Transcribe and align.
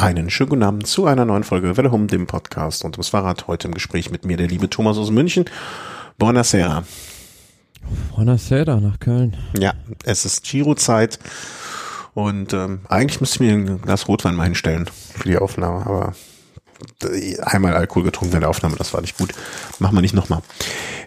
Einen 0.00 0.30
schönen 0.30 0.48
guten 0.48 0.62
Abend 0.62 0.86
zu 0.86 1.04
einer 1.04 1.26
neuen 1.26 1.44
Folge 1.44 1.76
Welle 1.76 1.92
Hum, 1.92 2.06
dem 2.06 2.26
Podcast 2.26 2.86
und 2.86 2.96
ums 2.96 3.10
Fahrrad. 3.10 3.48
Heute 3.48 3.68
im 3.68 3.74
Gespräch 3.74 4.10
mit 4.10 4.24
mir 4.24 4.38
der 4.38 4.48
liebe 4.48 4.70
Thomas 4.70 4.96
aus 4.96 5.10
München. 5.10 5.44
Buonasera. 6.16 6.84
Buonasera 8.16 8.80
nach 8.80 8.98
Köln. 8.98 9.36
Ja, 9.58 9.74
es 10.06 10.24
ist 10.24 10.42
Giro-Zeit 10.44 11.18
und 12.14 12.54
ähm, 12.54 12.80
eigentlich 12.88 13.20
müsste 13.20 13.34
ich 13.34 13.40
mir 13.40 13.52
ein 13.52 13.82
Glas 13.82 14.08
Rotwein 14.08 14.36
mal 14.36 14.44
hinstellen 14.44 14.86
für 14.86 15.28
die 15.28 15.36
Aufnahme, 15.36 15.84
aber 15.84 16.14
einmal 17.42 17.74
Alkohol 17.74 18.04
getrunken 18.04 18.34
in 18.34 18.40
der 18.40 18.50
Aufnahme, 18.50 18.76
das 18.76 18.92
war 18.92 19.00
nicht 19.00 19.18
gut. 19.18 19.32
Machen 19.78 19.96
wir 19.96 20.02
nicht 20.02 20.14
nochmal. 20.14 20.42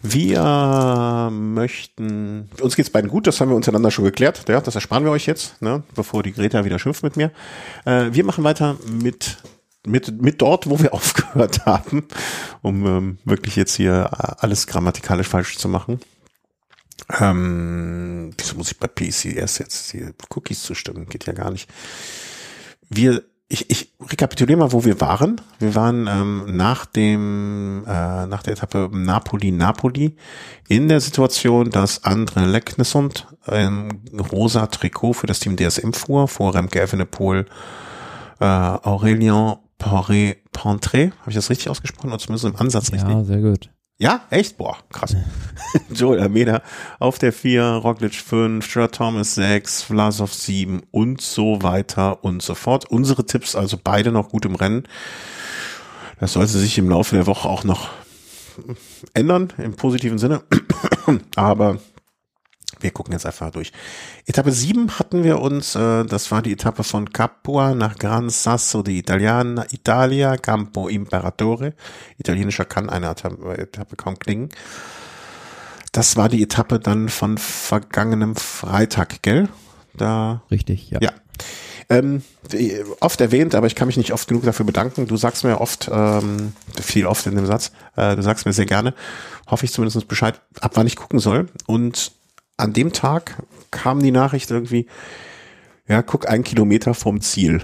Wir 0.02 1.30
möchten, 1.32 2.50
uns 2.62 2.76
geht's 2.76 2.90
beiden 2.90 3.10
gut, 3.10 3.28
das 3.28 3.40
haben 3.40 3.50
wir 3.50 3.56
untereinander 3.56 3.92
schon 3.92 4.06
geklärt, 4.06 4.46
ja, 4.50 4.60
das 4.60 4.76
ersparen 4.76 5.06
wir 5.06 5.12
euch 5.12 5.26
jetzt, 5.26 5.62
ne, 5.62 5.84
bevor 5.96 6.24
die 6.24 6.34
Greta 6.34 6.66
wieder 6.66 6.80
schimpft 6.80 7.04
mit 7.04 7.16
mir. 7.16 7.32
Äh, 7.86 8.10
wir 8.12 8.24
machen 8.24 8.44
weiter 8.44 8.78
mit 8.86 9.38
mit, 9.86 10.22
mit 10.22 10.42
dort, 10.42 10.70
wo 10.70 10.80
wir 10.80 10.94
aufgehört 10.94 11.66
haben, 11.66 12.08
um 12.62 12.86
ähm, 12.86 13.18
wirklich 13.26 13.56
jetzt 13.56 13.76
hier 13.76 14.10
alles 14.42 14.68
grammatikalisch 14.68 15.28
falsch 15.28 15.58
zu 15.58 15.68
machen. 15.68 16.00
Ähm, 17.20 18.34
wieso 18.38 18.56
muss 18.56 18.72
ich 18.72 18.80
bei 18.80 18.88
PCS 18.88 19.58
jetzt 19.58 19.94
die 19.94 20.10
Cookies 20.30 20.64
zustimmen? 20.64 21.08
Geht 21.08 21.26
ja 21.26 21.34
gar 21.34 21.52
nicht. 21.52 21.70
Wir 22.90 23.24
ich, 23.50 23.70
ich 23.70 23.94
rekapituliere 24.00 24.58
mal, 24.58 24.72
wo 24.72 24.84
wir 24.84 25.00
waren. 25.02 25.40
Wir 25.60 25.76
waren 25.76 26.08
ähm, 26.08 26.56
nach 26.56 26.86
dem 26.86 27.84
äh, 27.88 28.26
nach 28.26 28.42
der 28.44 28.54
Etappe 28.54 28.90
Napoli-Napoli 28.92 30.16
in 30.68 30.88
der 30.88 31.00
Situation, 31.00 31.70
dass 31.70 32.04
Andre 32.04 32.46
Leknesund 32.46 33.28
ein 33.46 34.02
rosa 34.32 34.68
Trikot 34.68 35.14
für 35.14 35.28
das 35.28 35.40
Team 35.40 35.56
DSM 35.58 35.92
fuhr, 35.92 36.28
vor 36.28 36.56
Remke 36.56 36.82
Evenepoel, 36.82 37.46
äh, 38.40 38.46
Aurelien 38.46 39.56
Pantré, 39.78 41.12
habe 41.20 41.30
ich 41.30 41.36
das 41.36 41.50
richtig 41.50 41.70
ausgesprochen 41.70 42.08
oder 42.08 42.20
zumindest 42.20 42.46
im 42.46 42.56
Ansatz 42.56 42.92
richtig? 42.92 43.10
Ja, 43.10 43.24
sehr 43.24 43.42
gut. 43.42 43.70
Ja, 44.00 44.26
echt? 44.32 44.58
Boah, 44.58 44.78
krass. 44.92 45.16
Joel 45.94 46.20
Almeida 46.20 46.62
auf 47.00 47.20
der 47.20 47.32
4, 47.32 47.64
Roglic 47.64 48.16
5, 48.16 48.66
Stuart 48.66 48.96
Thomas 48.96 49.36
6, 49.36 49.84
Vlasov 49.84 50.34
7 50.34 50.82
und 50.92 51.22
so 51.22 51.62
weiter 51.62 52.24
und 52.24 52.42
so 52.42 52.56
fort. 52.56 52.90
Unsere 52.90 53.26
Tipps 53.26 53.56
also 53.56 53.78
beide 53.82 54.12
noch 54.12 54.30
gut 54.30 54.46
im 54.46 54.56
Rennen. 54.56 54.88
Das 56.20 56.34
sollte 56.34 56.52
sich 56.52 56.78
im 56.78 56.90
Laufe 56.90 57.16
der 57.16 57.28
Woche 57.28 57.48
auch 57.48 57.64
noch 57.64 57.90
ändern, 59.14 59.54
im 59.58 59.76
positiven 59.76 60.18
Sinne. 60.18 60.42
Aber 61.36 61.78
wir 62.84 62.92
gucken 62.92 63.14
jetzt 63.14 63.26
einfach 63.26 63.52
durch. 63.52 63.72
Etappe 64.26 64.52
7 64.52 65.00
hatten 65.00 65.24
wir 65.24 65.40
uns, 65.40 65.76
äh, 65.76 66.06
das 66.06 66.32
war 66.32 66.42
die 66.42 66.54
Etappe 66.54 66.84
von 66.84 67.12
Capua 67.12 67.74
nach 67.74 67.98
Gran 67.98 68.30
Sasso 68.30 68.84
di 68.84 69.00
Italiana, 69.00 69.66
Italia, 69.72 70.38
Campo 70.38 70.88
Imperatore. 70.88 71.74
Italienischer 72.18 72.66
kann 72.66 72.90
eine 72.90 73.10
Etappe 73.10 73.96
kaum 73.96 74.20
klingen. 74.20 74.50
Das 75.92 76.18
war 76.18 76.28
die 76.28 76.42
Etappe 76.42 76.80
dann 76.80 77.10
von 77.10 77.38
vergangenem 77.38 78.36
Freitag, 78.36 79.22
gell? 79.22 79.48
Da. 79.94 80.42
Richtig, 80.50 80.90
ja. 80.90 81.00
Ja. 81.02 81.12
Ähm, 81.90 82.24
oft 83.00 83.22
erwähnt, 83.22 83.56
aber 83.56 83.68
ich 83.68 83.76
kann 83.76 83.88
mich 83.88 83.98
nicht 83.98 84.14
oft 84.14 84.28
genug 84.28 84.44
dafür 84.44 84.66
bedanken. 84.66 85.08
Du 85.08 85.18
sagst 85.18 85.44
mir 85.44 85.62
oft, 85.62 85.90
ähm, 85.94 86.54
viel 86.82 87.06
oft 87.06 87.28
in 87.28 87.36
dem 87.36 87.46
Satz, 87.46 87.72
äh, 87.96 88.16
du 88.16 88.24
sagst 88.24 88.46
mir 88.46 88.54
sehr 88.54 88.66
gerne, 88.66 88.94
hoffe 89.48 89.66
ich 89.66 89.72
zumindest 89.72 90.08
Bescheid, 90.08 90.42
ab 90.62 90.72
wann 90.76 90.88
ich 90.88 90.96
gucken 90.96 91.20
soll. 91.20 91.48
Und 91.68 92.12
an 92.64 92.74
dem 92.74 92.94
Tag 92.94 93.44
kam 93.72 94.02
die 94.02 94.12
Nachricht 94.12 94.50
irgendwie, 94.50 94.88
ja, 95.88 96.02
guck 96.02 96.30
einen 96.30 96.46
Kilometer 96.46 96.94
vom 96.94 97.20
Ziel. 97.20 97.64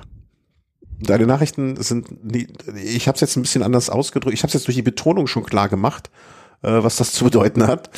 Deine 0.99 1.25
Nachrichten 1.25 1.81
sind, 1.81 2.07
ich 2.75 3.07
habe 3.07 3.15
es 3.15 3.21
jetzt 3.21 3.37
ein 3.37 3.41
bisschen 3.41 3.63
anders 3.63 3.89
ausgedrückt. 3.89 4.33
Ich 4.33 4.43
habe 4.43 4.49
es 4.49 4.55
jetzt 4.55 4.67
durch 4.67 4.75
die 4.75 4.81
Betonung 4.81 5.27
schon 5.27 5.45
klar 5.45 5.69
gemacht, 5.69 6.09
äh, 6.61 6.83
was 6.83 6.97
das 6.97 7.13
zu 7.13 7.23
bedeuten 7.23 7.65
hat. 7.65 7.89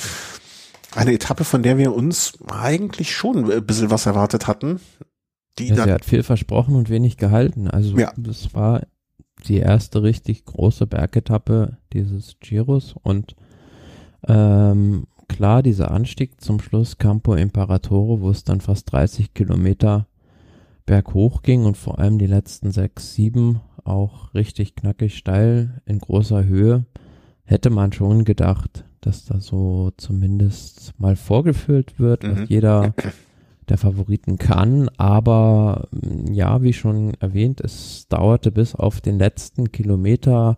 Eine 0.94 1.14
Etappe, 1.14 1.44
von 1.44 1.64
der 1.64 1.80
wir 1.80 1.96
uns 1.96 2.34
eigentlich 2.52 3.16
schon 3.16 3.52
ein 3.52 3.66
bisschen 3.66 3.90
was 3.90 4.06
erwartet 4.06 4.46
hatten. 4.46 4.80
Die 5.58 5.70
ja, 5.70 5.84
sie 5.84 5.92
hat 5.92 6.06
viel 6.06 6.22
versprochen 6.22 6.76
und 6.76 6.92
wenig 6.92 7.18
gehalten. 7.18 7.68
Also 7.68 7.98
ja. 7.98 8.14
das 8.16 8.54
war 8.54 8.84
die 9.48 9.58
erste 9.58 10.04
richtig 10.04 10.46
große 10.46 10.86
Bergetappe 10.86 11.78
dieses 11.94 12.36
Giros 12.40 12.94
und 13.02 13.36
ähm, 14.28 15.08
klar, 15.32 15.64
dieser 15.64 15.92
Anstieg 15.92 16.42
zum 16.42 16.60
Schluss 16.60 16.98
Campo 16.98 17.34
Imperatore, 17.34 18.22
wo 18.22 18.30
es 18.30 18.44
dann 18.44 18.60
fast 18.60 18.92
30 18.92 19.34
Kilometer 19.34 20.08
berghoch 20.86 21.42
ging 21.42 21.64
und 21.66 21.78
vor 21.78 22.00
allem 22.00 22.20
die 22.20 22.28
letzten 22.28 22.72
sechs, 22.72 23.14
sieben 23.14 23.62
auch 23.84 24.34
richtig 24.34 24.76
knackig 24.76 25.18
steil 25.18 25.82
in 25.86 26.00
großer 26.00 26.44
Höhe, 26.44 26.86
hätte 27.46 27.70
man 27.70 27.94
schon 27.94 28.26
gedacht, 28.26 28.84
dass 29.00 29.26
da 29.26 29.40
so 29.40 29.92
zumindest 29.98 30.94
mal 31.00 31.16
vorgeführt 31.16 31.98
wird, 31.98 32.24
was 32.24 32.40
mhm. 32.40 32.46
jeder 32.48 32.94
der 33.70 33.78
Favoriten 33.78 34.38
kann. 34.38 34.90
Aber 34.98 35.88
ja, 36.30 36.62
wie 36.62 36.74
schon 36.74 37.14
erwähnt, 37.22 37.62
es 37.62 38.08
dauerte 38.10 38.52
bis 38.52 38.76
auf 38.76 39.00
den 39.00 39.18
letzten 39.18 39.72
Kilometer. 39.72 40.58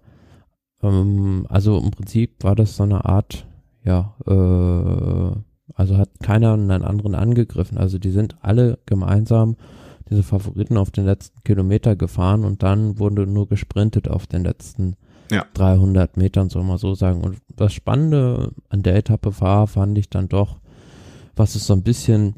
Ähm, 0.81 1.45
also 1.47 1.77
im 1.77 1.91
Prinzip 1.91 2.43
war 2.43 2.55
das 2.55 2.75
so 2.75 2.83
eine 2.83 3.05
Art 3.05 3.45
ja, 3.83 4.15
äh, 4.25 5.35
also 5.75 5.97
hat 5.97 6.09
keiner 6.21 6.53
einen 6.53 6.71
anderen 6.71 7.15
angegriffen. 7.15 7.77
Also 7.77 7.97
die 7.97 8.11
sind 8.11 8.37
alle 8.41 8.79
gemeinsam 8.85 9.55
diese 10.09 10.23
Favoriten 10.23 10.77
auf 10.77 10.91
den 10.91 11.05
letzten 11.05 11.41
Kilometer 11.43 11.95
gefahren 11.95 12.43
und 12.43 12.61
dann 12.61 12.99
wurde 12.99 13.25
nur 13.25 13.47
gesprintet 13.47 14.07
auf 14.07 14.27
den 14.27 14.43
letzten 14.43 14.95
ja. 15.31 15.45
300 15.53 16.17
Metern, 16.17 16.49
soll 16.49 16.63
man 16.63 16.77
so 16.77 16.93
sagen. 16.93 17.21
Und 17.21 17.37
das 17.55 17.73
Spannende 17.73 18.51
an 18.69 18.83
der 18.83 18.95
Etappe 18.95 19.39
war, 19.39 19.67
fand 19.67 19.97
ich 19.97 20.09
dann 20.09 20.27
doch, 20.27 20.59
was 21.35 21.55
es 21.55 21.65
so 21.65 21.73
ein 21.73 21.83
bisschen 21.83 22.35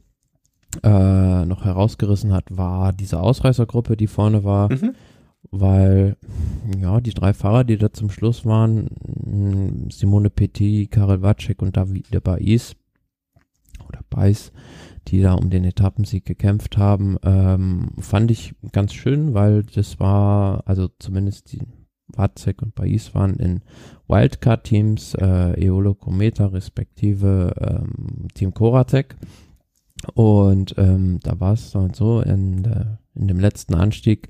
äh, 0.84 1.46
noch 1.46 1.66
herausgerissen 1.66 2.32
hat, 2.34 2.46
war 2.50 2.94
diese 2.94 3.20
Ausreißergruppe, 3.20 3.98
die 3.98 4.08
vorne 4.08 4.44
war. 4.44 4.72
Mhm 4.72 4.96
weil 5.52 6.18
ja, 6.80 7.00
die 7.02 7.14
drei 7.14 7.34
Fahrer, 7.34 7.64
die 7.64 7.78
da 7.78 7.92
zum 7.92 8.10
Schluss 8.10 8.46
waren, 8.46 9.90
Simone 9.92 10.30
Petit, 10.30 10.92
Karel 10.92 11.22
Wacek 11.22 11.62
und 11.62 11.78
David 11.78 12.24
Baiz 12.24 12.76
oder 13.88 14.02
Beiß, 14.10 14.52
die 15.08 15.22
da 15.22 15.34
um 15.34 15.50
den 15.50 15.66
Etappensieg 15.66 16.26
gekämpft 16.26 16.78
haben, 16.78 17.18
ähm, 17.24 17.92
fand 18.00 18.32
ich 18.32 18.56
ganz 18.72 18.94
schön, 18.94 19.34
weil 19.34 19.64
das 19.64 20.00
war, 20.00 20.64
also 20.66 20.90
zumindest 21.00 21.52
die 21.52 21.62
Wacek 22.08 22.62
und 22.62 22.76
Baiz 22.76 23.14
waren 23.14 23.36
in 23.36 23.62
Wildcard-Teams, 24.08 25.16
äh, 25.16 25.66
Eolo 25.66 25.96
Kometa 25.96 26.48
respektive 26.48 27.54
ähm, 27.60 28.28
Team 28.34 28.54
Koratek. 28.54 29.16
Und 30.14 30.76
ähm, 30.78 31.20
da 31.24 31.40
war 31.40 31.54
es 31.54 31.72
dann 31.72 31.94
so, 31.94 32.22
in, 32.22 32.64
der, 32.64 33.00
in 33.16 33.28
dem 33.28 33.40
letzten 33.40 33.74
Anstieg 33.74 34.30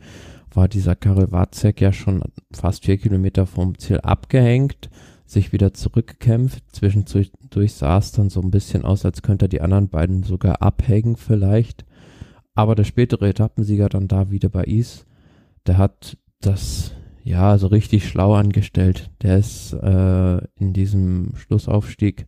war 0.55 0.67
dieser 0.67 0.95
Karel 0.95 1.31
Watzek 1.31 1.81
ja 1.81 1.91
schon 1.91 2.21
fast 2.51 2.85
vier 2.85 2.97
Kilometer 2.97 3.45
vom 3.45 3.77
Ziel 3.77 3.99
abgehängt, 3.99 4.89
sich 5.25 5.51
wieder 5.51 5.73
zurückgekämpft. 5.73 6.63
Zwischendurch 6.71 7.31
sah 7.73 7.97
es 7.97 8.11
dann 8.11 8.29
so 8.29 8.41
ein 8.41 8.51
bisschen 8.51 8.85
aus, 8.85 9.05
als 9.05 9.21
könnte 9.21 9.45
er 9.45 9.49
die 9.49 9.61
anderen 9.61 9.89
beiden 9.89 10.23
sogar 10.23 10.61
abhängen 10.61 11.15
vielleicht. 11.15 11.85
Aber 12.53 12.75
der 12.75 12.85
spätere 12.85 13.27
Etappensieger 13.27 13.89
dann 13.89 14.07
da 14.07 14.31
wieder 14.31 14.49
bei 14.49 14.63
Is, 14.63 15.05
der 15.67 15.77
hat 15.77 16.17
das 16.39 16.91
ja 17.23 17.57
so 17.57 17.67
richtig 17.67 18.07
schlau 18.07 18.35
angestellt. 18.35 19.09
Der 19.21 19.37
ist 19.37 19.73
äh, 19.73 20.37
in 20.55 20.73
diesem 20.73 21.33
Schlussaufstieg 21.35 22.27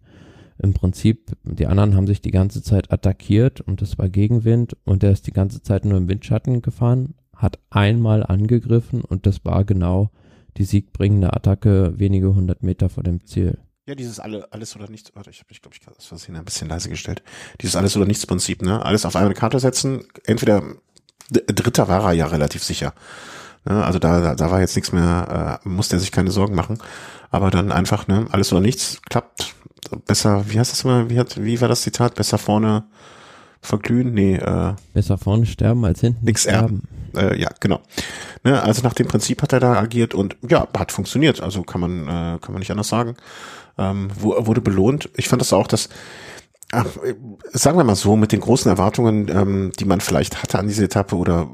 im 0.60 0.74
Prinzip, 0.74 1.32
die 1.44 1.68
anderen 1.68 1.96
haben 1.96 2.08
sich 2.08 2.22
die 2.22 2.32
ganze 2.32 2.64
Zeit 2.64 2.92
attackiert 2.92 3.62
und 3.62 3.82
es 3.84 3.98
war 4.00 4.10
Gegenwind 4.10 4.76
und 4.86 5.04
der 5.04 5.12
ist 5.12 5.28
die 5.28 5.32
ganze 5.32 5.62
Zeit 5.62 5.86
nur 5.86 5.98
im 5.98 6.10
Windschatten 6.10 6.64
gefahren, 6.64 7.14
hat 7.38 7.60
einmal 7.70 8.24
angegriffen 8.24 9.02
und 9.02 9.26
das 9.26 9.46
war 9.46 9.64
genau 9.64 10.12
die 10.58 10.66
siegbringende 10.66 11.34
Attacke 11.34 11.94
wenige 11.98 12.34
hundert 12.34 12.64
Meter 12.64 12.90
vor 12.90 13.04
dem 13.04 13.26
Ziel. 13.26 13.58
Ja, 13.86 13.96
dieses 13.96 14.20
alle, 14.20 14.52
alles 14.52 14.76
oder 14.76 14.90
nichts, 14.90 15.12
warte, 15.16 15.30
ich 15.30 15.40
habe 15.40 15.48
mich, 15.50 15.62
glaube 15.62 15.76
ich, 15.76 15.82
das 15.82 16.06
Versehen 16.06 16.36
ein 16.36 16.44
bisschen 16.44 16.68
leise 16.68 16.90
gestellt. 16.90 17.24
Dieses 17.62 17.76
alles 17.76 17.96
oder 17.96 18.06
nichts 18.06 18.26
Prinzip, 18.26 18.62
ne? 18.62 18.84
Alles 18.84 19.06
auf 19.06 19.16
eine 19.16 19.34
Karte 19.34 19.60
setzen, 19.60 20.04
entweder 20.26 20.62
dritter 21.30 21.88
war 21.88 22.04
er 22.04 22.14
ja 22.14 22.26
relativ 22.28 22.64
sicher. 22.64 22.94
Ne? 23.66 23.84
Also 23.84 24.00
da, 24.00 24.20
da, 24.20 24.36
da 24.36 24.52
war 24.52 24.60
jetzt 24.60 24.76
nichts 24.76 24.92
mehr, 24.92 25.62
äh, 25.64 25.70
musste 25.70 25.96
er 25.96 26.00
sich 26.00 26.12
keine 26.12 26.32
Sorgen 26.32 26.56
machen. 26.56 26.80
Aber 27.30 27.52
dann 27.52 27.72
einfach, 27.72 28.08
ne, 28.08 28.26
alles 28.32 28.52
oder 28.52 28.62
nichts 28.62 29.02
klappt 29.10 29.54
besser, 30.06 30.46
wie 30.50 30.60
heißt 30.60 30.72
das 30.72 30.84
immer, 30.84 31.10
wie 31.10 31.20
hat, 31.20 31.42
wie 31.42 31.62
war 31.62 31.68
das 31.68 31.82
Zitat? 31.82 32.16
Besser 32.16 32.38
vorne 32.38 32.86
verglühen? 33.62 34.14
Nee, 34.14 34.36
äh. 34.36 34.74
Besser 34.94 35.18
vorne 35.18 35.46
sterben 35.46 35.84
als 35.86 36.02
hinten 36.02 36.26
nix 36.26 36.44
sterben. 36.44 36.84
Äh, 37.18 37.40
ja, 37.40 37.50
genau. 37.60 37.82
Ne, 38.44 38.62
also 38.62 38.82
nach 38.84 38.94
dem 38.94 39.08
Prinzip 39.08 39.42
hat 39.42 39.54
er 39.54 39.60
da 39.60 39.74
agiert 39.74 40.14
und 40.14 40.38
ja, 40.48 40.68
hat 40.78 40.92
funktioniert. 40.92 41.42
Also 41.42 41.64
kann 41.64 41.82
man, 41.82 42.04
äh, 42.04 42.40
kann 42.40 42.54
man 42.54 42.60
nicht 42.60 42.72
anders 42.72 42.90
sagen. 42.90 43.16
Ähm, 43.78 44.10
wurde 44.16 44.62
belohnt. 44.62 45.10
Ich 45.16 45.28
fand 45.28 45.42
das 45.42 45.54
auch, 45.54 45.68
dass 45.68 45.90
Ach, 46.74 46.86
sagen 47.54 47.78
wir 47.78 47.86
mal 47.86 47.96
so, 47.96 48.18
mit 48.18 48.34
den 48.34 48.42
großen 48.42 48.70
Erwartungen, 48.70 49.30
ähm, 49.30 49.72
die 49.80 49.86
man 49.86 50.02
vielleicht 50.02 50.44
hatte 50.44 50.60
an 50.60 50.68
diese 50.68 50.84
Etappe 50.84 51.16
oder 51.16 51.50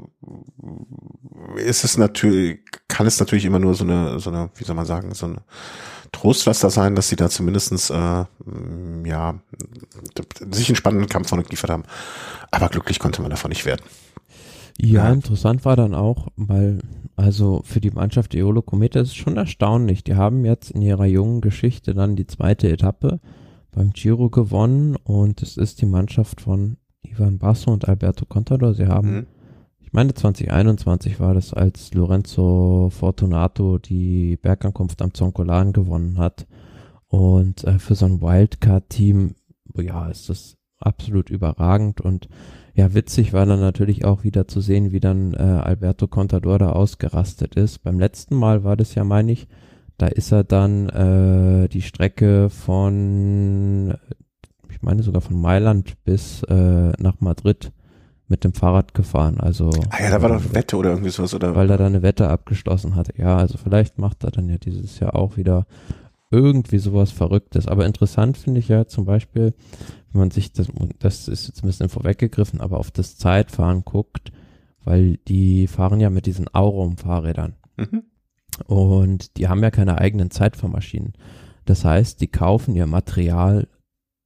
ist 1.56 1.84
es 1.84 1.96
natürlich, 1.96 2.60
kann 2.88 3.06
es 3.06 3.20
natürlich 3.20 3.44
immer 3.44 3.60
nur 3.60 3.74
so 3.74 3.84
eine, 3.84 4.18
so 4.18 4.30
eine, 4.30 4.50
wie 4.56 4.64
soll 4.64 4.74
man 4.74 4.86
sagen, 4.86 5.14
so 5.14 5.26
eine 5.26 5.36
Trostlaster 6.10 6.70
sein, 6.70 6.96
dass 6.96 7.08
sie 7.08 7.16
da 7.16 7.28
zumindestens 7.28 7.90
äh, 7.90 8.24
ja, 9.04 9.34
sich 10.50 10.68
einen 10.68 10.76
spannenden 10.76 11.08
Kampf 11.08 11.28
von 11.28 11.42
geliefert 11.42 11.70
haben. 11.70 11.84
Aber 12.50 12.68
glücklich 12.68 12.98
konnte 12.98 13.22
man 13.22 13.30
davon 13.30 13.50
nicht 13.50 13.66
werden. 13.66 13.82
Ja, 14.80 15.04
ja, 15.04 15.12
interessant 15.12 15.64
war 15.64 15.76
dann 15.76 15.94
auch, 15.94 16.28
weil, 16.36 16.80
also 17.16 17.62
für 17.64 17.80
die 17.80 17.90
Mannschaft 17.90 18.34
Eolo 18.34 18.62
Kometa 18.62 19.00
ist 19.00 19.08
es 19.08 19.14
schon 19.14 19.36
erstaunlich. 19.36 20.02
Die 20.04 20.16
haben 20.16 20.44
jetzt 20.44 20.70
in 20.70 20.82
ihrer 20.82 21.06
jungen 21.06 21.40
Geschichte 21.40 21.94
dann 21.94 22.16
die 22.16 22.26
zweite 22.26 22.68
Etappe 22.70 23.20
beim 23.70 23.92
Giro 23.92 24.30
gewonnen 24.30 24.96
und 24.96 25.42
es 25.42 25.56
ist 25.56 25.80
die 25.80 25.86
Mannschaft 25.86 26.40
von 26.40 26.76
Ivan 27.02 27.38
Basso 27.38 27.72
und 27.72 27.88
Alberto 27.88 28.26
Contador. 28.26 28.74
Sie 28.74 28.86
haben, 28.86 29.14
mhm. 29.14 29.26
ich 29.80 29.92
meine 29.92 30.14
2021 30.14 31.20
war 31.20 31.34
das, 31.34 31.54
als 31.54 31.94
Lorenzo 31.94 32.90
Fortunato 32.90 33.78
die 33.78 34.36
Bergankunft 34.36 35.02
am 35.02 35.14
Zoncolan 35.14 35.72
gewonnen 35.72 36.18
hat. 36.18 36.46
Und 37.08 37.62
äh, 37.64 37.78
für 37.78 37.94
so 37.94 38.06
ein 38.06 38.20
Wildcard-Team, 38.20 39.36
ja, 39.76 40.08
ist 40.08 40.28
das 40.28 40.56
absolut 40.80 41.30
überragend 41.30 42.00
und 42.00 42.28
ja, 42.74 42.92
witzig 42.92 43.32
war 43.32 43.46
dann 43.46 43.60
natürlich 43.60 44.04
auch 44.04 44.24
wieder 44.24 44.48
zu 44.48 44.60
sehen, 44.60 44.90
wie 44.90 45.00
dann 45.00 45.32
äh, 45.32 45.38
Alberto 45.38 46.08
Contador 46.08 46.58
da 46.58 46.70
ausgerastet 46.70 47.54
ist. 47.54 47.82
Beim 47.82 48.00
letzten 48.00 48.34
Mal 48.34 48.64
war 48.64 48.76
das 48.76 48.94
ja, 48.96 49.04
meine 49.04 49.32
ich, 49.32 49.46
da 49.96 50.08
ist 50.08 50.32
er 50.32 50.42
dann 50.42 50.88
äh, 50.88 51.68
die 51.68 51.82
Strecke 51.82 52.50
von, 52.50 53.94
ich 54.68 54.82
meine 54.82 55.04
sogar 55.04 55.22
von 55.22 55.40
Mailand 55.40 56.02
bis 56.04 56.42
äh, 56.44 56.92
nach 56.98 57.20
Madrid 57.20 57.70
mit 58.26 58.42
dem 58.42 58.54
Fahrrad 58.54 58.92
gefahren. 58.92 59.38
Also 59.38 59.70
ah 59.90 60.02
ja, 60.02 60.10
da 60.10 60.20
war 60.20 60.30
doch 60.30 60.42
eine 60.42 60.54
Wette 60.54 60.76
oder 60.76 60.90
irgendwie 60.90 61.10
sowas 61.10 61.32
oder 61.34 61.54
weil 61.54 61.70
er 61.70 61.76
da 61.76 61.86
eine 61.86 62.02
Wette 62.02 62.28
abgeschlossen 62.28 62.96
hatte. 62.96 63.12
Ja, 63.16 63.36
also 63.36 63.56
vielleicht 63.56 63.98
macht 63.98 64.24
er 64.24 64.32
dann 64.32 64.48
ja 64.48 64.58
dieses 64.58 64.98
Jahr 64.98 65.14
auch 65.14 65.36
wieder 65.36 65.66
irgendwie 66.30 66.78
sowas 66.78 67.12
Verrücktes. 67.12 67.68
Aber 67.68 67.86
interessant 67.86 68.36
finde 68.36 68.58
ich 68.58 68.68
ja 68.68 68.86
zum 68.86 69.04
Beispiel, 69.04 69.54
wenn 70.14 70.20
man 70.20 70.30
sich 70.30 70.52
das, 70.52 70.68
das 71.00 71.26
ist 71.26 71.48
jetzt 71.48 71.64
ein 71.64 71.66
bisschen 71.66 71.88
vorweggegriffen, 71.88 72.60
aber 72.60 72.78
auf 72.78 72.92
das 72.92 73.18
Zeitfahren 73.18 73.84
guckt, 73.84 74.30
weil 74.84 75.16
die 75.28 75.66
fahren 75.66 75.98
ja 75.98 76.08
mit 76.08 76.26
diesen 76.26 76.46
Aurum-Fahrrädern. 76.46 77.56
Mhm. 77.76 78.04
Und 78.66 79.36
die 79.36 79.48
haben 79.48 79.60
ja 79.62 79.72
keine 79.72 79.98
eigenen 79.98 80.30
Zeitfahrmaschinen. 80.30 81.14
Das 81.64 81.84
heißt, 81.84 82.20
die 82.20 82.28
kaufen 82.28 82.76
ihr 82.76 82.86
Material 82.86 83.66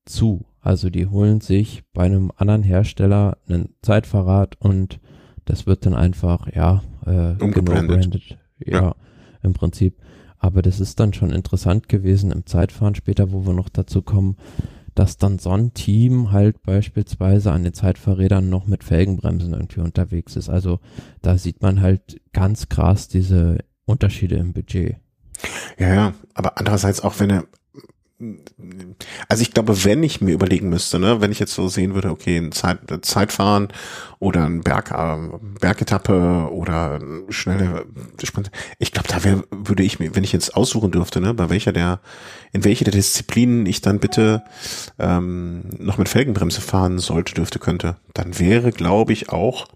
zu. 0.04 0.44
Also 0.60 0.90
die 0.90 1.06
holen 1.06 1.40
sich 1.40 1.84
bei 1.94 2.04
einem 2.04 2.32
anderen 2.36 2.62
Hersteller 2.62 3.38
einen 3.48 3.70
Zeitfahrrad 3.80 4.60
und 4.60 5.00
das 5.46 5.66
wird 5.66 5.86
dann 5.86 5.94
einfach, 5.94 6.52
ja, 6.54 6.82
äh, 7.06 7.42
umgebrandet. 7.42 8.38
Ja, 8.58 8.82
ja, 8.82 8.94
im 9.42 9.54
Prinzip. 9.54 9.96
Aber 10.36 10.60
das 10.60 10.80
ist 10.80 11.00
dann 11.00 11.14
schon 11.14 11.30
interessant 11.30 11.88
gewesen 11.88 12.30
im 12.30 12.44
Zeitfahren 12.44 12.94
später, 12.94 13.32
wo 13.32 13.46
wir 13.46 13.54
noch 13.54 13.70
dazu 13.70 14.02
kommen, 14.02 14.36
dass 14.98 15.16
dann 15.16 15.38
so 15.38 15.50
ein 15.50 15.74
Team 15.74 16.32
halt 16.32 16.62
beispielsweise 16.62 17.52
an 17.52 17.62
den 17.62 17.72
Zeitfahrrädern 17.72 18.48
noch 18.48 18.66
mit 18.66 18.82
Felgenbremsen 18.82 19.52
irgendwie 19.52 19.80
unterwegs 19.80 20.34
ist. 20.34 20.48
Also 20.48 20.80
da 21.22 21.38
sieht 21.38 21.62
man 21.62 21.80
halt 21.80 22.20
ganz 22.32 22.68
krass 22.68 23.06
diese 23.06 23.58
Unterschiede 23.84 24.36
im 24.36 24.52
Budget. 24.52 24.96
Ja, 25.78 25.94
ja, 25.94 26.14
aber 26.34 26.58
andererseits 26.58 27.00
auch 27.00 27.20
wenn 27.20 27.30
er 27.30 27.44
also 29.28 29.42
ich 29.42 29.52
glaube, 29.52 29.84
wenn 29.84 30.02
ich 30.02 30.20
mir 30.20 30.34
überlegen 30.34 30.68
müsste, 30.68 30.98
ne, 30.98 31.20
wenn 31.20 31.30
ich 31.30 31.38
jetzt 31.38 31.54
so 31.54 31.68
sehen 31.68 31.94
würde, 31.94 32.10
okay, 32.10 32.36
ein 32.36 32.50
Zeit, 32.50 32.80
Zeitfahren 33.02 33.68
oder 34.18 34.44
ein 34.44 34.62
Berg, 34.62 34.90
äh, 34.90 35.38
Bergetappe 35.60 36.50
oder 36.50 36.98
schnelle 37.28 37.86
Sprint, 38.22 38.50
ich 38.78 38.90
glaube, 38.90 39.08
da 39.08 39.22
wär, 39.22 39.44
würde 39.50 39.84
ich 39.84 40.00
mir, 40.00 40.16
wenn 40.16 40.24
ich 40.24 40.32
jetzt 40.32 40.56
aussuchen 40.56 40.90
dürfte, 40.90 41.20
ne, 41.20 41.32
bei 41.32 41.48
welcher 41.48 41.72
der, 41.72 42.00
in 42.52 42.64
welche 42.64 42.84
der 42.84 42.92
Disziplinen 42.92 43.66
ich 43.66 43.82
dann 43.82 44.00
bitte 44.00 44.42
ähm, 44.98 45.62
noch 45.78 45.98
mit 45.98 46.08
Felgenbremse 46.08 46.60
fahren 46.60 46.98
sollte, 46.98 47.34
dürfte, 47.34 47.60
könnte, 47.60 47.96
dann 48.14 48.38
wäre, 48.40 48.72
glaube 48.72 49.12
ich, 49.12 49.28
auch 49.28 49.68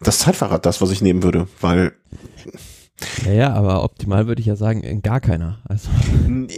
das 0.00 0.20
Zeitfahrrad 0.20 0.64
das, 0.64 0.80
was 0.80 0.90
ich 0.90 1.02
nehmen 1.02 1.22
würde, 1.22 1.46
weil 1.60 1.92
ja, 3.24 3.32
ja, 3.32 3.52
aber 3.52 3.82
optimal 3.84 4.26
würde 4.26 4.40
ich 4.40 4.46
ja 4.46 4.56
sagen, 4.56 5.02
gar 5.02 5.20
keiner. 5.20 5.58
Also. 5.64 5.88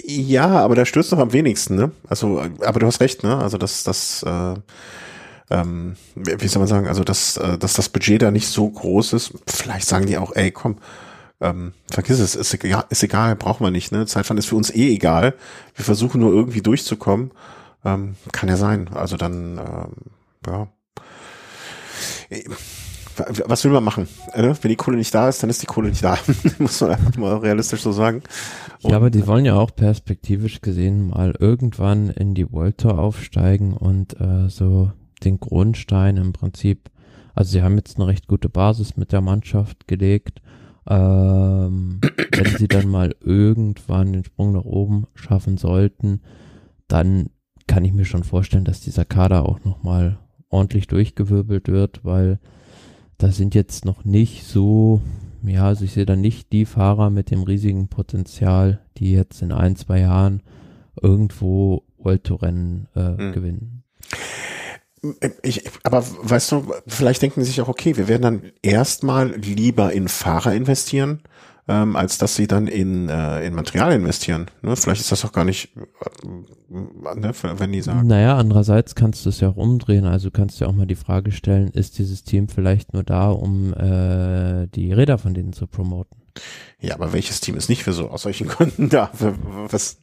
Ja, 0.06 0.47
aber 0.47 0.75
da 0.75 0.85
stößt 0.85 1.12
doch 1.12 1.19
am 1.19 1.33
wenigsten, 1.33 1.77
ne? 1.77 1.93
Also, 2.09 2.43
aber 2.65 2.81
du 2.81 2.87
hast 2.87 3.00
recht, 3.00 3.23
ne? 3.23 3.39
Also 3.39 3.59
das, 3.59 3.85
das, 3.85 4.23
äh, 4.23 4.55
ähm, 5.50 5.97
wie 6.15 6.49
soll 6.49 6.61
man 6.61 6.69
sagen, 6.69 6.89
also 6.89 7.05
dass, 7.05 7.37
äh, 7.37 7.59
dass 7.59 7.75
das 7.75 7.89
Budget 7.89 8.23
da 8.23 8.31
nicht 8.31 8.49
so 8.49 8.69
groß 8.69 9.12
ist. 9.12 9.35
Vielleicht 9.47 9.87
sagen 9.87 10.06
die 10.06 10.19
auch, 10.19 10.35
ey, 10.35 10.50
komm, 10.50 10.79
ähm, 11.41 11.73
vergiss 11.91 12.19
es, 12.19 12.35
ist 12.35 12.55
egal, 12.55 12.85
ist 12.91 13.03
egal, 13.03 13.37
brauchen 13.37 13.65
wir 13.65 13.71
nicht, 13.71 13.93
ne? 13.93 14.06
Zeitfahren 14.06 14.38
ist 14.38 14.47
für 14.47 14.56
uns 14.56 14.71
eh 14.71 14.95
egal. 14.95 15.35
Wir 15.75 15.85
versuchen 15.85 16.21
nur 16.21 16.33
irgendwie 16.33 16.62
durchzukommen. 16.62 17.33
Ähm, 17.85 18.15
kann 18.33 18.49
ja 18.49 18.56
sein. 18.56 18.88
Also 18.95 19.17
dann, 19.17 19.59
ähm, 19.59 19.93
ja 20.47 20.69
was 23.47 23.64
will 23.64 23.73
man 23.73 23.85
machen? 23.85 24.09
Äh, 24.32 24.55
wenn 24.61 24.69
die 24.69 24.76
Kohle 24.76 24.97
nicht 24.97 25.14
da 25.14 25.29
ist, 25.29 25.43
dann 25.43 25.50
ist 25.50 25.62
die 25.62 25.67
Kohle 25.67 25.88
nicht 25.88 26.05
da. 26.05 26.19
Muss 26.59 26.81
man 26.81 26.91
einfach 26.91 27.17
mal 27.17 27.37
realistisch 27.37 27.82
so 27.82 27.93
sagen. 27.93 28.23
Und, 28.82 28.91
ja, 28.91 28.97
aber 28.97 29.11
die 29.11 29.26
wollen 29.26 29.44
ja 29.44 29.55
auch 29.55 29.75
perspektivisch 29.75 30.61
gesehen 30.61 31.09
mal 31.09 31.35
irgendwann 31.38 32.11
in 32.11 32.35
die 32.35 32.50
World 32.50 32.79
Tour 32.79 32.99
aufsteigen 32.99 33.75
und 33.75 34.19
äh, 34.20 34.49
so 34.49 34.93
den 35.25 35.41
Grundstein 35.41 36.17
im 36.17 36.32
Prinzip, 36.32 36.91
also 37.35 37.53
sie 37.53 37.62
haben 37.62 37.76
jetzt 37.76 37.97
eine 37.99 38.06
recht 38.06 38.29
gute 38.29 38.49
Basis 38.49 38.97
mit 38.97 39.12
der 39.12 39.20
Mannschaft 39.20 39.87
gelegt. 39.87 40.41
Ähm, 40.88 42.00
wenn 42.32 42.56
sie 42.56 42.69
dann 42.69 42.88
mal 42.88 43.14
irgendwann 43.20 44.12
den 44.12 44.25
Sprung 44.25 44.53
nach 44.53 44.64
oben 44.64 45.06
schaffen 45.14 45.56
sollten, 45.56 46.20
dann 46.88 47.31
kann 47.67 47.85
ich 47.85 47.93
mir 47.93 48.05
schon 48.05 48.25
vorstellen, 48.25 48.64
dass 48.64 48.81
dieser 48.81 49.05
Kader 49.05 49.49
auch 49.49 49.64
nochmal 49.64 50.19
ordentlich 50.53 50.87
durchgewirbelt 50.87 51.69
wird, 51.69 52.05
weil 52.05 52.38
da 53.19 53.31
sind 53.31 53.55
jetzt 53.55 53.85
noch 53.85 54.05
nicht 54.05 54.44
so, 54.44 55.00
ja, 55.43 55.67
also 55.67 55.85
ich 55.85 55.93
sehe 55.93 56.06
da 56.06 56.17
nicht 56.17 56.53
die 56.53 56.64
Fahrer 56.64 57.11
mit 57.11 57.31
dem 57.31 57.43
riesigen 57.43 57.88
Potenzial, 57.88 58.81
die 58.97 59.12
jetzt 59.12 59.43
in 59.43 59.53
ein, 59.53 59.76
zwei 59.76 60.00
Jahren 60.00 60.43
irgendwo 61.00 61.85
World 61.99 62.25
Tour 62.25 62.43
Rennen 62.43 62.88
äh, 62.94 63.17
hm. 63.17 63.32
gewinnen. 63.32 63.85
Ich, 65.43 65.64
aber 65.82 66.05
weißt 66.23 66.53
du, 66.53 66.73
vielleicht 66.87 67.23
denken 67.23 67.43
sie 67.43 67.49
sich 67.49 67.61
auch, 67.61 67.69
okay, 67.69 67.97
wir 67.97 68.06
werden 68.06 68.23
dann 68.23 68.43
erstmal 68.62 69.35
lieber 69.35 69.93
in 69.93 70.06
Fahrer 70.06 70.55
investieren, 70.55 71.23
ähm, 71.69 71.94
als 71.97 72.19
dass 72.19 72.35
sie 72.35 72.47
dann 72.47 72.66
in, 72.66 73.09
äh, 73.09 73.47
in 73.47 73.54
Material 73.54 73.92
investieren. 73.92 74.47
Ne? 74.62 74.75
Vielleicht 74.75 75.00
ist 75.00 75.12
das 75.12 75.25
auch 75.25 75.33
gar 75.33 75.45
nicht, 75.45 75.76
äh, 75.76 77.14
ne, 77.14 77.33
wenn 77.42 77.73
die 77.73 77.83
sagen. 77.83 78.07
Naja, 78.07 78.37
andererseits 78.37 78.95
kannst 78.95 79.25
du 79.25 79.28
es 79.28 79.40
ja 79.40 79.49
auch 79.49 79.57
umdrehen. 79.57 80.04
Also 80.04 80.31
kannst 80.31 80.61
du 80.61 80.64
ja 80.64 80.71
auch 80.71 80.75
mal 80.75 80.87
die 80.87 80.97
Frage 80.97 81.31
stellen, 81.31 81.69
ist 81.69 81.99
dieses 81.99 82.25
Team 82.25 82.49
vielleicht 82.49 82.92
nur 82.92 83.04
da, 83.04 83.31
um 83.31 83.73
äh, 83.75 84.66
die 84.69 84.92
Räder 84.92 85.19
von 85.19 85.35
denen 85.35 85.52
zu 85.52 85.66
promoten? 85.66 86.16
Ja, 86.81 86.95
aber 86.95 87.12
welches 87.12 87.40
Team 87.40 87.57
ist 87.57 87.69
nicht 87.69 87.85
für 87.85 87.92
so 87.92 88.09
aus 88.09 88.23
solchen 88.23 88.49
Gründen 88.49 88.88
da? 88.88 89.11
Was, 89.71 90.00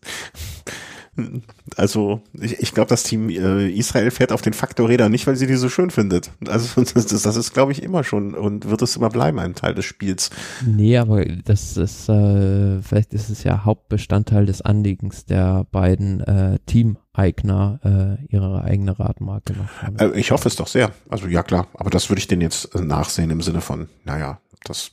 also 1.75 2.21
ich, 2.33 2.59
ich 2.59 2.73
glaube, 2.73 2.89
das 2.89 3.03
Team 3.03 3.29
äh, 3.29 3.69
Israel 3.69 4.11
fährt 4.11 4.31
auf 4.31 4.41
den 4.41 4.53
Faktorrädern 4.53 5.11
nicht, 5.11 5.27
weil 5.27 5.35
sie 5.35 5.47
die 5.47 5.55
so 5.55 5.69
schön 5.69 5.89
findet. 5.89 6.31
Also 6.47 6.83
das, 6.93 7.05
das 7.05 7.35
ist, 7.35 7.53
glaube 7.53 7.71
ich, 7.71 7.83
immer 7.83 8.03
schon 8.03 8.33
und 8.33 8.69
wird 8.69 8.81
es 8.81 8.95
immer 8.95 9.09
bleiben, 9.09 9.39
ein 9.39 9.55
Teil 9.55 9.75
des 9.75 9.85
Spiels. 9.85 10.29
Nee, 10.65 10.97
aber 10.97 11.25
das 11.25 11.77
ist, 11.77 12.09
äh, 12.09 12.81
vielleicht 12.81 13.13
ist 13.13 13.29
es 13.29 13.43
ja 13.43 13.65
Hauptbestandteil 13.65 14.45
des 14.45 14.61
Anliegens 14.61 15.25
der 15.25 15.65
beiden 15.71 16.21
äh, 16.21 16.59
Teameigner, 16.65 17.79
äh, 18.19 18.25
ihre 18.33 18.63
eigene 18.63 18.97
Radmarke 18.99 19.53
noch. 19.53 19.99
Äh, 19.99 20.19
ich 20.19 20.31
hoffe 20.31 20.47
es 20.47 20.55
doch 20.55 20.67
sehr. 20.67 20.91
Also 21.09 21.27
ja 21.27 21.43
klar, 21.43 21.67
aber 21.73 21.89
das 21.89 22.09
würde 22.09 22.19
ich 22.19 22.27
denen 22.27 22.41
jetzt 22.41 22.73
äh, 22.75 22.81
nachsehen 22.81 23.29
im 23.29 23.41
Sinne 23.41 23.61
von, 23.61 23.89
naja, 24.05 24.39
das 24.63 24.91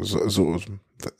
so, 0.00 0.28
so 0.28 0.58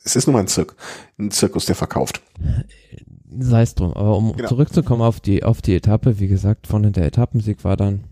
es 0.03 0.15
ist 0.15 0.27
nur 0.27 0.33
mal 0.33 0.39
ein 0.41 0.47
Zirk, 0.47 0.75
ein 1.17 1.31
Zirkus, 1.31 1.65
der 1.65 1.75
verkauft 1.75 2.21
sei 3.29 3.61
es 3.61 3.75
drum. 3.75 3.93
Aber 3.93 4.17
um 4.17 4.33
genau. 4.33 4.47
zurückzukommen 4.47 5.01
auf 5.01 5.19
die, 5.19 5.43
auf 5.43 5.61
die 5.61 5.75
Etappe, 5.75 6.19
wie 6.19 6.27
gesagt, 6.27 6.67
vorne 6.67 6.91
der 6.91 7.05
Etappensieg 7.05 7.63
war 7.63 7.77
dann 7.77 8.05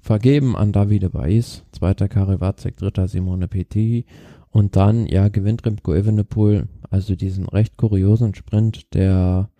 vergeben 0.00 0.56
an 0.56 0.72
Davide 0.72 1.10
Baiz, 1.10 1.64
zweiter 1.72 2.08
Karel 2.08 2.40
Watzek, 2.40 2.76
dritter 2.76 3.08
Simone 3.08 3.48
Petit 3.48 4.06
und 4.50 4.76
dann, 4.76 5.06
ja, 5.06 5.28
gewinnt 5.28 5.66
Remco 5.66 5.94
Evenepoel, 5.94 6.68
also 6.90 7.16
diesen 7.16 7.46
recht 7.46 7.76
kuriosen 7.76 8.34
Sprint 8.34 8.94
der 8.94 9.50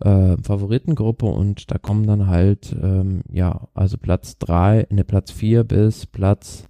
äh, 0.00 0.36
Favoritengruppe 0.42 1.26
und 1.26 1.70
da 1.70 1.78
kommen 1.78 2.06
dann 2.06 2.28
halt, 2.28 2.74
ähm, 2.80 3.22
ja, 3.30 3.68
also 3.74 3.98
Platz 3.98 4.38
drei, 4.38 4.86
ne, 4.90 5.04
Platz 5.04 5.32
vier 5.32 5.64
bis 5.64 6.06
Platz 6.06 6.68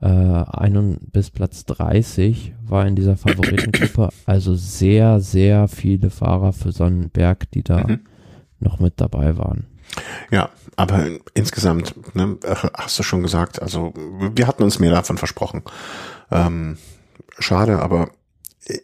äh, 0.00 0.06
ein 0.06 0.98
bis 1.12 1.30
Platz 1.30 1.64
30 1.66 2.54
war 2.66 2.86
in 2.86 2.96
dieser 2.96 3.16
Favoritengruppe. 3.16 4.10
Also 4.26 4.54
sehr, 4.54 5.20
sehr 5.20 5.68
viele 5.68 6.10
Fahrer 6.10 6.52
für 6.52 6.72
Sonnenberg, 6.72 7.50
die 7.50 7.62
da 7.62 7.86
mhm. 7.86 8.00
noch 8.60 8.78
mit 8.78 9.00
dabei 9.00 9.36
waren. 9.36 9.66
Ja, 10.30 10.50
aber 10.76 11.06
insgesamt, 11.34 11.94
ne, 12.14 12.36
hast 12.74 12.98
du 12.98 13.02
schon 13.02 13.22
gesagt, 13.22 13.60
also 13.60 13.92
wir 14.34 14.46
hatten 14.46 14.62
uns 14.62 14.78
mehr 14.78 14.90
davon 14.90 15.18
versprochen. 15.18 15.62
Ähm, 16.30 16.76
schade, 17.38 17.80
aber 17.80 18.10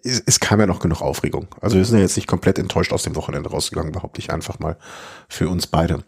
es, 0.02 0.23
es 0.25 0.40
kam 0.40 0.61
ja 0.61 0.66
noch 0.66 0.80
genug 0.80 1.02
Aufregung. 1.02 1.47
Also 1.61 1.76
wir 1.76 1.85
sind 1.85 1.99
ja 1.99 2.02
jetzt 2.02 2.16
nicht 2.16 2.26
komplett 2.26 2.59
enttäuscht 2.59 2.92
aus 2.92 3.02
dem 3.02 3.16
Wochenende 3.16 3.50
rausgegangen, 3.50 3.92
behaupte 3.92 4.21
ich 4.21 4.33
einfach 4.33 4.59
mal 4.59 4.76
für 5.28 5.49
uns 5.49 5.66
beide. 5.66 6.02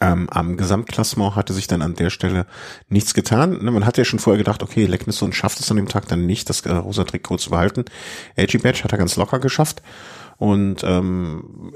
Ähm, 0.00 0.28
am 0.30 0.56
Gesamtklassement 0.56 1.36
hatte 1.36 1.52
sich 1.52 1.66
dann 1.66 1.82
an 1.82 1.94
der 1.94 2.10
Stelle 2.10 2.46
nichts 2.88 3.14
getan. 3.14 3.62
Ne, 3.62 3.70
man 3.70 3.86
hat 3.86 3.98
ja 3.98 4.04
schon 4.04 4.18
vorher 4.18 4.38
gedacht, 4.38 4.62
okay, 4.62 4.86
Lecknisson 4.86 5.32
schafft 5.32 5.60
es 5.60 5.70
an 5.70 5.76
dem 5.76 5.88
Tag 5.88 6.08
dann 6.08 6.26
nicht, 6.26 6.48
das 6.50 6.60
äh, 6.62 6.72
rosa 6.72 7.04
Trikot 7.04 7.38
zu 7.38 7.50
behalten. 7.50 7.84
AG 8.36 8.58
Badge 8.62 8.84
hat 8.84 8.92
er 8.92 8.98
ganz 8.98 9.16
locker 9.16 9.38
geschafft. 9.38 9.82
Und 10.36 10.82
ähm, 10.82 11.72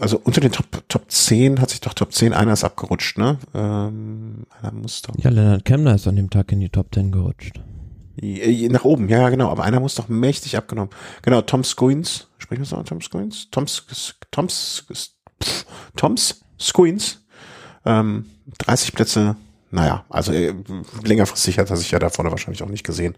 also 0.00 0.20
unter 0.24 0.40
den 0.40 0.52
Top, 0.52 0.66
Top 0.88 1.10
10 1.10 1.60
hat 1.60 1.70
sich 1.70 1.80
doch 1.80 1.92
Top 1.92 2.12
10 2.12 2.32
einer 2.32 2.54
ist 2.54 2.64
abgerutscht, 2.64 3.18
ne? 3.18 3.38
Ähm, 3.54 4.46
einer 4.60 4.72
muss 4.72 5.02
doch. 5.02 5.14
Ja, 5.18 5.30
Leonard 5.30 5.64
Kemner 5.64 5.94
ist 5.94 6.06
an 6.06 6.16
dem 6.16 6.30
Tag 6.30 6.52
in 6.52 6.60
die 6.60 6.70
Top 6.70 6.94
10 6.94 7.12
gerutscht. 7.12 7.60
Nach 8.20 8.84
oben, 8.84 9.08
ja, 9.08 9.28
genau, 9.30 9.50
aber 9.50 9.64
einer 9.64 9.80
muss 9.80 9.94
doch 9.94 10.08
mächtig 10.08 10.56
abgenommen. 10.56 10.90
Genau, 11.22 11.40
Tom 11.42 11.64
Squeens, 11.64 12.28
sprechen 12.38 12.60
wir 12.60 12.66
so 12.66 12.82
Tom 12.82 13.00
Squeens? 13.00 13.48
Toms, 13.50 13.86
Toms, 14.30 14.84
Toms, 14.86 15.16
Toms 15.96 16.40
Squeens, 16.60 17.21
ähm, 17.84 18.26
30 18.58 18.94
Plätze 18.94 19.36
naja, 19.74 20.04
also 20.10 20.32
äh, 20.34 20.54
längerfristig 21.02 21.58
hat 21.58 21.70
er 21.70 21.78
sich 21.78 21.90
ja 21.92 21.98
da 21.98 22.10
vorne 22.10 22.30
wahrscheinlich 22.30 22.62
auch 22.62 22.68
nicht 22.68 22.84
gesehen. 22.84 23.16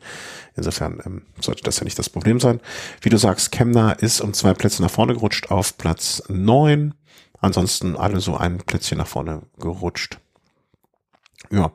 Insofern 0.55 1.01
ähm, 1.05 1.23
sollte 1.41 1.65
das 1.65 1.79
ja 1.79 1.85
nicht 1.85 1.99
das 1.99 2.09
Problem 2.09 2.39
sein. 2.39 2.61
Wie 3.01 3.09
du 3.09 3.17
sagst, 3.17 3.51
Kemner 3.51 4.01
ist 4.01 4.21
um 4.21 4.33
zwei 4.33 4.55
Plätze 4.55 4.81
nach 4.81 4.91
vorne 4.91 5.15
gerutscht 5.15 5.51
auf 5.51 5.77
Platz 5.79 6.23
neun. 6.29 6.95
Ansonsten 7.41 7.97
alle 7.97 8.21
so 8.21 8.37
ein 8.37 8.59
Plätzchen 8.59 8.99
nach 8.99 9.09
vorne 9.09 9.43
gerutscht. 9.59 10.21
Ja, 11.51 11.73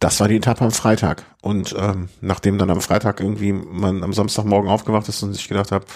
das 0.00 0.18
war 0.18 0.26
die 0.26 0.36
Etappe 0.36 0.64
am 0.64 0.72
Freitag. 0.72 1.24
Und 1.40 1.72
ähm, 1.78 2.08
nachdem 2.20 2.58
dann 2.58 2.70
am 2.70 2.80
Freitag 2.80 3.20
irgendwie 3.20 3.52
man 3.52 4.02
am 4.02 4.12
Samstagmorgen 4.12 4.68
aufgewacht 4.68 5.08
ist 5.08 5.22
und 5.22 5.32
sich 5.32 5.46
gedacht 5.46 5.70
hat, 5.70 5.86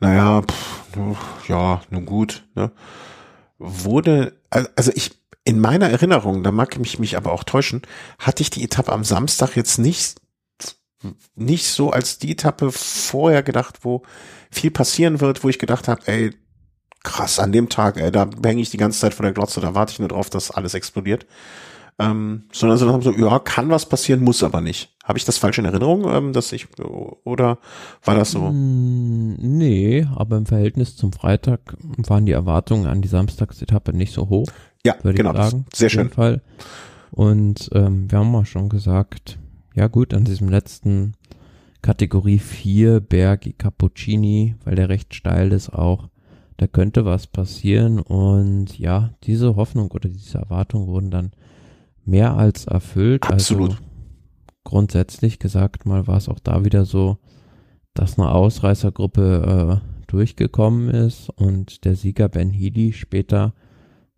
naja, 0.00 0.40
pff, 0.40 1.48
ja, 1.48 1.82
nun 1.90 2.06
gut, 2.06 2.46
ne? 2.54 2.72
Wurde, 3.58 4.38
also 4.50 4.90
ich, 4.94 5.12
in 5.46 5.60
meiner 5.60 5.88
Erinnerung, 5.88 6.42
da 6.42 6.50
mag 6.50 6.76
ich 6.76 6.98
mich 6.98 7.16
aber 7.16 7.32
auch 7.32 7.44
täuschen, 7.44 7.82
hatte 8.18 8.42
ich 8.42 8.50
die 8.50 8.64
Etappe 8.64 8.92
am 8.92 9.04
Samstag 9.04 9.56
jetzt 9.56 9.78
nicht, 9.78 10.20
nicht 11.36 11.66
so 11.68 11.90
als 11.90 12.18
die 12.18 12.32
Etappe 12.32 12.72
vorher 12.72 13.44
gedacht, 13.44 13.78
wo 13.82 14.02
viel 14.50 14.72
passieren 14.72 15.20
wird, 15.20 15.44
wo 15.44 15.48
ich 15.48 15.60
gedacht 15.60 15.86
habe, 15.86 16.02
ey, 16.06 16.34
krass, 17.04 17.38
an 17.38 17.52
dem 17.52 17.68
Tag, 17.68 17.96
ey, 17.96 18.10
da 18.10 18.28
hänge 18.44 18.60
ich 18.60 18.70
die 18.70 18.76
ganze 18.76 18.98
Zeit 18.98 19.14
vor 19.14 19.22
der 19.22 19.32
Glotze, 19.32 19.60
da 19.60 19.76
warte 19.76 19.92
ich 19.92 20.00
nur 20.00 20.08
drauf, 20.08 20.30
dass 20.30 20.50
alles 20.50 20.74
explodiert. 20.74 21.26
Ähm, 21.98 22.48
sondern 22.52 22.76
so, 23.00 23.12
ja, 23.12 23.38
kann 23.38 23.70
was 23.70 23.88
passieren, 23.88 24.22
muss 24.22 24.42
aber 24.42 24.60
nicht. 24.60 24.94
Habe 25.02 25.18
ich 25.18 25.24
das 25.24 25.38
falsch 25.38 25.58
in 25.58 25.64
Erinnerung, 25.64 26.04
ähm, 26.12 26.32
dass 26.34 26.52
ich, 26.52 26.66
oder 27.24 27.58
war 28.04 28.14
das 28.14 28.32
so? 28.32 28.50
Mm, 28.50 29.36
nee, 29.38 30.06
aber 30.14 30.36
im 30.36 30.44
Verhältnis 30.44 30.96
zum 30.96 31.12
Freitag 31.12 31.76
waren 31.96 32.26
die 32.26 32.32
Erwartungen 32.32 32.86
an 32.86 33.00
die 33.00 33.08
Samstagsetappe 33.08 33.94
nicht 33.94 34.12
so 34.12 34.28
hoch. 34.28 34.48
Ja, 34.86 34.94
genau. 35.02 35.64
Sehr 35.72 35.90
schön. 35.90 36.10
Fall. 36.10 36.42
Und 37.10 37.70
ähm, 37.72 38.10
wir 38.10 38.18
haben 38.18 38.34
auch 38.34 38.46
schon 38.46 38.68
gesagt, 38.68 39.38
ja 39.74 39.88
gut, 39.88 40.14
an 40.14 40.24
diesem 40.24 40.48
letzten 40.48 41.14
Kategorie 41.82 42.38
4 42.38 43.00
Berg 43.00 43.58
Cappuccini, 43.58 44.56
weil 44.64 44.74
der 44.74 44.88
recht 44.88 45.14
steil 45.14 45.52
ist 45.52 45.70
auch, 45.70 46.08
da 46.56 46.66
könnte 46.66 47.04
was 47.04 47.26
passieren 47.26 48.00
und 48.00 48.78
ja, 48.78 49.14
diese 49.24 49.56
Hoffnung 49.56 49.90
oder 49.90 50.08
diese 50.08 50.38
Erwartung 50.38 50.86
wurden 50.86 51.10
dann 51.10 51.32
mehr 52.04 52.36
als 52.36 52.66
erfüllt. 52.66 53.24
Also 53.24 53.34
Absolut. 53.34 53.70
Also 53.70 53.82
grundsätzlich 54.64 55.38
gesagt 55.38 55.86
mal 55.86 56.06
war 56.06 56.16
es 56.16 56.28
auch 56.28 56.38
da 56.38 56.64
wieder 56.64 56.84
so, 56.84 57.18
dass 57.94 58.18
eine 58.18 58.30
Ausreißergruppe 58.30 59.80
äh, 59.82 60.06
durchgekommen 60.06 60.90
ist 60.90 61.30
und 61.30 61.84
der 61.84 61.96
Sieger 61.96 62.28
Ben 62.28 62.50
Healy 62.50 62.92
später 62.92 63.52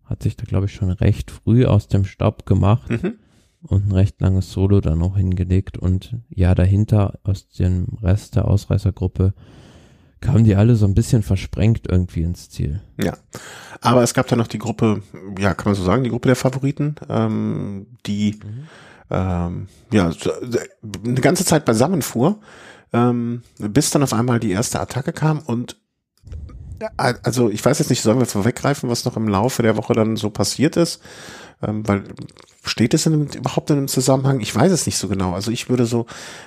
hat 0.09 0.23
sich 0.23 0.35
da, 0.35 0.43
glaube 0.43 0.65
ich, 0.65 0.73
schon 0.73 0.89
recht 0.89 1.31
früh 1.31 1.65
aus 1.65 1.87
dem 1.87 2.03
Staub 2.03 2.45
gemacht 2.45 2.89
mhm. 2.89 3.13
und 3.61 3.87
ein 3.87 3.91
recht 3.91 4.19
langes 4.19 4.51
Solo 4.51 4.81
dann 4.81 5.01
auch 5.03 5.15
hingelegt. 5.17 5.77
Und 5.77 6.15
ja, 6.29 6.55
dahinter 6.55 7.19
aus 7.23 7.49
dem 7.49 7.85
Rest 8.01 8.35
der 8.35 8.47
Ausreißergruppe 8.47 9.33
kamen 10.21 10.43
die 10.43 10.55
alle 10.55 10.75
so 10.75 10.85
ein 10.85 10.95
bisschen 10.95 11.23
versprengt 11.23 11.87
irgendwie 11.89 12.23
ins 12.23 12.49
Ziel. 12.49 12.81
Ja, 13.01 13.17
aber 13.81 14.03
es 14.03 14.13
gab 14.13 14.27
da 14.27 14.35
noch 14.35 14.47
die 14.47 14.57
Gruppe, 14.57 15.01
ja, 15.37 15.53
kann 15.53 15.71
man 15.71 15.75
so 15.75 15.83
sagen, 15.83 16.03
die 16.03 16.09
Gruppe 16.09 16.27
der 16.27 16.35
Favoriten, 16.35 16.95
ähm, 17.07 17.87
die 18.05 18.37
mhm. 18.43 18.67
ähm, 19.09 19.67
ja 19.93 20.11
eine 21.05 21.21
ganze 21.21 21.45
Zeit 21.45 21.65
beisammen 21.65 22.01
fuhr, 22.01 22.39
ähm, 22.91 23.43
bis 23.59 23.91
dann 23.91 24.03
auf 24.03 24.13
einmal 24.13 24.39
die 24.39 24.51
erste 24.51 24.79
Attacke 24.79 25.13
kam 25.13 25.39
und 25.39 25.77
also 26.97 27.49
ich 27.49 27.63
weiß 27.63 27.79
jetzt 27.79 27.89
nicht, 27.89 28.01
sollen 28.01 28.19
wir 28.19 28.25
vorweggreifen, 28.25 28.89
was 28.89 29.05
noch 29.05 29.17
im 29.17 29.27
Laufe 29.27 29.63
der 29.63 29.77
Woche 29.77 29.93
dann 29.93 30.15
so 30.15 30.29
passiert 30.29 30.77
ist? 30.77 31.01
Ähm, 31.61 31.85
weil 31.87 32.03
steht 32.63 32.93
es 32.93 33.05
in 33.05 33.27
überhaupt 33.27 33.69
in 33.69 33.77
einem 33.77 33.87
Zusammenhang? 33.87 34.39
Ich 34.39 34.55
weiß 34.55 34.71
es 34.71 34.85
nicht 34.85 34.97
so 34.97 35.07
genau. 35.07 35.33
Also 35.33 35.51
ich 35.51 35.69
würde 35.69 35.85
so, 35.85 36.05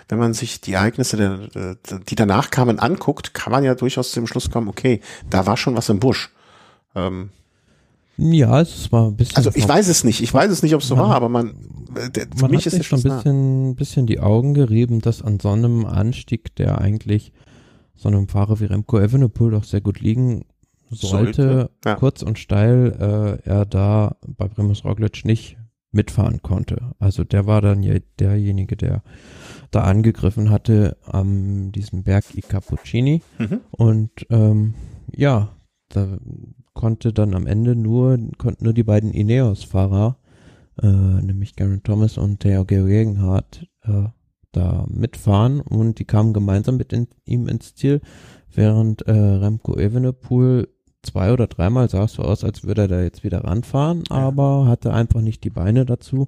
wenn 0.08 0.18
man 0.18 0.34
sich 0.34 0.60
die 0.60 0.72
Ereignisse, 0.72 1.16
der, 1.16 1.76
die 2.08 2.14
danach 2.14 2.50
kamen, 2.50 2.78
anguckt, 2.78 3.34
kann 3.34 3.52
man 3.52 3.64
ja 3.64 3.74
durchaus 3.74 4.12
zum 4.12 4.26
Schluss 4.26 4.50
kommen, 4.50 4.68
okay, 4.68 5.00
da 5.28 5.46
war 5.46 5.56
schon 5.56 5.76
was 5.76 5.88
im 5.88 6.00
Busch. 6.00 6.30
Ähm, 6.94 7.30
ja, 8.18 8.60
es 8.60 8.92
war 8.92 9.08
ein 9.08 9.16
bisschen. 9.16 9.36
Also 9.36 9.50
ich 9.54 9.66
weiß 9.66 9.88
es 9.88 10.04
nicht. 10.04 10.22
Ich 10.22 10.32
weiß 10.32 10.50
es 10.50 10.62
nicht, 10.62 10.74
ob 10.74 10.82
es 10.82 10.88
so 10.88 10.96
war, 10.96 11.14
aber 11.14 11.28
man. 11.28 11.54
Äh, 11.94 12.10
der, 12.10 12.26
für 12.34 12.42
man 12.42 12.50
mich 12.52 12.66
hat 12.66 12.72
ist 12.72 12.80
es 12.80 12.86
schon 12.86 13.00
ein 13.00 13.02
bisschen, 13.02 13.74
bisschen 13.76 14.06
die 14.06 14.20
Augen 14.20 14.54
gerieben, 14.54 15.00
dass 15.00 15.22
an 15.22 15.40
so 15.40 15.50
einem 15.50 15.86
Anstieg, 15.86 16.54
der 16.56 16.78
eigentlich 16.78 17.32
so 17.94 18.08
einem 18.08 18.28
Fahrer 18.28 18.60
wie 18.60 18.66
Remco 18.66 18.98
Evenepoel 18.98 19.52
doch 19.52 19.64
sehr 19.64 19.80
gut 19.80 20.00
liegen 20.00 20.44
sollte, 20.90 21.42
sollte 21.42 21.70
ja. 21.84 21.94
kurz 21.94 22.22
und 22.22 22.38
steil, 22.38 23.40
äh, 23.44 23.48
er 23.48 23.64
da 23.66 24.16
bei 24.26 24.48
Primus 24.48 24.84
Roglic 24.84 25.24
nicht 25.24 25.56
mitfahren 25.92 26.42
konnte. 26.42 26.94
Also 26.98 27.22
der 27.22 27.46
war 27.46 27.60
dann 27.60 27.82
ja 27.82 27.94
derjenige, 28.18 28.76
der 28.76 29.02
da 29.70 29.82
angegriffen 29.82 30.50
hatte 30.50 30.96
am 31.04 31.70
diesem 31.72 32.02
Berg 32.02 32.24
I 32.34 32.40
Cappuccini. 32.40 33.22
Mhm. 33.38 33.60
Und 33.70 34.10
ähm, 34.30 34.74
ja, 35.14 35.50
da 35.88 36.18
konnte 36.72 37.12
dann 37.12 37.34
am 37.34 37.46
Ende 37.46 37.76
nur, 37.76 38.18
konnten 38.38 38.64
nur 38.64 38.72
die 38.72 38.84
beiden 38.84 39.12
Ineos-Fahrer, 39.12 40.16
äh, 40.82 40.86
nämlich 40.86 41.56
Garen 41.56 41.82
Thomas 41.82 42.16
und 42.16 42.40
Theo 42.40 42.64
Georgenhardt, 42.64 43.66
äh, 43.82 44.04
da 44.52 44.86
mitfahren 44.88 45.60
und 45.60 45.98
die 45.98 46.04
kamen 46.04 46.32
gemeinsam 46.32 46.76
mit 46.76 46.92
in, 46.92 47.08
ihm 47.24 47.48
ins 47.48 47.74
Ziel, 47.74 48.00
während 48.54 49.02
äh, 49.02 49.12
Remco 49.12 49.76
Evenepoel 49.76 50.68
zwei 51.02 51.32
oder 51.32 51.48
dreimal 51.48 51.88
sah 51.88 52.04
es 52.04 52.12
so 52.12 52.22
aus, 52.22 52.44
als 52.44 52.64
würde 52.64 52.82
er 52.82 52.88
da 52.88 53.02
jetzt 53.02 53.24
wieder 53.24 53.44
ranfahren, 53.44 54.04
aber 54.08 54.66
hatte 54.66 54.92
einfach 54.92 55.20
nicht 55.20 55.42
die 55.44 55.50
Beine 55.50 55.84
dazu. 55.84 56.26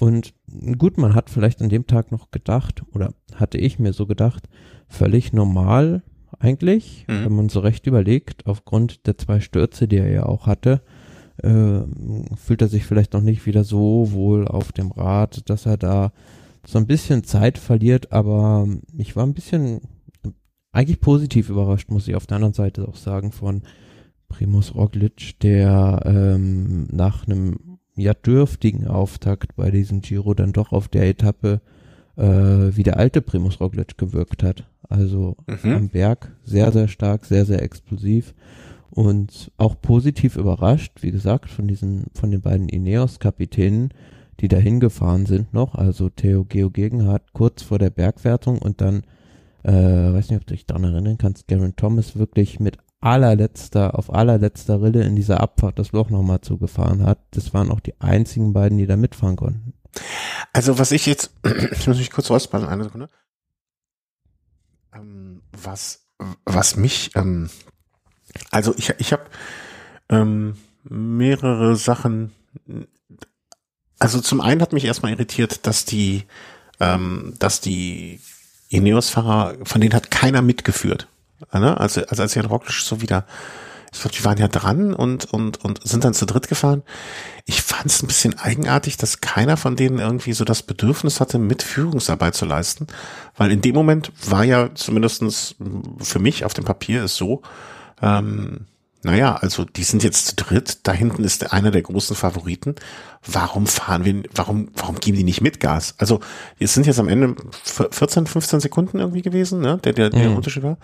Und 0.00 0.34
gut, 0.76 0.98
man 0.98 1.14
hat 1.14 1.30
vielleicht 1.30 1.62
an 1.62 1.68
dem 1.68 1.86
Tag 1.86 2.10
noch 2.10 2.30
gedacht, 2.30 2.82
oder 2.92 3.14
hatte 3.34 3.58
ich 3.58 3.78
mir 3.78 3.92
so 3.92 4.06
gedacht, 4.06 4.48
völlig 4.88 5.32
normal 5.32 6.02
eigentlich, 6.40 7.06
mhm. 7.08 7.24
wenn 7.24 7.36
man 7.36 7.48
so 7.48 7.60
recht 7.60 7.86
überlegt, 7.86 8.46
aufgrund 8.46 9.06
der 9.06 9.18
zwei 9.18 9.40
Stürze, 9.40 9.88
die 9.88 9.96
er 9.96 10.10
ja 10.10 10.26
auch 10.26 10.46
hatte, 10.46 10.82
äh, 11.42 11.80
fühlt 12.36 12.62
er 12.62 12.68
sich 12.68 12.84
vielleicht 12.84 13.12
noch 13.12 13.22
nicht 13.22 13.46
wieder 13.46 13.64
so 13.64 14.12
wohl 14.12 14.48
auf 14.48 14.72
dem 14.72 14.90
Rad, 14.90 15.48
dass 15.48 15.66
er 15.66 15.76
da 15.76 16.12
so 16.68 16.78
ein 16.78 16.86
bisschen 16.86 17.24
Zeit 17.24 17.56
verliert, 17.56 18.12
aber 18.12 18.68
ich 18.98 19.16
war 19.16 19.24
ein 19.24 19.32
bisschen 19.32 19.80
eigentlich 20.70 21.00
positiv 21.00 21.48
überrascht, 21.48 21.90
muss 21.90 22.06
ich 22.06 22.14
auf 22.14 22.26
der 22.26 22.36
anderen 22.36 22.52
Seite 22.52 22.86
auch 22.86 22.96
sagen, 22.96 23.32
von 23.32 23.62
Primus 24.28 24.74
Roglic, 24.74 25.40
der 25.40 26.02
ähm, 26.04 26.86
nach 26.92 27.26
einem 27.26 27.78
ja 27.96 28.12
dürftigen 28.12 28.86
Auftakt 28.86 29.56
bei 29.56 29.70
diesem 29.70 30.02
Giro 30.02 30.34
dann 30.34 30.52
doch 30.52 30.72
auf 30.72 30.88
der 30.88 31.08
Etappe 31.08 31.62
äh, 32.16 32.76
wie 32.76 32.82
der 32.82 32.98
alte 32.98 33.22
Primus 33.22 33.60
Roglic 33.60 33.96
gewirkt 33.96 34.42
hat. 34.42 34.68
Also 34.90 35.36
mhm. 35.46 35.72
am 35.72 35.88
Berg 35.88 36.36
sehr, 36.44 36.70
sehr 36.70 36.88
stark, 36.88 37.24
sehr, 37.24 37.46
sehr 37.46 37.62
explosiv 37.62 38.34
und 38.90 39.52
auch 39.56 39.80
positiv 39.80 40.36
überrascht, 40.36 40.98
wie 41.00 41.12
gesagt, 41.12 41.48
von 41.48 41.66
diesen, 41.66 42.08
von 42.12 42.30
den 42.30 42.42
beiden 42.42 42.68
Ineos-Kapitänen, 42.68 43.94
die 44.40 44.48
dahin 44.48 44.80
gefahren 44.80 45.26
sind 45.26 45.52
noch, 45.52 45.74
also 45.74 46.08
Theo 46.08 46.44
Geo 46.44 46.70
Gegenhardt 46.70 47.32
kurz 47.32 47.62
vor 47.62 47.78
der 47.78 47.90
Bergwertung 47.90 48.58
und 48.58 48.80
dann, 48.80 49.02
äh, 49.64 49.72
weiß 49.72 50.30
nicht, 50.30 50.40
ob 50.40 50.46
du 50.46 50.54
dich 50.54 50.66
daran 50.66 50.84
erinnern 50.84 51.18
kannst, 51.18 51.48
Garen 51.48 51.76
Thomas 51.76 52.16
wirklich 52.16 52.60
mit 52.60 52.78
allerletzter, 53.00 53.98
auf 53.98 54.12
allerletzter 54.12 54.82
Rille 54.82 55.04
in 55.04 55.16
dieser 55.16 55.40
Abfahrt 55.40 55.78
das 55.78 55.92
Loch 55.92 56.10
nochmal 56.10 56.40
zugefahren 56.40 57.04
hat. 57.04 57.18
Das 57.30 57.54
waren 57.54 57.70
auch 57.70 57.80
die 57.80 58.00
einzigen 58.00 58.52
beiden, 58.52 58.78
die 58.78 58.86
da 58.86 58.96
mitfahren 58.96 59.36
konnten. 59.36 59.74
Also 60.52 60.78
was 60.78 60.92
ich 60.92 61.06
jetzt, 61.06 61.32
ich 61.72 61.86
muss 61.86 61.98
mich 61.98 62.10
kurz 62.10 62.30
räuspern, 62.30 62.64
eine 62.64 62.84
Sekunde. 62.84 63.08
Ähm, 64.94 65.42
was, 65.52 66.06
was 66.44 66.76
mich, 66.76 67.14
ähm, 67.14 67.50
also 68.50 68.74
ich, 68.76 68.92
ich 68.98 69.12
habe 69.12 69.24
ähm, 70.08 70.56
mehrere 70.84 71.76
Sachen. 71.76 72.32
Also 73.98 74.20
zum 74.20 74.40
einen 74.40 74.62
hat 74.62 74.72
mich 74.72 74.84
erstmal 74.84 75.12
irritiert, 75.12 75.66
dass 75.66 75.84
die, 75.84 76.24
ähm, 76.80 77.34
dass 77.38 77.60
die 77.60 78.20
Ineos-Fahrer, 78.68 79.56
von 79.64 79.80
denen 79.80 79.94
hat 79.94 80.10
keiner 80.10 80.42
mitgeführt. 80.42 81.08
Ne? 81.52 81.78
Also, 81.78 82.02
also 82.06 82.22
als 82.22 82.34
Jan 82.34 82.46
Roglic 82.46 82.72
so 82.72 83.00
wieder 83.00 83.26
ich 83.92 84.00
glaube, 84.00 84.16
die 84.16 84.24
waren 84.24 84.38
ja 84.38 84.48
dran 84.48 84.92
und, 84.92 85.24
und, 85.32 85.64
und 85.64 85.86
sind 85.86 86.04
dann 86.04 86.14
zu 86.14 86.26
dritt 86.26 86.48
gefahren. 86.48 86.82
Ich 87.46 87.62
fand 87.62 87.86
es 87.86 88.02
ein 88.02 88.06
bisschen 88.06 88.38
eigenartig, 88.38 88.96
dass 88.96 89.20
keiner 89.20 89.56
von 89.56 89.76
denen 89.76 89.98
irgendwie 89.98 90.34
so 90.34 90.44
das 90.44 90.62
Bedürfnis 90.62 91.20
hatte, 91.20 91.38
mit 91.38 91.62
Führungsarbeit 91.62 92.34
zu 92.34 92.44
leisten. 92.44 92.86
Weil 93.36 93.50
in 93.50 93.62
dem 93.62 93.74
Moment 93.74 94.12
war 94.26 94.44
ja 94.44 94.74
zumindestens 94.74 95.54
für 96.00 96.18
mich 96.18 96.44
auf 96.44 96.54
dem 96.54 96.64
Papier 96.64 97.04
ist 97.04 97.16
so, 97.16 97.42
ähm, 98.02 98.66
naja, 99.02 99.36
also 99.36 99.64
die 99.64 99.84
sind 99.84 100.02
jetzt 100.02 100.26
zu 100.26 100.36
dritt, 100.36 100.80
da 100.82 100.92
hinten 100.92 101.24
ist 101.24 101.52
einer 101.52 101.70
der 101.70 101.82
großen 101.82 102.16
Favoriten. 102.16 102.74
Warum 103.24 103.66
fahren 103.66 104.04
wir, 104.04 104.22
warum, 104.34 104.70
warum 104.74 104.96
geben 104.96 105.16
die 105.16 105.24
nicht 105.24 105.40
mit 105.40 105.60
Gas? 105.60 105.94
Also, 105.98 106.20
es 106.58 106.74
sind 106.74 106.86
jetzt 106.86 106.98
am 106.98 107.08
Ende 107.08 107.36
14, 107.90 108.26
15 108.26 108.60
Sekunden 108.60 108.98
irgendwie 108.98 109.22
gewesen, 109.22 109.60
ne, 109.60 109.78
der, 109.78 109.92
der, 109.92 110.10
der 110.10 110.30
mhm. 110.30 110.36
Unterschied 110.36 110.62
war 110.62 110.78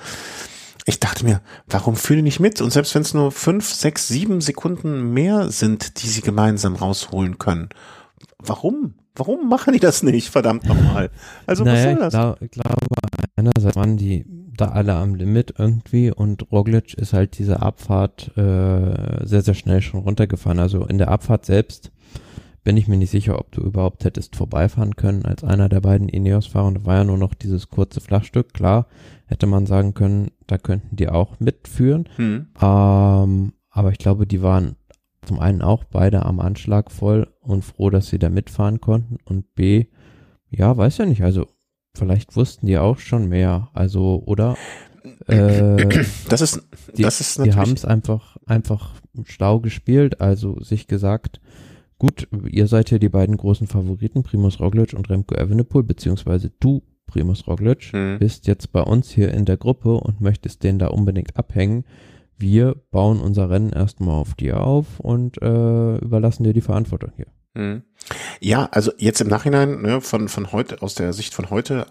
ich 0.86 1.00
dachte 1.00 1.24
mir, 1.24 1.40
warum 1.66 1.96
fühle 1.96 2.18
ich 2.18 2.24
nicht 2.24 2.40
mit? 2.40 2.60
Und 2.60 2.70
selbst 2.70 2.94
wenn 2.94 3.02
es 3.02 3.14
nur 3.14 3.32
fünf, 3.32 3.72
sechs, 3.72 4.08
sieben 4.08 4.40
Sekunden 4.40 5.12
mehr 5.14 5.50
sind, 5.50 6.02
die 6.02 6.08
sie 6.08 6.20
gemeinsam 6.20 6.76
rausholen 6.76 7.38
können, 7.38 7.70
warum? 8.38 8.94
Warum 9.16 9.48
machen 9.48 9.72
die 9.72 9.80
das 9.80 10.02
nicht? 10.02 10.30
Verdammt 10.30 10.64
nochmal. 10.64 11.10
Also 11.46 11.64
naja, 11.64 11.96
was 12.00 12.12
soll 12.12 12.34
das? 12.34 12.36
Ich 12.40 12.50
glaube, 12.50 12.78
einerseits 13.36 13.76
waren 13.76 13.96
die 13.96 14.26
da 14.56 14.68
alle 14.68 14.94
am 14.94 15.14
Limit 15.14 15.54
irgendwie 15.58 16.10
und 16.10 16.50
Roglic 16.52 16.94
ist 16.94 17.12
halt 17.12 17.38
diese 17.38 17.62
Abfahrt 17.62 18.36
äh, 18.36 19.26
sehr, 19.26 19.42
sehr 19.42 19.54
schnell 19.54 19.82
schon 19.82 20.00
runtergefahren. 20.00 20.58
Also 20.58 20.84
in 20.86 20.98
der 20.98 21.10
Abfahrt 21.10 21.46
selbst 21.46 21.92
bin 22.64 22.76
ich 22.78 22.88
mir 22.88 22.96
nicht 22.96 23.10
sicher, 23.10 23.38
ob 23.38 23.52
du 23.52 23.60
überhaupt 23.60 24.04
hättest 24.04 24.36
vorbeifahren 24.36 24.96
können 24.96 25.24
als 25.26 25.44
einer 25.44 25.68
der 25.68 25.80
beiden 25.80 26.08
Ineos-Fahrer. 26.08 26.66
Und 26.66 26.74
da 26.78 26.84
war 26.86 26.96
ja 26.96 27.04
nur 27.04 27.18
noch 27.18 27.34
dieses 27.34 27.68
kurze 27.68 28.00
Flachstück. 28.00 28.54
Klar, 28.54 28.86
hätte 29.26 29.46
man 29.46 29.66
sagen 29.66 29.92
können, 29.92 30.30
da 30.46 30.56
könnten 30.56 30.96
die 30.96 31.08
auch 31.08 31.38
mitführen. 31.40 32.08
Hm. 32.16 32.48
Ähm, 32.60 33.52
aber 33.70 33.92
ich 33.92 33.98
glaube, 33.98 34.26
die 34.26 34.42
waren 34.42 34.76
zum 35.22 35.38
einen 35.38 35.62
auch 35.62 35.84
beide 35.84 36.24
am 36.24 36.40
Anschlag 36.40 36.90
voll 36.90 37.28
und 37.40 37.64
froh, 37.64 37.90
dass 37.90 38.08
sie 38.08 38.18
da 38.18 38.30
mitfahren 38.30 38.80
konnten. 38.80 39.18
Und 39.24 39.54
B, 39.54 39.86
ja, 40.48 40.74
weiß 40.76 40.98
ja 40.98 41.06
nicht, 41.06 41.22
also 41.22 41.46
vielleicht 41.94 42.36
wussten 42.36 42.66
die 42.66 42.78
auch 42.78 42.98
schon 42.98 43.28
mehr. 43.28 43.70
Also, 43.72 44.22
oder? 44.26 44.56
Äh, 45.26 46.04
das 46.30 46.40
ist, 46.40 46.62
die, 46.96 47.02
das 47.02 47.20
ist 47.20 47.38
natürlich. 47.38 47.54
Die 47.54 47.60
haben 47.60 47.72
es 47.72 47.84
einfach, 47.84 48.38
einfach 48.46 48.94
Stau 49.24 49.60
gespielt, 49.60 50.22
also 50.22 50.58
sich 50.60 50.86
gesagt, 50.86 51.40
Gut, 51.98 52.28
ihr 52.50 52.66
seid 52.66 52.90
ja 52.90 52.98
die 52.98 53.08
beiden 53.08 53.36
großen 53.36 53.66
Favoriten, 53.66 54.22
Primus 54.22 54.60
Roglic 54.60 54.94
und 54.94 55.08
Remco 55.08 55.34
Evenepoel, 55.36 55.84
beziehungsweise 55.84 56.50
du, 56.60 56.82
Primus 57.06 57.46
Roglic, 57.46 57.92
mhm. 57.92 58.18
bist 58.18 58.46
jetzt 58.46 58.72
bei 58.72 58.82
uns 58.82 59.10
hier 59.10 59.32
in 59.32 59.44
der 59.44 59.56
Gruppe 59.56 59.94
und 59.94 60.20
möchtest 60.20 60.64
den 60.64 60.78
da 60.78 60.88
unbedingt 60.88 61.36
abhängen. 61.36 61.84
Wir 62.36 62.74
bauen 62.90 63.20
unser 63.20 63.48
Rennen 63.48 63.72
erstmal 63.72 64.16
auf 64.16 64.34
dir 64.34 64.60
auf 64.60 64.98
und 64.98 65.40
äh, 65.40 65.96
überlassen 65.98 66.42
dir 66.42 66.52
die 66.52 66.60
Verantwortung 66.60 67.12
hier. 67.16 67.28
Mhm. 67.54 67.82
Ja, 68.40 68.68
also 68.72 68.92
jetzt 68.98 69.20
im 69.20 69.28
Nachhinein, 69.28 69.80
ne, 69.80 70.00
von, 70.00 70.28
von 70.28 70.52
heute, 70.52 70.82
aus 70.82 70.94
der 70.94 71.12
Sicht 71.12 71.32
von 71.32 71.50
heute, 71.50 71.86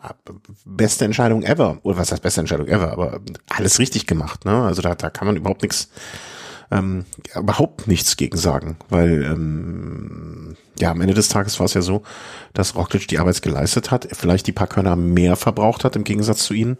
beste 0.65 1.05
Entscheidung 1.05 1.41
ever. 1.43 1.79
Oder 1.83 1.97
was 1.97 2.11
heißt 2.11 2.21
beste 2.21 2.41
Entscheidung 2.41 2.67
ever, 2.67 2.91
aber 2.91 3.21
alles 3.49 3.79
richtig 3.79 4.05
gemacht, 4.05 4.45
ne? 4.45 4.63
Also 4.63 4.81
da, 4.81 4.93
da 4.93 5.09
kann 5.09 5.25
man 5.25 5.37
überhaupt 5.37 5.63
nichts 5.63 5.89
ähm, 6.71 7.05
überhaupt 7.35 7.87
nichts 7.87 8.17
gegen 8.17 8.37
sagen, 8.37 8.77
weil 8.89 9.23
ähm, 9.23 10.55
ja 10.79 10.91
am 10.91 11.01
Ende 11.01 11.13
des 11.13 11.29
Tages 11.29 11.59
war 11.59 11.65
es 11.65 11.73
ja 11.73 11.81
so, 11.81 12.03
dass 12.53 12.75
Roglic 12.75 13.07
die 13.07 13.19
Arbeit 13.19 13.41
geleistet 13.41 13.91
hat, 13.91 14.07
vielleicht 14.11 14.47
die 14.47 14.53
paar 14.53 14.67
Körner 14.67 14.95
mehr 14.95 15.35
verbraucht 15.35 15.83
hat 15.83 15.95
im 15.95 16.03
Gegensatz 16.03 16.43
zu 16.45 16.53
ihnen 16.53 16.77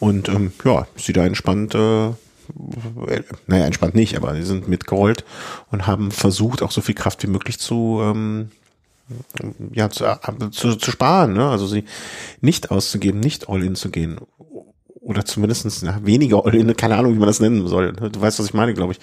und 0.00 0.28
ähm, 0.28 0.52
ja, 0.64 0.86
sie 0.96 1.12
da 1.12 1.24
entspannt 1.24 1.74
äh, 1.74 2.10
naja, 3.46 3.66
entspannt 3.66 3.94
nicht, 3.94 4.16
aber 4.16 4.34
sie 4.34 4.42
sind 4.42 4.68
mitgerollt 4.68 5.24
und 5.70 5.86
haben 5.86 6.10
versucht, 6.10 6.62
auch 6.62 6.70
so 6.70 6.80
viel 6.80 6.94
Kraft 6.94 7.22
wie 7.22 7.28
möglich 7.28 7.58
zu, 7.58 8.00
ähm, 8.02 8.50
ja, 9.72 9.88
zu, 9.90 10.04
zu, 10.50 10.76
zu 10.76 10.90
sparen, 10.90 11.32
ne? 11.32 11.48
also 11.48 11.66
sie 11.66 11.84
nicht 12.40 12.70
auszugeben, 12.70 13.20
nicht 13.20 13.48
all 13.48 13.62
in 13.62 13.74
zu 13.74 13.90
gehen 13.90 14.18
oder 15.08 15.24
zumindestens 15.24 15.80
na, 15.80 16.04
weniger 16.04 16.44
All-In, 16.44 16.76
keine 16.76 16.98
Ahnung, 16.98 17.14
wie 17.14 17.18
man 17.18 17.28
das 17.28 17.40
nennen 17.40 17.66
soll. 17.66 17.92
Du 17.92 18.20
weißt, 18.20 18.38
was 18.38 18.46
ich 18.46 18.52
meine, 18.52 18.74
glaube 18.74 18.92
ich. 18.92 19.00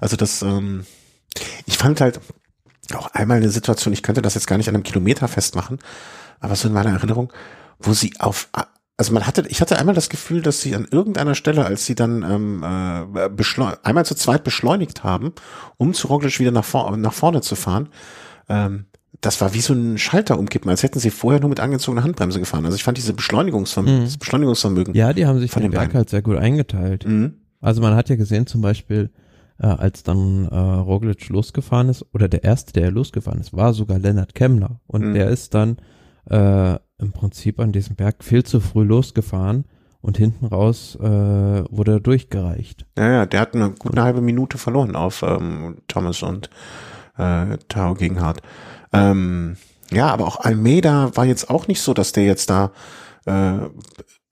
Also 0.00 0.16
das, 0.16 0.40
ähm, 0.42 0.86
ich 1.66 1.76
fand 1.76 2.00
halt 2.00 2.20
auch 2.94 3.08
einmal 3.08 3.38
eine 3.38 3.50
Situation, 3.50 3.92
ich 3.92 4.04
könnte 4.04 4.22
das 4.22 4.34
jetzt 4.34 4.46
gar 4.46 4.56
nicht 4.56 4.68
an 4.68 4.76
einem 4.76 4.84
Kilometer 4.84 5.26
festmachen, 5.26 5.80
aber 6.38 6.54
so 6.54 6.68
in 6.68 6.74
meiner 6.74 6.90
Erinnerung, 6.90 7.32
wo 7.80 7.92
sie 7.92 8.12
auf, 8.20 8.48
also 8.98 9.12
man 9.12 9.26
hatte, 9.26 9.44
ich 9.48 9.60
hatte 9.60 9.78
einmal 9.78 9.94
das 9.94 10.08
Gefühl, 10.08 10.42
dass 10.42 10.60
sie 10.60 10.74
an 10.74 10.86
irgendeiner 10.90 11.36
Stelle, 11.36 11.64
als 11.64 11.86
sie 11.86 11.94
dann 11.94 12.24
ähm, 12.24 12.62
äh, 12.64 13.76
einmal 13.84 14.04
zu 14.04 14.16
zweit 14.16 14.42
beschleunigt 14.42 15.04
haben, 15.04 15.32
um 15.76 15.94
zu 15.94 16.08
Roglic 16.08 16.40
wieder 16.40 16.50
nach, 16.50 16.64
vor 16.64 16.94
nach 16.96 17.12
vorne 17.12 17.40
zu 17.40 17.54
fahren, 17.54 17.90
ähm, 18.48 18.86
das 19.20 19.40
war 19.40 19.54
wie 19.54 19.60
so 19.60 19.72
ein 19.72 19.98
Schalter 19.98 20.36
umkippen, 20.36 20.68
als 20.68 20.82
hätten 20.82 20.98
sie 20.98 21.10
vorher 21.10 21.40
nur 21.40 21.48
mit 21.48 21.60
angezogener 21.60 22.02
Handbremse 22.02 22.40
gefahren. 22.40 22.64
Also 22.64 22.74
ich 22.74 22.82
fand 22.82 22.98
diese 22.98 23.14
Beschleunigungsvermögen, 23.14 24.00
mhm. 24.00 24.04
das 24.04 24.18
Beschleunigungsvermögen. 24.18 24.94
Ja, 24.94 25.12
die 25.12 25.26
haben 25.26 25.38
sich 25.38 25.50
von 25.52 25.62
den 25.62 25.70
Berg 25.70 25.94
halt 25.94 26.10
sehr 26.10 26.22
gut 26.22 26.36
eingeteilt. 26.36 27.06
Mhm. 27.06 27.34
Also 27.60 27.80
man 27.80 27.94
hat 27.94 28.08
ja 28.08 28.16
gesehen 28.16 28.48
zum 28.48 28.62
Beispiel, 28.62 29.10
äh, 29.60 29.66
als 29.66 30.02
dann 30.02 30.46
äh, 30.46 30.56
Roglic 30.56 31.28
losgefahren 31.28 31.88
ist, 31.88 32.04
oder 32.12 32.28
der 32.28 32.42
erste, 32.42 32.72
der 32.72 32.90
losgefahren 32.90 33.40
ist, 33.40 33.54
war 33.54 33.74
sogar 33.74 34.00
Lennart 34.00 34.34
Kemmler. 34.34 34.80
Und 34.88 35.04
mhm. 35.04 35.14
der 35.14 35.28
ist 35.28 35.54
dann 35.54 35.76
äh, 36.30 36.78
im 36.98 37.12
Prinzip 37.12 37.60
an 37.60 37.72
diesem 37.72 37.96
Berg 37.96 38.24
viel 38.24 38.44
zu 38.44 38.60
früh 38.60 38.84
losgefahren 38.84 39.64
und 40.00 40.16
hinten 40.16 40.46
raus 40.46 40.96
äh, 41.00 41.04
wurde 41.04 41.92
er 41.92 42.00
durchgereicht. 42.00 42.86
Ja, 42.96 43.10
ja, 43.10 43.26
der 43.26 43.40
hat 43.40 43.54
eine 43.54 43.70
gute 43.70 44.02
halbe 44.02 44.20
Minute 44.20 44.58
verloren 44.58 44.96
auf 44.96 45.22
ähm, 45.22 45.78
Thomas 45.88 46.22
und 46.22 46.50
äh, 47.16 47.58
Tao 47.68 47.94
Gegenhardt. 47.94 48.40
Ähm, 48.92 49.56
ja, 49.90 50.08
aber 50.08 50.26
auch 50.26 50.40
Almeida 50.40 51.16
war 51.16 51.24
jetzt 51.24 51.50
auch 51.50 51.66
nicht 51.66 51.80
so, 51.80 51.94
dass 51.94 52.12
der 52.12 52.24
jetzt 52.24 52.50
da 52.50 52.72
äh, 53.26 53.58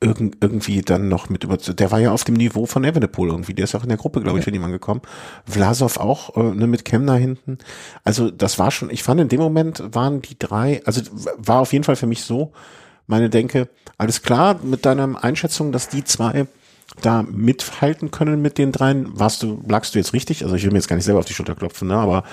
irgend, 0.01 0.37
irgendwie 0.41 0.83
dann 0.83 1.09
noch 1.09 1.31
mit 1.31 1.45
über, 1.45 1.57
der 1.57 1.91
war 1.91 1.99
ja 1.99 2.13
auf 2.13 2.25
dem 2.25 2.35
Niveau 2.35 2.67
von 2.67 2.85
Evenepoel 2.85 3.31
irgendwie, 3.31 3.55
der 3.55 3.65
ist 3.65 3.75
auch 3.75 3.83
in 3.83 3.89
der 3.89 3.99
Gruppe, 3.99 4.21
glaube 4.21 4.39
ich, 4.39 4.45
für 4.45 4.53
die 4.53 4.59
angekommen. 4.59 5.01
Vlasov 5.47 5.97
auch, 5.99 6.37
äh, 6.37 6.55
ne, 6.55 6.67
mit 6.67 6.85
Kemner 6.85 7.15
hinten. 7.15 7.59
Also 8.05 8.31
das 8.31 8.59
war 8.59 8.71
schon, 8.71 8.91
ich 8.91 9.03
fand 9.03 9.21
in 9.21 9.29
dem 9.29 9.41
Moment 9.41 9.83
waren 9.93 10.21
die 10.21 10.39
drei, 10.39 10.83
also 10.85 11.01
war 11.39 11.61
auf 11.61 11.73
jeden 11.73 11.85
Fall 11.85 11.97
für 11.97 12.07
mich 12.07 12.23
so, 12.23 12.53
meine 13.07 13.31
Denke, 13.31 13.69
alles 13.97 14.23
klar 14.23 14.61
mit 14.63 14.85
deiner 14.85 15.23
Einschätzung, 15.23 15.73
dass 15.73 15.89
die 15.89 16.05
zwei 16.05 16.47
da 17.01 17.23
mithalten 17.23 18.11
können 18.11 18.43
mit 18.43 18.59
den 18.59 18.73
dreien, 18.73 19.19
warst 19.19 19.43
du, 19.43 19.63
lagst 19.67 19.95
du 19.95 19.99
jetzt 19.99 20.13
richtig? 20.13 20.45
Also 20.45 20.57
ich 20.57 20.65
will 20.65 20.71
mir 20.71 20.79
jetzt 20.79 20.89
gar 20.89 20.97
nicht 20.97 21.05
selber 21.05 21.21
auf 21.21 21.27
die 21.27 21.35
Schulter 21.35 21.55
klopfen, 21.55 21.89
ne, 21.89 21.97
aber 21.97 22.25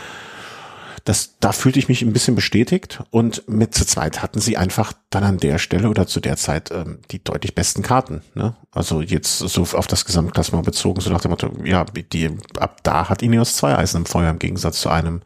das, 1.06 1.36
da 1.42 1.52
fühlte 1.52 1.80
ich 1.80 1.90
mich 1.90 2.02
ein 2.02 2.14
bisschen 2.14 2.36
bestätigt 2.36 3.04
und 3.10 3.48
mit 3.50 3.76
zu 3.76 3.86
zweit 3.86 4.22
hatten 4.22 4.40
sie 4.40 4.56
einfach 4.56 4.94
dann 5.10 5.24
an 5.24 5.38
der 5.38 5.60
Stelle 5.60 5.90
oder 5.90 6.08
zu 6.08 6.22
der 6.22 6.38
Zeit 6.38 6.72
ähm, 6.72 7.00
die 7.12 7.22
deutlich 7.22 7.56
besten 7.56 7.82
Karten. 7.82 8.22
Ne? 8.36 8.56
Also 8.72 9.02
jetzt 9.02 9.40
so 9.40 9.64
auf 9.64 9.88
das 9.88 10.06
Gesamtklassement 10.06 10.66
bezogen, 10.66 11.02
so 11.02 11.10
nach 11.10 11.20
dem 11.20 11.32
Motto, 11.32 11.52
ja, 11.66 11.84
die, 11.84 12.32
ab 12.58 12.80
da 12.84 13.10
hat 13.10 13.22
Ineos 13.22 13.58
zwei 13.58 13.78
Eisen 13.78 13.98
im 13.98 14.06
Feuer 14.06 14.30
im 14.30 14.40
Gegensatz 14.40 14.80
zu 14.80 14.90
einem 14.90 15.22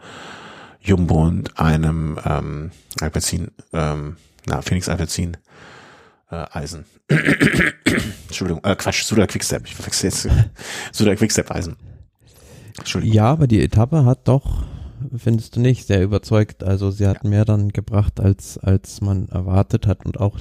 Jumbo 0.82 1.24
und 1.24 1.60
einem 1.60 2.20
ähm, 2.26 2.72
Alpecin, 3.00 3.52
ähm, 3.72 4.18
na, 4.48 4.64
Phoenix 4.64 4.90
Alpecin 4.90 5.38
äh, 6.32 6.46
Eisen. 6.54 6.86
Entschuldigung, 8.28 8.64
äh, 8.64 8.76
Quatsch, 8.76 9.04
Suda 9.04 9.28
Quickstep, 9.28 9.68
ich 9.68 9.76
verwechsel 9.76 10.10
jetzt 10.10 10.28
Suda 10.92 11.16
Quickstep 11.16 11.52
Eisen. 11.52 11.76
Entschuldigung. 12.80 13.16
Ja, 13.16 13.26
aber 13.26 13.46
die 13.46 13.62
Etappe 13.62 14.06
hat 14.06 14.28
doch 14.28 14.64
findest 15.16 15.56
du 15.56 15.60
nicht, 15.60 15.88
sehr 15.88 16.04
überzeugt. 16.04 16.64
Also 16.64 16.92
sie 16.92 17.08
hat 17.08 17.24
ja. 17.24 17.30
mehr 17.30 17.46
dann 17.46 17.70
gebracht, 17.70 18.20
als, 18.20 18.58
als 18.58 19.02
man 19.02 19.30
erwartet 19.30 19.88
hat. 19.88 20.06
Und 20.06 20.20
auch 20.20 20.38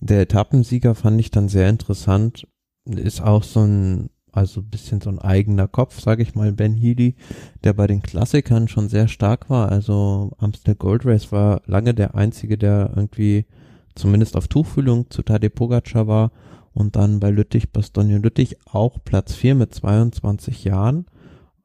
der 0.00 0.20
Etappensieger 0.20 0.94
fand 0.94 1.20
ich 1.20 1.30
dann 1.30 1.48
sehr 1.48 1.68
interessant. 1.68 2.46
Ist 2.84 3.20
auch 3.20 3.42
so 3.42 3.60
ein, 3.60 4.10
also 4.32 4.60
ein 4.60 4.70
bisschen 4.70 5.00
so 5.00 5.10
ein 5.10 5.18
eigener 5.18 5.68
Kopf, 5.68 6.00
sage 6.00 6.22
ich 6.22 6.34
mal, 6.34 6.52
Ben 6.52 6.74
Healy, 6.74 7.16
der 7.64 7.72
bei 7.72 7.86
den 7.86 8.02
Klassikern 8.02 8.68
schon 8.68 8.88
sehr 8.88 9.08
stark 9.08 9.50
war. 9.50 9.70
Also 9.70 10.32
Amstel 10.38 10.74
Gold 10.74 11.04
Race 11.04 11.32
war 11.32 11.62
lange 11.66 11.94
der 11.94 12.14
einzige, 12.14 12.56
der 12.56 12.92
irgendwie 12.94 13.46
zumindest 13.94 14.36
auf 14.36 14.48
Tuchfühlung 14.48 15.10
zu 15.10 15.22
Tadej 15.22 15.50
Pogacar 15.50 16.06
war 16.06 16.32
und 16.72 16.96
dann 16.96 17.18
bei 17.18 17.30
Lüttich, 17.30 17.72
Bastogne 17.72 18.18
Lüttich 18.18 18.56
auch 18.66 18.98
Platz 19.04 19.34
4 19.34 19.56
mit 19.56 19.74
22 19.74 20.64
Jahren. 20.64 21.06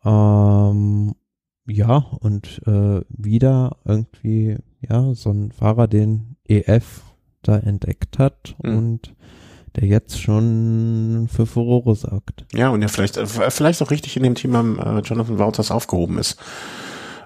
Ähm, 0.04 1.14
ja, 1.66 1.98
und 2.20 2.62
äh, 2.66 3.02
wieder 3.10 3.78
irgendwie, 3.86 4.58
ja, 4.82 5.14
so 5.14 5.32
ein 5.32 5.52
Fahrer, 5.52 5.88
den 5.88 6.36
EF 6.48 7.02
da 7.42 7.58
entdeckt 7.58 8.20
hat 8.20 8.56
mhm. 8.62 8.78
und 8.78 9.16
der 9.76 9.88
jetzt 9.88 10.22
schon 10.22 11.28
für 11.32 11.46
Furore 11.46 11.96
sorgt. 11.96 12.46
Ja, 12.54 12.70
und 12.70 12.82
ja 12.82 12.88
vielleicht, 12.88 13.18
äh, 13.18 13.26
vielleicht 13.26 13.82
auch 13.82 13.92
richtig 13.92 14.18
in 14.18 14.24
dem 14.24 14.36
Team 14.36 14.56
am 14.56 14.78
äh, 14.78 15.00
Jonathan 15.00 15.40
Wouters 15.40 15.72
aufgehoben 15.72 16.18
ist. 16.18 16.38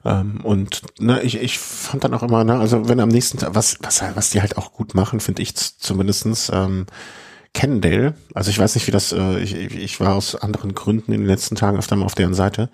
Ähm, 0.05 0.41
und 0.43 0.81
ne, 0.99 1.21
ich, 1.23 1.41
ich 1.41 1.59
fand 1.59 2.03
dann 2.03 2.13
auch 2.13 2.23
immer, 2.23 2.43
ne, 2.43 2.57
also 2.57 2.87
wenn 2.87 2.99
am 2.99 3.09
nächsten 3.09 3.37
Tag, 3.37 3.55
was, 3.55 3.77
was, 3.81 4.01
was 4.15 4.29
die 4.29 4.41
halt 4.41 4.57
auch 4.57 4.71
gut 4.71 4.95
machen, 4.95 5.19
finde 5.19 5.41
ich 5.41 5.55
zumindestens 5.55 6.49
ähm, 6.53 6.85
Cannondale, 7.53 8.13
also 8.33 8.49
ich 8.49 8.59
weiß 8.59 8.75
nicht, 8.75 8.87
wie 8.87 8.91
das, 8.91 9.11
äh, 9.11 9.39
ich, 9.39 9.53
ich 9.55 9.99
war 9.99 10.15
aus 10.15 10.35
anderen 10.35 10.75
Gründen 10.75 11.11
in 11.11 11.21
den 11.21 11.27
letzten 11.27 11.55
Tagen 11.55 11.77
öfter 11.77 11.95
mal 11.95 12.05
auf 12.05 12.15
deren 12.15 12.35
Seite, 12.35 12.69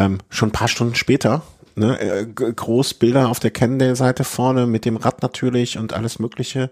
ähm, 0.00 0.18
schon 0.28 0.48
ein 0.48 0.52
paar 0.52 0.68
Stunden 0.68 0.94
später, 0.94 1.42
ne, 1.76 2.00
äh, 2.00 2.26
groß 2.26 2.94
Bilder 2.94 3.28
auf 3.28 3.40
der 3.40 3.50
Cannondale-Seite 3.50 4.24
vorne 4.24 4.66
mit 4.66 4.84
dem 4.84 4.96
Rad 4.96 5.22
natürlich 5.22 5.78
und 5.78 5.92
alles 5.92 6.18
mögliche, 6.18 6.70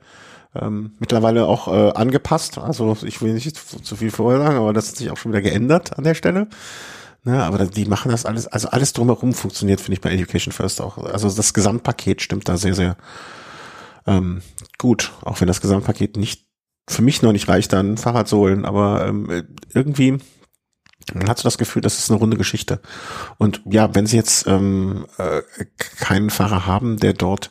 ähm, 0.55 0.93
mittlerweile 0.99 1.47
auch 1.47 1.69
äh, 1.69 1.93
angepasst, 1.93 2.59
also 2.59 2.97
ich 3.05 3.21
will 3.21 3.35
nicht 3.35 3.55
zu, 3.55 3.81
zu 3.81 3.97
viel 3.97 4.11
vorher 4.11 4.41
sagen, 4.41 4.57
aber 4.57 4.73
das 4.73 4.89
hat 4.89 4.97
sich 4.97 5.11
auch 5.11 5.19
schon 5.19 5.33
wieder 5.33 5.43
geändert 5.43 5.99
an 5.99 6.05
der 6.05 6.15
Stelle. 6.15 6.49
Ne, 7.25 7.43
aber 7.43 7.67
die 7.67 7.85
machen 7.85 8.13
das 8.13 8.25
alles, 8.25 8.47
also 8.47 8.69
alles 8.69 8.93
drumherum 8.93 9.35
funktioniert, 9.35 9.81
finde 9.81 9.95
ich 9.95 10.01
bei 10.01 10.13
Education 10.13 10.53
First 10.53 10.81
auch. 10.81 10.99
Also 10.99 11.29
das 11.29 11.53
Gesamtpaket 11.53 12.23
stimmt 12.23 12.49
da 12.49 12.57
sehr, 12.57 12.75
sehr 12.75 12.97
ähm, 14.07 14.41
gut, 14.79 15.13
auch 15.23 15.41
wenn 15.41 15.49
das 15.49 15.61
Gesamtpaket 15.61 16.17
nicht 16.17 16.47
für 16.89 17.03
mich 17.03 17.21
noch 17.21 17.33
nicht 17.33 17.49
reicht, 17.49 17.73
dann 17.73 17.99
Fahrrad 17.99 18.29
zu 18.29 18.39
holen, 18.39 18.65
aber 18.65 19.07
ähm, 19.07 19.45
irgendwie 19.75 20.19
hat 21.27 21.39
so 21.39 21.45
das 21.45 21.59
Gefühl, 21.59 21.83
das 21.83 21.99
ist 21.99 22.11
eine 22.11 22.19
runde 22.19 22.37
Geschichte. 22.37 22.81
Und 23.39 23.63
ja, 23.65 23.95
wenn 23.95 24.07
sie 24.07 24.17
jetzt 24.17 24.47
ähm, 24.47 25.07
äh, 25.19 25.43
keinen 25.99 26.31
Fahrer 26.31 26.67
haben, 26.67 26.99
der 26.99 27.13
dort 27.13 27.51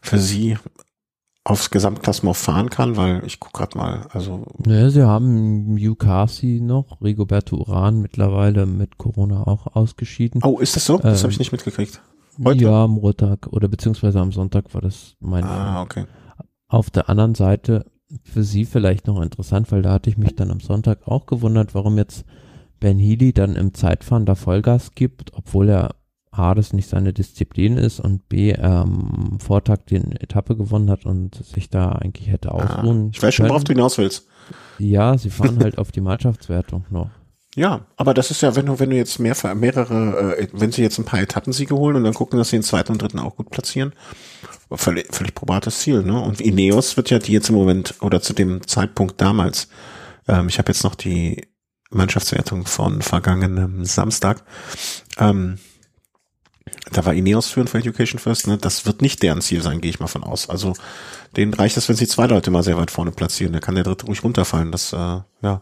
für 0.00 0.18
sie 0.18 0.56
aufs 1.46 1.70
Gesamtklassement 1.70 2.36
fahren 2.36 2.70
kann, 2.70 2.96
weil 2.96 3.22
ich 3.24 3.38
gucke 3.38 3.58
gerade 3.58 3.78
mal, 3.78 4.06
also. 4.10 4.46
Ja, 4.66 4.90
sie 4.90 5.06
haben 5.06 5.76
Yukasi 5.78 6.60
noch, 6.60 7.00
Rigoberto 7.00 7.56
Uran 7.56 8.00
mittlerweile 8.00 8.66
mit 8.66 8.98
Corona 8.98 9.46
auch 9.46 9.76
ausgeschieden. 9.76 10.42
Oh, 10.42 10.58
ist 10.58 10.74
das 10.74 10.86
so? 10.86 10.98
Das 10.98 11.20
ähm, 11.20 11.24
habe 11.24 11.32
ich 11.32 11.38
nicht 11.38 11.52
mitgekriegt. 11.52 12.00
Heute? 12.44 12.64
Ja, 12.64 12.84
am 12.84 12.92
Montag 12.92 13.46
oder 13.46 13.68
beziehungsweise 13.68 14.20
am 14.20 14.32
Sonntag 14.32 14.74
war 14.74 14.80
das 14.80 15.14
mein. 15.20 15.44
Ah, 15.44 15.82
okay. 15.82 16.06
Auf 16.68 16.90
der 16.90 17.08
anderen 17.08 17.34
Seite 17.34 17.86
für 18.24 18.42
Sie 18.42 18.64
vielleicht 18.64 19.06
noch 19.06 19.20
interessant, 19.20 19.70
weil 19.72 19.82
da 19.82 19.92
hatte 19.92 20.10
ich 20.10 20.18
mich 20.18 20.34
dann 20.34 20.50
am 20.50 20.60
Sonntag 20.60 21.06
auch 21.06 21.26
gewundert, 21.26 21.74
warum 21.74 21.96
jetzt 21.96 22.24
Ben 22.86 23.00
Healy 23.00 23.32
dann 23.32 23.56
im 23.56 23.74
Zeitfahren 23.74 24.26
da 24.26 24.36
Vollgas 24.36 24.92
gibt, 24.94 25.32
obwohl 25.34 25.70
er 25.70 25.96
A, 26.30 26.54
das 26.54 26.72
nicht 26.72 26.88
seine 26.88 27.12
Disziplin 27.12 27.78
ist 27.78 27.98
und 27.98 28.28
B, 28.28 28.54
am 28.54 29.32
ähm, 29.32 29.40
Vortag 29.40 29.86
den 29.90 30.12
Etappe 30.12 30.56
gewonnen 30.56 30.88
hat 30.88 31.04
und 31.04 31.34
sich 31.34 31.68
da 31.68 31.88
eigentlich 31.90 32.30
hätte 32.30 32.52
ah, 32.52 32.58
ausruhen. 32.58 33.06
Ah, 33.06 33.10
ich 33.12 33.20
weiß 33.20 33.34
schon, 33.34 33.48
worauf 33.48 33.64
du 33.64 33.72
hinaus 33.72 33.98
willst. 33.98 34.28
Ja, 34.78 35.18
sie 35.18 35.30
fahren 35.30 35.58
halt 35.60 35.78
auf 35.78 35.90
die 35.90 36.00
Mannschaftswertung 36.00 36.84
noch. 36.90 37.10
Ja, 37.56 37.86
aber 37.96 38.12
das 38.12 38.30
ist 38.30 38.42
ja, 38.42 38.54
wenn 38.54 38.66
du, 38.66 38.78
wenn 38.78 38.90
du 38.90 38.96
jetzt 38.96 39.18
mehr, 39.18 39.34
mehrere, 39.54 40.36
äh, 40.36 40.48
wenn 40.52 40.72
sie 40.72 40.82
jetzt 40.82 40.98
ein 40.98 41.06
paar 41.06 41.22
Etappensiege 41.22 41.74
holen 41.74 41.96
und 41.96 42.04
dann 42.04 42.12
gucken, 42.12 42.38
dass 42.38 42.50
sie 42.50 42.58
den 42.58 42.62
zweiten 42.62 42.92
und 42.92 43.00
dritten 43.00 43.18
auch 43.18 43.34
gut 43.34 43.48
platzieren, 43.48 43.94
völlig, 44.70 45.12
völlig 45.14 45.34
probates 45.34 45.78
Ziel, 45.78 46.02
ne? 46.02 46.20
Und 46.20 46.42
Ineos 46.42 46.98
wird 46.98 47.08
ja 47.08 47.18
die 47.18 47.32
jetzt 47.32 47.48
im 47.48 47.54
Moment 47.54 47.94
oder 48.02 48.20
zu 48.20 48.34
dem 48.34 48.66
Zeitpunkt 48.66 49.22
damals, 49.22 49.68
ähm, 50.28 50.48
ich 50.48 50.58
habe 50.58 50.68
jetzt 50.68 50.84
noch 50.84 50.94
die 50.96 51.48
Mannschaftswertung 51.90 52.66
von 52.66 53.02
vergangenem 53.02 53.84
Samstag, 53.84 54.42
ähm, 55.18 55.58
da 56.92 57.04
war 57.04 57.14
Ineos 57.14 57.48
führend 57.48 57.70
für 57.70 57.78
Education 57.78 58.18
First, 58.18 58.46
ne? 58.46 58.58
Das 58.58 58.86
wird 58.86 59.02
nicht 59.02 59.22
deren 59.22 59.40
Ziel 59.40 59.62
sein, 59.62 59.80
gehe 59.80 59.90
ich 59.90 60.00
mal 60.00 60.06
von 60.06 60.22
aus. 60.22 60.48
Also 60.48 60.74
denen 61.36 61.54
reicht 61.54 61.76
es, 61.76 61.88
wenn 61.88 61.96
sie 61.96 62.06
zwei 62.06 62.26
Leute 62.26 62.50
mal 62.50 62.62
sehr 62.62 62.76
weit 62.76 62.90
vorne 62.90 63.10
platzieren, 63.12 63.52
dann 63.52 63.62
kann 63.62 63.74
der 63.74 63.84
dritte 63.84 64.06
ruhig 64.06 64.22
runterfallen. 64.22 64.72
Das, 64.72 64.92
äh, 64.92 65.20
ja. 65.42 65.60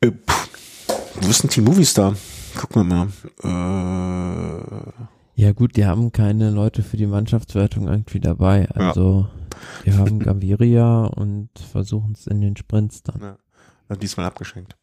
Äh, 0.00 0.12
wo 1.20 1.28
ist 1.28 1.42
denn 1.42 1.50
Team 1.50 1.64
Movistar? 1.64 2.14
Gucken 2.56 2.88
wir 2.88 3.08
mal. 3.44 4.56
Äh, 4.56 4.92
ja 5.40 5.52
gut, 5.52 5.76
die 5.76 5.86
haben 5.86 6.12
keine 6.12 6.50
Leute 6.50 6.82
für 6.82 6.96
die 6.96 7.06
Mannschaftswertung 7.06 7.88
irgendwie 7.88 8.20
dabei. 8.20 8.68
Also 8.70 9.28
ja. 9.28 9.92
die 9.92 9.98
haben 9.98 10.18
Gaviria 10.20 11.04
und 11.04 11.50
versuchen 11.72 12.12
es 12.12 12.26
in 12.26 12.40
den 12.40 12.56
Sprints 12.56 13.02
dann. 13.02 13.36
Ja, 13.88 13.96
diesmal 13.96 14.26
abgeschenkt. 14.26 14.76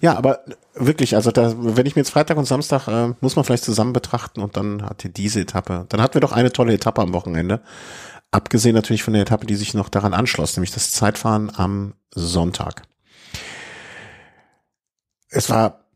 Ja, 0.00 0.16
aber 0.16 0.40
wirklich, 0.74 1.14
also 1.14 1.30
da, 1.30 1.54
wenn 1.56 1.86
ich 1.86 1.96
mir 1.96 2.00
jetzt 2.00 2.10
Freitag 2.10 2.36
und 2.36 2.44
Samstag, 2.44 2.88
äh, 2.88 3.14
muss 3.20 3.36
man 3.36 3.44
vielleicht 3.44 3.64
zusammen 3.64 3.92
betrachten 3.92 4.40
und 4.40 4.56
dann 4.56 4.82
hatte 4.82 5.08
diese 5.08 5.40
Etappe, 5.40 5.86
dann 5.88 6.00
hatten 6.00 6.14
wir 6.14 6.20
doch 6.20 6.32
eine 6.32 6.52
tolle 6.52 6.74
Etappe 6.74 7.02
am 7.02 7.12
Wochenende. 7.12 7.60
Abgesehen 8.30 8.74
natürlich 8.74 9.02
von 9.02 9.14
der 9.14 9.22
Etappe, 9.22 9.46
die 9.46 9.56
sich 9.56 9.74
noch 9.74 9.88
daran 9.88 10.14
anschloss, 10.14 10.56
nämlich 10.56 10.72
das 10.72 10.90
Zeitfahren 10.90 11.50
am 11.54 11.94
Sonntag. 12.14 12.82
Es 15.28 15.50
war 15.50 15.86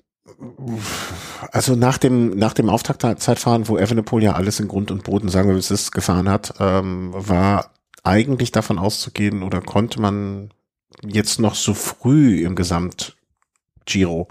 also 1.53 1.77
nach 1.77 1.99
dem, 1.99 2.37
nach 2.37 2.55
dem 2.55 2.71
Auftaktzeitfahren, 2.71 3.69
wo 3.69 3.77
Evenepoel 3.77 4.23
ja 4.23 4.33
alles 4.33 4.61
in 4.61 4.69
Grund 4.69 4.91
und 4.91 5.05
Boden, 5.05 5.29
sagen 5.29 5.49
wir, 5.49 5.55
wie 5.55 5.61
es 5.61 5.71
ist, 5.71 5.93
gefahren 5.93 6.29
hat, 6.29 6.55
ähm, 6.61 7.11
war 7.13 7.71
eigentlich 8.03 8.51
davon 8.51 8.79
auszugehen 8.79 9.43
oder 9.43 9.61
konnte 9.61 10.01
man 10.01 10.51
jetzt 11.07 11.41
noch 11.41 11.55
so 11.55 11.75
früh 11.75 12.45
im 12.45 12.55
Gesamt 12.55 13.17
Giro 13.91 14.29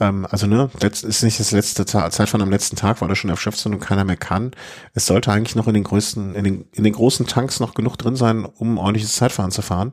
ähm, 0.00 0.26
also 0.30 0.46
ne, 0.46 0.70
letzt, 0.80 1.04
ist 1.04 1.22
nicht 1.22 1.40
das 1.40 1.50
letzte 1.50 1.84
Zeitfahren 1.86 2.42
am 2.42 2.50
letzten 2.50 2.76
Tag, 2.76 3.00
weil 3.00 3.08
er 3.08 3.16
schon 3.16 3.30
erschöpft 3.30 3.58
sind 3.58 3.74
und 3.74 3.80
keiner 3.80 4.04
mehr 4.04 4.16
kann. 4.16 4.52
Es 4.94 5.06
sollte 5.06 5.32
eigentlich 5.32 5.56
noch 5.56 5.66
in 5.66 5.74
den 5.74 5.84
größten, 5.84 6.34
in 6.34 6.44
den, 6.44 6.64
in 6.72 6.84
den 6.84 6.92
großen 6.92 7.26
Tanks 7.26 7.60
noch 7.60 7.74
genug 7.74 7.96
drin 7.96 8.16
sein, 8.16 8.44
um 8.44 8.78
ordentliches 8.78 9.16
Zeitfahren 9.16 9.50
zu 9.50 9.62
fahren. 9.62 9.92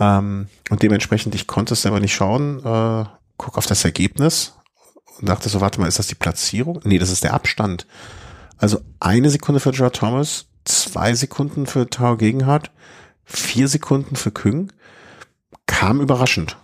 Ähm, 0.00 0.48
und 0.70 0.82
dementsprechend, 0.82 1.34
ich 1.34 1.46
konnte 1.46 1.74
es 1.74 1.82
selber 1.82 2.00
nicht 2.00 2.14
schauen, 2.14 2.58
äh, 2.64 3.04
guck 3.36 3.58
auf 3.58 3.66
das 3.66 3.84
Ergebnis 3.84 4.54
und 5.20 5.28
dachte 5.28 5.48
so, 5.48 5.60
warte 5.60 5.80
mal, 5.80 5.86
ist 5.86 5.98
das 5.98 6.08
die 6.08 6.16
Platzierung? 6.16 6.80
Nee, 6.84 6.98
das 6.98 7.10
ist 7.10 7.22
der 7.22 7.34
Abstand. 7.34 7.86
Also 8.58 8.80
eine 8.98 9.30
Sekunde 9.30 9.60
für 9.60 9.70
Joe 9.70 9.92
Thomas, 9.92 10.46
zwei 10.64 11.14
Sekunden 11.14 11.66
für 11.66 11.88
Tao 11.88 12.16
Gegenhardt, 12.16 12.70
vier 13.24 13.68
Sekunden 13.68 14.16
für 14.16 14.32
Küng. 14.32 14.72
Kam 15.66 16.00
überraschend. 16.00 16.56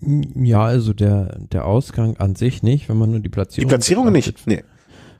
Ja, 0.00 0.64
also 0.64 0.92
der, 0.92 1.38
der 1.52 1.66
Ausgang 1.66 2.16
an 2.18 2.36
sich 2.36 2.62
nicht, 2.62 2.88
wenn 2.88 2.98
man 2.98 3.10
nur 3.10 3.20
die 3.20 3.28
Platzierung. 3.28 3.68
Die 3.68 3.72
Platzierung 3.72 4.12
nicht, 4.12 4.46
nee. 4.46 4.62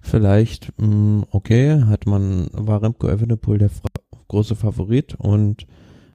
Vielleicht, 0.01 0.73
mh, 0.79 0.87
mm, 0.87 1.25
okay, 1.31 1.83
hat 1.83 2.07
man, 2.07 2.49
war 2.53 2.83
Remco 2.83 3.09
Evenepoel 3.09 3.59
der 3.59 3.71
große 4.29 4.55
Favorit 4.55 5.17
und 5.17 5.67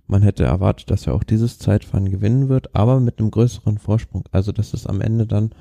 man 0.08 0.22
hätte 0.22 0.44
erwartet, 0.44 0.92
dass 0.92 1.08
er 1.08 1.16
auch 1.16 1.24
dieses 1.24 1.60
Zeitfahren 1.60 2.10
gewinnen 2.10 2.50
wird, 2.50 2.76
aber 2.76 3.00
mit 3.00 3.20
einem 3.20 3.32
größeren 3.32 3.78
Vorsprung. 3.78 4.24
Also, 4.32 4.52
dass 4.52 4.74
es 4.74 4.86
am 4.88 5.02
Ende 5.02 5.26
dann 5.26 5.52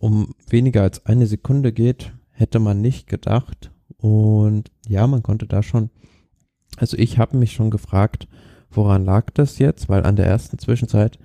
um 0.00 0.34
weniger 0.48 0.82
als 0.82 1.06
eine 1.06 1.26
Sekunde 1.26 1.72
geht, 1.72 2.12
hätte 2.30 2.58
man 2.58 2.80
nicht 2.80 3.06
gedacht. 3.06 3.70
Und 3.98 4.70
ja, 4.88 5.06
man 5.06 5.22
konnte 5.22 5.46
da 5.46 5.62
schon, 5.62 5.90
also 6.76 6.96
ich 6.96 7.18
habe 7.18 7.36
mich 7.36 7.52
schon 7.52 7.70
gefragt, 7.70 8.26
woran 8.70 9.04
lag 9.04 9.30
das 9.34 9.58
jetzt? 9.58 9.88
Weil 9.88 10.04
an 10.04 10.16
der 10.16 10.26
ersten 10.26 10.58
Zwischenzeit 10.58 11.18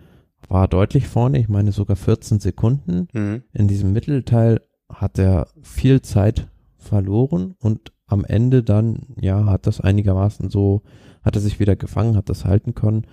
war 0.48 0.68
deutlich 0.68 1.08
vorne, 1.08 1.40
ich 1.40 1.50
meine 1.50 1.72
sogar 1.72 1.96
14 1.96 2.40
Sekunden. 2.40 3.08
Mhm. 3.14 3.44
In 3.54 3.68
diesem 3.68 3.94
Mittelteil 3.94 4.62
hat 4.90 5.20
er 5.20 5.48
viel 5.62 6.02
Zeit 6.02 6.48
verloren 6.78 7.56
und 7.60 7.92
am 8.06 8.24
Ende 8.24 8.64
dann, 8.64 9.08
ja, 9.20 9.46
hat 9.46 9.68
das 9.68 9.82
einigermaßen 9.82 10.50
so 10.50 10.84
hat 11.28 11.36
er 11.36 11.42
sich 11.42 11.60
wieder 11.60 11.76
gefangen, 11.76 12.16
hat 12.16 12.30
das 12.30 12.46
halten 12.46 12.74
können. 12.74 13.06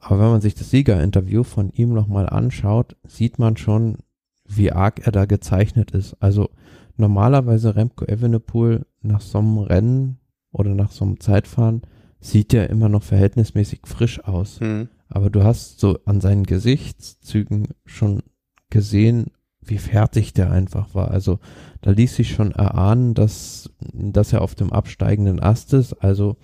Aber 0.00 0.18
wenn 0.18 0.30
man 0.30 0.40
sich 0.40 0.54
das 0.54 0.70
Siegerinterview 0.70 1.44
von 1.44 1.70
ihm 1.70 1.92
nochmal 1.92 2.28
anschaut, 2.28 2.96
sieht 3.06 3.38
man 3.38 3.56
schon, 3.56 3.98
wie 4.46 4.72
arg 4.72 5.06
er 5.06 5.12
da 5.12 5.24
gezeichnet 5.24 5.92
ist. 5.92 6.16
Also 6.20 6.50
normalerweise 6.96 7.76
Remco 7.76 8.04
Evenepoel 8.04 8.86
nach 9.02 9.20
so 9.20 9.38
einem 9.38 9.58
Rennen 9.58 10.18
oder 10.50 10.74
nach 10.74 10.90
so 10.90 11.04
einem 11.04 11.20
Zeitfahren 11.20 11.82
sieht 12.18 12.52
er 12.52 12.70
immer 12.70 12.88
noch 12.88 13.02
verhältnismäßig 13.02 13.82
frisch 13.84 14.24
aus. 14.24 14.60
Mhm. 14.60 14.88
Aber 15.10 15.30
du 15.30 15.44
hast 15.44 15.80
so 15.80 15.98
an 16.06 16.20
seinen 16.20 16.44
Gesichtszügen 16.44 17.68
schon 17.84 18.22
gesehen, 18.70 19.26
wie 19.60 19.78
fertig 19.78 20.32
der 20.32 20.50
einfach 20.50 20.94
war. 20.94 21.10
Also 21.10 21.38
da 21.82 21.90
ließ 21.90 22.16
sich 22.16 22.30
schon 22.30 22.52
erahnen, 22.52 23.14
dass, 23.14 23.70
dass 23.92 24.32
er 24.32 24.42
auf 24.42 24.54
dem 24.54 24.72
absteigenden 24.72 25.40
Ast 25.40 25.74
ist. 25.74 25.92
Also 25.94 26.36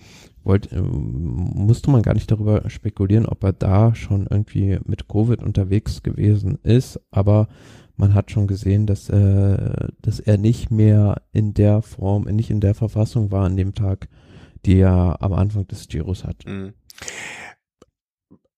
wollte, 0.46 0.76
ähm, 0.76 1.50
musste 1.54 1.90
man 1.90 2.02
gar 2.02 2.14
nicht 2.14 2.30
darüber 2.30 2.68
spekulieren, 2.68 3.26
ob 3.26 3.42
er 3.44 3.52
da 3.52 3.94
schon 3.94 4.26
irgendwie 4.28 4.78
mit 4.84 5.08
Covid 5.08 5.42
unterwegs 5.42 6.02
gewesen 6.02 6.58
ist, 6.62 7.00
aber 7.10 7.48
man 7.96 8.14
hat 8.14 8.30
schon 8.30 8.46
gesehen, 8.46 8.86
dass, 8.86 9.08
äh, 9.08 9.88
dass 10.02 10.20
er 10.20 10.38
nicht 10.38 10.70
mehr 10.70 11.22
in 11.32 11.54
der 11.54 11.82
Form, 11.82 12.24
nicht 12.24 12.50
in 12.50 12.60
der 12.60 12.74
Verfassung 12.74 13.30
war 13.30 13.44
an 13.44 13.56
dem 13.56 13.74
Tag, 13.74 14.08
die 14.64 14.78
er 14.78 15.16
am 15.20 15.32
Anfang 15.32 15.66
des 15.66 15.88
Giros 15.88 16.24
hat. 16.24 16.44
Mhm. 16.46 16.74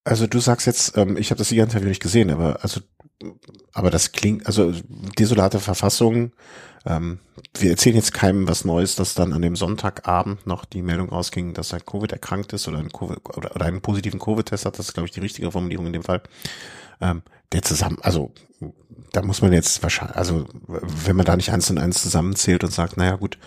Also 0.09 0.27
du 0.27 0.41
sagst 0.41 0.67
jetzt, 0.67 0.97
ähm, 0.97 1.17
ich 1.17 1.31
habe 1.31 1.39
das 1.39 1.53
Interview 1.53 1.89
nicht 1.89 2.03
gesehen, 2.03 2.31
aber 2.31 2.61
also 2.63 2.81
aber 3.73 3.91
das 3.91 4.13
klingt, 4.13 4.47
also 4.47 4.73
desolate 5.19 5.61
Verfassung. 5.61 6.33
Ähm, 6.87 7.19
wir 7.59 7.71
erzählen 7.71 7.97
jetzt 7.97 8.15
keinem 8.15 8.49
was 8.49 8.65
Neues, 8.65 8.97
dass 8.97 9.15
dann 9.15 9.33
an 9.33 9.43
dem 9.43 9.57
Sonntagabend 9.57 10.47
noch 10.47 10.65
die 10.65 10.83
Meldung 10.83 11.09
rausging, 11.09 11.53
dass 11.53 11.73
er 11.73 11.81
Covid 11.81 12.13
erkrankt 12.13 12.53
ist 12.53 12.69
oder 12.69 12.79
einen, 12.79 12.93
COVID, 12.93 13.19
oder, 13.37 13.55
oder 13.55 13.67
einen 13.67 13.83
positiven 13.83 14.21
Covid-Test 14.21 14.65
hat. 14.67 14.79
Das 14.79 14.87
ist, 14.87 14.95
glaube 14.95 15.07
ich, 15.07 15.13
die 15.13 15.21
richtige 15.21 15.51
Formulierung 15.51 15.87
in 15.87 15.93
dem 15.93 16.05
Fall. 16.05 16.23
Ähm, 17.01 17.23
der 17.53 17.63
zusammen, 17.63 17.99
also 18.03 18.33
da 19.13 19.23
muss 19.23 19.43
man 19.43 19.53
jetzt 19.53 19.83
wahrscheinlich, 19.83 20.17
also 20.17 20.47
wenn 20.67 21.17
man 21.17 21.27
da 21.27 21.37
nicht 21.37 21.51
eins 21.51 21.71
und 21.71 21.79
eins 21.79 22.03
zusammenzählt 22.03 22.65
und 22.65 22.73
sagt, 22.73 22.97
naja 22.97 23.17
gut, 23.17 23.39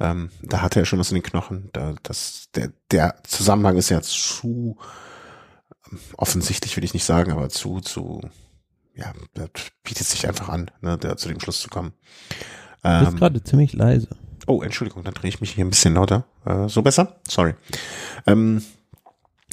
ähm, 0.00 0.30
da 0.42 0.62
hat 0.62 0.76
er 0.76 0.84
schon 0.84 0.98
was 0.98 1.10
in 1.10 1.16
den 1.16 1.22
Knochen. 1.22 1.70
Da, 1.72 1.94
das, 2.02 2.48
der, 2.54 2.72
der 2.90 3.16
Zusammenhang 3.24 3.76
ist 3.76 3.88
ja 3.88 4.02
zu 4.02 4.76
offensichtlich, 6.16 6.76
will 6.76 6.84
ich 6.84 6.94
nicht 6.94 7.04
sagen, 7.04 7.32
aber 7.32 7.48
zu, 7.48 7.80
zu, 7.80 8.22
ja, 8.94 9.12
das 9.34 9.50
bietet 9.82 10.06
sich 10.06 10.26
einfach 10.26 10.48
an, 10.48 10.70
ne, 10.80 10.98
da 10.98 11.16
zu 11.16 11.28
dem 11.28 11.40
Schluss 11.40 11.60
zu 11.60 11.68
kommen. 11.68 11.92
Du 12.82 13.00
bist 13.00 13.12
ähm, 13.12 13.18
gerade 13.18 13.42
ziemlich 13.42 13.72
leise. 13.72 14.08
Oh, 14.46 14.62
Entschuldigung, 14.62 15.02
dann 15.02 15.14
drehe 15.14 15.28
ich 15.28 15.40
mich 15.40 15.52
hier 15.52 15.64
ein 15.64 15.70
bisschen 15.70 15.94
lauter. 15.94 16.24
Äh, 16.44 16.68
so 16.68 16.82
besser? 16.82 17.16
Sorry. 17.28 17.54
Ähm, 18.26 18.62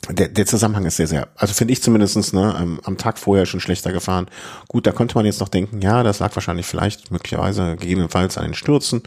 der, 0.09 0.27
der 0.27 0.45
Zusammenhang 0.45 0.85
ist 0.85 0.97
sehr, 0.97 1.07
sehr, 1.07 1.29
also 1.35 1.53
finde 1.53 1.71
ich 1.71 1.81
zumindestens 1.81 2.33
ne, 2.33 2.53
am, 2.53 2.79
am 2.83 2.97
Tag 2.97 3.17
vorher 3.17 3.45
schon 3.45 3.61
schlechter 3.61 3.93
gefahren. 3.93 4.27
Gut, 4.67 4.85
da 4.85 4.91
konnte 4.91 5.15
man 5.15 5.25
jetzt 5.25 5.39
noch 5.39 5.49
denken, 5.49 5.81
ja, 5.81 6.03
das 6.03 6.19
lag 6.19 6.35
wahrscheinlich 6.35 6.65
vielleicht 6.65 7.09
möglicherweise 7.11 7.77
gegebenenfalls 7.77 8.37
an 8.37 8.43
den 8.43 8.53
Stürzen. 8.53 9.03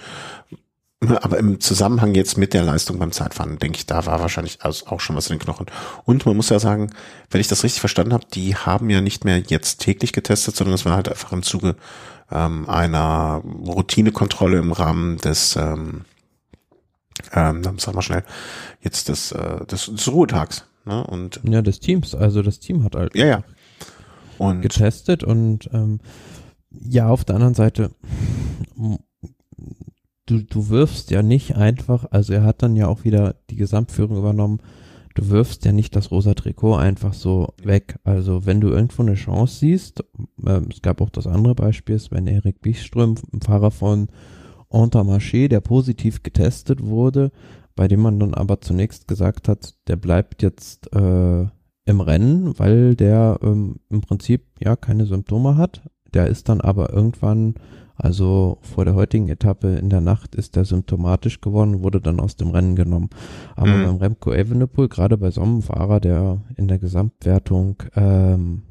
Aber 1.23 1.39
im 1.39 1.61
Zusammenhang 1.61 2.15
jetzt 2.15 2.37
mit 2.39 2.55
der 2.55 2.63
Leistung 2.63 2.99
beim 2.99 3.13
Zeitfahren, 3.13 3.59
denke 3.59 3.79
ich, 3.79 3.87
da 3.87 4.07
war 4.07 4.21
wahrscheinlich 4.21 4.59
auch 4.65 5.01
schon 5.01 5.17
was 5.17 5.29
in 5.29 5.37
den 5.37 5.45
Knochen. 5.45 5.67
Und 6.05 6.27
man 6.27 6.37
muss 6.37 6.51
ja 6.51 6.59
sagen, 6.59 6.91
wenn 7.31 7.41
ich 7.41 7.49
das 7.49 7.65
richtig 7.65 7.81
verstanden 7.81 8.13
habe, 8.13 8.25
die 8.33 8.57
haben 8.57 8.91
ja 8.91 9.01
nicht 9.01 9.25
mehr 9.25 9.39
jetzt 9.39 9.79
täglich 9.79 10.13
getestet, 10.13 10.57
sondern 10.57 10.75
es 10.75 10.85
war 10.85 10.95
halt 10.95 11.09
einfach 11.09 11.33
im 11.33 11.43
Zuge 11.43 11.77
ähm, 12.31 12.69
einer 12.69 13.43
Routinekontrolle 13.45 14.59
im 14.59 14.73
Rahmen 14.73 15.19
des, 15.19 15.57
ähm, 15.57 16.05
ähm, 17.33 17.63
sag 17.79 17.95
mal 17.95 18.03
schnell, 18.03 18.25
jetzt 18.81 19.09
des, 19.09 19.33
äh, 19.33 19.65
des, 19.67 19.87
des 19.87 20.09
Ruhetags. 20.09 20.65
Ne? 20.85 21.05
Und 21.05 21.41
ja, 21.45 21.63
des 21.63 21.81
Teams. 21.81 22.15
Also 22.15 22.43
das 22.43 22.61
Team 22.61 22.85
hat 22.85 22.95
halt 22.95 23.15
ja, 23.15 23.27
ja. 23.27 23.45
Und 24.39 24.61
getestet 24.61 25.25
und 25.25 25.71
ähm, 25.73 26.01
ja, 26.71 27.09
auf 27.09 27.25
der 27.25 27.37
anderen 27.37 27.55
Seite 27.55 27.91
du, 30.27 30.43
du 30.43 30.69
wirfst 30.69 31.11
ja 31.11 31.23
nicht 31.23 31.57
einfach, 31.57 32.07
also 32.11 32.33
er 32.33 32.45
hat 32.45 32.63
dann 32.63 32.77
ja 32.77 32.89
auch 32.89 33.05
wieder 33.05 33.37
die 33.51 33.57
Gesamtführung 33.57 34.19
übernommen, 34.19 34.61
du 35.15 35.31
wirfst 35.31 35.65
ja 35.65 35.73
nicht 35.73 35.97
das 35.97 36.11
rosa 36.11 36.35
Trikot 36.35 36.77
einfach 36.77 37.15
so 37.15 37.55
weg. 37.63 37.99
Also 38.05 38.45
wenn 38.45 38.61
du 38.61 38.69
irgendwo 38.69 39.03
eine 39.03 39.15
Chance 39.15 39.61
siehst, 39.61 40.05
äh, 40.45 40.61
es 40.71 40.83
gab 40.83 41.01
auch 41.01 41.11
das 41.11 41.27
andere 41.27 41.55
Beispiel, 41.55 42.01
wenn 42.11 42.27
Erik 42.27 42.61
Bichström, 42.61 43.15
ein 43.33 43.41
Fahrer 43.41 43.71
von 43.71 44.09
Entermarché, 44.69 45.49
der 45.49 45.61
positiv 45.61 46.23
getestet 46.23 46.83
wurde, 46.83 47.31
bei 47.77 47.89
dem 47.89 48.01
man 48.01 48.19
dann 48.19 48.35
aber 48.35 48.61
zunächst 48.61 49.07
gesagt 49.07 49.49
hat, 49.49 49.75
der 49.87 49.97
bleibt 49.97 50.43
jetzt 50.43 50.93
äh, 50.95 51.47
im 51.87 52.01
Rennen, 52.01 52.59
weil 52.59 52.97
der 52.97 53.39
ähm, 53.43 53.77
im 53.89 54.01
Prinzip 54.01 54.45
ja 54.61 54.77
keine 54.77 55.07
Symptome 55.07 55.57
hat. 55.57 55.83
Der 56.15 56.27
ist 56.27 56.49
dann 56.49 56.61
aber 56.61 56.93
irgendwann 56.93 57.55
also 57.97 58.59
vor 58.61 58.85
der 58.85 58.95
heutigen 58.95 59.29
Etappe 59.29 59.77
in 59.77 59.89
der 59.89 60.01
Nacht 60.01 60.35
ist 60.35 60.57
er 60.57 60.65
symptomatisch 60.65 61.41
geworden, 61.41 61.83
wurde 61.83 62.01
dann 62.01 62.21
aus 62.21 62.37
dem 62.37 62.51
Rennen 62.51 62.77
genommen. 62.77 63.11
Aber 63.55 63.73
mhm. 63.73 63.85
beim 63.85 63.97
Remco 63.97 64.33
Evenepoel, 64.33 64.89
gerade 64.89 65.17
bei 65.17 65.31
so 65.31 65.43
einem 65.43 65.63
Fahrer, 65.63 66.01
der 66.01 66.43
in 66.57 66.69
der 66.69 66.79
Gesamtwertung 66.79 67.83
ähm, 67.95 68.63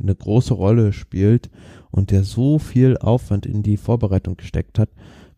eine 0.00 0.14
große 0.14 0.54
Rolle 0.54 0.92
spielt 0.92 1.50
und 1.90 2.10
der 2.10 2.24
so 2.24 2.58
viel 2.58 2.98
Aufwand 2.98 3.46
in 3.46 3.62
die 3.62 3.76
Vorbereitung 3.76 4.36
gesteckt 4.36 4.78
hat, 4.78 4.90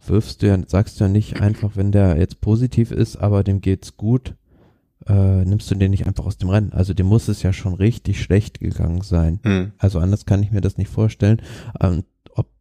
wirfst 0.07 0.43
du 0.43 0.47
ja, 0.47 0.59
sagst 0.67 0.99
du 0.99 1.05
ja 1.05 1.11
nicht 1.11 1.41
einfach, 1.41 1.73
wenn 1.77 1.93
der 1.93 2.19
jetzt 2.19 2.41
positiv 2.41 2.91
ist, 2.91 3.17
aber 3.17 3.45
dem 3.45 3.61
geht's 3.61 3.97
gut, 3.97 4.35
äh, 5.07 5.45
nimmst 5.45 5.71
du 5.71 5.75
den 5.75 5.91
nicht 5.91 6.07
einfach 6.07 6.27
aus 6.27 6.39
dem 6.39 6.49
Rennen. 6.49 6.73
Also 6.73 6.95
dem 6.95 7.07
muss 7.07 7.29
es 7.29 7.43
ja 7.43 7.53
schon 7.53 7.75
richtig 7.75 8.23
schlecht 8.23 8.61
gegangen 8.61 9.03
sein. 9.03 9.41
Mhm. 9.45 9.73
Also 9.79 9.99
anders 9.99 10.27
kann 10.27 10.43
ich 10.43 10.53
mir 10.53 10.61
das 10.61 10.79
nicht 10.79 10.91
vorstellen. 10.91 11.43
Ähm, 11.81 12.05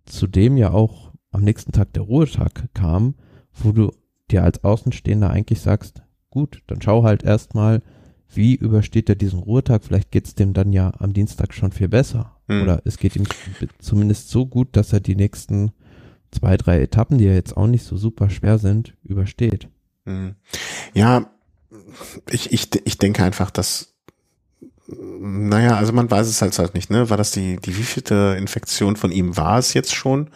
zudem 0.09 0.57
ja 0.57 0.71
auch 0.71 1.11
am 1.31 1.43
nächsten 1.43 1.71
Tag 1.71 1.93
der 1.93 2.03
Ruhetag 2.03 2.73
kam, 2.73 3.15
wo 3.53 3.71
du 3.71 3.91
dir 4.31 4.43
als 4.43 4.63
Außenstehender 4.63 5.29
eigentlich 5.29 5.61
sagst, 5.61 6.01
gut, 6.29 6.63
dann 6.67 6.81
schau 6.81 7.03
halt 7.03 7.23
erstmal, 7.23 7.81
wie 8.31 8.55
übersteht 8.55 9.09
er 9.09 9.15
diesen 9.15 9.39
Ruhetag? 9.39 9.83
Vielleicht 9.83 10.11
geht's 10.11 10.35
dem 10.35 10.53
dann 10.53 10.71
ja 10.71 10.93
am 10.99 11.13
Dienstag 11.13 11.53
schon 11.53 11.71
viel 11.71 11.87
besser. 11.87 12.37
Mhm. 12.47 12.61
Oder 12.61 12.81
es 12.85 12.97
geht 12.97 13.15
ihm 13.15 13.25
zumindest 13.79 14.29
so 14.29 14.45
gut, 14.45 14.69
dass 14.75 14.93
er 14.93 14.99
die 14.99 15.15
nächsten 15.15 15.71
zwei, 16.31 16.57
drei 16.57 16.81
Etappen, 16.81 17.17
die 17.17 17.25
ja 17.25 17.33
jetzt 17.33 17.57
auch 17.57 17.67
nicht 17.67 17.83
so 17.83 17.97
super 17.97 18.29
schwer 18.29 18.59
sind, 18.59 18.95
übersteht. 19.03 19.67
Mhm. 20.05 20.35
Ja, 20.93 21.31
ich, 22.29 22.51
ich, 22.51 22.69
ich 22.85 22.97
denke 22.97 23.23
einfach, 23.23 23.51
dass 23.51 23.95
naja, 25.21 25.75
also 25.75 25.93
man 25.93 26.09
weiß 26.09 26.27
es 26.27 26.41
halt 26.41 26.57
halt 26.57 26.73
nicht, 26.73 26.89
ne? 26.89 27.09
War 27.09 27.17
das 27.17 27.31
die, 27.31 27.57
die 27.57 27.77
wievielte 27.77 28.35
Infektion 28.37 28.95
von 28.95 29.11
ihm 29.11 29.37
war 29.37 29.57
es 29.59 29.73
jetzt 29.73 29.93
schon? 29.93 30.29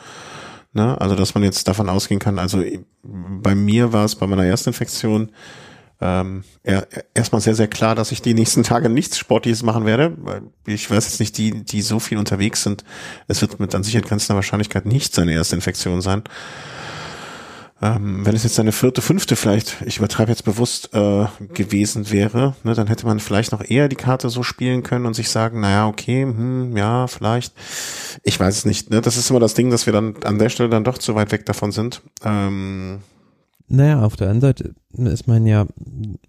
Ne? 0.73 0.99
Also, 0.99 1.15
dass 1.15 1.35
man 1.35 1.43
jetzt 1.43 1.67
davon 1.67 1.89
ausgehen 1.89 2.19
kann, 2.19 2.39
also 2.39 2.63
bei 3.03 3.55
mir 3.55 3.93
war 3.93 4.05
es 4.05 4.15
bei 4.15 4.25
meiner 4.27 4.45
ersten 4.45 4.69
Infektion 4.69 5.31
ähm, 6.03 6.43
er, 6.63 6.85
erstmal 7.13 7.39
sehr, 7.39 7.55
sehr 7.55 7.69
klar, 7.69 7.95
dass 7.95 8.11
ich 8.11 8.21
die 8.21 8.33
nächsten 8.33 8.63
Tage 8.63 8.89
nichts 8.89 9.17
Sportliches 9.17 9.63
machen 9.63 9.85
werde. 9.85 10.13
Weil 10.17 10.41
ich 10.65 10.89
weiß 10.91 11.05
jetzt 11.05 11.19
nicht, 11.19 11.37
die, 11.37 11.63
die 11.63 11.81
so 11.81 11.99
viel 11.99 12.17
unterwegs 12.17 12.63
sind, 12.63 12.83
es 13.27 13.41
wird 13.41 13.59
mit 13.59 13.73
an 13.73 13.83
Sicherheit 13.83 14.09
grenzender 14.09 14.35
Wahrscheinlichkeit 14.35 14.85
nicht 14.85 15.15
seine 15.15 15.33
erste 15.33 15.55
Infektion 15.55 16.01
sein. 16.01 16.23
Ähm, 17.83 18.25
wenn 18.25 18.33
es 18.33 18.43
jetzt 18.43 18.57
eine 18.61 18.71
vierte, 18.71 19.01
fünfte 19.01 19.35
vielleicht, 19.35 19.81
ich 19.85 19.97
übertreibe 19.97 20.31
jetzt 20.31 20.45
bewusst, 20.45 20.91
äh, 20.93 21.25
gewesen 21.53 22.09
wäre, 22.11 22.55
ne, 22.63 22.75
dann 22.75 22.87
hätte 22.87 23.05
man 23.05 23.19
vielleicht 23.19 23.51
noch 23.51 23.61
eher 23.61 23.89
die 23.89 23.97
Karte 23.97 24.29
so 24.29 24.41
spielen 24.41 24.83
können 24.83 25.05
und 25.05 25.15
sich 25.15 25.27
sagen, 25.27 25.59
naja, 25.59 25.89
okay, 25.89 26.21
hm, 26.21 26.77
ja, 26.77 27.07
vielleicht. 27.07 27.53
Ich 28.23 28.39
weiß 28.39 28.59
es 28.59 28.65
nicht. 28.65 28.89
Ne? 28.89 29.01
Das 29.01 29.17
ist 29.17 29.29
immer 29.29 29.41
das 29.41 29.53
Ding, 29.53 29.69
dass 29.69 29.85
wir 29.85 29.91
dann 29.91 30.15
an 30.23 30.39
der 30.39 30.47
Stelle 30.47 30.69
dann 30.69 30.85
doch 30.85 30.97
zu 30.97 31.13
weit 31.15 31.33
weg 31.33 31.45
davon 31.45 31.73
sind. 31.73 32.01
Ähm, 32.23 32.99
naja, 33.67 34.01
auf 34.01 34.15
der 34.15 34.29
anderen 34.29 34.55
Seite 34.55 34.75
ist 35.11 35.27
man 35.27 35.45
ja, 35.45 35.65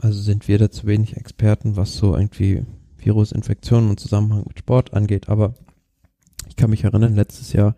also 0.00 0.20
sind 0.20 0.48
wir 0.48 0.58
da 0.58 0.72
zu 0.72 0.88
wenig 0.88 1.16
Experten, 1.16 1.76
was 1.76 1.94
so 1.94 2.16
irgendwie 2.16 2.64
Virusinfektionen 2.96 3.90
und 3.90 4.00
Zusammenhang 4.00 4.42
mit 4.48 4.58
Sport 4.58 4.92
angeht. 4.92 5.28
Aber 5.28 5.54
ich 6.48 6.56
kann 6.56 6.70
mich 6.70 6.82
erinnern, 6.82 7.14
letztes 7.14 7.52
Jahr, 7.52 7.76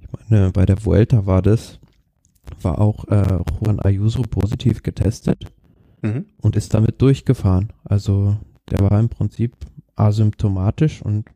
ich 0.00 0.08
meine, 0.28 0.50
bei 0.50 0.66
der 0.66 0.84
Vuelta 0.84 1.26
war 1.26 1.42
das, 1.42 1.78
war 2.62 2.80
auch 2.80 3.06
äh, 3.08 3.38
Juan 3.60 3.80
Ayuso 3.80 4.22
positiv 4.22 4.82
getestet 4.82 5.52
mhm. 6.02 6.26
und 6.40 6.56
ist 6.56 6.74
damit 6.74 7.00
durchgefahren. 7.02 7.72
Also 7.84 8.36
der 8.70 8.80
war 8.80 8.98
im 8.98 9.08
Prinzip 9.08 9.56
asymptomatisch 9.96 11.02
und 11.02 11.26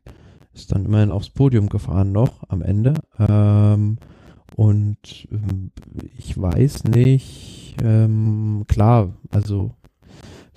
ist 0.53 0.71
dann 0.73 0.85
immerhin 0.85 1.11
aufs 1.11 1.29
Podium 1.29 1.69
gefahren 1.69 2.11
noch 2.11 2.43
am 2.49 2.61
Ende. 2.61 2.93
Ähm, 3.17 3.97
und 4.55 5.27
ähm, 5.31 5.71
ich 6.17 6.39
weiß 6.39 6.85
nicht, 6.85 7.75
ähm, 7.81 8.65
klar, 8.67 9.13
also 9.31 9.75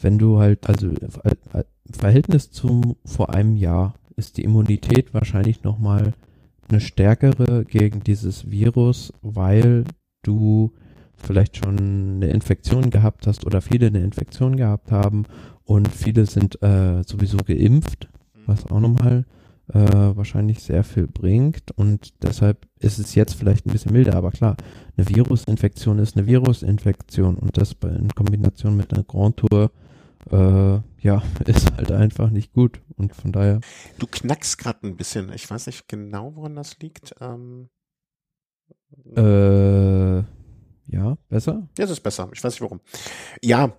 wenn 0.01 0.19
du 0.19 0.39
halt, 0.39 0.69
also 0.69 0.89
äh, 0.89 1.65
Verhältnis 1.91 2.51
zum 2.51 2.97
vor 3.05 3.33
einem 3.35 3.57
Jahr 3.57 3.95
ist 4.17 4.37
die 4.37 4.45
Immunität 4.45 5.15
wahrscheinlich 5.15 5.63
nochmal 5.63 6.13
eine 6.69 6.81
stärkere 6.81 7.65
gegen 7.65 8.03
dieses 8.03 8.51
Virus, 8.51 9.13
weil 9.23 9.85
du 10.23 10.73
vielleicht 11.17 11.57
schon 11.57 11.79
eine 11.79 12.29
Infektion 12.29 12.91
gehabt 12.91 13.27
hast 13.27 13.47
oder 13.47 13.61
viele 13.61 13.87
eine 13.87 14.01
Infektion 14.03 14.57
gehabt 14.57 14.91
haben 14.91 15.25
und 15.65 15.89
viele 15.89 16.27
sind 16.27 16.61
äh, 16.63 17.03
sowieso 17.05 17.39
geimpft, 17.39 18.09
was 18.47 18.67
auch 18.67 18.81
nochmal 18.81 19.25
äh, 19.69 19.79
wahrscheinlich 19.79 20.61
sehr 20.61 20.85
viel 20.85 21.07
bringt 21.07 21.71
und 21.77 22.13
deshalb 22.23 22.67
ist 22.81 22.99
es 22.99 23.15
jetzt 23.15 23.35
vielleicht 23.35 23.67
ein 23.67 23.73
bisschen 23.73 23.93
milder, 23.93 24.15
aber 24.15 24.33
klar, 24.33 24.57
eine 24.97 25.09
Virusinfektion 25.09 25.99
ist 25.99 26.17
eine 26.17 26.27
Virusinfektion 26.27 27.37
und 27.37 27.57
das 27.57 27.77
in 27.83 28.09
Kombination 28.09 28.77
mit 28.77 28.93
einer 28.93 29.05
Grand 29.05 29.37
Tour 29.37 29.71
äh, 30.31 30.81
ja, 31.01 31.23
ist 31.47 31.73
halt 31.77 31.93
einfach 31.93 32.31
nicht 32.31 32.53
gut 32.53 32.81
und 32.97 33.15
von 33.15 33.33
daher. 33.33 33.61
Du 33.99 34.07
knackst 34.07 34.59
gerade 34.59 34.87
ein 34.87 34.97
bisschen, 34.97 35.33
ich 35.33 35.49
weiß 35.49 35.67
nicht 35.67 35.89
genau, 35.89 36.35
woran 36.37 36.57
das 36.57 36.79
liegt. 36.81 37.15
Ähm 37.21 37.69
äh, 39.17 40.23
ja, 40.93 41.17
besser? 41.29 41.69
Ja, 41.79 41.85
es 41.85 41.91
ist 41.91 42.01
besser. 42.01 42.29
Ich 42.33 42.45
weiß 42.45 42.53
nicht 42.53 42.61
warum. 42.61 42.81
Ja, 43.43 43.73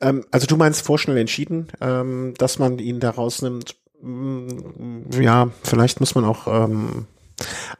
ähm, 0.00 0.24
also 0.30 0.46
du 0.46 0.56
meinst 0.56 0.82
vorschnell 0.82 1.16
entschieden, 1.16 1.68
ähm, 1.80 2.34
dass 2.38 2.58
man 2.58 2.78
ihn 2.78 3.00
da 3.00 3.10
rausnimmt. 3.10 3.76
Mm, 4.00 5.10
ja, 5.20 5.50
vielleicht 5.64 6.00
muss 6.00 6.14
man 6.14 6.24
auch 6.24 6.46
ähm, 6.46 7.06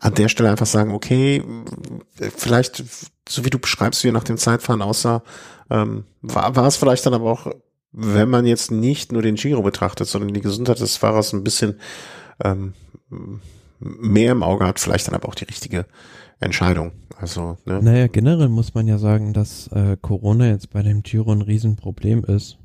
an 0.00 0.14
der 0.14 0.28
Stelle 0.28 0.50
einfach 0.50 0.66
sagen, 0.66 0.92
okay, 0.92 1.44
vielleicht, 2.36 2.82
so 3.28 3.44
wie 3.44 3.50
du 3.50 3.58
beschreibst, 3.58 4.02
wie 4.02 4.08
er 4.08 4.12
nach 4.12 4.24
dem 4.24 4.38
Zeitfahren 4.38 4.82
aussah, 4.82 5.22
ähm, 5.70 6.04
war, 6.20 6.56
war 6.56 6.66
es 6.66 6.76
vielleicht 6.76 7.06
dann 7.06 7.14
aber 7.14 7.30
auch, 7.30 7.46
wenn 7.92 8.30
man 8.30 8.46
jetzt 8.46 8.70
nicht 8.70 9.12
nur 9.12 9.22
den 9.22 9.36
Giro 9.36 9.62
betrachtet, 9.62 10.08
sondern 10.08 10.34
die 10.34 10.40
Gesundheit 10.40 10.80
des 10.80 10.96
Fahrers 10.96 11.32
ein 11.32 11.44
bisschen 11.44 11.78
ähm, 12.42 12.74
mehr 13.78 14.32
im 14.32 14.42
Auge 14.42 14.66
hat, 14.66 14.80
vielleicht 14.80 15.06
dann 15.06 15.14
aber 15.14 15.28
auch 15.28 15.34
die 15.34 15.44
richtige 15.44 15.86
Entscheidung. 16.42 16.92
Also, 17.16 17.56
ne? 17.66 17.80
Naja, 17.82 18.08
generell 18.08 18.48
muss 18.48 18.74
man 18.74 18.86
ja 18.88 18.98
sagen, 18.98 19.32
dass 19.32 19.68
äh, 19.68 19.96
Corona 20.00 20.48
jetzt 20.48 20.70
bei 20.70 20.82
dem 20.82 21.02
Giro 21.02 21.32
ein 21.32 21.42
Riesenproblem 21.42 22.24
ist. 22.24 22.58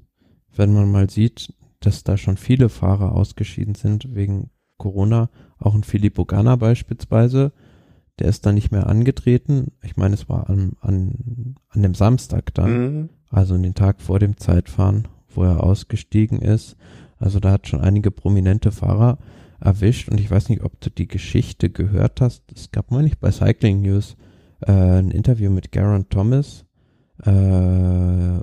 Wenn 0.55 0.73
man 0.73 0.91
mal 0.91 1.09
sieht, 1.09 1.53
dass 1.79 2.03
da 2.03 2.17
schon 2.17 2.37
viele 2.37 2.69
Fahrer 2.69 3.13
ausgeschieden 3.13 3.75
sind 3.75 4.15
wegen 4.15 4.49
Corona, 4.77 5.29
auch 5.59 5.75
ein 5.75 5.83
Filippo 5.83 6.25
Ganna 6.25 6.55
beispielsweise, 6.55 7.51
der 8.19 8.29
ist 8.29 8.45
da 8.45 8.51
nicht 8.51 8.71
mehr 8.71 8.87
angetreten. 8.87 9.71
Ich 9.83 9.95
meine, 9.95 10.15
es 10.15 10.27
war 10.27 10.49
an, 10.49 10.73
an, 10.81 11.55
an 11.69 11.83
dem 11.83 11.93
Samstag 11.93 12.53
dann, 12.55 12.71
mhm. 12.71 13.09
also 13.29 13.57
den 13.57 13.75
Tag 13.75 14.01
vor 14.01 14.19
dem 14.19 14.37
Zeitfahren, 14.37 15.07
wo 15.29 15.43
er 15.43 15.63
ausgestiegen 15.63 16.41
ist. 16.41 16.77
Also 17.19 17.39
da 17.39 17.51
hat 17.51 17.67
schon 17.67 17.81
einige 17.81 18.11
prominente 18.11 18.71
Fahrer 18.71 19.17
erwischt 19.59 20.09
und 20.09 20.19
ich 20.19 20.29
weiß 20.29 20.49
nicht, 20.49 20.63
ob 20.63 20.79
du 20.81 20.89
die 20.89 21.07
Geschichte 21.07 21.69
gehört 21.69 22.21
hast. 22.21 22.43
Es 22.53 22.71
gab 22.71 22.91
mal 22.91 23.03
nicht 23.03 23.19
bei 23.19 23.31
Cycling 23.31 23.81
News 23.81 24.15
äh, 24.61 24.71
ein 24.71 25.11
Interview 25.11 25.49
mit 25.49 25.71
Garen 25.71 26.09
Thomas, 26.09 26.65
äh, 27.23 28.39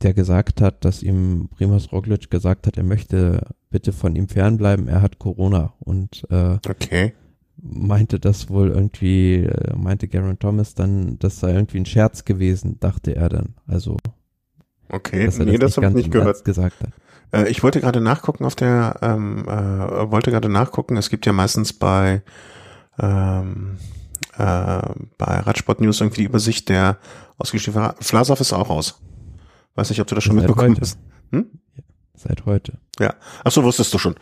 der 0.00 0.14
gesagt 0.14 0.60
hat, 0.60 0.84
dass 0.84 1.02
ihm 1.02 1.48
Primoz 1.56 1.90
Roglic 1.92 2.30
gesagt 2.30 2.66
hat, 2.66 2.76
er 2.76 2.84
möchte 2.84 3.46
bitte 3.70 3.92
von 3.92 4.16
ihm 4.16 4.28
fernbleiben, 4.28 4.88
er 4.88 5.02
hat 5.02 5.18
Corona 5.18 5.74
und 5.80 6.24
äh, 6.30 6.58
okay. 6.68 7.14
meinte 7.56 8.20
das 8.20 8.48
wohl 8.48 8.70
irgendwie, 8.70 9.44
äh, 9.44 9.76
meinte 9.76 10.08
Garen 10.08 10.38
Thomas 10.38 10.74
dann, 10.74 11.18
das 11.18 11.40
sei 11.40 11.54
irgendwie 11.54 11.78
ein 11.78 11.86
Scherz 11.86 12.24
gewesen, 12.24 12.78
dachte 12.80 13.14
er 13.16 13.28
dann. 13.28 13.54
Also 13.66 13.96
Okay, 14.90 15.28
nee, 15.38 15.58
das, 15.58 15.74
das 15.74 15.76
habe 15.76 15.88
ich 15.88 15.94
nicht 15.94 16.10
gehört. 16.10 16.44
Gesagt 16.44 16.80
hat. 16.80 16.90
Äh, 17.32 17.48
ich 17.48 17.62
wollte 17.62 17.80
gerade 17.80 18.00
nachgucken 18.00 18.44
auf 18.44 18.54
der, 18.54 18.96
ähm, 19.02 19.46
äh, 19.48 20.10
wollte 20.10 20.30
gerade 20.30 20.48
nachgucken, 20.48 20.96
es 20.96 21.10
gibt 21.10 21.26
ja 21.26 21.32
meistens 21.32 21.72
bei 21.72 22.22
ähm, 22.98 23.78
äh, 24.36 24.80
bei 25.18 25.40
Radsport 25.40 25.80
News 25.80 26.00
irgendwie 26.00 26.22
die 26.22 26.26
Übersicht 26.26 26.68
der 26.68 26.98
ausgestiegenen 27.38 27.92
Vlasov 28.00 28.40
ist 28.40 28.52
auch 28.52 28.70
raus. 28.70 29.00
Weiß 29.74 29.90
nicht, 29.90 30.00
ob 30.00 30.06
du 30.06 30.14
das 30.14 30.24
schon 30.24 30.36
Seit 30.36 30.48
mitbekommen 30.48 30.70
heute. 30.70 30.80
hast. 30.80 30.98
Hm? 31.30 31.46
Seit 32.14 32.46
heute. 32.46 32.78
Ja. 32.98 33.14
Ach 33.44 33.52
so, 33.52 33.62
wusstest 33.62 33.94
du 33.94 33.98
schon. 33.98 34.16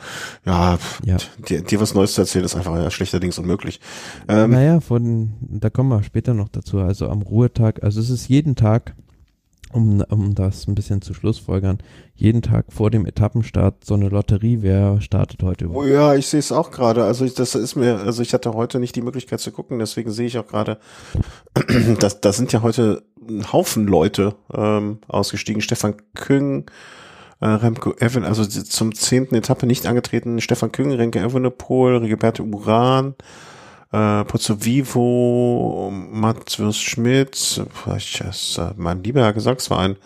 Ja, 0.44 0.78
ja. 1.02 1.16
Dir, 1.48 1.62
dir 1.62 1.80
was 1.80 1.94
Neues 1.94 2.12
zu 2.12 2.20
erzählen 2.20 2.44
ist 2.44 2.54
einfach 2.54 2.76
ja, 2.76 2.90
schlechterdings 2.90 3.38
unmöglich. 3.38 3.80
Ähm, 4.28 4.50
naja, 4.50 4.80
von, 4.80 5.32
da 5.40 5.70
kommen 5.70 5.88
wir 5.88 6.02
später 6.02 6.34
noch 6.34 6.48
dazu. 6.48 6.80
Also 6.80 7.08
am 7.08 7.22
Ruhetag, 7.22 7.82
also 7.82 8.00
es 8.00 8.10
ist 8.10 8.28
jeden 8.28 8.54
Tag 8.54 8.94
um, 9.76 10.00
um 10.08 10.34
das 10.34 10.66
ein 10.66 10.74
bisschen 10.74 11.02
zu 11.02 11.12
schlussfolgern, 11.12 11.78
jeden 12.14 12.40
Tag 12.40 12.72
vor 12.72 12.90
dem 12.90 13.04
Etappenstart 13.04 13.84
so 13.84 13.92
eine 13.92 14.08
Lotterie, 14.08 14.62
wer 14.62 15.02
startet 15.02 15.42
heute 15.42 15.68
Oh 15.68 15.84
ja, 15.84 16.14
ich 16.14 16.26
sehe 16.26 16.40
es 16.40 16.50
auch 16.50 16.70
gerade. 16.70 17.04
Also 17.04 17.26
ich, 17.26 17.34
das 17.34 17.54
ist 17.54 17.76
mir, 17.76 17.98
also 17.98 18.22
ich 18.22 18.32
hatte 18.32 18.54
heute 18.54 18.80
nicht 18.80 18.96
die 18.96 19.02
Möglichkeit 19.02 19.40
zu 19.40 19.52
gucken, 19.52 19.78
deswegen 19.78 20.10
sehe 20.10 20.26
ich 20.26 20.38
auch 20.38 20.46
gerade, 20.46 20.78
da 22.20 22.32
sind 22.32 22.52
ja 22.54 22.62
heute 22.62 23.02
ein 23.28 23.52
Haufen 23.52 23.86
Leute 23.86 24.34
ähm, 24.54 24.98
ausgestiegen. 25.08 25.60
Stefan 25.60 25.94
Küng, 26.14 26.64
äh, 27.40 27.46
Remco 27.46 27.92
Evan, 27.98 28.24
also 28.24 28.46
zum 28.46 28.94
zehnten 28.94 29.34
Etappe 29.34 29.66
nicht 29.66 29.86
angetreten, 29.86 30.40
Stefan 30.40 30.72
Küng, 30.72 30.90
Renke 30.92 31.20
Evenepoel, 31.20 31.98
Rigobert 31.98 32.40
Uran, 32.40 33.14
äh, 33.96 34.24
Pozzo 34.24 34.64
Vivo, 34.64 35.90
Matthias 35.90 36.78
Schmidt, 36.78 37.62
ich, 37.96 38.20
äh, 38.20 38.70
mein 38.76 39.02
lieber 39.02 39.32
Gesangsverein. 39.32 39.96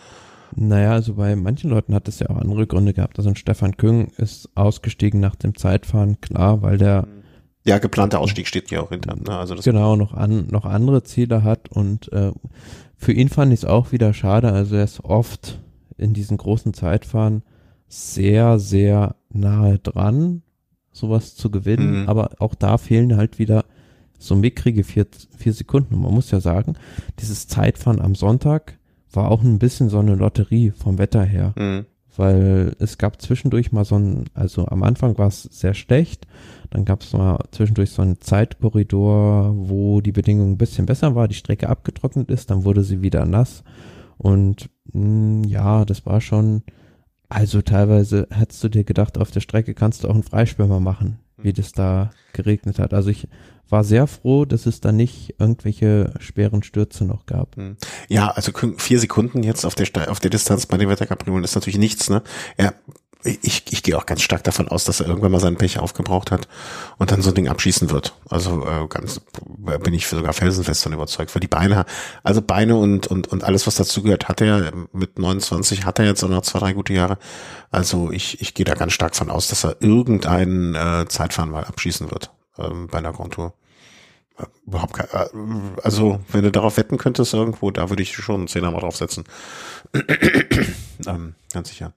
Naja, 0.55 0.93
also 0.93 1.15
bei 1.15 1.37
manchen 1.37 1.71
Leuten 1.71 1.95
hat 1.95 2.09
es 2.09 2.19
ja 2.19 2.29
auch 2.31 2.37
andere 2.37 2.67
Gründe 2.67 2.93
gehabt. 2.93 3.19
Also 3.19 3.31
ein 3.31 3.37
Stefan 3.37 3.77
Küng 3.77 4.13
ist 4.17 4.49
ausgestiegen 4.55 5.21
nach 5.21 5.37
dem 5.37 5.57
Zeitfahren, 5.57 6.21
klar, 6.21 6.63
weil 6.63 6.79
der 6.79 7.07
ja, 7.65 7.79
geplanter 7.79 8.21
Ausstieg 8.21 8.47
steht 8.47 8.71
ja 8.71 8.81
auch 8.81 8.89
hinter. 8.89 9.17
Ne? 9.17 9.37
Also 9.37 9.55
das 9.55 9.65
genau, 9.65 9.95
noch, 9.95 10.15
an, 10.15 10.47
noch 10.51 10.65
andere 10.65 11.03
Ziele 11.03 11.45
hat 11.45 11.69
und 11.71 12.11
äh, 12.13 12.33
für 12.97 13.13
ihn 13.13 13.29
fand 13.29 13.53
ich 13.53 13.61
es 13.61 13.65
auch 13.65 13.93
wieder 13.93 14.15
schade. 14.15 14.53
Also 14.53 14.77
er 14.77 14.85
ist 14.85 15.05
oft 15.05 15.61
in 15.99 16.15
diesen 16.15 16.37
großen 16.37 16.75
Zeitfahren 16.75 17.43
sehr, 17.87 18.59
sehr 18.59 19.17
nahe 19.29 19.79
dran, 19.79 20.43
sowas 20.91 21.35
zu 21.35 21.51
gewinnen, 21.51 22.03
mhm. 22.03 22.09
aber 22.09 22.31
auch 22.39 22.55
da 22.55 22.79
fehlen 22.79 23.17
halt 23.17 23.39
wieder 23.39 23.65
so 24.21 24.37
mickrige 24.37 24.85
vier, 24.85 25.07
vier 25.37 25.53
Sekunden. 25.53 25.95
Und 25.95 26.03
man 26.03 26.15
muss 26.15 26.31
ja 26.31 26.41
sagen, 26.41 26.75
dieses 27.19 27.49
Zeitfahren 27.49 28.01
am 28.01 28.15
Sonntag 28.15 28.79
war 29.13 29.31
auch 29.31 29.43
ein 29.43 29.59
bisschen 29.59 29.89
so 29.89 29.99
eine 29.99 30.15
Lotterie 30.15 30.71
vom 30.71 30.99
Wetter 30.99 31.25
her. 31.25 31.55
Mhm. 31.57 31.87
Weil 32.17 32.77
es 32.79 32.99
gab 32.99 33.23
zwischendurch 33.23 33.73
mal 33.73 33.85
so 33.85 33.97
ein, 33.97 34.25
also 34.35 34.67
am 34.67 34.83
Anfang 34.83 35.17
war 35.17 35.29
es 35.29 35.45
sehr 35.45 35.75
schlecht, 35.75 36.27
dann 36.69 36.85
gab 36.85 37.03
es 37.03 37.13
mal 37.13 37.39
zwischendurch 37.51 37.91
so 37.91 38.03
einen 38.03 38.21
Zeitkorridor, 38.21 39.55
wo 39.57 40.01
die 40.01 40.13
Bedingungen 40.13 40.53
ein 40.53 40.59
bisschen 40.59 40.87
besser 40.87 41.15
war, 41.15 41.29
die 41.29 41.35
Strecke 41.35 41.69
abgetrocknet 41.69 42.31
ist, 42.31 42.51
dann 42.51 42.65
wurde 42.65 42.83
sie 42.83 43.01
wieder 43.01 43.25
nass. 43.25 43.65
Und 44.19 44.69
mh, 44.93 45.01
hm, 45.01 45.45
ja, 45.45 45.85
das 45.85 46.05
war 46.05 46.21
schon, 46.21 46.63
also 47.29 47.63
teilweise 47.63 48.27
hättest 48.31 48.63
du 48.65 48.69
dir 48.69 48.85
gedacht, 48.85 49.17
auf 49.17 49.31
der 49.31 49.41
Strecke 49.41 49.73
kannst 49.73 50.05
du 50.05 50.09
auch 50.09 50.15
einen 50.15 50.25
Freischwimmer 50.25 50.81
machen, 50.81 51.21
wie 51.39 51.51
mhm. 51.51 51.55
das 51.55 51.73
da 51.73 52.11
geregnet 52.33 52.79
hat. 52.81 52.93
Also 52.93 53.09
ich 53.09 53.29
war 53.71 53.85
sehr 53.85 54.07
froh, 54.07 54.45
dass 54.45 54.67
es 54.67 54.81
da 54.81 54.93
nicht 54.93 55.35
irgendwelche 55.39 56.15
schweren 56.19 56.63
Stürze 56.63 57.05
noch 57.05 57.27
gab. 57.27 57.57
Mhm. 57.57 57.77
Ja, 58.09 58.29
also 58.29 58.53
vier 58.77 58.99
Sekunden 58.99 59.43
jetzt 59.43 59.65
auf 59.65 59.75
der 59.75 60.11
auf 60.11 60.21
der 60.21 60.31
Distanz 60.31 60.67
bei 60.67 60.77
den 60.77 60.89
Wetterkapriolen 60.89 61.45
ist 61.45 61.55
natürlich 61.55 61.79
nichts, 61.79 62.11
ne? 62.11 62.23
Er 62.57 62.75
ich, 63.23 63.65
ich 63.71 63.83
gehe 63.83 63.97
auch 63.99 64.07
ganz 64.07 64.23
stark 64.23 64.45
davon 64.45 64.69
aus, 64.69 64.85
dass 64.85 65.01
er 65.01 65.07
irgendwann 65.07 65.33
mal 65.33 65.41
seinen 65.41 65.57
Pech 65.57 65.79
aufgebraucht 65.79 66.31
hat 66.31 66.49
und 66.99 67.11
dann 67.11 67.21
so 67.23 67.31
ein 67.31 67.35
Ding 67.35 67.49
abschießen 67.49 67.91
wird. 67.91 68.15
Also 68.29 68.67
äh, 68.67 68.87
ganz 68.89 69.21
bin 69.83 69.93
ich 69.93 70.07
sogar 70.07 70.33
felsenfest 70.33 70.85
davon 70.85 70.95
überzeugt. 70.95 71.35
Weil 71.35 71.41
die 71.41 71.49
Beine, 71.49 71.85
also 72.23 72.41
Beine 72.41 72.77
und 72.77 73.07
und 73.09 73.29
und 73.29 73.45
alles, 73.45 73.67
was 73.67 73.75
dazu 73.75 74.03
gehört, 74.03 74.29
hat 74.29 74.41
er 74.41 74.73
mit 74.93 75.19
29 75.19 75.85
hat 75.85 75.99
er 75.99 76.07
jetzt 76.07 76.25
auch 76.25 76.29
noch 76.29 76.43
zwei 76.43 76.61
drei 76.61 76.73
gute 76.73 76.95
Jahre. 76.95 77.19
Also 77.71 78.11
ich 78.11 78.41
ich 78.41 78.55
gehe 78.55 78.65
da 78.65 78.75
ganz 78.75 78.93
stark 78.95 79.15
von 79.15 79.31
aus, 79.31 79.49
dass 79.49 79.65
er 79.65 79.77
irgendeinen 79.81 80.75
äh, 80.75 81.07
Zeitfahren 81.09 81.51
mal 81.51 81.65
abschießen 81.65 82.11
wird 82.11 82.31
ähm, 82.59 82.89
bei 82.91 82.99
einer 82.99 83.13
Grand 83.13 83.35
Tour. 83.35 83.55
Überhaupt 84.67 84.95
kein, 84.95 85.07
äh, 85.13 85.29
also 85.83 86.21
wenn 86.29 86.43
du 86.43 86.51
darauf 86.51 86.77
wetten 86.77 86.99
könntest 86.99 87.35
irgendwo, 87.35 87.71
da 87.71 87.91
würde 87.91 88.03
ich 88.03 88.15
schon 88.15 88.37
einen 88.37 88.49
Zehner 88.49 88.71
mal 88.71 88.81
draufsetzen. 88.81 89.25
ähm, 91.07 91.35
ganz 91.53 91.69
sicher. 91.69 91.93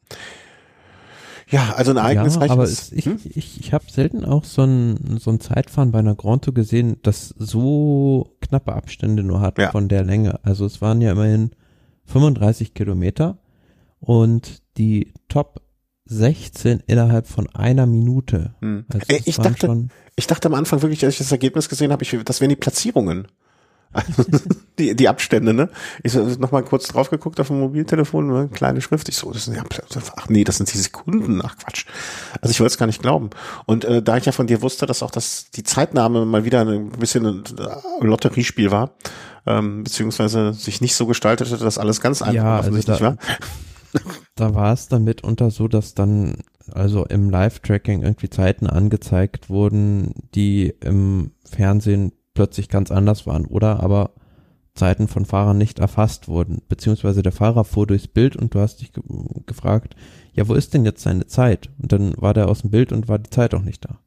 Ja, 1.49 1.73
also 1.75 1.91
ein 1.91 1.99
eigenes 1.99 2.35
ja, 2.35 2.49
aber 2.49 2.67
ich, 2.67 3.05
hm? 3.05 3.19
ich, 3.23 3.59
ich 3.59 3.73
habe 3.73 3.85
selten 3.87 4.25
auch 4.25 4.43
so 4.43 4.63
ein, 4.63 5.17
so 5.19 5.29
ein 5.29 5.39
Zeitfahren 5.39 5.91
bei 5.91 5.99
einer 5.99 6.15
Grand 6.15 6.45
Tour 6.45 6.53
gesehen, 6.53 6.97
das 7.03 7.29
so 7.37 8.35
knappe 8.41 8.73
Abstände 8.73 9.23
nur 9.23 9.41
hat 9.41 9.59
ja. 9.59 9.69
von 9.71 9.87
der 9.87 10.03
Länge. 10.03 10.39
Also 10.43 10.65
es 10.65 10.81
waren 10.81 10.99
ja 11.01 11.11
immerhin 11.11 11.51
35 12.05 12.73
Kilometer 12.73 13.37
und 13.99 14.63
die 14.77 15.13
Top 15.27 15.61
16 16.05 16.81
innerhalb 16.87 17.27
von 17.27 17.47
einer 17.53 17.85
Minute. 17.85 18.55
Hm. 18.59 18.85
Also 18.91 19.05
ich 19.25 19.37
dachte, 19.37 19.89
ich 20.15 20.27
dachte 20.27 20.47
am 20.47 20.53
Anfang 20.53 20.81
wirklich, 20.81 21.03
als 21.03 21.15
ich 21.15 21.19
das 21.19 21.31
Ergebnis 21.31 21.69
gesehen 21.69 21.91
habe, 21.91 22.03
ich, 22.03 22.17
das 22.23 22.41
wären 22.41 22.49
die 22.49 22.55
Platzierungen. 22.55 23.27
die, 24.79 24.95
die 24.95 25.07
Abstände, 25.07 25.53
ne? 25.53 25.69
Ich 26.01 26.13
so, 26.13 26.23
noch 26.23 26.51
mal 26.51 26.63
kurz 26.63 26.87
drauf 26.87 27.09
geguckt 27.09 27.39
auf 27.39 27.47
dem 27.47 27.59
Mobiltelefon, 27.59 28.27
ne? 28.27 28.49
kleine 28.51 28.81
Schrift. 28.81 29.07
Ich 29.09 29.17
so, 29.17 29.31
das 29.31 29.45
sind 29.45 29.55
ja, 29.55 29.63
ach 30.15 30.29
nee, 30.29 30.43
das 30.43 30.57
sind 30.57 30.73
die 30.73 30.77
Sekunden. 30.77 31.41
Ach 31.43 31.55
Quatsch. 31.57 31.85
Also 32.41 32.51
ich 32.51 32.59
wollte 32.59 32.73
es 32.73 32.77
gar 32.77 32.87
nicht 32.87 33.01
glauben. 33.01 33.29
Und 33.65 33.85
äh, 33.85 34.01
da 34.01 34.17
ich 34.17 34.25
ja 34.25 34.31
von 34.31 34.47
dir 34.47 34.61
wusste, 34.61 34.85
dass 34.85 35.03
auch 35.03 35.11
das 35.11 35.51
die 35.51 35.63
Zeitnahme 35.63 36.25
mal 36.25 36.43
wieder 36.43 36.61
ein 36.61 36.89
bisschen 36.89 37.25
ein 37.25 37.43
äh, 37.57 38.05
Lotteriespiel 38.05 38.71
war, 38.71 38.91
ähm, 39.45 39.83
beziehungsweise 39.83 40.53
sich 40.53 40.81
nicht 40.81 40.95
so 40.95 41.05
gestaltete, 41.05 41.57
dass 41.57 41.77
alles 41.77 42.01
ganz 42.01 42.21
einfach 42.21 42.33
ja, 42.33 42.59
offensichtlich 42.59 43.01
also 43.01 43.05
da, 43.05 43.17
war. 43.17 44.01
Da 44.35 44.55
war 44.55 44.73
es 44.73 44.87
dann 44.87 45.03
mitunter 45.03 45.51
so, 45.51 45.67
dass 45.67 45.93
dann 45.93 46.37
also 46.71 47.05
im 47.05 47.29
Live-Tracking 47.29 48.01
irgendwie 48.01 48.29
Zeiten 48.29 48.67
angezeigt 48.67 49.49
wurden, 49.49 50.13
die 50.33 50.73
im 50.81 51.31
Fernsehen 51.45 52.13
plötzlich 52.33 52.69
ganz 52.69 52.91
anders 52.91 53.27
waren 53.27 53.45
oder 53.45 53.81
aber 53.81 54.11
Zeiten 54.75 55.07
von 55.07 55.25
Fahrern 55.25 55.57
nicht 55.57 55.79
erfasst 55.79 56.27
wurden, 56.27 56.63
beziehungsweise 56.67 57.21
der 57.21 57.31
Fahrer 57.31 57.63
fuhr 57.63 57.85
durchs 57.85 58.07
Bild 58.07 58.35
und 58.35 58.55
du 58.55 58.59
hast 58.59 58.81
dich 58.81 58.91
ge 58.91 59.03
gefragt, 59.45 59.95
ja, 60.33 60.47
wo 60.47 60.55
ist 60.55 60.73
denn 60.73 60.83
jetzt 60.83 61.03
seine 61.03 61.27
Zeit? 61.27 61.69
Und 61.79 61.91
dann 61.91 62.13
war 62.17 62.33
der 62.33 62.47
aus 62.47 62.61
dem 62.61 62.71
Bild 62.71 62.91
und 62.91 63.07
war 63.07 63.19
die 63.19 63.29
Zeit 63.29 63.53
auch 63.53 63.61
nicht 63.61 63.85
da. 63.85 63.99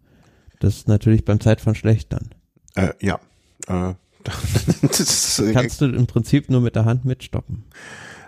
Das 0.59 0.75
ist 0.75 0.89
natürlich 0.89 1.25
beim 1.25 1.39
Zeitfahren 1.39 1.77
schlecht 1.77 2.13
dann. 2.13 2.31
Äh, 2.75 2.95
ja. 3.01 3.21
Äh, 3.69 3.95
das, 4.83 5.41
Kannst 5.53 5.81
du 5.81 5.87
im 5.87 6.09
Prinzip 6.09 6.51
nur 6.51 6.61
mit 6.61 6.75
der 6.75 6.85
Hand 6.85 7.05
mitstoppen. 7.05 7.65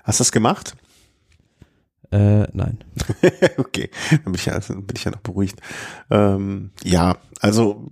Hast 0.04 0.20
du 0.20 0.22
das 0.22 0.30
gemacht? 0.30 0.76
Äh, 2.10 2.46
nein. 2.54 2.78
okay, 3.58 3.90
dann 4.10 4.24
bin 4.24 4.34
ich, 4.34 4.46
ja, 4.46 4.58
bin 4.58 4.94
ich 4.94 5.04
ja 5.04 5.10
noch 5.10 5.20
beruhigt. 5.20 5.60
Ähm, 6.10 6.70
ja, 6.82 7.18
also 7.40 7.90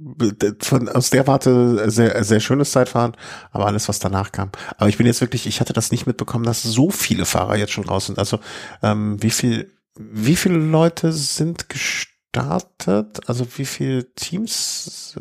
von, 0.60 0.88
aus 0.88 1.10
der 1.10 1.26
Warte 1.26 1.90
sehr, 1.90 2.24
sehr 2.24 2.40
schönes 2.40 2.70
Zeitfahren, 2.70 3.12
aber 3.52 3.66
alles, 3.66 3.88
was 3.88 3.98
danach 3.98 4.32
kam. 4.32 4.50
Aber 4.78 4.88
ich 4.88 4.96
bin 4.96 5.06
jetzt 5.06 5.20
wirklich, 5.20 5.46
ich 5.46 5.60
hatte 5.60 5.74
das 5.74 5.90
nicht 5.90 6.06
mitbekommen, 6.06 6.44
dass 6.44 6.62
so 6.62 6.90
viele 6.90 7.26
Fahrer 7.26 7.56
jetzt 7.56 7.72
schon 7.72 7.84
raus 7.84 8.06
sind. 8.06 8.18
Also 8.18 8.40
ähm, 8.82 9.22
wie 9.22 9.30
viel, 9.30 9.72
wie 9.98 10.36
viele 10.36 10.58
Leute 10.58 11.12
sind 11.12 11.68
gestartet? 11.68 13.20
Also 13.28 13.46
wie 13.56 13.66
viele 13.66 14.14
Teams? 14.14 15.14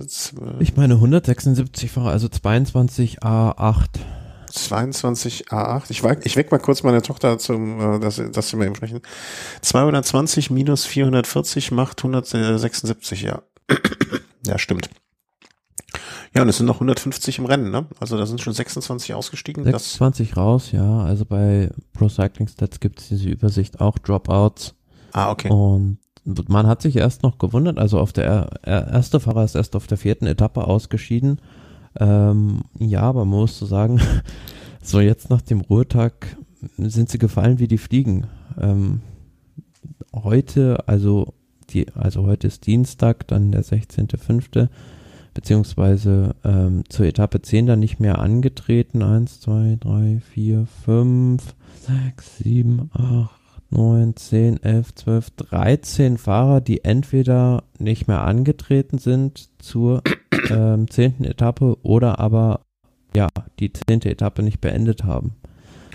Ich 0.59 0.77
meine 0.77 0.95
176 0.95 1.91
Fahrer, 1.91 2.11
also 2.11 2.29
22 2.29 3.23
A8. 3.23 3.99
22 4.55 5.49
A8. 5.49 5.85
Ich, 5.89 6.03
ich 6.25 6.35
weck 6.37 6.51
mal 6.51 6.59
kurz 6.59 6.83
meine 6.83 7.01
Tochter 7.01 7.37
zum, 7.37 7.79
äh, 7.79 7.99
dass, 7.99 8.21
dass 8.31 8.49
sie 8.49 8.55
mal 8.57 8.65
eben 8.65 8.75
sprechen. 8.75 9.01
220 9.61 10.49
minus 10.49 10.85
440 10.85 11.71
macht 11.71 11.99
176, 11.99 13.21
ja. 13.21 13.41
ja, 14.45 14.57
stimmt. 14.57 14.89
Ja, 16.35 16.41
und 16.41 16.49
es 16.49 16.57
sind 16.57 16.65
noch 16.65 16.75
150 16.75 17.39
im 17.39 17.45
Rennen, 17.45 17.71
ne? 17.71 17.85
Also 17.99 18.17
da 18.17 18.25
sind 18.25 18.41
schon 18.41 18.53
26 18.53 19.13
ausgestiegen. 19.13 19.63
26 19.63 20.29
das 20.29 20.37
raus, 20.37 20.71
ja. 20.71 21.01
Also 21.03 21.25
bei 21.25 21.69
Pro 21.93 22.09
Cycling 22.09 22.49
Stats 22.49 22.79
gibt 22.79 22.99
es 22.99 23.07
diese 23.07 23.29
Übersicht 23.29 23.79
auch 23.79 23.97
Dropouts. 23.97 24.75
Ah, 25.13 25.31
okay. 25.31 25.49
Und 25.49 25.99
man 26.49 26.67
hat 26.67 26.81
sich 26.81 26.97
erst 26.97 27.23
noch 27.23 27.37
gewundert, 27.37 27.77
also 27.77 27.99
auf 27.99 28.11
der 28.11 28.49
erste 28.63 29.19
Fahrer 29.19 29.45
ist 29.45 29.55
erst 29.55 29.75
auf 29.75 29.87
der 29.87 29.97
vierten 29.97 30.25
Etappe 30.25 30.65
ausgeschieden. 30.65 31.39
Ähm, 31.99 32.61
ja, 32.79 33.01
aber 33.01 33.25
man 33.25 33.39
muss 33.39 33.59
so 33.59 33.65
sagen, 33.65 34.01
so 34.81 34.99
jetzt 34.99 35.29
nach 35.29 35.41
dem 35.41 35.61
Ruhetag 35.61 36.37
sind 36.77 37.09
sie 37.09 37.17
gefallen 37.17 37.59
wie 37.59 37.67
die 37.67 37.77
Fliegen. 37.77 38.27
Ähm, 38.59 39.01
heute, 40.13 40.87
also 40.87 41.33
die, 41.69 41.87
also 41.93 42.25
heute 42.25 42.47
ist 42.47 42.65
Dienstag, 42.65 43.27
dann 43.27 43.51
der 43.51 43.63
16.05., 43.63 44.69
beziehungsweise 45.33 46.35
ähm, 46.45 46.83
zur 46.87 47.05
Etappe 47.05 47.41
10 47.41 47.65
dann 47.65 47.79
nicht 47.79 47.99
mehr 47.99 48.19
angetreten. 48.19 49.03
1, 49.03 49.41
2, 49.41 49.77
3, 49.81 50.21
4, 50.33 50.65
5, 50.85 51.55
6, 52.15 52.37
7, 52.37 52.89
8, 52.93 53.29
9, 53.69 54.15
10, 54.15 54.63
11, 54.63 54.95
12, 54.95 55.29
13 55.31 56.17
Fahrer, 56.17 56.61
die 56.61 56.83
entweder 56.83 57.63
nicht 57.79 58.07
mehr 58.07 58.21
angetreten 58.21 58.97
sind 58.97 59.49
zur 59.59 60.01
ähm, 60.49 60.89
10. 60.89 61.23
Etappe 61.23 61.77
oder 61.83 62.19
aber 62.19 62.61
ja, 63.15 63.29
die 63.59 63.71
10. 63.71 64.01
Etappe 64.03 64.43
nicht 64.43 64.61
beendet 64.61 65.03
haben. 65.03 65.35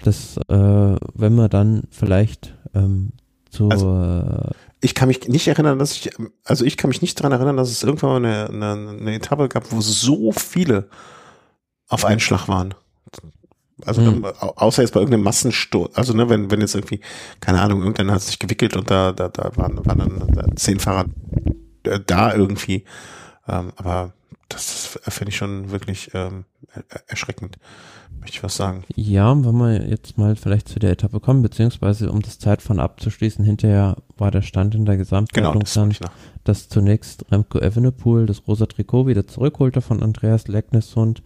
Das, 0.02 0.38
äh, 0.48 0.96
wenn 1.14 1.34
wir 1.34 1.48
dann 1.48 1.84
vielleicht 1.90 2.56
ähm, 2.74 3.12
zur 3.50 3.72
also, 3.72 4.52
ich 4.80 4.94
kann 4.94 5.08
mich 5.08 5.28
nicht 5.28 5.48
erinnern, 5.48 5.78
dass 5.78 5.92
ich, 5.92 6.10
also 6.44 6.64
ich 6.64 6.76
kann 6.76 6.88
mich 6.88 7.02
nicht 7.02 7.18
daran 7.18 7.32
erinnern, 7.32 7.56
dass 7.56 7.70
es 7.70 7.82
irgendwann 7.82 8.22
mal 8.22 8.48
eine, 8.48 8.48
eine, 8.48 8.90
eine 8.90 9.14
Etappe 9.14 9.48
gab, 9.48 9.72
wo 9.72 9.80
so 9.80 10.32
viele 10.32 10.88
auf 11.88 12.04
einen 12.04 12.20
Schlag 12.20 12.48
waren. 12.48 12.74
Also 13.86 14.00
mhm. 14.02 14.24
außer 14.24 14.82
jetzt 14.82 14.92
bei 14.92 15.00
irgendeinem 15.00 15.24
Massensturz, 15.24 15.96
also 15.96 16.12
ne, 16.12 16.28
wenn, 16.28 16.50
wenn 16.50 16.60
jetzt 16.60 16.74
irgendwie, 16.74 17.00
keine 17.40 17.60
Ahnung, 17.60 17.80
irgendeiner 17.80 18.14
hat 18.14 18.22
sich 18.22 18.38
gewickelt 18.38 18.76
und 18.76 18.90
da, 18.90 19.12
da, 19.12 19.28
da 19.28 19.50
waren, 19.56 19.84
waren 19.84 20.32
dann 20.34 20.56
zehn 20.56 20.78
Fahrer 20.78 21.06
äh, 21.84 22.00
da 22.06 22.34
irgendwie. 22.34 22.84
Ähm, 23.48 23.72
aber 23.76 24.12
das 24.48 24.98
finde 25.08 25.30
ich 25.30 25.36
schon 25.36 25.70
wirklich 25.70 26.10
ähm, 26.14 26.44
erschreckend, 27.06 27.58
möchte 28.18 28.36
ich 28.36 28.42
was 28.42 28.56
sagen. 28.56 28.84
Ja, 28.94 29.30
wenn 29.44 29.56
wir 29.56 29.88
jetzt 29.88 30.18
mal 30.18 30.36
vielleicht 30.36 30.68
zu 30.68 30.78
der 30.78 30.90
Etappe 30.90 31.20
kommen, 31.20 31.42
beziehungsweise 31.42 32.10
um 32.10 32.20
das 32.20 32.38
Zeitfahren 32.38 32.80
abzuschließen, 32.80 33.44
hinterher 33.44 33.96
war 34.18 34.30
der 34.30 34.42
Stand 34.42 34.74
in 34.74 34.84
der 34.84 34.96
Gesamtwertung 34.96 35.52
genau, 35.52 35.62
das 35.62 35.74
dann, 35.74 35.94
dass 36.44 36.68
zunächst 36.68 37.30
Remco 37.30 37.58
Evenepoel 37.58 38.26
das 38.26 38.46
rosa 38.46 38.66
Trikot 38.66 39.06
wieder 39.06 39.26
zurückholte 39.26 39.80
von 39.80 40.02
Andreas 40.02 40.48
Leckneshund 40.48 41.22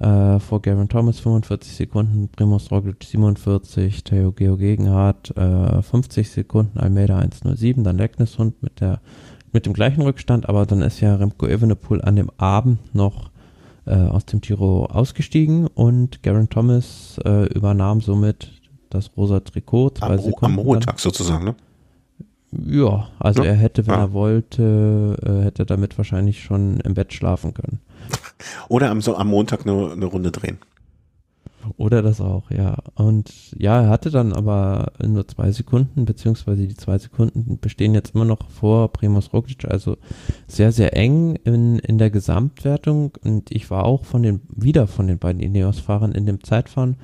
äh, 0.00 0.38
vor 0.38 0.62
Gavin 0.62 0.88
Thomas 0.88 1.20
45 1.20 1.74
Sekunden, 1.74 2.28
Primoz 2.28 2.70
Roglic 2.70 3.04
47, 3.04 4.04
Theo 4.04 4.32
Geo 4.32 4.56
Gegenhardt 4.56 5.36
äh, 5.36 5.82
50 5.82 6.30
Sekunden, 6.30 6.78
Almeida 6.78 7.18
107, 7.18 7.84
dann 7.84 7.98
Leckneshund 7.98 8.62
mit 8.62 8.80
der 8.80 9.00
mit 9.52 9.66
dem 9.66 9.72
gleichen 9.72 10.02
Rückstand, 10.02 10.48
aber 10.48 10.66
dann 10.66 10.82
ist 10.82 11.00
ja 11.00 11.16
Remco 11.16 11.46
Evenepoel 11.46 12.02
an 12.02 12.16
dem 12.16 12.30
Abend 12.36 12.94
noch 12.94 13.30
äh, 13.86 13.94
aus 13.94 14.26
dem 14.26 14.40
Giro 14.40 14.86
ausgestiegen 14.86 15.66
und 15.66 16.22
Garen 16.22 16.48
Thomas 16.48 17.18
äh, 17.24 17.46
übernahm 17.54 18.00
somit 18.00 18.52
das 18.90 19.10
rosa 19.16 19.40
Trikot. 19.40 19.90
Zwei 19.90 20.06
am, 20.06 20.18
Sekunden 20.18 20.58
am 20.58 20.64
Montag 20.64 20.96
dann. 20.96 20.98
sozusagen, 20.98 21.44
ne? 21.44 21.54
Ja, 22.50 23.08
also 23.18 23.42
ja. 23.42 23.50
er 23.50 23.56
hätte, 23.56 23.86
wenn 23.86 23.94
ja. 23.94 24.00
er 24.00 24.12
wollte, 24.12 25.16
äh, 25.22 25.44
hätte 25.44 25.66
damit 25.66 25.98
wahrscheinlich 25.98 26.42
schon 26.42 26.80
im 26.80 26.94
Bett 26.94 27.12
schlafen 27.12 27.52
können. 27.52 27.80
Oder 28.68 28.90
am, 28.90 29.00
so, 29.00 29.16
am 29.16 29.28
Montag 29.28 29.66
eine, 29.66 29.92
eine 29.92 30.06
Runde 30.06 30.30
drehen. 30.30 30.58
Oder 31.76 32.02
das 32.02 32.20
auch, 32.20 32.50
ja. 32.50 32.76
Und 32.94 33.30
ja, 33.58 33.82
er 33.82 33.88
hatte 33.88 34.10
dann 34.10 34.32
aber 34.32 34.92
nur 35.04 35.26
zwei 35.28 35.50
Sekunden, 35.52 36.04
beziehungsweise 36.04 36.66
die 36.66 36.76
zwei 36.76 36.98
Sekunden 36.98 37.58
bestehen 37.60 37.94
jetzt 37.94 38.14
immer 38.14 38.24
noch 38.24 38.48
vor 38.48 38.92
Primus 38.92 39.32
Roglic, 39.32 39.66
also 39.66 39.96
sehr, 40.46 40.72
sehr 40.72 40.96
eng 40.96 41.36
in, 41.44 41.78
in 41.80 41.98
der 41.98 42.10
Gesamtwertung. 42.10 43.12
Und 43.22 43.50
ich 43.50 43.70
war 43.70 43.84
auch 43.84 44.04
von 44.04 44.22
den, 44.22 44.40
wieder 44.48 44.86
von 44.86 45.06
den 45.06 45.18
beiden 45.18 45.42
Ineos-Fahrern 45.42 46.12
in 46.12 46.26
dem 46.26 46.42
Zeitfahren 46.42 46.96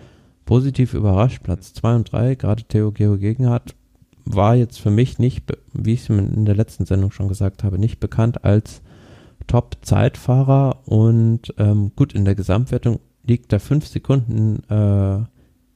positiv 0.46 0.94
überrascht. 0.94 1.42
Platz 1.42 1.74
zwei 1.74 1.94
und 1.94 2.10
drei, 2.10 2.34
gerade 2.34 2.62
Theo 2.64 2.92
Geo 2.92 3.18
Gegenhardt, 3.18 3.74
war 4.24 4.54
jetzt 4.56 4.80
für 4.80 4.90
mich 4.90 5.18
nicht, 5.18 5.44
wie 5.74 5.92
ich 5.92 6.02
es 6.02 6.08
in 6.08 6.46
der 6.46 6.54
letzten 6.54 6.86
Sendung 6.86 7.10
schon 7.10 7.28
gesagt 7.28 7.62
habe, 7.62 7.78
nicht 7.78 8.00
bekannt 8.00 8.44
als 8.44 8.80
Top-Zeitfahrer 9.46 10.80
und 10.86 11.54
ähm, 11.58 11.92
gut 11.96 12.12
in 12.12 12.24
der 12.24 12.34
Gesamtwertung 12.34 13.00
liegt 13.24 13.52
er 13.52 13.60
fünf 13.60 13.86
Sekunden 13.86 14.62
äh, 14.68 15.24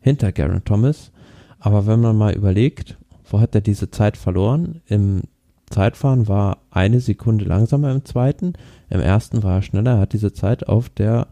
hinter 0.01 0.33
Garen 0.33 0.65
Thomas. 0.65 1.13
Aber 1.59 1.87
wenn 1.87 2.01
man 2.01 2.17
mal 2.17 2.35
überlegt, 2.35 2.99
wo 3.31 3.41
hat 3.41 3.55
er 3.55 3.61
diese 3.61 3.91
Zeit 3.91 4.17
verloren? 4.17 4.81
Im 4.87 5.23
Zeitfahren 5.71 6.29
war 6.29 6.59
eine 6.71 7.01
Sekunde 7.01 7.45
langsamer 7.45 7.91
im 7.91 8.05
zweiten. 8.05 8.55
Im 8.89 9.01
ersten 9.01 9.43
war 9.43 9.57
er 9.57 9.63
schneller. 9.63 9.93
Er 9.93 10.01
hat 10.01 10.13
diese 10.13 10.33
Zeit 10.33 10.69
auf 10.69 10.89
der 10.89 11.27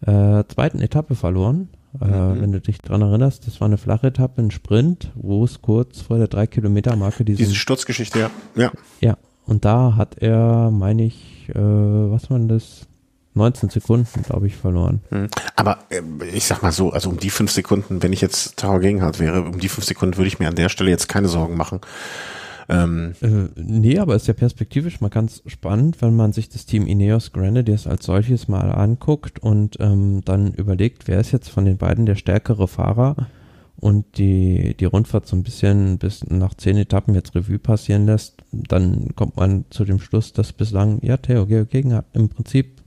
äh, 0.00 0.44
zweiten 0.48 0.80
Etappe 0.80 1.14
verloren. 1.14 1.68
Äh, 2.00 2.06
mhm. 2.06 2.40
Wenn 2.40 2.52
du 2.52 2.60
dich 2.60 2.78
dran 2.78 3.02
erinnerst, 3.02 3.46
das 3.46 3.60
war 3.60 3.66
eine 3.66 3.78
flache 3.78 4.08
Etappe, 4.08 4.42
ein 4.42 4.50
Sprint, 4.50 5.12
wo 5.14 5.44
es 5.44 5.62
kurz 5.62 6.00
vor 6.00 6.18
der 6.18 6.28
3-Kilometer-Marke 6.28 7.24
diese 7.24 7.54
Sturzgeschichte, 7.54 8.18
ja. 8.18 8.30
ja. 8.56 8.72
Ja, 9.00 9.16
und 9.46 9.64
da 9.64 9.96
hat 9.96 10.18
er, 10.18 10.70
meine 10.70 11.04
ich, 11.04 11.48
äh, 11.50 11.54
was 11.54 12.28
denn 12.28 12.48
das? 12.48 12.86
19 13.36 13.68
Sekunden, 13.68 14.22
glaube 14.22 14.46
ich, 14.46 14.56
verloren. 14.56 15.00
Hm. 15.10 15.28
Aber 15.56 15.78
äh, 15.90 16.02
ich 16.32 16.46
sag 16.46 16.62
mal 16.62 16.72
so, 16.72 16.90
also 16.90 17.10
um 17.10 17.18
die 17.18 17.30
fünf 17.30 17.50
Sekunden, 17.50 18.02
wenn 18.02 18.12
ich 18.12 18.20
jetzt 18.20 18.56
Tower 18.56 18.78
Gegenhardt 18.78 19.18
wäre, 19.18 19.42
um 19.42 19.58
die 19.58 19.68
fünf 19.68 19.84
Sekunden 19.84 20.16
würde 20.16 20.28
ich 20.28 20.38
mir 20.38 20.48
an 20.48 20.54
der 20.54 20.68
Stelle 20.68 20.90
jetzt 20.90 21.08
keine 21.08 21.28
Sorgen 21.28 21.56
machen. 21.56 21.80
Ähm, 22.68 23.14
äh, 23.20 23.48
nee, 23.56 23.98
aber 23.98 24.14
ist 24.14 24.28
ja 24.28 24.34
perspektivisch 24.34 25.00
mal 25.00 25.10
ganz 25.10 25.42
spannend, 25.46 26.00
wenn 26.00 26.16
man 26.16 26.32
sich 26.32 26.48
das 26.48 26.64
Team 26.64 26.86
Ineos 26.86 27.32
Grenadiers 27.32 27.86
als 27.86 28.06
solches 28.06 28.48
mal 28.48 28.72
anguckt 28.72 29.38
und 29.40 29.76
ähm, 29.80 30.22
dann 30.24 30.54
überlegt, 30.54 31.06
wer 31.06 31.20
ist 31.20 31.32
jetzt 31.32 31.50
von 31.50 31.64
den 31.64 31.76
beiden 31.76 32.06
der 32.06 32.14
stärkere 32.14 32.68
Fahrer 32.68 33.16
und 33.76 34.18
die, 34.18 34.76
die 34.78 34.84
Rundfahrt 34.84 35.26
so 35.26 35.36
ein 35.36 35.42
bisschen 35.42 35.98
bis 35.98 36.24
nach 36.24 36.54
zehn 36.54 36.76
Etappen 36.76 37.14
jetzt 37.14 37.34
Revue 37.34 37.58
passieren 37.58 38.06
lässt, 38.06 38.36
dann 38.52 39.14
kommt 39.14 39.36
man 39.36 39.64
zu 39.70 39.84
dem 39.84 39.98
Schluss, 39.98 40.32
dass 40.32 40.52
bislang, 40.52 41.00
ja, 41.02 41.16
Theo 41.16 41.46
Gegenhardt 41.46 42.06
im 42.14 42.28
Prinzip 42.28 42.82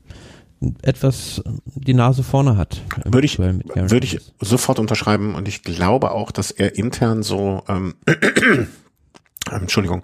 etwas 0.82 1.44
die 1.66 1.94
Nase 1.94 2.24
vorne 2.24 2.58
hat. 2.58 2.82
Würde 3.06 3.26
ich, 3.26 3.38
würde 3.38 4.06
ich 4.06 4.20
sofort 4.40 4.80
unterschreiben 4.80 5.36
und 5.36 5.48
ich 5.48 5.62
glaube 5.62 6.12
auch, 6.12 6.32
dass 6.32 6.52
er 6.52 6.78
intern 6.78 7.22
so, 7.22 7.64
ähm, 7.68 7.96
Entschuldigung, 9.52 10.04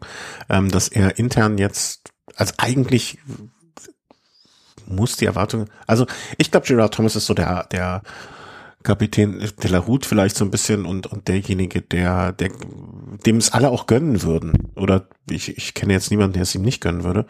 ähm, 0.49 0.69
dass 0.69 0.89
er 0.89 1.17
intern 1.17 1.57
jetzt, 1.57 2.11
also 2.35 2.53
eigentlich 2.57 3.17
muss 4.85 5.17
die 5.17 5.25
Erwartung, 5.25 5.65
also 5.87 6.05
ich 6.37 6.51
glaube, 6.51 6.67
Gerard 6.67 6.93
Thomas 6.93 7.15
ist 7.15 7.25
so 7.25 7.33
der, 7.33 7.65
der 7.71 8.03
Kapitän 8.83 9.39
de 9.39 9.69
la 9.69 9.79
Route 9.79 10.07
vielleicht 10.07 10.35
so 10.35 10.45
ein 10.45 10.51
bisschen 10.51 10.85
und, 10.85 11.07
und 11.07 11.27
derjenige, 11.27 11.81
der, 11.81 12.33
der, 12.33 12.51
dem 13.25 13.37
es 13.37 13.51
alle 13.51 13.69
auch 13.69 13.87
gönnen 13.87 14.21
würden. 14.23 14.71
Oder 14.75 15.07
ich, 15.29 15.57
ich 15.57 15.73
kenne 15.73 15.93
jetzt 15.93 16.11
niemanden, 16.11 16.33
der 16.33 16.43
es 16.43 16.53
ihm 16.55 16.61
nicht 16.61 16.81
gönnen 16.81 17.03
würde. 17.03 17.25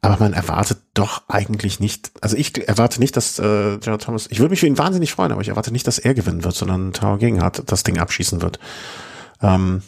Aber 0.00 0.18
man 0.18 0.34
erwartet 0.34 0.78
doch 0.92 1.22
eigentlich 1.28 1.80
nicht, 1.80 2.12
also 2.20 2.36
ich 2.36 2.68
erwarte 2.68 3.00
nicht, 3.00 3.16
dass 3.16 3.38
äh, 3.38 3.78
Gerald 3.78 4.02
Thomas, 4.02 4.26
ich 4.30 4.38
würde 4.38 4.50
mich 4.50 4.60
für 4.60 4.66
ihn 4.66 4.76
wahnsinnig 4.76 5.12
freuen, 5.12 5.32
aber 5.32 5.40
ich 5.40 5.48
erwarte 5.48 5.72
nicht, 5.72 5.86
dass 5.86 5.98
er 5.98 6.12
gewinnen 6.12 6.44
wird, 6.44 6.54
sondern 6.54 6.92
Tower 6.92 7.18
Gegenhardt 7.18 7.62
das 7.66 7.84
Ding 7.84 7.98
abschießen 7.98 8.42
wird. 8.42 8.58
Ähm, 9.40 9.82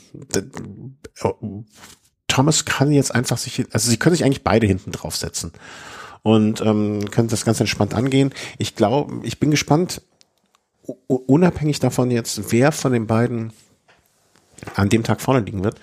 oh, 1.22 1.64
Thomas 2.29 2.64
kann 2.64 2.93
jetzt 2.93 3.14
einfach 3.14 3.37
sich, 3.37 3.66
also 3.72 3.91
sie 3.91 3.99
können 3.99 4.16
sich 4.16 4.24
eigentlich 4.24 4.43
beide 4.43 4.66
hinten 4.66 4.91
draufsetzen 4.91 5.53
und 6.22 6.62
ähm, 6.62 7.11
können 7.11 7.29
das 7.29 7.45
ganz 7.45 7.61
entspannt 7.61 7.95
angehen. 7.95 8.33
Ich 8.57 8.74
glaube, 8.74 9.20
ich 9.22 9.39
bin 9.39 9.51
gespannt, 9.51 10.01
unabhängig 11.07 11.80
davon 11.80 12.11
jetzt, 12.11 12.53
wer 12.53 12.72
von 12.72 12.93
den 12.93 13.07
beiden 13.07 13.53
an 14.74 14.89
dem 14.89 15.05
Tag 15.05 15.20
vorne 15.20 15.41
liegen 15.41 15.64
wird. 15.64 15.78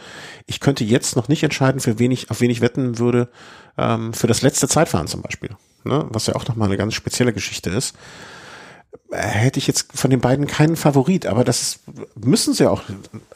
Ich 0.46 0.60
könnte 0.60 0.84
jetzt 0.84 1.16
noch 1.16 1.28
nicht 1.28 1.44
entscheiden, 1.44 1.80
für 1.80 2.00
wen 2.00 2.12
ich, 2.12 2.32
auf 2.32 2.42
wen 2.42 2.50
ich 2.50 2.62
wetten 2.62 3.00
würde, 3.00 3.30
ähm, 3.78 4.14
für 4.14 4.28
das 4.28 4.42
letzte 4.42 4.68
Zeitfahren 4.68 5.08
zum 5.08 5.22
Beispiel, 5.22 5.52
ne? 5.84 6.06
was 6.10 6.28
ja 6.28 6.36
auch 6.36 6.48
nochmal 6.48 6.68
eine 6.68 6.78
ganz 6.78 6.94
spezielle 6.94 7.34
Geschichte 7.34 7.70
ist. 7.70 7.96
hätte 9.12 9.60
ich 9.60 9.68
jetzt 9.68 9.88
von 9.94 10.10
den 10.10 10.22
beiden 10.22 10.48
keinen 10.48 10.76
Favorit, 10.76 11.26
aber 11.28 11.44
das 11.44 11.80
müssen 12.16 12.54
sie 12.54 12.70
auch. 12.70 12.82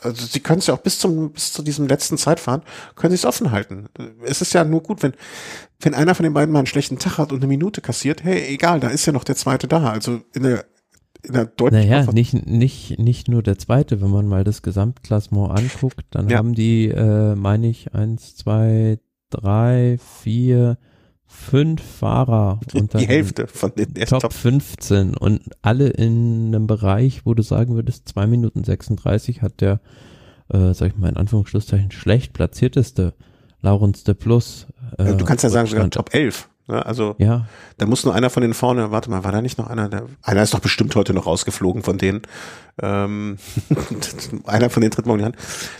Also 0.02 0.26
sie 0.26 0.40
können 0.40 0.60
es 0.60 0.68
ja 0.68 0.74
auch 0.74 0.80
bis 0.80 1.00
zum 1.00 1.32
bis 1.32 1.54
zu 1.54 1.62
diesem 1.62 1.88
letzten 1.88 2.18
Zeitfahren 2.18 2.64
können 2.96 3.12
sie 3.12 3.16
es 3.16 3.26
offen 3.26 3.52
halten. 3.52 3.90
Es 4.24 4.42
ist 4.42 4.54
ja 4.54 4.64
nur 4.64 4.82
gut, 4.82 5.04
wenn 5.04 5.14
wenn 5.80 5.94
einer 5.94 6.16
von 6.16 6.24
den 6.24 6.34
beiden 6.34 6.52
mal 6.52 6.60
einen 6.60 6.68
schlechten 6.68 6.98
Tag 6.98 7.20
hat 7.20 7.32
und 7.32 7.40
eine 7.40 7.48
Minute 7.48 7.82
kassiert. 7.82 8.24
Hey, 8.24 8.54
egal, 8.54 8.80
da 8.80 8.90
ist 8.90 9.06
ja 9.06 9.14
noch 9.14 9.24
der 9.24 9.36
zweite 9.36 9.68
da. 9.68 9.92
Also 9.92 10.22
in 10.34 10.44
der 10.44 10.66
in 11.28 11.34
der 11.34 11.46
deutschen 11.46 11.78
Naja, 11.78 12.12
nicht 12.12 12.48
nicht 12.48 13.00
nicht 13.00 13.28
nur 13.28 13.44
der 13.44 13.58
zweite. 13.58 14.02
Wenn 14.02 14.12
man 14.12 14.28
mal 14.28 14.44
das 14.44 14.62
Gesamtklassement 14.62 15.52
anguckt, 15.52 16.06
dann 16.12 16.30
ja. 16.30 16.38
haben 16.38 16.54
die, 16.54 16.90
äh, 16.90 17.36
meine 17.36 17.68
ich, 17.68 17.94
eins, 17.94 18.36
zwei, 18.36 19.00
drei, 19.30 19.98
vier 20.22 20.78
fünf 21.28 21.82
Fahrer 21.82 22.60
unter 22.74 23.00
die 23.00 23.08
Hälfte 23.08 23.48
von 23.48 23.74
den 23.76 23.94
Top, 23.94 24.22
Top 24.22 24.34
15 24.34 25.16
und 25.16 25.42
alle 25.62 25.90
in 25.90 26.48
einem 26.48 26.68
Bereich, 26.68 27.26
wo 27.26 27.34
du 27.34 27.44
sagen 27.44 27.76
würdest, 27.76 28.08
zwei 28.08 28.28
Minuten 28.28 28.64
36 28.64 29.42
hat 29.42 29.60
der, 29.62 29.82
äh, 30.50 30.74
sag 30.74 30.88
ich 30.88 30.98
mal 30.98 31.10
in 31.10 31.18
Anführungsschlusszeichen, 31.18 31.92
schlecht 31.92 32.34
platzierteste 32.34 33.14
Laurens 33.62 34.04
de 34.06 34.16
Plus. 34.16 34.68
Äh, 34.98 35.16
du 35.16 35.26
kannst 35.26 35.44
ja 35.44 35.50
sagen, 35.50 35.68
sogar 35.68 35.90
Top 35.90 36.14
11. 36.14 36.50
Ne? 36.68 36.86
Also 36.86 37.16
ja. 37.18 37.48
da 37.78 37.86
muss 37.86 38.04
nur 38.04 38.14
einer 38.14 38.30
von 38.30 38.42
den 38.42 38.54
vorne, 38.54 38.92
warte 38.92 39.10
mal, 39.10 39.24
war 39.24 39.32
da 39.32 39.42
nicht 39.42 39.58
noch 39.58 39.68
einer? 39.68 39.90
Der, 39.90 40.06
einer 40.22 40.44
ist 40.44 40.54
doch 40.54 40.60
bestimmt 40.60 40.96
heute 40.96 41.14
noch 41.14 41.26
rausgeflogen 41.26 41.84
von 41.84 41.98
denen. 41.98 42.22
Ähm, 42.82 43.38
einer 44.46 44.70
von 44.70 44.82
den 44.82 44.92
tritt 44.92 45.06
morgen 45.06 45.24
an. 45.24 45.36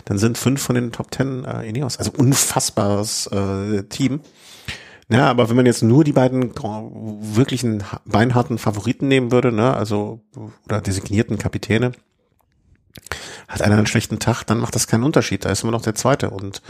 Dann 0.06 0.18
sind 0.18 0.38
fünf 0.38 0.62
von 0.62 0.74
den 0.74 0.92
Top 0.92 1.14
10 1.14 1.44
äh, 1.44 1.68
Ineos. 1.68 1.98
Also 1.98 2.12
unfassbares 2.16 3.26
äh, 3.28 3.84
Team. 3.84 4.20
Ja, 5.10 5.30
aber 5.30 5.48
wenn 5.48 5.56
man 5.56 5.66
jetzt 5.66 5.82
nur 5.82 6.04
die 6.04 6.12
beiden 6.12 6.52
wirklichen 6.54 7.82
beinharten 8.04 8.58
Favoriten 8.58 9.08
nehmen 9.08 9.32
würde, 9.32 9.52
ne, 9.52 9.74
also 9.74 10.20
oder 10.66 10.82
designierten 10.82 11.38
Kapitäne, 11.38 11.92
hat 13.46 13.62
einer 13.62 13.76
einen 13.76 13.86
schlechten 13.86 14.18
Tag, 14.18 14.44
dann 14.44 14.58
macht 14.58 14.74
das 14.74 14.86
keinen 14.86 15.04
Unterschied. 15.04 15.46
Da 15.46 15.50
ist 15.50 15.62
immer 15.62 15.72
noch 15.72 15.82
der 15.82 15.94
zweite. 15.94 16.28
Und 16.28 16.60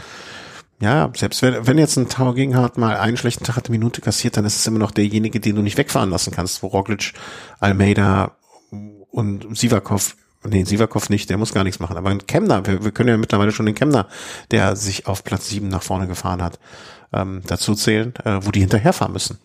ja, 0.81 1.11
selbst 1.15 1.41
wenn, 1.41 1.67
wenn 1.67 1.77
jetzt 1.77 1.97
ein 1.97 2.09
Tower 2.09 2.33
Gegenhardt 2.33 2.77
mal 2.77 2.97
einen 2.97 3.17
schlechten 3.17 3.43
Tag 3.43 3.57
hat, 3.57 3.67
eine 3.67 3.77
Minute 3.77 4.01
kassiert, 4.01 4.37
dann 4.37 4.45
ist 4.45 4.55
es 4.55 4.67
immer 4.67 4.79
noch 4.79 4.91
derjenige, 4.91 5.39
den 5.39 5.55
du 5.55 5.61
nicht 5.61 5.77
wegfahren 5.77 6.09
lassen 6.09 6.31
kannst, 6.31 6.63
wo 6.63 6.67
Roglic, 6.67 7.13
Almeida 7.59 8.37
und 9.11 9.57
Sivakov 9.57 10.15
Nee, 10.47 10.63
Sivakov 10.63 11.09
nicht, 11.09 11.29
der 11.29 11.37
muss 11.37 11.53
gar 11.53 11.65
nichts 11.65 11.81
machen. 11.81 11.97
Aber 11.97 12.09
ein 12.09 12.25
Kemner, 12.25 12.65
wir, 12.65 12.83
wir 12.83 12.91
können 12.91 13.09
ja 13.09 13.17
mittlerweile 13.17 13.51
schon 13.51 13.65
den 13.65 13.75
Kemner, 13.75 14.07
der 14.51 14.77
sich 14.77 15.05
auf 15.05 15.23
Platz 15.25 15.49
sieben 15.49 15.67
nach 15.67 15.83
vorne 15.83 16.07
gefahren 16.07 16.41
hat, 16.41 16.59
ähm, 17.11 17.41
dazu 17.45 17.75
zählen, 17.75 18.13
äh, 18.23 18.39
wo 18.41 18.51
die 18.51 18.61
hinterherfahren 18.61 19.11
müssen. 19.11 19.37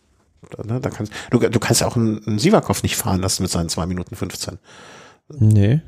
Ne, 0.62 0.78
da 0.80 0.91
kannst, 0.91 1.12
du, 1.30 1.39
du 1.39 1.59
kannst 1.59 1.80
ja 1.80 1.89
auch 1.89 1.97
einen, 1.97 2.24
einen 2.26 2.39
Sivakov 2.39 2.85
nicht 2.85 2.97
fahren 2.97 3.20
lassen 3.20 3.43
mit 3.43 3.51
seinen 3.51 3.68
zwei 3.68 3.87
Minuten 3.87 4.14
15. 4.14 4.59
Nee. 5.30 5.80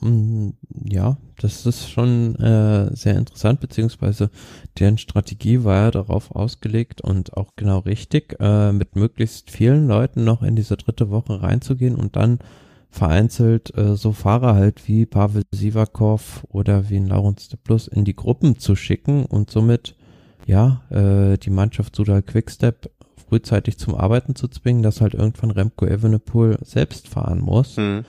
Mm, 0.00 0.50
ja, 0.84 1.16
das 1.40 1.66
ist 1.66 1.90
schon 1.90 2.36
äh, 2.36 2.94
sehr 2.94 3.16
interessant, 3.16 3.60
beziehungsweise 3.60 4.30
deren 4.78 4.98
Strategie 4.98 5.64
war 5.64 5.84
ja 5.84 5.90
darauf 5.90 6.30
ausgelegt 6.30 7.00
und 7.00 7.36
auch 7.36 7.56
genau 7.56 7.80
richtig, 7.80 8.36
äh, 8.38 8.72
mit 8.72 8.94
möglichst 8.94 9.50
vielen 9.50 9.88
Leuten 9.88 10.24
noch 10.24 10.42
in 10.42 10.54
diese 10.54 10.76
dritte 10.76 11.10
Woche 11.10 11.42
reinzugehen 11.42 11.96
und 11.96 12.14
dann 12.14 12.38
vereinzelt 12.90 13.76
äh, 13.76 13.96
so 13.96 14.12
Fahrer 14.12 14.54
halt 14.54 14.86
wie 14.88 15.04
Pavel 15.04 15.42
Sivakov 15.52 16.44
oder 16.48 16.88
wie 16.90 16.96
ein 16.96 17.08
Laurens 17.08 17.48
de 17.48 17.58
Plus 17.62 17.88
in 17.88 18.04
die 18.04 18.16
Gruppen 18.16 18.58
zu 18.58 18.76
schicken 18.76 19.26
und 19.26 19.50
somit 19.50 19.96
ja, 20.46 20.82
äh, 20.90 21.36
die 21.38 21.50
Mannschaft 21.50 21.94
Sudal 21.94 22.22
Quickstep 22.22 22.90
frühzeitig 23.28 23.78
zum 23.78 23.94
Arbeiten 23.94 24.34
zu 24.34 24.48
zwingen, 24.48 24.82
dass 24.82 25.00
halt 25.00 25.14
irgendwann 25.14 25.50
Remco 25.50 25.86
Evenepoel 25.86 26.58
selbst 26.62 27.08
fahren 27.08 27.40
muss. 27.40 27.76
Mhm. 27.76 28.04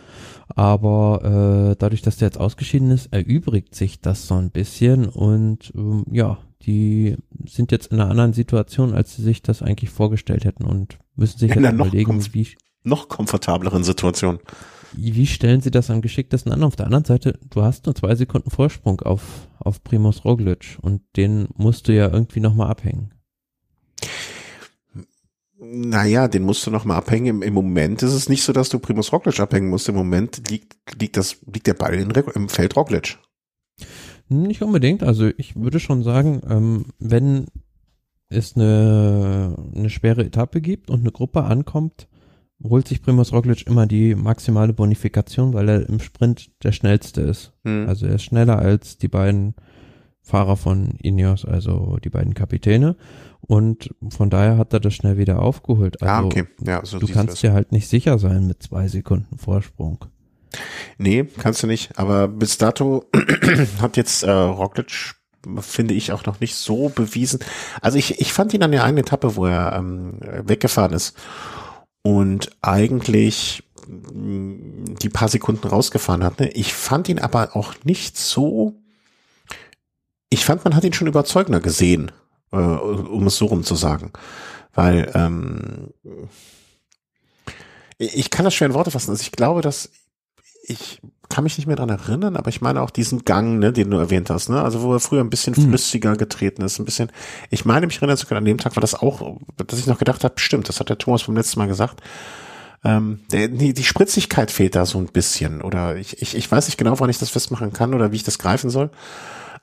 Aber 0.55 1.71
äh, 1.71 1.75
dadurch, 1.77 2.01
dass 2.01 2.17
der 2.17 2.27
jetzt 2.27 2.39
ausgeschieden 2.39 2.91
ist, 2.91 3.13
erübrigt 3.13 3.75
sich 3.75 4.01
das 4.01 4.27
so 4.27 4.35
ein 4.35 4.51
bisschen 4.51 5.07
und 5.07 5.71
ähm, 5.75 6.05
ja, 6.11 6.39
die 6.63 7.17
sind 7.45 7.71
jetzt 7.71 7.91
in 7.91 7.99
einer 7.99 8.09
anderen 8.09 8.33
Situation, 8.33 8.93
als 8.93 9.15
sie 9.15 9.21
sich 9.21 9.41
das 9.41 9.61
eigentlich 9.61 9.91
vorgestellt 9.91 10.45
hätten 10.45 10.65
und 10.65 10.97
müssen 11.15 11.39
sich 11.39 11.55
in 11.55 11.63
jetzt 11.63 11.73
überlegen, 11.73 12.33
wie 12.33 12.47
noch 12.83 13.07
komfortableren 13.07 13.83
Situation 13.83 14.39
wie 14.93 15.27
stellen 15.27 15.61
sie 15.61 15.71
das 15.71 15.89
am 15.89 16.01
geschicktesten 16.01 16.51
an? 16.51 16.63
Auf 16.63 16.75
der 16.75 16.85
anderen 16.85 17.05
Seite, 17.05 17.39
du 17.49 17.61
hast 17.61 17.85
nur 17.85 17.95
zwei 17.95 18.15
Sekunden 18.15 18.49
Vorsprung 18.49 19.01
auf, 19.01 19.47
auf 19.59 19.83
Primus 19.83 20.25
Roglic 20.25 20.77
und 20.81 21.01
den 21.15 21.47
musst 21.55 21.87
du 21.87 21.93
ja 21.93 22.09
irgendwie 22.09 22.39
nochmal 22.39 22.69
abhängen. 22.69 23.13
Naja, 25.61 26.29
den 26.29 26.43
musst 26.43 26.65
du 26.65 26.71
nochmal 26.71 26.97
abhängen. 26.97 27.27
Im, 27.27 27.41
Im, 27.41 27.53
Moment 27.53 28.01
ist 28.01 28.13
es 28.13 28.29
nicht 28.29 28.43
so, 28.43 28.53
dass 28.53 28.69
du 28.69 28.79
Primus 28.79 29.11
Roglic 29.11 29.39
abhängen 29.39 29.69
musst. 29.69 29.89
Im 29.89 29.95
Moment 29.95 30.49
liegt, 30.49 30.77
liegt, 30.99 31.17
das, 31.17 31.37
liegt 31.51 31.67
der 31.67 31.73
Ball 31.73 31.95
in, 31.95 32.11
im 32.11 32.47
Feld 32.47 32.77
Roglic. 32.77 33.17
Nicht 34.29 34.61
unbedingt. 34.61 35.03
Also 35.03 35.29
ich 35.37 35.55
würde 35.57 35.79
schon 35.79 36.01
sagen, 36.01 36.41
ähm, 36.49 36.85
wenn 36.99 37.47
es 38.29 38.55
eine, 38.55 39.55
eine 39.75 39.89
schwere 39.89 40.23
Etappe 40.23 40.61
gibt 40.61 40.89
und 40.89 41.01
eine 41.01 41.11
Gruppe 41.11 41.43
ankommt, 41.43 42.07
holt 42.63 42.87
sich 42.87 43.01
Primus 43.01 43.33
Roglic 43.33 43.67
immer 43.67 43.85
die 43.85 44.15
maximale 44.15 44.73
Bonifikation, 44.73 45.53
weil 45.53 45.69
er 45.69 45.89
im 45.89 45.99
Sprint 45.99 46.51
der 46.63 46.71
schnellste 46.71 47.21
ist. 47.21 47.53
Mhm. 47.63 47.85
Also 47.87 48.05
er 48.05 48.15
ist 48.15 48.23
schneller 48.23 48.59
als 48.59 48.97
die 48.97 49.07
beiden 49.07 49.55
Fahrer 50.21 50.57
von 50.57 50.91
Ineos, 51.01 51.43
also 51.43 51.97
die 52.03 52.09
beiden 52.09 52.33
Kapitäne. 52.33 52.95
Und 53.41 53.95
von 54.09 54.29
daher 54.29 54.57
hat 54.57 54.73
er 54.73 54.79
das 54.79 54.93
schnell 54.93 55.17
wieder 55.17 55.41
aufgeholt. 55.41 56.01
Ah, 56.01 56.17
also 56.17 56.23
ah, 56.23 56.25
okay. 56.25 56.47
Ja, 56.65 56.85
so 56.85 56.99
du 56.99 57.07
kannst 57.07 57.41
dir 57.41 57.53
halt 57.53 57.71
nicht 57.71 57.87
sicher 57.87 58.19
sein 58.19 58.47
mit 58.47 58.61
zwei 58.61 58.87
Sekunden 58.87 59.37
Vorsprung. 59.37 60.05
Nee, 60.97 61.25
kannst 61.37 61.63
du 61.63 61.67
nicht. 61.67 61.97
Aber 61.97 62.27
bis 62.27 62.57
dato 62.57 63.05
hat 63.81 63.97
jetzt 63.97 64.23
äh, 64.23 64.31
Roglic 64.31 65.15
finde 65.61 65.93
ich 65.93 66.11
auch 66.11 66.25
noch 66.25 66.39
nicht 66.39 66.55
so 66.55 66.89
bewiesen. 66.89 67.39
Also 67.81 67.97
ich, 67.97 68.19
ich 68.19 68.33
fand 68.33 68.53
ihn 68.53 68.63
an 68.63 68.71
der 68.71 68.83
einen 68.83 68.97
Etappe, 68.97 69.35
wo 69.35 69.45
er 69.45 69.73
ähm, 69.73 70.17
weggefahren 70.19 70.93
ist 70.93 71.15
und 72.01 72.49
eigentlich 72.61 73.63
mm, 73.87 74.95
die 75.01 75.09
paar 75.09 75.29
Sekunden 75.29 75.67
rausgefahren 75.67 76.23
hat. 76.23 76.39
Ne? 76.39 76.49
Ich 76.51 76.73
fand 76.73 77.09
ihn 77.09 77.19
aber 77.19 77.55
auch 77.55 77.73
nicht 77.83 78.17
so. 78.17 78.75
Ich 80.29 80.45
fand, 80.45 80.63
man 80.63 80.75
hat 80.75 80.83
ihn 80.83 80.93
schon 80.93 81.07
überzeugender 81.07 81.59
gesehen, 81.59 82.11
äh, 82.51 82.55
um 82.55 83.27
es 83.27 83.37
so 83.37 83.45
rum 83.45 83.63
zu 83.63 83.75
sagen. 83.75 84.11
Weil 84.73 85.11
ähm, 85.15 85.89
ich 87.97 88.29
kann 88.29 88.45
das 88.45 88.53
schwer 88.53 88.67
in 88.67 88.73
Worte 88.73 88.91
fassen. 88.91 89.11
Also 89.11 89.21
ich 89.21 89.31
glaube, 89.31 89.61
dass 89.61 89.89
ich 90.63 91.01
kann 91.29 91.43
mich 91.43 91.57
nicht 91.57 91.67
mehr 91.67 91.75
dran 91.75 91.89
erinnern, 91.89 92.35
aber 92.35 92.49
ich 92.49 92.61
meine 92.61 92.81
auch 92.81 92.89
diesen 92.89 93.23
Gang, 93.23 93.59
ne, 93.59 93.71
den 93.71 93.91
du 93.91 93.97
erwähnt 93.97 94.29
hast, 94.29 94.49
ne? 94.49 94.61
Also 94.63 94.81
wo 94.81 94.93
er 94.93 94.99
früher 94.99 95.21
ein 95.21 95.29
bisschen 95.29 95.55
hm. 95.55 95.69
flüssiger 95.69 96.15
getreten 96.15 96.63
ist, 96.63 96.79
ein 96.79 96.85
bisschen. 96.85 97.11
Ich 97.51 97.65
meine 97.65 97.85
mich 97.85 97.97
erinnern 97.97 98.17
zu 98.17 98.25
können, 98.25 98.39
an 98.39 98.45
dem 98.45 98.57
Tag 98.57 98.75
war 98.75 98.81
das 98.81 98.95
auch, 98.95 99.37
dass 99.57 99.79
ich 99.79 99.87
noch 99.87 99.99
gedacht 99.99 100.23
habe, 100.23 100.35
stimmt, 100.37 100.69
das 100.69 100.79
hat 100.79 100.89
der 100.89 100.97
Thomas 100.97 101.21
vom 101.21 101.35
letzten 101.35 101.59
Mal 101.59 101.67
gesagt. 101.67 102.01
Ähm, 102.83 103.19
die, 103.31 103.73
die 103.73 103.83
Spritzigkeit 103.83 104.51
fehlt 104.51 104.75
da 104.75 104.85
so 104.85 104.97
ein 104.97 105.07
bisschen. 105.07 105.61
Oder 105.61 105.97
ich, 105.97 106.21
ich, 106.21 106.35
ich 106.35 106.51
weiß 106.51 106.67
nicht 106.67 106.77
genau, 106.77 106.99
wann 106.99 107.09
ich 107.09 107.19
das 107.19 107.29
festmachen 107.29 107.73
kann 107.73 107.93
oder 107.93 108.11
wie 108.11 108.15
ich 108.15 108.23
das 108.23 108.39
greifen 108.39 108.69
soll. 108.69 108.89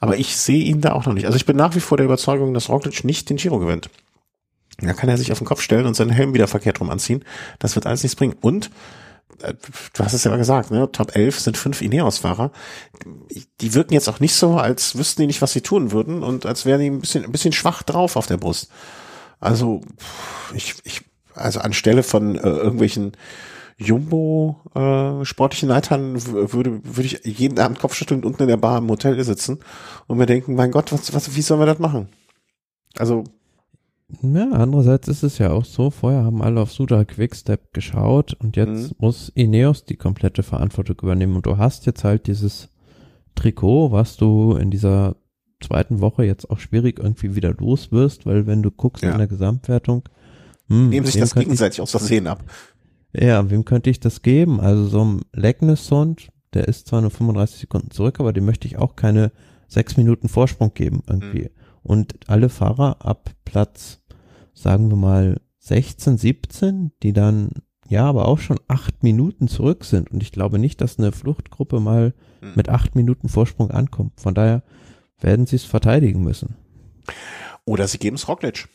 Aber 0.00 0.18
ich 0.18 0.36
sehe 0.36 0.64
ihn 0.64 0.80
da 0.80 0.92
auch 0.92 1.06
noch 1.06 1.14
nicht. 1.14 1.26
Also 1.26 1.36
ich 1.36 1.46
bin 1.46 1.56
nach 1.56 1.74
wie 1.74 1.80
vor 1.80 1.96
der 1.96 2.06
Überzeugung, 2.06 2.54
dass 2.54 2.68
Roglic 2.68 3.04
nicht 3.04 3.30
den 3.30 3.36
Giro 3.36 3.58
gewinnt. 3.58 3.90
Da 4.78 4.92
kann 4.92 5.08
er 5.08 5.16
sich 5.16 5.32
auf 5.32 5.38
den 5.38 5.46
Kopf 5.46 5.62
stellen 5.62 5.86
und 5.86 5.94
seinen 5.94 6.10
Helm 6.10 6.34
wieder 6.34 6.48
verkehrt 6.48 6.80
rum 6.80 6.90
anziehen. 6.90 7.24
Das 7.58 7.74
wird 7.76 7.86
alles 7.86 8.02
nichts 8.02 8.16
bringen. 8.16 8.36
Und 8.40 8.70
äh, 9.40 9.54
du 9.94 10.04
hast 10.04 10.12
es 10.12 10.24
ja 10.24 10.36
gesagt, 10.36 10.70
ne? 10.70 10.90
Top 10.92 11.16
11 11.16 11.40
sind 11.40 11.56
fünf 11.56 11.80
Ineos-Fahrer. 11.80 12.50
Die 13.60 13.74
wirken 13.74 13.94
jetzt 13.94 14.08
auch 14.08 14.20
nicht 14.20 14.34
so, 14.34 14.58
als 14.58 14.96
wüssten 14.98 15.22
die 15.22 15.26
nicht, 15.26 15.42
was 15.42 15.52
sie 15.52 15.62
tun 15.62 15.92
würden 15.92 16.22
und 16.22 16.46
als 16.46 16.66
wären 16.66 16.80
die 16.80 16.90
ein 16.90 17.00
bisschen, 17.00 17.24
ein 17.24 17.32
bisschen 17.32 17.52
schwach 17.52 17.82
drauf 17.82 18.16
auf 18.16 18.26
der 18.26 18.36
Brust. 18.36 18.70
Also, 19.40 19.80
ich, 20.54 20.74
ich, 20.84 21.02
also 21.34 21.60
anstelle 21.60 22.02
von 22.02 22.36
äh, 22.36 22.40
irgendwelchen 22.40 23.12
Jumbo 23.78 24.62
äh, 24.74 25.24
sportlichen 25.24 25.68
Leitern 25.68 26.14
würde 26.26 26.80
würde 26.82 27.02
ich 27.02 27.20
jeden 27.24 27.58
Abend 27.58 27.78
kopfschüttelnd 27.78 28.24
unten 28.24 28.42
in 28.42 28.48
der 28.48 28.56
Bar 28.56 28.78
im 28.78 28.88
Hotel 28.88 29.22
sitzen 29.22 29.58
und 30.06 30.16
mir 30.16 30.26
denken, 30.26 30.54
mein 30.54 30.70
Gott, 30.70 30.92
was, 30.92 31.12
was 31.12 31.36
wie 31.36 31.42
sollen 31.42 31.60
wir 31.60 31.66
das 31.66 31.78
machen? 31.78 32.08
Also 32.96 33.24
ja, 34.22 34.50
andererseits 34.52 35.08
ist 35.08 35.24
es 35.24 35.38
ja 35.38 35.50
auch 35.50 35.64
so, 35.64 35.90
vorher 35.90 36.24
haben 36.24 36.40
alle 36.40 36.60
auf 36.60 36.72
Suda 36.72 37.04
Quickstep 37.04 37.72
geschaut 37.72 38.34
und 38.34 38.56
jetzt 38.56 38.90
mhm. 38.90 38.96
muss 38.98 39.30
Ineos 39.34 39.84
die 39.84 39.96
komplette 39.96 40.42
Verantwortung 40.42 40.96
übernehmen 41.02 41.36
und 41.36 41.44
du 41.44 41.58
hast 41.58 41.86
jetzt 41.86 42.04
halt 42.04 42.28
dieses 42.28 42.68
Trikot, 43.34 43.90
was 43.90 44.16
du 44.16 44.54
in 44.54 44.70
dieser 44.70 45.16
zweiten 45.60 46.00
Woche 46.00 46.24
jetzt 46.24 46.48
auch 46.50 46.60
schwierig 46.60 46.98
irgendwie 46.98 47.34
wieder 47.34 47.52
los 47.52 47.90
wirst, 47.90 48.26
weil 48.26 48.46
wenn 48.46 48.62
du 48.62 48.70
guckst 48.70 49.02
ja. 49.02 49.12
in 49.12 49.18
der 49.18 49.26
Gesamtwertung, 49.26 50.08
hm, 50.68 50.90
nehmen 50.90 51.06
sich 51.06 51.20
das 51.20 51.34
gegenseitig 51.34 51.80
aus 51.80 51.90
Versehen 51.90 52.26
ab. 52.26 52.44
Ja, 53.18 53.48
wem 53.50 53.64
könnte 53.64 53.90
ich 53.90 54.00
das 54.00 54.22
geben? 54.22 54.60
Also 54.60 54.86
so 54.86 55.04
ein 55.04 55.20
Lecknessund, 55.32 56.28
der 56.54 56.68
ist 56.68 56.88
zwar 56.88 57.00
nur 57.00 57.10
35 57.10 57.60
Sekunden 57.60 57.90
zurück, 57.90 58.20
aber 58.20 58.32
dem 58.32 58.44
möchte 58.44 58.66
ich 58.66 58.78
auch 58.78 58.96
keine 58.96 59.32
sechs 59.68 59.96
Minuten 59.96 60.28
Vorsprung 60.28 60.74
geben 60.74 61.02
irgendwie. 61.08 61.44
Mhm 61.44 61.66
und 61.86 62.16
alle 62.26 62.48
Fahrer 62.48 62.96
ab 63.04 63.30
Platz, 63.44 64.00
sagen 64.54 64.90
wir 64.90 64.96
mal 64.96 65.40
16, 65.60 66.18
17, 66.18 66.92
die 67.02 67.12
dann 67.12 67.50
ja, 67.88 68.04
aber 68.04 68.26
auch 68.26 68.40
schon 68.40 68.58
acht 68.66 69.04
Minuten 69.04 69.46
zurück 69.46 69.84
sind. 69.84 70.10
Und 70.10 70.20
ich 70.20 70.32
glaube 70.32 70.58
nicht, 70.58 70.80
dass 70.80 70.98
eine 70.98 71.12
Fluchtgruppe 71.12 71.78
mal 71.78 72.14
mhm. 72.40 72.52
mit 72.56 72.68
acht 72.68 72.96
Minuten 72.96 73.28
Vorsprung 73.28 73.70
ankommt. 73.70 74.20
Von 74.20 74.34
daher 74.34 74.64
werden 75.20 75.46
sie 75.46 75.54
es 75.54 75.64
verteidigen 75.64 76.24
müssen. 76.24 76.56
Oder 77.64 77.86
sie 77.86 77.98
geben 77.98 78.16
es 78.16 78.26
Roglic. 78.26 78.68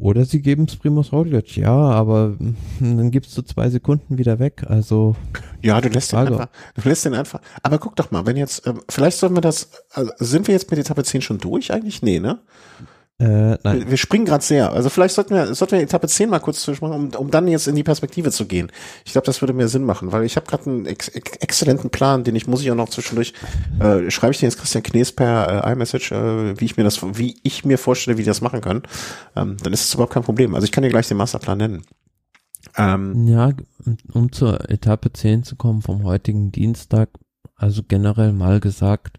Oder 0.00 0.24
sie 0.24 0.42
geben 0.42 0.66
es 0.68 0.76
Primus 0.76 1.12
Roglic, 1.12 1.56
ja, 1.56 1.72
aber 1.72 2.36
hm, 2.38 2.56
dann 2.80 3.10
gibst 3.10 3.36
du 3.36 3.42
zwei 3.42 3.70
Sekunden 3.70 4.18
wieder 4.18 4.38
weg, 4.38 4.64
also. 4.66 5.16
Ja, 5.62 5.80
du 5.80 5.88
lässt 5.88 6.10
Frage. 6.10 6.30
den 6.30 6.40
einfach, 6.40 6.52
du 6.74 6.88
lässt 6.88 7.04
den 7.04 7.14
einfach, 7.14 7.40
aber 7.62 7.78
guck 7.78 7.96
doch 7.96 8.10
mal, 8.10 8.26
wenn 8.26 8.36
jetzt, 8.36 8.66
äh, 8.66 8.74
vielleicht 8.88 9.18
sollen 9.18 9.34
wir 9.34 9.40
das, 9.40 9.70
also 9.92 10.10
sind 10.18 10.46
wir 10.46 10.54
jetzt 10.54 10.70
mit 10.70 10.80
Etappe 10.80 11.04
10 11.04 11.22
schon 11.22 11.38
durch 11.38 11.72
eigentlich? 11.72 12.02
Nee, 12.02 12.18
ne? 12.18 12.40
Äh, 13.20 13.58
nein. 13.62 13.88
Wir, 13.88 13.96
springen 13.96 14.24
gerade 14.24 14.42
sehr. 14.42 14.72
Also 14.72 14.90
vielleicht 14.90 15.14
sollten 15.14 15.36
wir, 15.36 15.54
sollten 15.54 15.76
wir 15.76 15.82
Etappe 15.82 16.08
10 16.08 16.28
mal 16.28 16.40
kurz 16.40 16.64
durchmachen, 16.64 16.94
um, 16.94 17.10
um 17.14 17.30
dann 17.30 17.46
jetzt 17.46 17.68
in 17.68 17.76
die 17.76 17.84
Perspektive 17.84 18.32
zu 18.32 18.46
gehen. 18.46 18.72
Ich 19.04 19.12
glaube, 19.12 19.24
das 19.24 19.40
würde 19.40 19.52
mir 19.52 19.68
Sinn 19.68 19.84
machen, 19.84 20.10
weil 20.10 20.24
ich 20.24 20.34
habe 20.34 20.46
gerade 20.46 20.68
einen 20.68 20.86
ex 20.86 21.08
ex 21.08 21.36
exzellenten 21.36 21.90
Plan, 21.90 22.24
den 22.24 22.34
ich 22.34 22.48
muss 22.48 22.60
ich 22.62 22.70
auch 22.72 22.76
noch 22.76 22.88
zwischendurch, 22.88 23.32
äh, 23.78 24.10
schreibe 24.10 24.32
ich 24.32 24.40
den 24.40 24.48
jetzt 24.48 24.58
Christian 24.58 24.82
Knees 24.82 25.12
per 25.12 25.64
äh, 25.64 25.72
iMessage, 25.72 26.10
äh, 26.10 26.60
wie 26.60 26.64
ich 26.64 26.76
mir 26.76 26.82
das, 26.82 27.00
wie 27.16 27.36
ich 27.44 27.64
mir 27.64 27.78
vorstelle, 27.78 28.18
wie 28.18 28.22
die 28.22 28.28
das 28.28 28.40
machen 28.40 28.60
können. 28.60 28.82
Ähm, 29.36 29.58
dann 29.62 29.72
ist 29.72 29.84
es 29.84 29.94
überhaupt 29.94 30.12
kein 30.12 30.24
Problem. 30.24 30.56
Also 30.56 30.64
ich 30.64 30.72
kann 30.72 30.82
dir 30.82 30.90
gleich 30.90 31.06
den 31.06 31.16
Masterplan 31.16 31.58
nennen. 31.58 31.82
Ähm, 32.76 33.28
ja, 33.28 33.52
um 34.12 34.32
zur 34.32 34.68
Etappe 34.68 35.12
10 35.12 35.44
zu 35.44 35.54
kommen 35.54 35.82
vom 35.82 36.02
heutigen 36.02 36.50
Dienstag, 36.50 37.10
also 37.54 37.82
generell 37.86 38.32
mal 38.32 38.58
gesagt, 38.58 39.18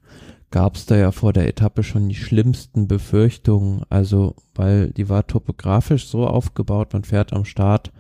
gab 0.52 0.76
es 0.76 0.86
da 0.86 0.96
ja 0.96 1.12
vor 1.12 1.34
der 1.34 1.48
Etappe 1.48 1.84
schon 1.84 2.10
die 2.10 2.16
schlimmsten 2.16 2.88
Befürchtungen. 2.88 3.84
Also, 3.90 4.36
weil 4.54 4.92
die 4.92 5.10
war 5.10 5.28
topografisch 5.28 6.08
so 6.08 6.28
aufgebaut, 6.28 6.94
man 6.94 7.04
fährt 7.04 7.34
am 7.34 7.46
Start 7.46 7.92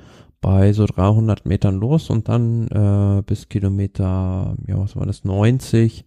bei 0.41 0.73
so 0.73 0.85
300 0.85 1.45
Metern 1.45 1.75
los 1.75 2.09
und 2.09 2.29
dann 2.29 2.67
äh, 2.67 3.23
bis 3.23 3.49
Kilometer, 3.49 4.55
ja, 4.67 4.77
was 4.77 4.95
war 4.95 5.05
das, 5.05 5.23
90 5.23 6.05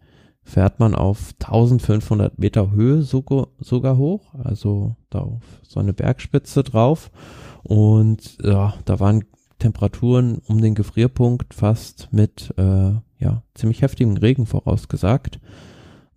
fährt 0.49 0.81
man 0.81 0.95
auf 0.95 1.35
1500 1.41 2.39
Meter 2.39 2.71
Höhe 2.71 3.03
sogar, 3.03 3.49
sogar 3.59 3.99
hoch, 3.99 4.35
also 4.43 4.97
da 5.11 5.21
auf 5.21 5.43
so 5.63 5.79
eine 5.79 5.93
Bergspitze 5.93 6.63
drauf. 6.63 7.11
Und 7.63 8.39
ja, 8.43 8.75
da 8.87 8.99
waren 8.99 9.25
Temperaturen 9.59 10.39
um 10.47 10.61
den 10.61 10.75
Gefrierpunkt 10.75 11.53
fast 11.53 12.09
mit 12.13 12.55
äh, 12.57 12.93
ja, 13.19 13.43
ziemlich 13.55 13.83
heftigem 13.83 14.17
Regen 14.17 14.47
vorausgesagt. 14.47 15.41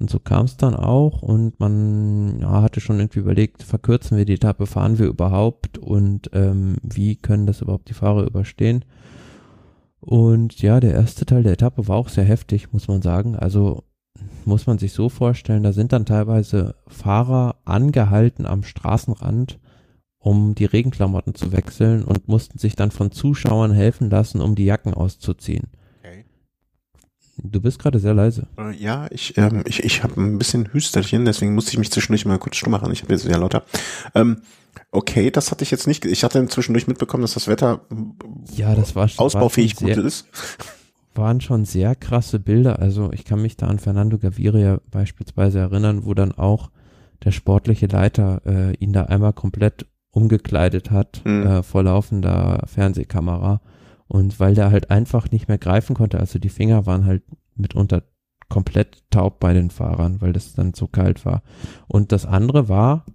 Und 0.01 0.09
so 0.09 0.17
kam 0.17 0.45
es 0.45 0.57
dann 0.57 0.75
auch 0.75 1.21
und 1.21 1.59
man 1.59 2.39
ja, 2.41 2.63
hatte 2.63 2.81
schon 2.81 2.99
irgendwie 2.99 3.19
überlegt, 3.19 3.61
verkürzen 3.61 4.17
wir 4.17 4.25
die 4.25 4.33
Etappe, 4.33 4.65
fahren 4.65 4.97
wir 4.97 5.05
überhaupt 5.05 5.77
und 5.77 6.31
ähm, 6.33 6.77
wie 6.81 7.17
können 7.17 7.45
das 7.45 7.61
überhaupt 7.61 7.87
die 7.87 7.93
Fahrer 7.93 8.23
überstehen. 8.23 8.83
Und 9.99 10.59
ja, 10.59 10.79
der 10.79 10.93
erste 10.93 11.27
Teil 11.27 11.43
der 11.43 11.53
Etappe 11.53 11.87
war 11.87 11.97
auch 11.97 12.09
sehr 12.09 12.23
heftig, 12.23 12.73
muss 12.73 12.87
man 12.87 13.03
sagen. 13.03 13.35
Also 13.35 13.83
muss 14.43 14.65
man 14.65 14.79
sich 14.79 14.93
so 14.93 15.07
vorstellen, 15.07 15.61
da 15.61 15.71
sind 15.71 15.93
dann 15.93 16.07
teilweise 16.07 16.73
Fahrer 16.87 17.57
angehalten 17.65 18.47
am 18.47 18.63
Straßenrand, 18.63 19.59
um 20.17 20.55
die 20.55 20.65
Regenklamotten 20.65 21.35
zu 21.35 21.51
wechseln 21.51 22.03
und 22.03 22.27
mussten 22.27 22.57
sich 22.57 22.75
dann 22.75 22.89
von 22.89 23.11
Zuschauern 23.11 23.71
helfen 23.71 24.09
lassen, 24.09 24.41
um 24.41 24.55
die 24.55 24.65
Jacken 24.65 24.95
auszuziehen. 24.95 25.67
Du 27.43 27.59
bist 27.59 27.79
gerade 27.79 27.99
sehr 27.99 28.13
leise. 28.13 28.47
Äh, 28.57 28.75
ja, 28.75 29.07
ich, 29.09 29.37
ähm, 29.37 29.63
ich, 29.65 29.83
ich 29.83 30.03
habe 30.03 30.21
ein 30.21 30.37
bisschen 30.37 30.69
Hüsterchen, 30.71 31.25
deswegen 31.25 31.55
musste 31.55 31.71
ich 31.71 31.79
mich 31.79 31.91
zwischendurch 31.91 32.25
mal 32.25 32.37
kurz 32.37 32.57
stumm 32.57 32.71
machen. 32.71 32.91
Ich 32.91 33.01
habe 33.01 33.13
jetzt 33.13 33.23
sehr 33.23 33.37
lauter. 33.37 33.63
Ähm, 34.13 34.41
okay, 34.91 35.31
das 35.31 35.51
hatte 35.51 35.63
ich 35.63 35.71
jetzt 35.71 35.87
nicht. 35.87 36.05
Ich 36.05 36.23
hatte 36.23 36.45
zwischendurch 36.47 36.87
mitbekommen, 36.87 37.21
dass 37.21 37.33
das 37.33 37.47
Wetter 37.47 37.81
ja, 38.55 38.75
das 38.75 38.95
war, 38.95 39.09
ausbaufähig 39.17 39.81
war 39.81 39.89
gut 39.89 40.05
ist. 40.05 40.27
Waren 41.15 41.41
schon 41.41 41.65
sehr 41.65 41.95
krasse 41.95 42.39
Bilder. 42.39 42.79
Also 42.79 43.11
ich 43.11 43.25
kann 43.25 43.41
mich 43.41 43.57
da 43.57 43.67
an 43.67 43.79
Fernando 43.79 44.17
Gaviria 44.17 44.79
beispielsweise 44.91 45.59
erinnern, 45.59 46.05
wo 46.05 46.13
dann 46.13 46.31
auch 46.31 46.69
der 47.23 47.31
sportliche 47.31 47.87
Leiter 47.87 48.41
äh, 48.45 48.75
ihn 48.75 48.93
da 48.93 49.03
einmal 49.03 49.33
komplett 49.33 49.85
umgekleidet 50.11 50.91
hat 50.91 51.21
mhm. 51.25 51.45
äh, 51.45 51.63
vor 51.63 51.83
laufender 51.83 52.63
Fernsehkamera 52.67 53.61
und 54.11 54.41
weil 54.41 54.55
der 54.55 54.71
halt 54.71 54.91
einfach 54.91 55.31
nicht 55.31 55.47
mehr 55.47 55.57
greifen 55.57 55.95
konnte, 55.95 56.19
also 56.19 56.37
die 56.37 56.49
Finger 56.49 56.85
waren 56.85 57.05
halt 57.05 57.23
mitunter 57.55 58.03
komplett 58.49 59.03
taub 59.09 59.39
bei 59.39 59.53
den 59.53 59.69
Fahrern, 59.69 60.19
weil 60.19 60.33
das 60.33 60.53
dann 60.53 60.73
so 60.73 60.87
kalt 60.87 61.25
war. 61.25 61.43
Und 61.87 62.11
das 62.11 62.25
andere 62.25 62.67
war, 62.67 63.05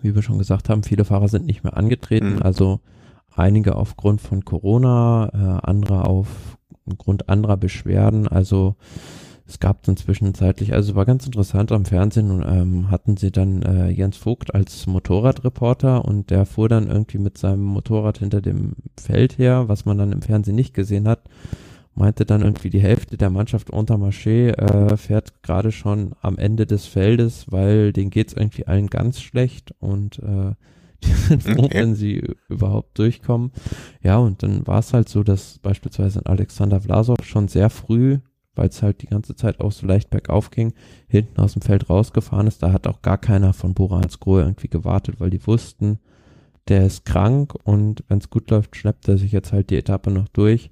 wie 0.00 0.14
wir 0.14 0.22
schon 0.22 0.38
gesagt 0.38 0.68
haben, 0.68 0.84
viele 0.84 1.04
Fahrer 1.04 1.26
sind 1.26 1.44
nicht 1.44 1.64
mehr 1.64 1.76
angetreten, 1.76 2.36
mhm. 2.36 2.42
also 2.42 2.78
einige 3.34 3.74
aufgrund 3.74 4.20
von 4.20 4.44
Corona, 4.44 5.28
äh, 5.34 5.66
andere 5.66 6.04
aufgrund 6.04 7.28
anderer 7.28 7.56
Beschwerden, 7.56 8.28
also 8.28 8.76
es 9.52 9.60
gab 9.60 9.82
dann 9.82 9.98
zwischenzeitlich, 9.98 10.72
also 10.72 10.94
war 10.94 11.04
ganz 11.04 11.26
interessant 11.26 11.72
am 11.72 11.84
Fernsehen 11.84 12.42
ähm, 12.46 12.90
hatten 12.90 13.18
sie 13.18 13.30
dann 13.30 13.60
äh, 13.60 13.90
Jens 13.90 14.16
Vogt 14.16 14.54
als 14.54 14.86
Motorradreporter 14.86 16.06
und 16.06 16.30
der 16.30 16.46
fuhr 16.46 16.70
dann 16.70 16.88
irgendwie 16.88 17.18
mit 17.18 17.36
seinem 17.36 17.62
Motorrad 17.62 18.18
hinter 18.18 18.40
dem 18.40 18.72
Feld 18.98 19.36
her, 19.36 19.68
was 19.68 19.84
man 19.84 19.98
dann 19.98 20.10
im 20.10 20.22
Fernsehen 20.22 20.54
nicht 20.54 20.72
gesehen 20.72 21.06
hat, 21.06 21.28
meinte 21.94 22.24
dann 22.24 22.40
irgendwie 22.40 22.70
die 22.70 22.80
Hälfte 22.80 23.18
der 23.18 23.28
Mannschaft 23.28 23.68
unter 23.68 23.96
Marché 23.96 24.52
äh, 24.52 24.96
fährt 24.96 25.42
gerade 25.42 25.70
schon 25.70 26.12
am 26.22 26.38
Ende 26.38 26.64
des 26.64 26.86
Feldes, 26.86 27.44
weil 27.50 27.92
denen 27.92 28.08
geht's 28.08 28.32
irgendwie 28.32 28.66
allen 28.66 28.86
ganz 28.86 29.20
schlecht 29.20 29.74
und 29.80 30.18
äh, 30.20 30.52
die 31.04 31.12
sind 31.12 31.42
froh, 31.42 31.64
okay. 31.64 31.78
wenn 31.78 31.94
sie 31.94 32.22
überhaupt 32.48 32.98
durchkommen. 32.98 33.50
Ja, 34.02 34.16
und 34.16 34.42
dann 34.42 34.66
war 34.66 34.78
es 34.78 34.94
halt 34.94 35.10
so, 35.10 35.22
dass 35.22 35.58
beispielsweise 35.58 36.24
Alexander 36.24 36.80
Vlasov 36.80 37.18
schon 37.24 37.48
sehr 37.48 37.68
früh 37.68 38.20
weil 38.54 38.68
es 38.68 38.82
halt 38.82 39.02
die 39.02 39.06
ganze 39.06 39.34
Zeit 39.34 39.60
auch 39.60 39.72
so 39.72 39.86
leicht 39.86 40.10
bergauf 40.10 40.50
ging, 40.50 40.74
hinten 41.08 41.40
aus 41.40 41.54
dem 41.54 41.62
Feld 41.62 41.88
rausgefahren 41.88 42.46
ist. 42.46 42.62
Da 42.62 42.72
hat 42.72 42.86
auch 42.86 43.02
gar 43.02 43.18
keiner 43.18 43.52
von 43.52 43.74
Bora 43.74 44.00
Hansgrohe 44.00 44.42
irgendwie 44.42 44.68
gewartet, 44.68 45.16
weil 45.18 45.30
die 45.30 45.46
wussten, 45.46 45.98
der 46.68 46.86
ist 46.86 47.04
krank 47.04 47.54
und 47.64 48.04
wenn 48.08 48.18
es 48.18 48.30
gut 48.30 48.50
läuft, 48.50 48.76
schleppt 48.76 49.08
er 49.08 49.18
sich 49.18 49.32
jetzt 49.32 49.52
halt 49.52 49.70
die 49.70 49.76
Etappe 49.76 50.10
noch 50.10 50.28
durch. 50.28 50.70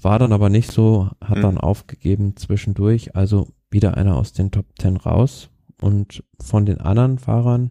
War 0.00 0.18
dann 0.18 0.32
aber 0.32 0.48
nicht 0.48 0.70
so, 0.70 1.10
hat 1.20 1.38
mhm. 1.38 1.42
dann 1.42 1.58
aufgegeben 1.58 2.36
zwischendurch. 2.36 3.16
Also 3.16 3.48
wieder 3.70 3.96
einer 3.96 4.16
aus 4.16 4.32
den 4.32 4.50
Top 4.50 4.66
Ten 4.76 4.96
raus. 4.96 5.50
Und 5.80 6.22
von 6.38 6.66
den 6.66 6.80
anderen 6.80 7.18
Fahrern, 7.18 7.70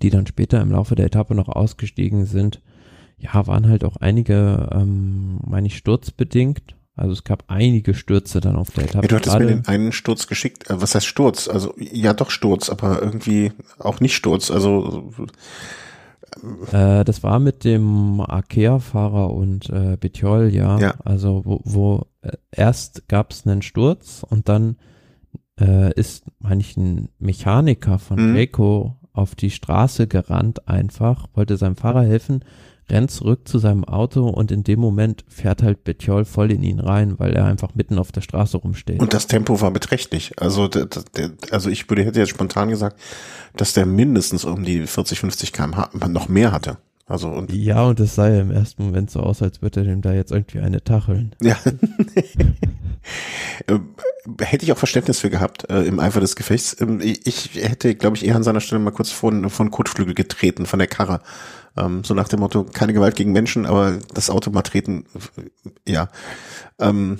die 0.00 0.10
dann 0.10 0.26
später 0.26 0.60
im 0.60 0.70
Laufe 0.70 0.94
der 0.94 1.06
Etappe 1.06 1.34
noch 1.34 1.48
ausgestiegen 1.48 2.24
sind, 2.24 2.62
ja, 3.18 3.46
waren 3.46 3.68
halt 3.68 3.84
auch 3.84 3.96
einige, 3.96 4.70
ähm, 4.72 5.40
meine 5.44 5.66
ich, 5.66 5.76
sturzbedingt 5.76 6.76
also 6.96 7.12
es 7.12 7.24
gab 7.24 7.44
einige 7.48 7.94
Stürze 7.94 8.40
dann 8.40 8.56
auf 8.56 8.70
der 8.70 8.84
Etappe. 8.84 9.06
Ja, 9.06 9.08
du 9.08 9.16
hattest 9.16 9.38
mir 9.38 9.46
den 9.46 9.66
einen 9.66 9.92
Sturz 9.92 10.26
geschickt. 10.26 10.68
Äh, 10.68 10.80
was 10.80 10.94
heißt 10.94 11.06
Sturz? 11.06 11.48
Also 11.48 11.74
ja 11.78 12.12
doch 12.12 12.30
Sturz, 12.30 12.68
aber 12.68 13.02
irgendwie 13.02 13.52
auch 13.78 14.00
nicht 14.00 14.14
Sturz. 14.14 14.50
Also 14.50 15.12
äh, 16.72 17.04
das 17.04 17.22
war 17.22 17.38
mit 17.38 17.64
dem 17.64 18.20
Arkea-Fahrer 18.20 19.32
und 19.32 19.68
äh, 19.70 19.96
Betjol, 19.98 20.48
ja. 20.48 20.78
ja. 20.78 20.94
Also 21.04 21.42
wo, 21.44 21.60
wo 21.64 22.06
äh, 22.22 22.32
erst 22.50 23.08
gab 23.08 23.32
es 23.32 23.46
einen 23.46 23.62
Sturz 23.62 24.24
und 24.28 24.48
dann 24.48 24.76
äh, 25.60 25.92
ist, 25.94 26.24
meine 26.38 26.60
ich, 26.60 26.76
ein 26.76 27.08
Mechaniker 27.18 27.98
von 27.98 28.32
mhm. 28.32 28.94
auf 29.12 29.34
die 29.34 29.50
Straße 29.50 30.06
gerannt 30.06 30.68
einfach, 30.68 31.28
wollte 31.34 31.56
seinem 31.56 31.76
Fahrer 31.76 32.02
helfen 32.02 32.44
rennt 32.90 33.10
zurück 33.10 33.46
zu 33.46 33.58
seinem 33.58 33.84
Auto 33.84 34.28
und 34.28 34.50
in 34.50 34.64
dem 34.64 34.80
Moment 34.80 35.24
fährt 35.28 35.62
halt 35.62 35.84
Betjol 35.84 36.24
voll 36.24 36.50
in 36.52 36.62
ihn 36.62 36.80
rein, 36.80 37.18
weil 37.18 37.34
er 37.34 37.44
einfach 37.44 37.74
mitten 37.74 37.98
auf 37.98 38.12
der 38.12 38.20
Straße 38.20 38.56
rumsteht. 38.56 39.00
Und 39.00 39.14
das 39.14 39.26
Tempo 39.26 39.60
war 39.60 39.70
beträchtlich. 39.70 40.32
Also, 40.38 40.68
der, 40.68 40.86
der, 40.86 41.30
also 41.50 41.70
ich 41.70 41.88
würde, 41.88 42.04
hätte 42.04 42.20
jetzt 42.20 42.30
spontan 42.30 42.68
gesagt, 42.68 42.98
dass 43.56 43.72
der 43.72 43.86
mindestens 43.86 44.44
um 44.44 44.64
die 44.64 44.86
40, 44.86 45.20
50 45.20 45.52
km/h 45.52 45.90
noch 46.08 46.28
mehr 46.28 46.52
hatte. 46.52 46.78
Also 47.10 47.28
und 47.28 47.52
ja, 47.52 47.82
und 47.82 47.98
es 47.98 48.14
sah 48.14 48.28
ja 48.28 48.40
im 48.40 48.52
ersten 48.52 48.84
Moment 48.84 49.10
so 49.10 49.18
aus, 49.18 49.42
als 49.42 49.62
würde 49.62 49.80
er 49.80 49.86
dem 49.86 50.00
da 50.00 50.12
jetzt 50.12 50.30
irgendwie 50.30 50.60
eine 50.60 50.82
tacheln. 50.82 51.34
Ja. 51.42 51.56
Ähm, 53.66 53.94
hätte 54.40 54.64
ich 54.64 54.72
auch 54.72 54.78
Verständnis 54.78 55.20
für 55.20 55.30
gehabt 55.30 55.68
äh, 55.70 55.82
im 55.82 56.00
Eifer 56.00 56.20
des 56.20 56.36
Gefechts. 56.36 56.76
Ähm, 56.80 57.00
ich 57.02 57.54
hätte, 57.54 57.94
glaube 57.94 58.16
ich, 58.16 58.26
eher 58.26 58.36
an 58.36 58.42
seiner 58.42 58.60
Stelle 58.60 58.80
mal 58.80 58.90
kurz 58.90 59.10
von, 59.10 59.48
von 59.50 59.70
Kotflügel 59.70 60.14
getreten, 60.14 60.66
von 60.66 60.78
der 60.78 60.88
Karre. 60.88 61.20
Ähm, 61.76 62.04
so 62.04 62.14
nach 62.14 62.28
dem 62.28 62.40
Motto, 62.40 62.64
keine 62.64 62.92
Gewalt 62.92 63.16
gegen 63.16 63.32
Menschen, 63.32 63.66
aber 63.66 63.98
das 64.14 64.30
Auto 64.30 64.50
mal 64.50 64.62
treten, 64.62 65.04
ja. 65.86 66.08
Ähm, 66.78 67.18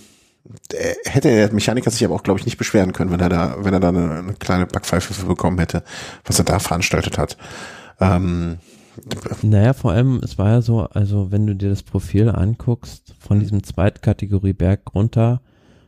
hätte 1.04 1.28
der 1.28 1.52
Mechaniker 1.52 1.90
sich 1.90 2.04
aber 2.04 2.14
auch, 2.14 2.22
glaube 2.22 2.40
ich, 2.40 2.46
nicht 2.46 2.56
beschweren 2.56 2.92
können, 2.92 3.10
wenn 3.10 3.20
er 3.20 3.28
da, 3.28 3.56
wenn 3.60 3.74
er 3.74 3.80
da 3.80 3.90
eine, 3.90 4.18
eine 4.18 4.34
kleine 4.34 4.66
Backpfeife 4.66 5.14
für 5.14 5.26
bekommen 5.26 5.58
hätte, 5.58 5.84
was 6.24 6.38
er 6.38 6.44
da 6.44 6.58
veranstaltet 6.58 7.18
hat. 7.18 7.36
Ähm, 8.00 8.58
naja, 9.42 9.72
vor 9.72 9.92
allem, 9.92 10.20
es 10.22 10.38
war 10.38 10.48
ja 10.48 10.62
so, 10.62 10.80
also 10.80 11.30
wenn 11.30 11.46
du 11.46 11.54
dir 11.54 11.68
das 11.68 11.82
Profil 11.82 12.28
anguckst, 12.28 13.14
von 13.18 13.36
mhm. 13.36 13.42
diesem 13.42 13.62
Zweitkategorie 13.62 14.52
Berg 14.52 14.94
runter, 14.94 15.40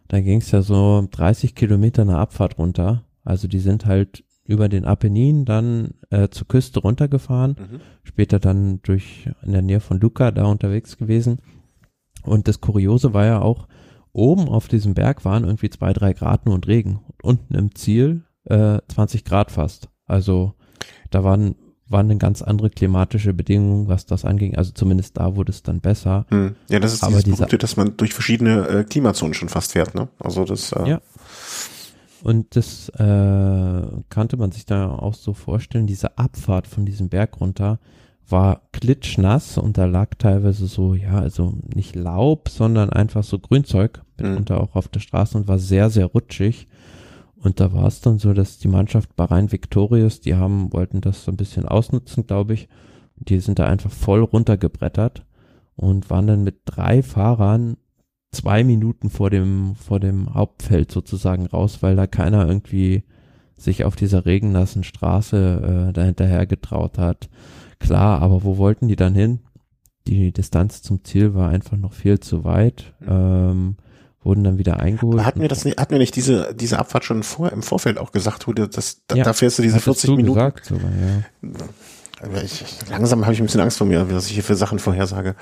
da 0.09 0.21
ging 0.21 0.39
es 0.39 0.51
ja 0.51 0.63
so 0.63 1.09
30 1.11 1.55
Kilometer 1.55 2.03
eine 2.03 2.19
Abfahrt 2.19 2.59
runter. 2.59 3.05
Also 3.25 3.49
die 3.49 3.61
sind 3.61 3.87
halt 3.87 4.25
über 4.53 4.69
den 4.69 4.85
Apennin 4.85 5.45
dann 5.45 5.95
äh, 6.11 6.29
zur 6.29 6.47
Küste 6.47 6.81
runtergefahren, 6.81 7.57
mhm. 7.59 7.81
später 8.05 8.39
dann 8.39 8.81
durch 8.83 9.29
in 9.43 9.53
der 9.53 9.63
Nähe 9.63 9.81
von 9.81 9.99
Lucca 9.99 10.31
da 10.31 10.45
unterwegs 10.45 10.99
gewesen. 10.99 11.39
Und 12.23 12.49
das 12.49 12.61
Kuriose 12.61 13.15
war 13.15 13.25
ja 13.25 13.41
auch, 13.41 13.67
oben 14.13 14.49
auf 14.49 14.69
diesem 14.69 14.95
Berg 14.95 15.25
waren 15.25 15.45
irgendwie 15.45 15.71
zwei, 15.71 15.93
drei 15.93 16.13
Grad 16.13 16.45
nur 16.45 16.55
und 16.55 16.69
Regen. 16.69 17.01
Und 17.07 17.25
unten 17.25 17.55
im 17.55 17.75
Ziel 17.75 18.25
äh, 18.45 18.79
20 18.89 19.25
Grad 19.25 19.51
fast. 19.51 19.89
Also 20.07 20.55
da 21.11 21.25
waren 21.25 21.57
waren 21.93 22.07
eine 22.07 22.17
ganz 22.17 22.43
andere 22.43 22.71
klimatische 22.71 23.33
Bedingungen, 23.35 23.87
was 23.87 24.07
das 24.07 24.25
anging. 24.25 24.57
Also 24.57 24.73
zumindest 24.73 25.19
da 25.19 25.37
wurde 25.37 25.53
es 25.53 25.63
dann 25.63 25.81
besser. 25.81 26.27
Hm. 26.31 26.57
Ja, 26.69 26.81
das 26.81 26.95
ist 26.95 27.05
Aber 27.05 27.19
dieses 27.19 27.39
Berühmte, 27.39 27.59
dass 27.59 27.77
man 27.77 27.97
durch 27.97 28.13
verschiedene 28.13 28.67
äh, 28.67 28.85
Klimazonen 28.85 29.35
schon 29.35 29.49
fast 29.49 29.73
fährt, 29.73 29.95
ne? 29.95 30.09
Also 30.19 30.45
das. 30.45 30.73
Äh 30.73 30.89
ja. 30.89 31.01
Und 32.23 32.55
das 32.55 32.89
äh, 32.91 33.83
kannte 34.09 34.37
man 34.37 34.53
sich 34.53 34.65
da 34.65 34.91
auch 34.91 35.15
so 35.15 35.33
vorstellen. 35.33 35.87
Diese 35.89 36.19
Abfahrt 36.19 36.69
von 36.69 36.87
diesem 36.87 37.09
Berg 37.09 37.41
runter 37.41 37.81
war 38.29 38.63
klitschnass 38.73 39.59
und 39.59 39.77
da 39.77 39.87
lag 39.87 40.15
teilweise 40.19 40.67
so, 40.67 40.95
ja, 40.95 41.19
also 41.19 41.55
nicht 41.75 41.97
Laub, 41.97 42.49
sondern 42.49 42.91
einfach 42.91 43.25
so 43.25 43.39
Grünzeug 43.39 44.03
mitunter 44.17 44.57
mhm. 44.57 44.61
auch 44.61 44.77
auf 44.77 44.89
der 44.89 45.01
Straße 45.01 45.37
und 45.37 45.49
war 45.49 45.59
sehr, 45.59 45.91
sehr 45.91 46.07
rutschig. 46.07 46.69
Und 47.37 47.59
da 47.59 47.73
war 47.73 47.89
es 47.89 48.01
dann 48.01 48.21
so, 48.21 48.33
dass 48.33 48.59
die 48.59 48.69
Mannschaft 48.69 49.17
Bahrain 49.17 49.51
Victorious, 49.51 50.21
die 50.21 50.37
haben, 50.37 50.73
wollten 50.73 51.01
das 51.01 51.25
so 51.25 51.33
ein 51.33 51.37
bisschen 51.37 51.67
ausnutzen, 51.67 52.27
glaube 52.27 52.55
ich. 52.55 52.69
Die 53.17 53.41
sind 53.41 53.59
da 53.59 53.67
einfach 53.67 53.91
voll 53.91 54.23
runtergebrettert 54.23 55.27
und 55.75 56.09
waren 56.09 56.29
dann 56.29 56.45
mit 56.45 56.61
drei 56.65 57.03
Fahrern 57.03 57.77
zwei 58.33 58.65
Minuten 58.65 59.11
vor 59.11 59.31
dem, 59.31 59.77
vor 59.77 60.01
dem 60.01 60.35
Hauptfeld 60.35 60.91
sozusagen 60.91 61.47
raus, 61.47 61.79
weil 61.83 61.97
da 61.97 62.07
keiner 62.07 62.47
irgendwie 62.47 63.05
sich 63.57 63.85
auf 63.85 63.95
dieser 63.95 64.27
regennassen 64.27 64.83
Straße 64.83 65.89
äh, 65.89 65.93
da 65.93 66.03
hinterher 66.03 66.47
getraut 66.47 66.99
hat. 66.99 67.29
Klar, 67.79 68.21
aber 68.23 68.43
wo 68.43 68.57
wollten 68.57 68.89
die 68.89 68.97
dann 68.97 69.15
hin? 69.15 69.41
Die 70.07 70.33
Distanz 70.33 70.83
zum 70.83 71.05
Ziel 71.05 71.35
war 71.35 71.51
einfach 71.51 71.77
noch 71.77 71.93
viel 71.93 72.19
zu 72.19 72.45
weit. 72.45 72.95
Ähm, 73.07 73.77
wurden 74.25 74.45
dann 74.45 74.59
wieder 74.59 74.81
eingeholt. 74.81 75.15
Aber 75.15 75.27
hatten 75.27 75.41
wir 75.41 75.49
das 75.49 75.65
nicht, 75.65 75.79
hatten 75.79 75.93
wir 75.93 75.99
nicht 75.99 76.15
diese, 76.15 76.55
diese 76.55 76.79
Abfahrt 76.79 77.05
schon 77.05 77.23
vor, 77.23 77.51
im 77.53 77.63
Vorfeld 77.63 77.99
auch 77.99 78.13
gesagt, 78.13 78.47
wo 78.47 78.53
das, 78.53 79.03
da, 79.07 79.17
ja, 79.17 79.25
da 79.25 79.33
fährst 79.33 79.59
du 79.59 79.63
diese 79.63 79.81
40 79.81 80.11
du 80.11 80.17
Minuten. 80.17 80.35
Gesagt 80.35 80.67
sogar, 80.67 80.91
ja. 80.91 81.51
Ich, 82.45 82.65
langsam 82.89 83.23
habe 83.23 83.33
ich 83.33 83.41
ein 83.41 83.47
bisschen 83.47 83.61
Angst 83.61 83.79
vor 83.79 83.87
mir, 83.87 84.11
was 84.11 84.27
ich 84.27 84.35
hier 84.35 84.45
für 84.45 84.55
Sachen 84.55 84.79
vorhersage. 84.79 85.35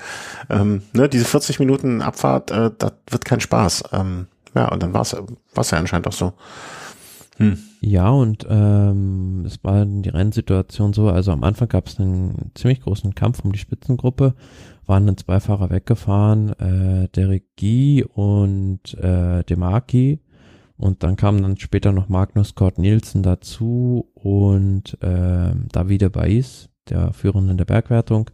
Ähm, 0.49 0.83
ne, 0.93 1.09
diese 1.09 1.25
40 1.25 1.59
Minuten 1.59 2.01
Abfahrt, 2.01 2.51
äh, 2.51 2.71
das 2.77 2.93
wird 3.09 3.25
kein 3.25 3.39
Spaß. 3.39 3.83
Ähm, 3.91 4.27
ja, 4.55 4.67
und 4.69 4.81
dann 4.81 4.93
war 4.93 5.01
es 5.01 5.11
ja 5.71 5.77
anscheinend 5.77 6.07
auch 6.07 6.13
so. 6.13 6.33
Hm. 7.37 7.57
Ja, 7.79 8.09
und 8.09 8.45
ähm, 8.49 9.43
es 9.45 9.63
war 9.63 9.85
die 9.85 10.09
Rennsituation 10.09 10.93
so, 10.93 11.09
also 11.09 11.31
am 11.31 11.43
Anfang 11.43 11.69
gab 11.69 11.87
es 11.87 11.99
einen 11.99 12.51
ziemlich 12.55 12.81
großen 12.81 13.15
Kampf 13.15 13.39
um 13.43 13.51
die 13.51 13.59
Spitzengruppe 13.59 14.35
waren 14.91 15.05
dann 15.05 15.17
zwei 15.17 15.39
Fahrer 15.39 15.69
weggefahren, 15.69 16.49
äh, 16.59 17.07
Derek 17.15 17.45
Guy 17.57 18.03
und 18.03 18.93
äh, 18.95 19.41
Demarki. 19.43 20.19
Und 20.75 21.03
dann 21.03 21.15
kam 21.15 21.41
dann 21.41 21.57
später 21.57 21.93
noch 21.93 22.09
Magnus 22.09 22.55
Kort 22.55 22.77
Nielsen 22.77 23.23
dazu 23.23 24.09
und 24.15 24.97
äh, 25.01 25.51
Davide 25.71 26.09
Baiz, 26.09 26.67
der 26.89 27.13
Führende 27.13 27.51
in 27.51 27.57
der 27.57 27.65
Bergwertung. 27.65 28.29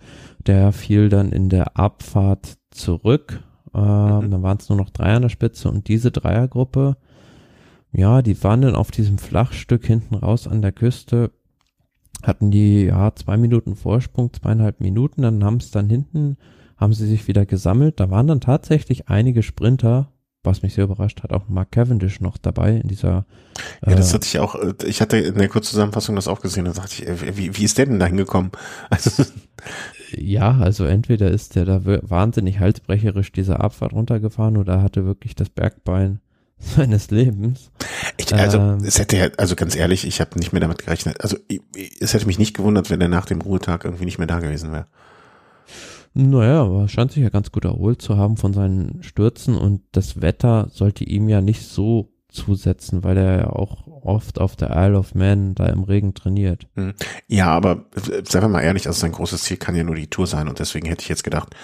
Der 0.45 0.71
fiel 0.71 1.09
dann 1.09 1.31
in 1.31 1.49
der 1.49 1.77
Abfahrt 1.77 2.57
zurück. 2.71 3.43
Äh, 3.73 3.79
mhm. 3.79 4.31
Dann 4.31 4.43
waren 4.43 4.57
es 4.57 4.69
nur 4.69 4.77
noch 4.77 4.89
drei 4.89 5.13
an 5.13 5.23
der 5.23 5.29
Spitze 5.29 5.69
und 5.69 5.87
diese 5.87 6.11
Dreiergruppe, 6.11 6.97
ja, 7.91 8.21
die 8.21 8.43
waren 8.43 8.61
dann 8.61 8.75
auf 8.75 8.91
diesem 8.91 9.17
Flachstück 9.17 9.85
hinten 9.85 10.15
raus 10.15 10.47
an 10.47 10.61
der 10.61 10.71
Küste 10.71 11.31
hatten 12.23 12.51
die 12.51 12.85
ja 12.85 13.13
zwei 13.15 13.37
Minuten 13.37 13.75
Vorsprung, 13.75 14.33
zweieinhalb 14.33 14.79
Minuten, 14.79 15.21
dann 15.21 15.43
haben 15.43 15.57
es 15.57 15.71
dann 15.71 15.89
hinten, 15.89 16.37
haben 16.75 16.93
sie 16.93 17.07
sich 17.07 17.27
wieder 17.27 17.45
gesammelt. 17.45 17.99
Da 17.99 18.09
waren 18.09 18.27
dann 18.27 18.41
tatsächlich 18.41 19.09
einige 19.09 19.43
Sprinter, 19.43 20.11
was 20.47 20.63
mich 20.63 20.73
sehr 20.73 20.85
überrascht 20.85 21.23
hat, 21.23 21.31
auch 21.31 21.47
Mark 21.47 21.71
Cavendish 21.71 22.19
noch 22.19 22.37
dabei 22.37 22.77
in 22.77 22.87
dieser. 22.87 23.25
Ja, 23.85 23.95
das 23.95 24.11
äh, 24.11 24.15
hatte 24.15 24.25
ich 24.25 24.39
auch, 24.39 24.55
äh, 24.55 24.73
ich 24.85 25.01
hatte 25.01 25.17
in 25.17 25.35
der 25.35 25.49
Kurzzusammenfassung 25.49 26.15
das 26.15 26.27
auch 26.27 26.41
gesehen, 26.41 26.65
da 26.65 26.71
dachte 26.71 26.93
ich, 26.93 27.07
äh, 27.07 27.37
wie, 27.37 27.55
wie 27.55 27.63
ist 27.63 27.77
der 27.77 27.85
denn 27.85 27.99
da 27.99 28.07
hingekommen? 28.07 28.51
Also, 28.89 29.23
ja, 30.15 30.57
also 30.59 30.85
entweder 30.85 31.29
ist 31.29 31.55
der 31.55 31.65
da 31.65 31.81
wahnsinnig 31.83 32.59
halsbrecherisch 32.59 33.31
diese 33.31 33.59
Abfahrt 33.59 33.93
runtergefahren 33.93 34.57
oder 34.57 34.81
hatte 34.81 35.05
wirklich 35.05 35.35
das 35.35 35.49
Bergbein 35.49 36.21
seines 36.59 37.11
Lebens. 37.11 37.71
Ich, 38.17 38.33
also 38.33 38.57
ähm, 38.57 38.77
es 38.83 38.99
hätte 38.99 39.17
ja, 39.17 39.27
also 39.37 39.55
ganz 39.55 39.75
ehrlich, 39.75 40.07
ich 40.07 40.21
habe 40.21 40.39
nicht 40.39 40.53
mehr 40.53 40.61
damit 40.61 40.79
gerechnet. 40.79 41.21
Also 41.21 41.37
ich, 41.47 41.61
es 41.99 42.13
hätte 42.13 42.27
mich 42.27 42.39
nicht 42.39 42.55
gewundert, 42.55 42.89
wenn 42.89 43.01
er 43.01 43.09
nach 43.09 43.25
dem 43.25 43.41
Ruhetag 43.41 43.85
irgendwie 43.85 44.05
nicht 44.05 44.17
mehr 44.17 44.27
da 44.27 44.39
gewesen 44.39 44.71
wäre. 44.71 44.87
Naja, 46.13 46.63
aber 46.63 46.87
scheint 46.87 47.11
sich 47.11 47.23
ja 47.23 47.29
ganz 47.29 47.51
gut 47.51 47.65
erholt 47.65 48.01
zu 48.01 48.17
haben 48.17 48.37
von 48.37 48.53
seinen 48.53 49.03
Stürzen 49.03 49.55
und 49.55 49.81
das 49.91 50.21
Wetter 50.21 50.67
sollte 50.71 51.03
ihm 51.03 51.29
ja 51.29 51.41
nicht 51.41 51.63
so 51.63 52.11
zusetzen, 52.29 53.03
weil 53.03 53.17
er 53.17 53.37
ja 53.37 53.49
auch 53.49 53.87
oft 53.87 54.39
auf 54.39 54.55
der 54.55 54.71
Isle 54.75 54.97
of 54.97 55.15
Man 55.15 55.55
da 55.55 55.67
im 55.67 55.83
Regen 55.83 56.13
trainiert. 56.13 56.67
Hm. 56.75 56.93
Ja, 57.27 57.47
aber 57.47 57.85
seien 58.23 58.43
wir 58.43 58.49
mal 58.49 58.61
ehrlich, 58.61 58.87
also 58.87 58.99
sein 58.99 59.11
großes 59.11 59.43
Ziel 59.43 59.57
kann 59.57 59.75
ja 59.75 59.83
nur 59.83 59.95
die 59.95 60.07
Tour 60.07 60.27
sein 60.27 60.47
und 60.47 60.59
deswegen 60.59 60.87
hätte 60.87 61.03
ich 61.03 61.09
jetzt 61.09 61.23
gedacht, 61.23 61.55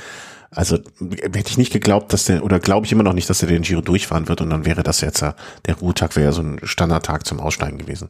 also 0.51 0.77
hätte 0.77 1.49
ich 1.49 1.57
nicht 1.57 1.73
geglaubt, 1.73 2.13
dass 2.13 2.25
der, 2.25 2.43
oder 2.43 2.59
glaube 2.59 2.85
ich 2.85 2.91
immer 2.91 3.03
noch 3.03 3.13
nicht, 3.13 3.29
dass 3.29 3.41
er 3.41 3.47
den 3.47 3.63
Giro 3.63 3.81
durchfahren 3.81 4.27
wird 4.27 4.41
und 4.41 4.49
dann 4.49 4.65
wäre 4.65 4.83
das 4.83 5.01
jetzt, 5.01 5.21
der 5.21 5.75
Ruhetag 5.81 6.15
wäre 6.15 6.27
ja 6.27 6.31
so 6.31 6.41
ein 6.41 6.59
Standardtag 6.63 7.25
zum 7.25 7.39
Aussteigen 7.39 7.77
gewesen. 7.77 8.09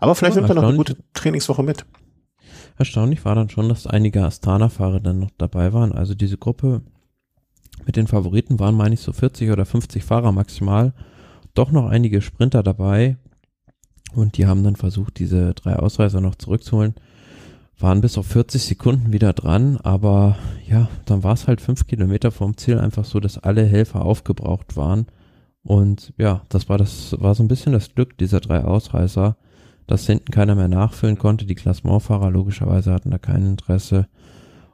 Aber 0.00 0.14
vielleicht 0.14 0.36
ja, 0.36 0.42
nimmt 0.42 0.50
er 0.50 0.54
noch 0.54 0.68
eine 0.68 0.76
gute 0.76 0.96
Trainingswoche 1.14 1.62
mit. 1.62 1.84
Erstaunlich 2.82 3.24
war 3.24 3.36
dann 3.36 3.48
schon, 3.48 3.68
dass 3.68 3.86
einige 3.86 4.24
Astana-Fahrer 4.24 4.98
dann 4.98 5.20
noch 5.20 5.30
dabei 5.38 5.72
waren. 5.72 5.92
Also 5.92 6.16
diese 6.16 6.36
Gruppe 6.36 6.82
mit 7.86 7.94
den 7.94 8.08
Favoriten 8.08 8.58
waren, 8.58 8.74
meine 8.74 8.94
ich, 8.94 9.00
so 9.00 9.12
40 9.12 9.52
oder 9.52 9.64
50 9.64 10.02
Fahrer 10.02 10.32
maximal. 10.32 10.92
Doch 11.54 11.70
noch 11.70 11.86
einige 11.86 12.20
Sprinter 12.20 12.64
dabei. 12.64 13.18
Und 14.16 14.36
die 14.36 14.46
haben 14.46 14.64
dann 14.64 14.74
versucht, 14.74 15.20
diese 15.20 15.54
drei 15.54 15.76
Ausreißer 15.76 16.20
noch 16.20 16.34
zurückzuholen 16.34 16.96
waren 17.78 18.00
bis 18.00 18.18
auf 18.18 18.26
40 18.26 18.60
Sekunden 18.60 19.12
wieder 19.12 19.32
dran, 19.32 19.76
aber 19.76 20.36
ja, 20.68 20.88
dann 21.04 21.22
war 21.22 21.34
es 21.34 21.46
halt 21.46 21.60
fünf 21.60 21.86
Kilometer 21.86 22.32
vom 22.32 22.56
Ziel 22.56 22.80
einfach 22.80 23.04
so, 23.04 23.20
dass 23.20 23.38
alle 23.38 23.64
Helfer 23.64 24.04
aufgebraucht 24.04 24.76
waren. 24.76 25.06
Und 25.62 26.12
ja, 26.18 26.42
das 26.48 26.68
war 26.68 26.78
das, 26.78 27.14
war 27.20 27.36
so 27.36 27.44
ein 27.44 27.48
bisschen 27.48 27.72
das 27.72 27.94
Glück 27.94 28.18
dieser 28.18 28.40
drei 28.40 28.64
Ausreißer, 28.64 29.36
dass 29.86 30.06
hinten 30.06 30.30
keiner 30.30 30.54
mehr 30.54 30.68
nachfüllen 30.68 31.18
konnte. 31.18 31.46
Die 31.46 31.54
Klassementfahrer 31.54 32.30
logischerweise 32.30 32.92
hatten 32.92 33.10
da 33.10 33.18
kein 33.18 33.46
Interesse. 33.46 34.08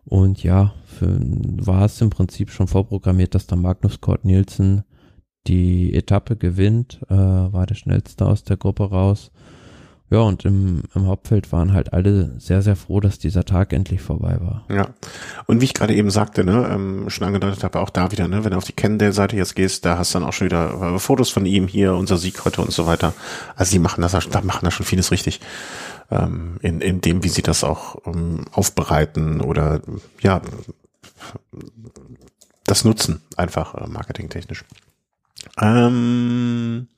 Und 0.04 0.42
ja, 0.42 0.72
für, 0.86 1.18
war 1.20 1.84
es 1.84 2.00
im 2.00 2.10
Prinzip 2.10 2.50
schon 2.50 2.68
vorprogrammiert, 2.68 3.34
dass 3.34 3.46
dann 3.46 3.60
Magnus 3.60 4.00
Kort 4.00 4.24
Nielsen 4.24 4.84
die 5.46 5.94
Etappe 5.94 6.36
gewinnt, 6.36 7.00
äh, 7.08 7.14
war 7.14 7.66
der 7.66 7.74
schnellste 7.74 8.26
aus 8.26 8.42
der 8.42 8.56
Gruppe 8.56 8.90
raus. 8.90 9.30
Ja, 10.10 10.20
und 10.20 10.46
im, 10.46 10.84
im 10.94 11.06
Hauptfeld 11.06 11.52
waren 11.52 11.74
halt 11.74 11.92
alle 11.92 12.32
sehr, 12.38 12.62
sehr 12.62 12.76
froh, 12.76 13.00
dass 13.00 13.18
dieser 13.18 13.44
Tag 13.44 13.74
endlich 13.74 14.00
vorbei 14.00 14.38
war. 14.40 14.64
Ja. 14.70 14.88
Und 15.46 15.60
wie 15.60 15.66
ich 15.66 15.74
gerade 15.74 15.94
eben 15.94 16.10
sagte, 16.10 16.44
ne, 16.44 16.66
ähm, 16.72 17.10
schon 17.10 17.26
angedeutet 17.26 17.62
habe, 17.62 17.80
auch 17.80 17.90
da 17.90 18.10
wieder, 18.10 18.26
ne, 18.26 18.42
wenn 18.42 18.52
du 18.52 18.56
auf 18.56 18.64
die 18.64 18.72
Cannondale-Seite 18.72 19.36
jetzt 19.36 19.54
gehst, 19.54 19.84
da 19.84 19.98
hast 19.98 20.14
du 20.14 20.18
dann 20.18 20.28
auch 20.28 20.32
schon 20.32 20.46
wieder 20.46 20.94
äh, 20.94 20.98
Fotos 20.98 21.28
von 21.28 21.44
ihm 21.44 21.66
hier, 21.66 21.94
unser 21.94 22.16
Sieg 22.16 22.42
heute 22.46 22.62
und 22.62 22.72
so 22.72 22.86
weiter. 22.86 23.12
Also 23.54 23.72
die 23.72 23.78
machen 23.78 24.00
das, 24.00 24.12
da 24.12 24.40
machen 24.40 24.64
da 24.64 24.70
schon 24.70 24.86
vieles 24.86 25.10
richtig. 25.10 25.40
Ähm, 26.10 26.56
in, 26.62 26.80
in 26.80 27.02
dem, 27.02 27.22
wie 27.22 27.28
sie 27.28 27.42
das 27.42 27.62
auch 27.62 27.96
ähm, 28.06 28.46
aufbereiten 28.52 29.42
oder 29.42 29.82
ja, 30.22 30.40
das 32.64 32.84
nutzen, 32.84 33.20
einfach 33.36 33.74
äh, 33.74 33.86
marketingtechnisch. 33.86 34.64
Ähm, 35.60 36.88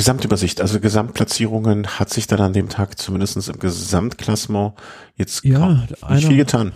Gesamtübersicht, 0.00 0.62
also 0.62 0.80
Gesamtplatzierungen 0.80 1.86
hat 1.86 2.08
sich 2.08 2.26
dann 2.26 2.40
an 2.40 2.54
dem 2.54 2.70
Tag 2.70 2.98
zumindest 2.98 3.36
im 3.50 3.58
Gesamtklassement 3.58 4.72
jetzt 5.14 5.44
ja, 5.44 5.86
einer, 6.00 6.20
viel 6.20 6.38
getan. 6.38 6.72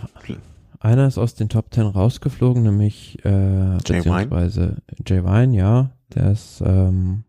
Einer 0.79 1.07
ist 1.07 1.17
aus 1.17 1.33
den 1.33 1.49
Top 1.49 1.71
Ten 1.71 1.87
rausgeflogen, 1.87 2.61
nämlich 2.61 3.17
äh, 3.25 3.77
Jay 3.83 3.97
beziehungsweise 3.97 4.77
Jay 5.07 5.23
Wine, 5.23 5.57
ja, 5.57 5.89
der 6.13 6.33
ist 6.33 6.61
ähm, 6.63 7.23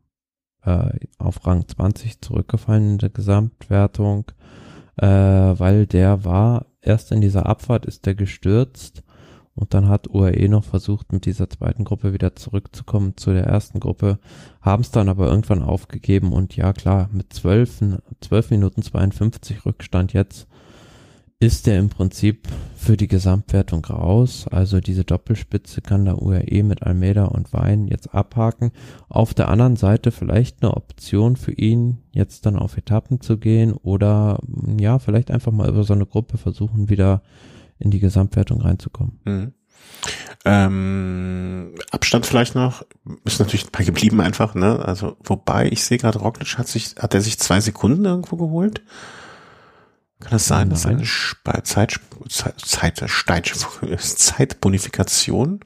äh, 0.67 0.91
auf 1.17 1.47
Rang 1.47 1.67
20 1.67 2.21
zurückgefallen 2.21 2.91
in 2.91 2.99
der 2.99 3.09
Gesamtwertung, 3.09 4.27
äh, 4.99 5.07
weil 5.07 5.87
der 5.87 6.27
war 6.27 6.67
erst 6.83 7.11
in 7.11 7.23
dieser 7.23 7.47
Abfahrt 7.47 7.87
ist 7.87 8.05
der 8.05 8.15
gestürzt 8.15 9.03
und 9.57 9.75
dann 9.75 9.89
hat 9.89 10.09
UAE 10.09 10.49
noch 10.49 10.65
versucht, 10.65 11.13
mit 11.13 11.27
dieser 11.27 11.51
zweiten 11.51 11.85
Gruppe 11.85 12.13
wieder 12.13 12.37
zurückzukommen 12.37 13.17
zu 13.17 13.33
der 13.33 13.45
ersten 13.45 13.81
Gruppe, 13.81 14.19
haben 14.61 14.83
es 14.83 14.91
dann 14.93 15.09
aber 15.09 15.27
irgendwann 15.27 15.63
aufgegeben 15.63 16.33
und 16.33 16.57
ja 16.57 16.73
klar, 16.73 17.09
mit 17.13 17.33
12, 17.33 17.99
12 18.21 18.51
Minuten 18.51 18.83
52 18.83 19.67
Rückstand 19.67 20.13
jetzt 20.13 20.47
ist 21.39 21.69
er 21.69 21.79
im 21.79 21.91
Prinzip 21.91 22.49
für 22.77 22.97
die 22.97 23.09
Gesamtwertung 23.09 23.85
raus. 23.85 24.47
Also 24.51 24.81
diese 24.81 25.05
Doppelspitze 25.05 25.83
kann 25.83 26.07
der 26.07 26.23
UAE 26.23 26.63
mit 26.63 26.83
Almeida 26.83 27.27
und 27.27 27.53
Wein 27.53 27.89
jetzt 27.89 28.15
abhaken. 28.15 28.71
Auf 29.11 29.35
der 29.35 29.49
anderen 29.49 29.77
Seite 29.77 30.13
vielleicht 30.13 30.63
eine 30.63 30.75
Option 30.75 31.37
für 31.37 31.53
ihn, 31.53 31.99
jetzt 32.13 32.47
dann 32.47 32.57
auf 32.57 32.79
Etappen 32.79 33.21
zu 33.21 33.37
gehen 33.37 33.75
oder 33.75 34.39
ja, 34.81 34.99
vielleicht 34.99 35.31
einfach 35.31 35.53
mal 35.53 35.69
über 35.69 35.85
so 35.85 35.93
eine 35.93 36.07
Gruppe 36.07 36.39
versuchen, 36.39 36.89
wieder 36.89 37.23
in 37.79 37.91
die 37.91 38.01
Gesamtwertung 38.01 38.61
reinzukommen. 38.61 39.21
Mhm. 39.25 39.53
Ähm, 40.45 41.75
Abstand 41.91 42.27
vielleicht 42.27 42.55
noch, 42.55 42.85
ist 43.25 43.41
natürlich 43.41 43.71
bei 43.71 43.85
geblieben 43.85 44.21
einfach, 44.21 44.55
ne? 44.55 44.85
Also, 44.85 45.17
wobei 45.25 45.67
ich 45.67 45.85
sehe 45.85 45.99
gerade, 45.99 46.19
Roglic 46.21 46.57
hat 46.57 46.69
sich, 46.69 46.95
hat 46.99 47.15
er 47.15 47.21
sich 47.21 47.39
zwei 47.39 47.61
Sekunden 47.61 48.05
irgendwo 48.05 48.37
geholt? 48.37 48.83
Kann 50.21 50.31
das 50.31 50.47
sein, 50.47 50.71
dass 50.71 50.85
er 50.85 50.93
eine 50.93 51.03
Zeit, 51.03 52.01
Zeit, 52.63 52.99
Zeit, 53.05 53.53
Zeitbonifikation 53.99 55.61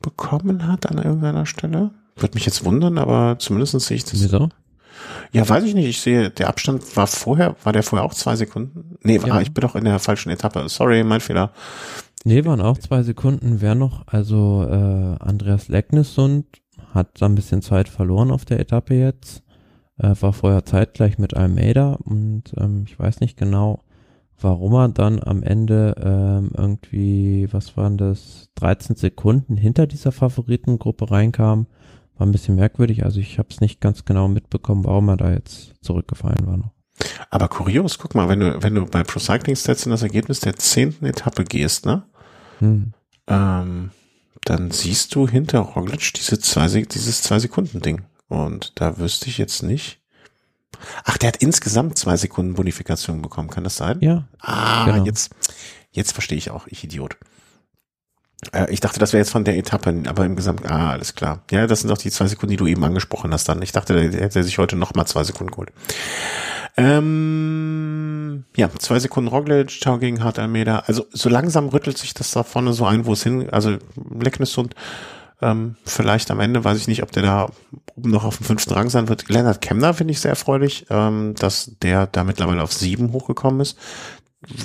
bekommen 0.00 0.66
hat 0.66 0.86
an 0.86 0.98
irgendeiner 0.98 1.44
Stelle? 1.44 1.90
Würde 2.16 2.34
mich 2.34 2.46
jetzt 2.46 2.64
wundern, 2.64 2.96
aber 2.96 3.38
zumindest 3.38 3.78
sehe 3.80 3.96
ich 3.96 4.04
das. 4.04 4.14
Wieso? 4.14 4.48
Ja, 5.32 5.48
weiß 5.48 5.64
ich 5.64 5.74
nicht. 5.74 5.88
Ich 5.88 6.00
sehe, 6.00 6.30
der 6.30 6.48
Abstand 6.48 6.96
war 6.96 7.06
vorher, 7.06 7.56
war 7.62 7.72
der 7.72 7.82
vorher 7.82 8.04
auch 8.04 8.14
zwei 8.14 8.36
Sekunden? 8.36 8.96
Nee, 9.02 9.20
war, 9.22 9.28
ja. 9.28 9.40
ich 9.40 9.52
bin 9.52 9.62
doch 9.62 9.74
in 9.74 9.84
der 9.84 9.98
falschen 9.98 10.30
Etappe. 10.30 10.68
Sorry, 10.68 11.04
mein 11.04 11.20
Fehler. 11.20 11.52
Nee, 12.24 12.44
waren 12.44 12.60
auch 12.60 12.78
zwei 12.78 13.02
Sekunden. 13.02 13.60
Wer 13.60 13.74
noch? 13.74 14.06
Also 14.06 14.66
äh, 14.68 15.22
Andreas 15.24 15.68
Lecknessund 15.68 16.46
hat 16.92 17.20
da 17.20 17.26
ein 17.26 17.34
bisschen 17.34 17.62
Zeit 17.62 17.88
verloren 17.88 18.30
auf 18.30 18.44
der 18.44 18.60
Etappe 18.60 18.94
jetzt. 18.94 19.42
Äh, 19.98 20.14
war 20.20 20.32
vorher 20.32 20.64
zeitgleich 20.64 21.18
mit 21.18 21.34
Almeida 21.34 21.98
und 22.04 22.54
ähm, 22.56 22.84
ich 22.86 22.98
weiß 22.98 23.20
nicht 23.20 23.36
genau, 23.36 23.82
warum 24.40 24.74
er 24.74 24.88
dann 24.88 25.20
am 25.22 25.42
Ende 25.42 25.94
ähm, 26.00 26.50
irgendwie, 26.56 27.48
was 27.52 27.76
waren 27.76 27.98
das, 27.98 28.48
13 28.56 28.96
Sekunden 28.96 29.56
hinter 29.56 29.86
dieser 29.86 30.12
Favoritengruppe 30.12 31.10
reinkam. 31.10 31.66
War 32.18 32.26
ein 32.26 32.32
bisschen 32.32 32.56
merkwürdig, 32.56 33.04
also 33.04 33.20
ich 33.20 33.38
habe 33.38 33.48
es 33.50 33.60
nicht 33.60 33.80
ganz 33.80 34.04
genau 34.04 34.28
mitbekommen, 34.28 34.84
warum 34.84 35.08
er 35.08 35.16
da 35.16 35.30
jetzt 35.30 35.72
zurückgefallen 35.82 36.46
war 36.46 36.56
noch. 36.56 36.72
Aber 37.30 37.48
kurios, 37.48 37.98
guck 37.98 38.14
mal, 38.14 38.28
wenn 38.28 38.40
du, 38.40 38.62
wenn 38.62 38.74
du 38.74 38.86
bei 38.86 39.04
Pro 39.04 39.20
Cycling 39.20 39.54
Stats 39.56 39.86
in 39.86 39.92
das 39.92 40.02
Ergebnis 40.02 40.40
der 40.40 40.56
zehnten 40.56 41.06
Etappe 41.06 41.44
gehst, 41.44 41.86
ne? 41.86 42.02
Hm. 42.58 42.92
Ähm, 43.28 43.90
dann 44.44 44.70
siehst 44.70 45.14
du 45.14 45.28
hinter 45.28 45.60
Roglic 45.60 46.12
diese 46.14 46.38
zwei, 46.40 46.66
dieses 46.66 47.22
zwei 47.22 47.38
Sekunden 47.38 47.80
Ding. 47.80 48.02
Und 48.28 48.72
da 48.80 48.98
wüsste 48.98 49.28
ich 49.28 49.38
jetzt 49.38 49.62
nicht. 49.62 50.00
Ach, 51.04 51.18
der 51.18 51.28
hat 51.28 51.36
insgesamt 51.38 51.98
zwei 51.98 52.16
Sekunden 52.16 52.54
Bonifikation 52.54 53.22
bekommen, 53.22 53.50
kann 53.50 53.64
das 53.64 53.76
sein? 53.76 53.98
Ja. 54.00 54.28
Ah, 54.40 54.86
genau. 54.86 55.04
jetzt, 55.04 55.34
jetzt 55.90 56.12
verstehe 56.12 56.38
ich 56.38 56.50
auch, 56.50 56.66
ich 56.66 56.84
Idiot. 56.84 57.16
Äh, 58.52 58.72
ich 58.72 58.80
dachte, 58.80 58.98
das 58.98 59.12
wäre 59.12 59.20
jetzt 59.20 59.30
von 59.30 59.44
der 59.44 59.56
Etappe, 59.56 60.02
aber 60.06 60.24
im 60.24 60.36
Gesamt, 60.36 60.68
ah, 60.70 60.90
alles 60.90 61.14
klar. 61.14 61.42
Ja, 61.50 61.66
das 61.66 61.80
sind 61.80 61.90
doch 61.90 61.98
die 61.98 62.10
zwei 62.10 62.26
Sekunden, 62.26 62.50
die 62.50 62.56
du 62.56 62.66
eben 62.66 62.84
angesprochen 62.84 63.32
hast 63.32 63.48
dann. 63.48 63.62
Ich 63.62 63.72
dachte, 63.72 64.08
der 64.08 64.20
hätte 64.20 64.42
sich 64.42 64.58
heute 64.58 64.76
noch 64.76 64.94
mal 64.94 65.06
zwei 65.06 65.24
Sekunden 65.24 65.50
geholt. 65.50 65.72
Ähm, 66.76 68.44
ja, 68.56 68.70
zwei 68.78 69.00
Sekunden 69.00 69.28
Roglic, 69.28 69.70
Ciao 69.70 69.98
gegen 69.98 70.22
Hart 70.22 70.38
Almeida. 70.38 70.84
Also 70.86 71.06
so 71.10 71.28
langsam 71.28 71.68
rüttelt 71.68 71.98
sich 71.98 72.14
das 72.14 72.30
da 72.30 72.44
vorne 72.44 72.72
so 72.72 72.84
ein, 72.86 73.04
wo 73.04 73.12
es 73.12 73.24
hin, 73.24 73.50
also 73.50 73.76
Lecknessund 74.20 74.74
ähm, 75.40 75.76
vielleicht 75.84 76.30
am 76.30 76.40
Ende, 76.40 76.64
weiß 76.64 76.78
ich 76.78 76.88
nicht, 76.88 77.02
ob 77.02 77.12
der 77.12 77.22
da 77.22 77.48
oben 77.96 78.10
noch 78.10 78.24
auf 78.24 78.38
dem 78.38 78.46
fünften 78.46 78.74
Rang 78.74 78.90
sein 78.90 79.08
wird. 79.08 79.28
Lennart 79.28 79.60
Kemner 79.60 79.94
finde 79.94 80.12
ich 80.12 80.20
sehr 80.20 80.30
erfreulich, 80.30 80.86
ähm, 80.90 81.34
dass 81.36 81.72
der 81.82 82.06
da 82.06 82.24
mittlerweile 82.24 82.62
auf 82.62 82.72
sieben 82.72 83.12
hochgekommen 83.12 83.60
ist. 83.60 83.76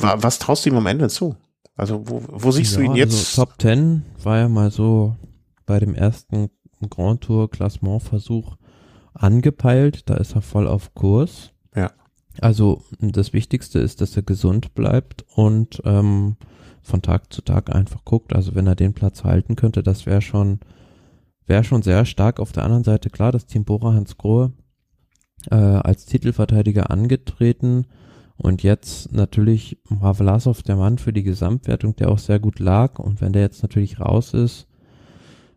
Was 0.01 0.39
traust 0.39 0.65
du 0.65 0.69
ihm 0.69 0.77
am 0.77 0.85
Ende 0.85 1.09
zu? 1.09 1.35
Also 1.75 2.07
wo, 2.07 2.23
wo 2.27 2.51
siehst 2.51 2.75
ja, 2.75 2.79
du 2.79 2.85
ihn 2.85 2.95
jetzt? 2.95 3.13
Also 3.13 3.45
Top 3.45 3.57
Ten 3.57 4.03
war 4.21 4.37
ja 4.37 4.49
mal 4.49 4.71
so 4.71 5.15
bei 5.65 5.79
dem 5.79 5.95
ersten 5.95 6.49
Grand 6.89 7.21
Tour 7.21 7.49
Klassement 7.49 8.03
Versuch 8.03 8.57
angepeilt. 9.13 10.09
Da 10.09 10.15
ist 10.15 10.35
er 10.35 10.41
voll 10.41 10.67
auf 10.67 10.93
Kurs. 10.93 11.51
Ja. 11.75 11.91
Also 12.39 12.83
das 12.99 13.33
Wichtigste 13.33 13.79
ist, 13.79 14.01
dass 14.01 14.15
er 14.15 14.23
gesund 14.23 14.73
bleibt 14.75 15.25
und 15.35 15.81
ähm, 15.85 16.35
von 16.81 17.01
Tag 17.01 17.31
zu 17.31 17.41
Tag 17.41 17.73
einfach 17.73 18.03
guckt. 18.05 18.35
Also 18.35 18.55
wenn 18.55 18.67
er 18.67 18.75
den 18.75 18.93
Platz 18.93 19.23
halten 19.23 19.55
könnte, 19.55 19.83
das 19.83 20.05
wäre 20.05 20.21
schon, 20.21 20.59
wäre 21.45 21.63
schon 21.63 21.81
sehr 21.81 22.05
stark. 22.05 22.39
Auf 22.39 22.51
der 22.51 22.63
anderen 22.63 22.83
Seite 22.83 23.09
klar, 23.09 23.31
das 23.31 23.45
Team 23.45 23.63
Bora 23.63 23.93
Hans 23.93 24.17
Grohe 24.17 24.51
äh, 25.49 25.55
als 25.55 26.05
Titelverteidiger 26.05 26.91
angetreten 26.91 27.87
und 28.43 28.61
jetzt 28.61 29.13
natürlich 29.13 29.77
war 29.85 30.15
Vlasov 30.15 30.63
der 30.63 30.75
Mann 30.75 30.97
für 30.97 31.13
die 31.13 31.23
Gesamtwertung, 31.23 31.95
der 31.95 32.11
auch 32.11 32.19
sehr 32.19 32.39
gut 32.39 32.59
lag. 32.59 32.99
Und 32.99 33.21
wenn 33.21 33.31
der 33.31 33.41
jetzt 33.41 33.63
natürlich 33.63 34.01
raus 34.01 34.33
ist, 34.33 34.67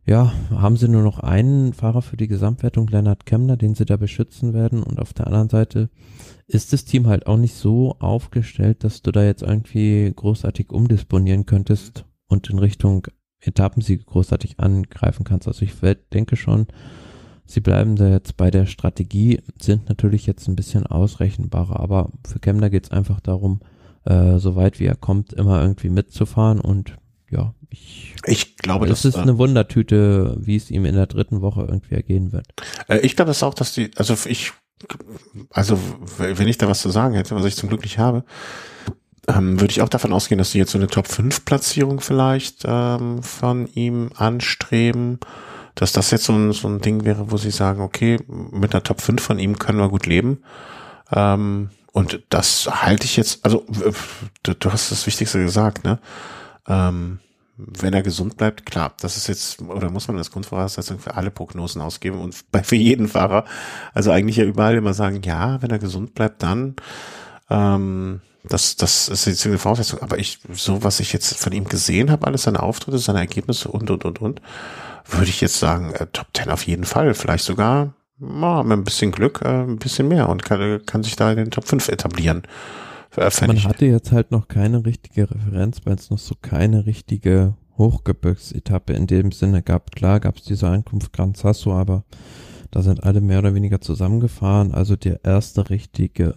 ja, 0.07 0.33
haben 0.51 0.77
sie 0.77 0.87
nur 0.87 1.03
noch 1.03 1.19
einen 1.19 1.73
Fahrer 1.73 2.01
für 2.01 2.17
die 2.17 2.29
Gesamtwertung, 2.29 2.87
Lennart 2.87 3.27
Kemner, 3.27 3.57
den 3.57 3.75
sie 3.75 3.87
da 3.87 3.97
beschützen 3.97 4.55
werden. 4.55 4.85
Und 4.85 5.01
auf 5.01 5.13
der 5.13 5.27
anderen 5.27 5.49
Seite 5.49 5.91
ist 6.47 6.73
das 6.73 6.85
Team 6.85 7.09
halt 7.09 7.27
auch 7.27 7.39
nicht 7.39 7.57
so 7.57 7.97
aufgestellt, 7.99 8.85
dass 8.85 9.03
du 9.03 9.11
da 9.11 9.25
jetzt 9.25 9.43
irgendwie 9.43 10.13
großartig 10.15 10.71
umdisponieren 10.71 11.45
könntest 11.45 12.05
und 12.29 12.49
in 12.49 12.61
Richtung 12.61 13.09
Etappensieg 13.41 14.07
großartig 14.07 14.61
angreifen 14.61 15.25
kannst. 15.25 15.49
Also 15.49 15.65
ich 15.65 15.73
denke 16.13 16.37
schon, 16.37 16.69
sie 17.47 17.61
bleiben 17.61 17.97
da 17.97 18.09
jetzt 18.09 18.37
bei 18.37 18.51
der 18.51 18.67
Strategie, 18.67 19.41
sind 19.61 19.89
natürlich 19.89 20.27
jetzt 20.27 20.49
ein 20.49 20.57
bisschen 20.57 20.87
ausrechenbarer, 20.87 21.81
aber 21.81 22.11
für 22.27 22.39
Kemner 22.39 22.71
geht 22.71 22.85
es 22.85 22.91
einfach 22.91 23.21
darum, 23.21 23.61
äh, 24.05 24.39
so 24.39 24.57
weit 24.57 24.81
wie 24.81 24.87
er 24.87 24.97
kommt, 24.97 25.33
immer 25.33 25.61
irgendwie 25.63 25.91
mitzufahren 25.91 26.61
und 26.61 26.97
ja, 27.31 27.55
ich, 27.71 28.15
ich 28.25 28.57
glaube, 28.57 28.87
es 28.87 29.05
ist 29.05 29.17
äh, 29.17 29.21
eine 29.21 29.39
Wundertüte, 29.39 30.37
wie 30.39 30.57
es 30.57 30.71
ihm 30.71 30.85
in 30.85 30.95
der 30.95 31.07
dritten 31.07 31.41
Woche 31.41 31.63
irgendwie 31.63 31.95
ergehen 31.95 32.33
wird. 32.33 32.47
Äh, 32.89 32.99
ich 32.99 33.17
glaube 33.17 33.33
es 33.33 33.43
auch, 33.43 33.55
dass 33.55 33.73
die, 33.73 33.91
also 33.97 34.15
ich 34.27 34.53
also 35.51 35.79
wenn 36.19 36.49
ich 36.49 36.59
da 36.59 36.69
was 36.69 36.83
zu 36.83 36.91
sagen 36.91 37.15
hätte, 37.15 37.35
was 37.35 37.45
ich 37.45 37.57
zum 37.57 37.69
Glück 37.69 37.83
nicht 37.83 37.99
habe, 37.99 38.25
ähm, 39.29 39.61
würde 39.61 39.73
ich 39.73 39.83
auch 39.83 39.89
davon 39.89 40.13
ausgehen, 40.13 40.39
dass 40.39 40.53
sie 40.53 40.59
jetzt 40.59 40.73
so 40.73 40.79
eine 40.79 40.87
Top 40.87 41.09
5 41.09 41.45
Platzierung 41.45 42.01
vielleicht 42.01 42.65
ähm, 42.67 43.23
von 43.23 43.67
ihm 43.75 44.11
anstreben, 44.15 45.19
dass 45.77 45.93
das 45.93 46.11
jetzt 46.11 46.25
so 46.25 46.33
ein, 46.33 46.53
so 46.53 46.67
ein 46.67 46.81
Ding 46.81 47.05
wäre, 47.05 47.31
wo 47.31 47.37
sie 47.37 47.51
sagen, 47.51 47.81
okay, 47.81 48.19
mit 48.27 48.75
einer 48.75 48.83
Top 48.83 49.01
5 49.01 49.23
von 49.23 49.39
ihm 49.39 49.59
können 49.59 49.79
wir 49.79 49.89
gut 49.89 50.07
leben. 50.07 50.43
Ähm, 51.13 51.71
und 51.93 52.23
das 52.31 52.69
halte 52.83 53.05
ich 53.05 53.17
jetzt, 53.17 53.45
also 53.45 53.65
du, 54.43 54.55
du 54.55 54.73
hast 54.73 54.91
das 54.91 55.07
Wichtigste 55.07 55.39
gesagt, 55.39 55.85
ne? 55.85 55.99
Ähm, 56.67 57.21
wenn 57.57 57.95
er 57.95 58.03
gesund 58.03 58.37
bleibt, 58.37 58.67
klar, 58.67 58.93
das 59.01 59.17
ist 59.17 59.29
jetzt, 59.29 59.63
oder 59.63 59.91
muss 59.91 60.09
man 60.09 60.19
als 60.19 60.31
Grundvoraussetzung 60.31 60.99
für 60.99 61.15
alle 61.15 61.31
Prognosen 61.31 61.81
ausgeben 61.81 62.21
und 62.21 62.51
bei, 62.53 62.63
für 62.65 62.77
jeden 62.77 63.09
Fahrer, 63.09 63.45
also 63.95 64.11
eigentlich 64.11 64.37
ja 64.37 64.45
überall 64.45 64.75
immer 64.77 64.95
sagen, 64.95 65.23
ja, 65.23 65.61
wenn 65.63 65.71
er 65.71 65.79
gesund 65.79 66.15
bleibt, 66.15 66.43
dann, 66.43 66.77
ähm, 67.49 68.21
das, 68.45 68.77
das 68.77 69.09
ist 69.09 69.27
jetzt 69.27 69.47
eine 69.47 69.59
Voraussetzung, 69.59 70.01
aber 70.03 70.19
ich, 70.19 70.39
so 70.53 70.85
was 70.85 71.01
ich 71.01 71.13
jetzt 71.13 71.37
von 71.39 71.53
ihm 71.53 71.65
gesehen 71.65 72.11
habe, 72.11 72.27
alles 72.27 72.43
seine 72.43 72.63
Auftritte, 72.63 72.99
seine 72.99 73.19
Ergebnisse 73.21 73.69
und, 73.69 73.91
und, 73.91 74.05
und, 74.05 74.21
und, 74.21 74.43
würde 75.09 75.29
ich 75.29 75.41
jetzt 75.41 75.59
sagen, 75.59 75.93
äh, 75.95 76.07
Top 76.13 76.29
10 76.35 76.51
auf 76.51 76.67
jeden 76.67 76.85
Fall, 76.85 77.15
vielleicht 77.15 77.45
sogar, 77.45 77.95
ja, 78.19 78.63
mit 78.63 78.73
ein 78.73 78.85
bisschen 78.85 79.13
Glück, 79.13 79.43
äh, 79.45 79.63
ein 79.63 79.79
bisschen 79.79 80.09
mehr 80.09 80.29
und 80.29 80.43
kann, 80.45 80.85
kann 80.87 81.03
sich 81.03 81.17
da 81.17 81.31
in 81.31 81.37
den 81.37 81.51
Top 81.51 81.67
5 81.67 81.89
etablieren. 81.89 82.43
Man 83.17 83.65
hatte 83.65 83.87
jetzt 83.87 84.13
halt 84.13 84.31
noch 84.31 84.47
keine 84.47 84.85
richtige 84.85 85.31
Referenz, 85.31 85.81
weil 85.85 85.95
es 85.95 86.11
noch 86.11 86.19
so 86.19 86.35
keine 86.41 86.85
richtige 86.85 87.55
Hochgebirgsetappe 87.79 88.93
in 88.93 89.07
dem 89.07 89.33
Sinne 89.33 89.63
gab. 89.63 89.93
Klar 89.93 90.21
gab 90.21 90.37
es 90.37 90.43
diese 90.43 90.69
Ankunft 90.69 91.13
Gran 91.13 91.35
Sasso, 91.35 91.73
aber 91.73 92.05
da 92.71 92.83
sind 92.83 93.05
alle 93.05 93.23
mehr 93.23 93.39
oder 93.39 93.55
weniger 93.55 93.81
zusammengefahren. 93.81 94.73
Also 94.73 94.97
der 94.97 95.25
erste 95.25 95.71
richtige 95.71 96.35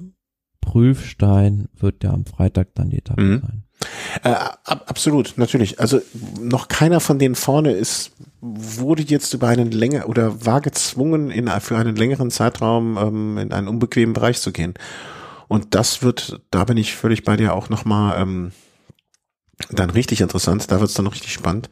Prüfstein 0.61 1.67
wird 1.75 2.03
ja 2.03 2.11
am 2.11 2.25
Freitag 2.25 2.75
dann 2.75 2.89
die 2.89 2.99
Etappe 2.99 3.21
mhm. 3.21 3.41
sein. 3.41 3.63
Äh, 4.23 4.29
ab, 4.29 4.85
absolut, 4.87 5.33
natürlich. 5.37 5.79
Also 5.79 6.01
noch 6.39 6.67
keiner 6.67 6.99
von 6.99 7.19
denen 7.19 7.35
vorne 7.35 7.71
ist, 7.71 8.11
wurde 8.41 9.03
jetzt 9.03 9.33
über 9.33 9.47
einen 9.47 9.71
länger 9.71 10.07
oder 10.07 10.45
war 10.45 10.61
gezwungen, 10.61 11.29
in, 11.31 11.47
für 11.59 11.77
einen 11.77 11.95
längeren 11.95 12.31
Zeitraum 12.31 12.97
ähm, 12.97 13.37
in 13.37 13.51
einen 13.51 13.67
unbequemen 13.67 14.13
Bereich 14.13 14.39
zu 14.39 14.51
gehen. 14.51 14.73
Und 15.47 15.75
das 15.75 16.03
wird, 16.03 16.41
da 16.51 16.63
bin 16.63 16.77
ich 16.77 16.95
völlig 16.95 17.23
bei 17.23 17.35
dir 17.35 17.53
auch 17.53 17.69
nochmal 17.69 18.21
ähm, 18.21 18.51
dann 19.71 19.89
richtig 19.89 20.21
interessant. 20.21 20.71
Da 20.71 20.79
wird 20.79 20.89
es 20.89 20.95
dann 20.95 21.05
noch 21.05 21.13
richtig 21.13 21.33
spannend, 21.33 21.69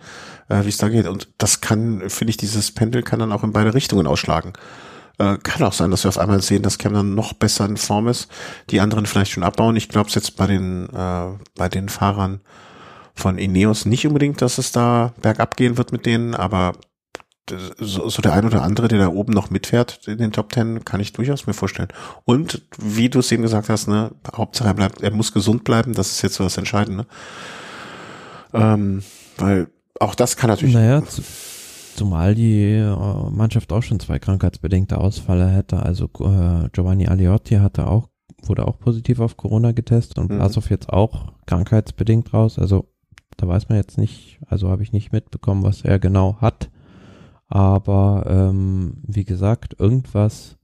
äh, 0.49 0.63
wie 0.63 0.70
es 0.70 0.78
da 0.78 0.89
geht. 0.89 1.07
Und 1.07 1.30
das 1.38 1.61
kann, 1.61 2.09
finde 2.09 2.32
ich, 2.32 2.38
dieses 2.38 2.72
Pendel 2.72 3.03
kann 3.03 3.20
dann 3.20 3.32
auch 3.32 3.43
in 3.43 3.53
beide 3.53 3.74
Richtungen 3.74 4.07
ausschlagen. 4.07 4.53
Äh, 5.20 5.38
kann 5.38 5.63
auch 5.63 5.74
sein, 5.74 5.91
dass 5.91 6.03
wir 6.03 6.09
auf 6.09 6.18
einmal 6.18 6.41
sehen, 6.41 6.63
dass 6.63 6.78
Cam 6.78 6.93
dann 6.93 7.15
noch 7.15 7.34
besser 7.34 7.65
in 7.65 7.78
Form 7.78 8.07
ist, 8.07 8.30
die 8.70 8.82
anderen 8.82 9.05
vielleicht 9.05 9.32
schon 9.32 9.43
abbauen. 9.43 9.76
Ich 9.76 9.89
glaube 9.89 10.09
es 10.09 10.15
jetzt 10.15 10.36
bei 10.36 10.47
den, 10.47 10.89
äh, 10.89 11.28
bei 11.55 11.70
den 11.70 11.89
Fahrern 11.89 12.41
von 13.18 13.38
Ineos 13.38 13.86
nicht 13.86 14.05
unbedingt, 14.07 14.41
dass 14.41 14.57
es 14.57 14.72
da 14.72 15.13
bergab 15.22 15.57
gehen 15.57 15.78
wird 15.78 15.91
mit 15.91 16.05
denen, 16.05 16.36
aber 16.36 16.74
so, 17.80 18.09
so 18.09 18.22
der 18.22 18.34
ein 18.34 18.45
oder 18.45 18.61
andere, 18.61 18.88
der 18.88 18.99
da 18.99 19.07
oben 19.07 19.34
noch 19.34 19.49
mitfährt 19.49 20.07
in 20.07 20.18
den 20.18 20.32
Top 20.32 20.51
Ten, 20.51 20.84
kann 20.84 20.99
ich 20.99 21.13
durchaus 21.13 21.47
mir 21.47 21.53
vorstellen. 21.53 21.89
Und 22.26 22.61
wie 22.78 23.09
du 23.09 23.20
es 23.20 23.32
eben 23.32 23.43
gesagt 23.43 23.70
hast, 23.70 23.88
ne, 23.88 24.11
Hauptsache 24.36 24.70
er 24.70 24.74
bleibt, 24.74 25.01
er 25.01 25.11
muss 25.11 25.32
gesund 25.32 25.63
bleiben, 25.63 25.93
das 25.93 26.11
ist 26.11 26.22
jetzt 26.22 26.36
so 26.36 26.43
das 26.43 26.57
Entscheidende. 26.57 27.05
Ähm, 28.53 29.03
weil 29.38 29.68
auch 29.99 30.15
das 30.15 30.36
kann 30.36 30.49
natürlich. 30.49 30.76
Naja, 30.76 31.01
zumal 31.95 32.36
die 32.36 32.74
äh, 32.74 33.30
Mannschaft 33.32 33.72
auch 33.72 33.84
schon 33.84 33.99
zwei 33.99 34.20
krankheitsbedingte 34.20 34.97
Ausfälle 34.97 35.47
hätte. 35.47 35.82
Also 35.82 36.05
äh, 36.05 36.70
Giovanni 36.72 37.07
Aliotti 37.07 37.55
hatte 37.55 37.88
auch, 37.88 38.09
wurde 38.43 38.68
auch 38.68 38.78
positiv 38.80 39.20
auf 39.20 39.38
Corona 39.38 39.72
getestet 39.72 40.18
und 40.18 40.30
mhm. 40.30 40.38
Blasov 40.38 40.70
jetzt 40.70 40.89
auch 40.89 41.34
krankheitsbedingt 41.45 42.34
raus. 42.34 42.59
Also 42.59 42.89
da 43.38 43.48
weiß 43.48 43.70
man 43.70 43.78
jetzt 43.78 43.98
nicht, 43.98 44.40
also 44.48 44.70
habe 44.70 44.84
ich 44.84 44.92
nicht 44.92 45.12
mitbekommen, 45.12 45.64
was 45.64 45.84
er 45.84 46.00
genau 46.00 46.38
hat. 46.42 46.70
Aber 47.48 48.26
ähm, 48.28 48.98
wie 49.04 49.24
gesagt, 49.24 49.76
irgendwas 49.80 50.58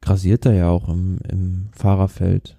grasiert 0.00 0.46
da 0.46 0.52
ja 0.52 0.68
auch 0.68 0.88
im, 0.88 1.18
im 1.28 1.70
Fahrerfeld. 1.74 2.56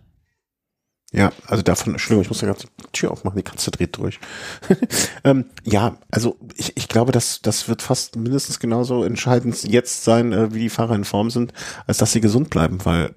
Ja, 1.12 1.32
also 1.48 1.64
davon, 1.64 1.94
Entschuldigung, 1.94 2.24
ich 2.24 2.30
muss 2.30 2.42
ja 2.42 2.48
gerade 2.52 2.66
die 2.66 2.92
Tür 2.92 3.12
aufmachen, 3.12 3.38
die 3.38 3.44
Katze 3.44 3.72
dreht 3.72 3.96
durch. 3.96 4.20
ähm, 5.24 5.46
ja, 5.64 5.98
also 6.12 6.38
ich, 6.56 6.76
ich 6.76 6.90
glaube, 6.90 7.14
dass 7.14 7.42
das 7.42 7.70
wird 7.70 7.82
fast 7.82 8.18
mindestens 8.18 8.60
genauso 8.60 9.04
entscheidend 9.04 9.64
jetzt 9.64 10.04
sein, 10.04 10.34
äh, 10.34 10.54
wie 10.54 10.60
die 10.60 10.70
Fahrer 10.70 10.96
in 10.96 11.06
Form 11.06 11.30
sind, 11.30 11.54
als 11.88 12.00
dass 12.00 12.12
sie 12.12 12.20
gesund 12.20 12.50
bleiben, 12.50 12.84
weil, 12.84 13.16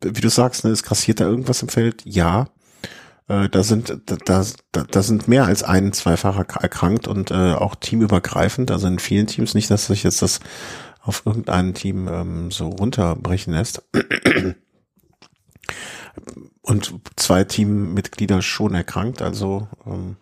wie 0.00 0.20
du 0.20 0.28
sagst, 0.28 0.64
ne, 0.64 0.70
es 0.70 0.82
grassiert 0.82 1.20
da 1.20 1.24
irgendwas 1.24 1.62
im 1.62 1.68
Feld, 1.68 2.02
ja. 2.04 2.48
Äh, 3.30 3.48
da 3.48 3.62
sind 3.62 3.96
da, 4.06 4.16
da, 4.72 4.84
da 4.90 5.02
sind 5.02 5.28
mehr 5.28 5.44
als 5.44 5.62
ein, 5.62 5.92
zwei 5.92 6.16
Fahrer 6.16 6.46
erkrankt 6.60 7.06
und 7.06 7.30
äh, 7.30 7.52
auch 7.54 7.76
teamübergreifend, 7.76 8.72
also 8.72 8.88
in 8.88 8.98
vielen 8.98 9.28
Teams, 9.28 9.54
nicht, 9.54 9.70
dass 9.70 9.86
sich 9.86 10.02
jetzt 10.02 10.20
das 10.20 10.40
auf 11.00 11.22
irgendein 11.24 11.72
Team 11.74 12.08
ähm, 12.08 12.50
so 12.50 12.68
runterbrechen 12.68 13.54
lässt. 13.54 13.84
Und 16.62 16.94
zwei 17.14 17.44
Teammitglieder 17.44 18.42
schon 18.42 18.74
erkrankt. 18.74 19.22
Also 19.22 19.68
ähm, 19.86 20.16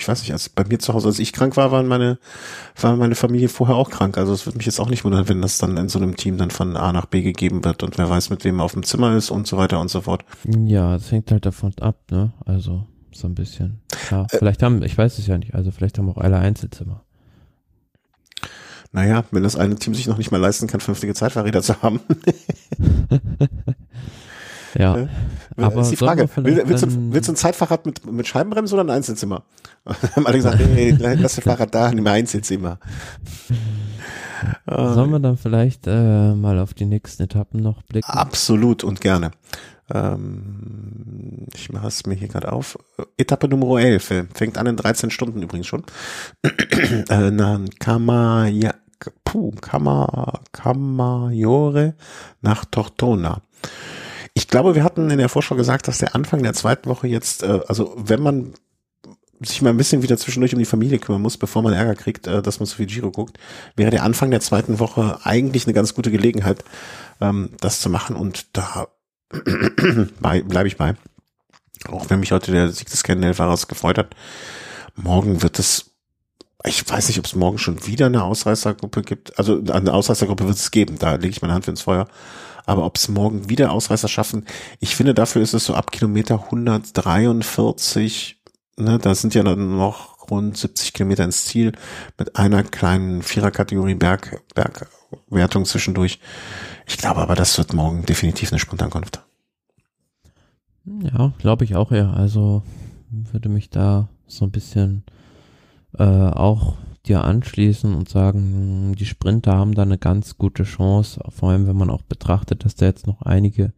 ich 0.00 0.08
weiß 0.08 0.22
nicht, 0.22 0.32
als 0.32 0.48
bei 0.48 0.64
mir 0.64 0.78
zu 0.78 0.94
Hause, 0.94 1.08
als 1.08 1.18
ich 1.18 1.32
krank 1.32 1.56
war, 1.56 1.70
waren 1.72 1.86
meine, 1.86 2.18
war 2.80 2.96
meine 2.96 3.14
Familie 3.14 3.48
vorher 3.48 3.76
auch 3.76 3.90
krank. 3.90 4.16
Also 4.16 4.32
es 4.32 4.46
würde 4.46 4.56
mich 4.56 4.66
jetzt 4.66 4.80
auch 4.80 4.88
nicht 4.88 5.04
wundern, 5.04 5.28
wenn 5.28 5.42
das 5.42 5.58
dann 5.58 5.76
in 5.76 5.88
so 5.88 5.98
einem 5.98 6.16
Team 6.16 6.38
dann 6.38 6.50
von 6.50 6.76
A 6.76 6.92
nach 6.92 7.06
B 7.06 7.22
gegeben 7.22 7.64
wird 7.64 7.82
und 7.82 7.98
wer 7.98 8.08
weiß, 8.08 8.30
mit 8.30 8.44
wem 8.44 8.60
er 8.60 8.64
auf 8.64 8.72
dem 8.72 8.82
Zimmer 8.82 9.14
ist 9.14 9.30
und 9.30 9.46
so 9.46 9.58
weiter 9.58 9.78
und 9.78 9.90
so 9.90 10.00
fort. 10.00 10.24
Ja, 10.64 10.94
das 10.94 11.12
hängt 11.12 11.30
halt 11.30 11.44
davon 11.44 11.74
ab, 11.80 11.96
ne? 12.10 12.32
Also 12.46 12.86
so 13.12 13.26
ein 13.26 13.34
bisschen. 13.34 13.80
Ja, 14.10 14.24
äh, 14.24 14.38
vielleicht 14.38 14.62
haben, 14.62 14.82
ich 14.82 14.96
weiß 14.96 15.18
es 15.18 15.26
ja 15.26 15.36
nicht, 15.36 15.54
also 15.54 15.70
vielleicht 15.70 15.98
haben 15.98 16.08
auch 16.08 16.18
alle 16.18 16.38
Einzelzimmer. 16.38 17.04
Naja, 18.92 19.24
wenn 19.30 19.42
das 19.42 19.54
eine 19.54 19.76
Team 19.76 19.94
sich 19.94 20.06
noch 20.06 20.18
nicht 20.18 20.32
mal 20.32 20.40
leisten 20.40 20.66
kann, 20.66 20.80
fünftige 20.80 21.14
Zeitfahrräder 21.14 21.62
zu 21.62 21.80
haben. 21.82 22.00
Ja. 24.74 24.96
Äh, 24.96 25.08
aber 25.56 25.80
ist 25.82 25.90
die 25.90 25.96
Frage, 25.96 26.28
will, 26.36 26.62
willst, 26.66 26.84
du, 26.84 26.88
willst 27.12 27.28
du 27.28 27.32
ein 27.32 27.36
Zeitfahrrad 27.36 27.86
mit, 27.86 28.10
mit 28.10 28.26
Scheibenbremse 28.26 28.74
oder 28.74 28.84
ein 28.84 28.90
Einzelzimmer? 28.90 29.44
haben 30.16 30.26
alle 30.26 30.36
gesagt, 30.36 30.60
nee, 30.74 30.90
lass 30.98 31.36
das 31.36 31.44
Fahrrad 31.44 31.74
da, 31.74 31.90
nimm 31.90 32.06
ein 32.06 32.14
Einzelzimmer. 32.14 32.78
Sollen 34.66 35.10
wir 35.10 35.18
dann 35.18 35.36
vielleicht 35.36 35.86
äh, 35.86 36.34
mal 36.34 36.58
auf 36.58 36.74
die 36.74 36.86
nächsten 36.86 37.24
Etappen 37.24 37.62
noch 37.62 37.82
blicken? 37.82 38.10
Absolut 38.10 38.84
und 38.84 39.00
gerne. 39.00 39.32
Ähm, 39.92 41.46
ich 41.54 41.70
mache 41.72 41.88
es 41.88 42.06
mir 42.06 42.14
hier 42.14 42.28
gerade 42.28 42.52
auf. 42.52 42.78
Etappe 43.16 43.48
Nummer 43.48 43.80
11, 43.80 44.26
fängt 44.32 44.58
an 44.58 44.66
in 44.66 44.76
13 44.76 45.10
Stunden 45.10 45.42
übrigens 45.42 45.66
schon. 45.66 45.84
äh, 46.42 47.30
na, 47.30 47.60
Kamaya, 47.78 48.74
puh, 49.24 49.50
Kama, 49.60 50.40
Kamajore 50.52 51.94
nach 52.40 52.64
Tortona. 52.64 53.42
Ich 54.50 54.52
glaube, 54.52 54.74
wir 54.74 54.82
hatten 54.82 55.08
in 55.10 55.18
der 55.18 55.28
Vorschau 55.28 55.54
gesagt, 55.54 55.86
dass 55.86 55.98
der 55.98 56.16
Anfang 56.16 56.42
der 56.42 56.54
zweiten 56.54 56.90
Woche 56.90 57.06
jetzt, 57.06 57.44
äh, 57.44 57.60
also 57.68 57.94
wenn 57.96 58.20
man 58.20 58.54
sich 59.38 59.62
mal 59.62 59.70
ein 59.70 59.76
bisschen 59.76 60.02
wieder 60.02 60.18
zwischendurch 60.18 60.52
um 60.52 60.58
die 60.58 60.64
Familie 60.64 60.98
kümmern 60.98 61.22
muss, 61.22 61.36
bevor 61.36 61.62
man 61.62 61.72
Ärger 61.72 61.94
kriegt, 61.94 62.26
äh, 62.26 62.42
dass 62.42 62.58
man 62.58 62.66
so 62.66 62.74
viel 62.74 62.86
Giro 62.86 63.12
guckt, 63.12 63.38
wäre 63.76 63.92
der 63.92 64.02
Anfang 64.02 64.32
der 64.32 64.40
zweiten 64.40 64.80
Woche 64.80 65.20
eigentlich 65.22 65.66
eine 65.66 65.72
ganz 65.72 65.94
gute 65.94 66.10
Gelegenheit, 66.10 66.64
ähm, 67.20 67.50
das 67.60 67.78
zu 67.78 67.90
machen. 67.90 68.16
Und 68.16 68.48
da 68.56 68.88
bleibe 70.20 70.66
ich 70.66 70.76
bei. 70.76 70.96
Auch 71.86 72.10
wenn 72.10 72.18
mich 72.18 72.32
heute 72.32 72.50
der 72.50 72.72
Sieg 72.72 72.90
des 72.90 73.04
Kennenfahrers 73.04 73.68
gefreut 73.68 73.98
hat. 73.98 74.16
Morgen 74.96 75.42
wird 75.42 75.60
es, 75.60 75.92
ich 76.64 76.90
weiß 76.90 77.06
nicht, 77.06 77.20
ob 77.20 77.26
es 77.26 77.36
morgen 77.36 77.58
schon 77.58 77.86
wieder 77.86 78.06
eine 78.06 78.24
Ausreißergruppe 78.24 79.02
gibt. 79.02 79.38
Also 79.38 79.62
eine 79.70 79.94
Ausreißergruppe 79.94 80.48
wird 80.48 80.56
es 80.56 80.72
geben, 80.72 80.98
da 80.98 81.14
lege 81.14 81.28
ich 81.28 81.40
meine 81.40 81.54
Hand 81.54 81.68
ins 81.68 81.82
Feuer. 81.82 82.08
Aber 82.70 82.86
ob 82.86 82.98
es 82.98 83.08
morgen 83.08 83.50
wieder 83.50 83.72
Ausreißer 83.72 84.06
schaffen, 84.06 84.46
ich 84.78 84.94
finde, 84.94 85.12
dafür 85.12 85.42
ist 85.42 85.54
es 85.54 85.64
so 85.64 85.74
ab 85.74 85.90
Kilometer 85.90 86.44
143, 86.44 88.40
ne, 88.76 88.96
da 89.00 89.16
sind 89.16 89.34
ja 89.34 89.42
dann 89.42 89.76
noch 89.76 90.30
rund 90.30 90.56
70 90.56 90.92
Kilometer 90.92 91.24
ins 91.24 91.46
Ziel 91.46 91.72
mit 92.16 92.36
einer 92.36 92.62
kleinen 92.62 93.22
Viererkategorie 93.22 93.96
Berg, 93.96 94.44
Bergwertung 94.54 95.64
zwischendurch. 95.64 96.20
Ich 96.86 96.96
glaube 96.96 97.20
aber, 97.20 97.34
das 97.34 97.58
wird 97.58 97.74
morgen 97.74 98.06
definitiv 98.06 98.52
eine 98.52 98.60
Spontankunft. 98.60 99.20
Ja, 100.84 101.32
glaube 101.38 101.64
ich 101.64 101.74
auch 101.74 101.90
eher. 101.90 102.14
Also 102.14 102.62
würde 103.10 103.48
mich 103.48 103.70
da 103.70 104.08
so 104.28 104.44
ein 104.44 104.52
bisschen 104.52 105.02
äh, 105.98 106.04
auch 106.04 106.76
dir 107.06 107.24
anschließen 107.24 107.94
und 107.94 108.08
sagen, 108.08 108.94
die 108.98 109.06
Sprinter 109.06 109.56
haben 109.56 109.74
da 109.74 109.82
eine 109.82 109.98
ganz 109.98 110.36
gute 110.36 110.64
Chance, 110.64 111.20
vor 111.30 111.50
allem 111.50 111.66
wenn 111.66 111.76
man 111.76 111.90
auch 111.90 112.02
betrachtet, 112.02 112.64
dass 112.64 112.74
da 112.74 112.86
jetzt 112.86 113.06
noch 113.06 113.22
einige 113.22 113.72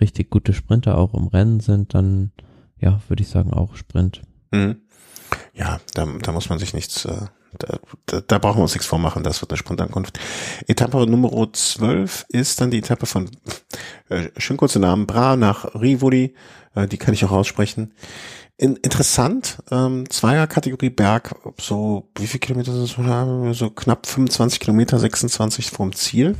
richtig 0.00 0.30
gute 0.30 0.52
Sprinter 0.52 0.96
auch 0.96 1.14
im 1.14 1.26
Rennen 1.26 1.60
sind, 1.60 1.94
dann 1.94 2.30
ja, 2.78 3.00
würde 3.08 3.22
ich 3.22 3.28
sagen 3.28 3.52
auch 3.52 3.74
Sprint. 3.74 4.22
Mhm. 4.52 4.76
Ja, 5.54 5.80
da, 5.94 6.06
da 6.22 6.32
muss 6.32 6.48
man 6.48 6.58
sich 6.58 6.72
nichts, 6.72 7.04
äh, 7.04 7.26
da, 7.58 7.78
da, 8.06 8.20
da 8.20 8.38
brauchen 8.38 8.58
wir 8.58 8.62
uns 8.62 8.74
nichts 8.74 8.86
vormachen, 8.86 9.22
das 9.22 9.40
wird 9.40 9.50
eine 9.50 9.58
Sprintankunft. 9.58 10.18
Etappe 10.66 11.06
Nummer 11.06 11.30
12 11.52 12.26
ist 12.28 12.60
dann 12.60 12.70
die 12.70 12.78
Etappe 12.78 13.06
von, 13.06 13.30
äh, 14.08 14.28
schön 14.36 14.56
kurze 14.56 14.78
Namen, 14.78 15.06
Bra 15.06 15.36
nach 15.36 15.74
Rivoli, 15.74 16.34
äh, 16.74 16.86
die 16.86 16.98
kann 16.98 17.14
ich 17.14 17.24
auch 17.24 17.32
aussprechen. 17.32 17.92
In, 18.56 18.76
interessant, 18.76 19.58
ähm, 19.70 20.10
Zweierkategorie 20.10 20.90
Berg, 20.90 21.36
so, 21.60 22.08
wie 22.16 22.26
viel 22.26 22.40
Kilometer 22.40 22.72
sind 22.72 22.84
es? 22.84 23.58
So 23.58 23.70
knapp 23.70 24.06
25 24.06 24.58
Kilometer, 24.58 24.98
26 24.98 25.70
vom 25.70 25.92
Ziel. 25.94 26.34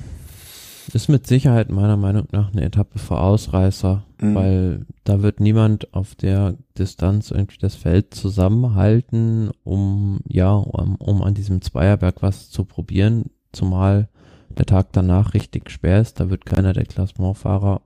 Ist 0.93 1.09
mit 1.09 1.27
Sicherheit 1.27 1.71
meiner 1.71 1.97
Meinung 1.97 2.29
nach 2.33 2.53
eine 2.53 2.65
Etappe 2.65 2.99
für 2.99 3.19
Ausreißer, 3.19 4.05
mhm. 4.21 4.35
weil 4.35 4.87
da 5.05 5.23
wird 5.23 5.41
niemand 5.41 5.93
auf 5.93 6.15
der 6.15 6.57
Distanz 6.79 7.31
irgendwie 7.31 7.59
das 7.59 7.75
Feld 7.75 8.15
zusammenhalten, 8.15 9.51
um, 9.65 10.21
ja, 10.27 10.53
um, 10.53 10.97
um 10.97 11.23
an 11.23 11.35
diesem 11.35 11.61
Zweierberg 11.61 12.23
was 12.23 12.51
zu 12.51 12.65
probieren, 12.65 13.27
zumal 13.53 14.09
der 14.49 14.67
Tag 14.67 14.93
danach 14.93 15.35
richtig 15.35 15.71
schwer 15.71 16.01
ist, 16.01 16.21
da 16.21 16.31
wird 16.31 16.47
keiner 16.47 16.73
der 16.73 16.87
Klassementfahrer 16.87 17.83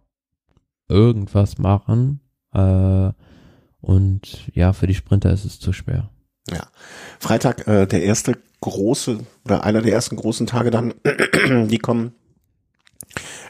irgendwas 0.89 1.59
machen, 1.59 2.21
äh, 2.55 3.11
und 3.81 4.51
ja, 4.55 4.73
für 4.73 4.87
die 4.87 4.95
Sprinter 4.95 5.33
ist 5.33 5.45
es 5.45 5.59
zu 5.59 5.73
schwer. 5.73 6.09
Ja. 6.51 6.69
Freitag, 7.19 7.67
äh, 7.67 7.87
der 7.87 8.03
erste 8.03 8.39
große 8.61 9.19
oder 9.45 9.65
einer 9.65 9.83
der 9.83 9.93
ersten 9.93 10.17
großen 10.17 10.47
Tage 10.47 10.71
dann, 10.71 10.95
die 11.69 11.79
kommen, 11.79 12.15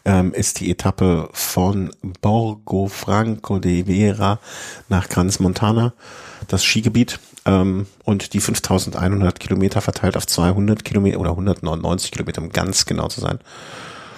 ähm, 0.04 0.32
ist 0.32 0.60
die 0.60 0.70
Etappe 0.70 1.28
von 1.32 1.90
Borgo 2.20 2.88
Franco 2.88 3.58
de 3.58 3.84
Vera 3.84 4.38
nach 4.88 5.08
Granz 5.08 5.40
Montana, 5.40 5.94
das 6.48 6.64
Skigebiet, 6.64 7.18
ähm, 7.44 7.86
und 8.04 8.34
die 8.34 8.40
5100 8.40 9.40
Kilometer 9.40 9.80
verteilt 9.80 10.16
auf 10.16 10.26
200 10.26 10.84
Kilometer 10.84 11.20
oder 11.20 11.30
199 11.30 12.12
Kilometer, 12.12 12.42
um 12.42 12.50
ganz 12.50 12.86
genau 12.86 13.08
zu 13.08 13.20
sein. 13.20 13.38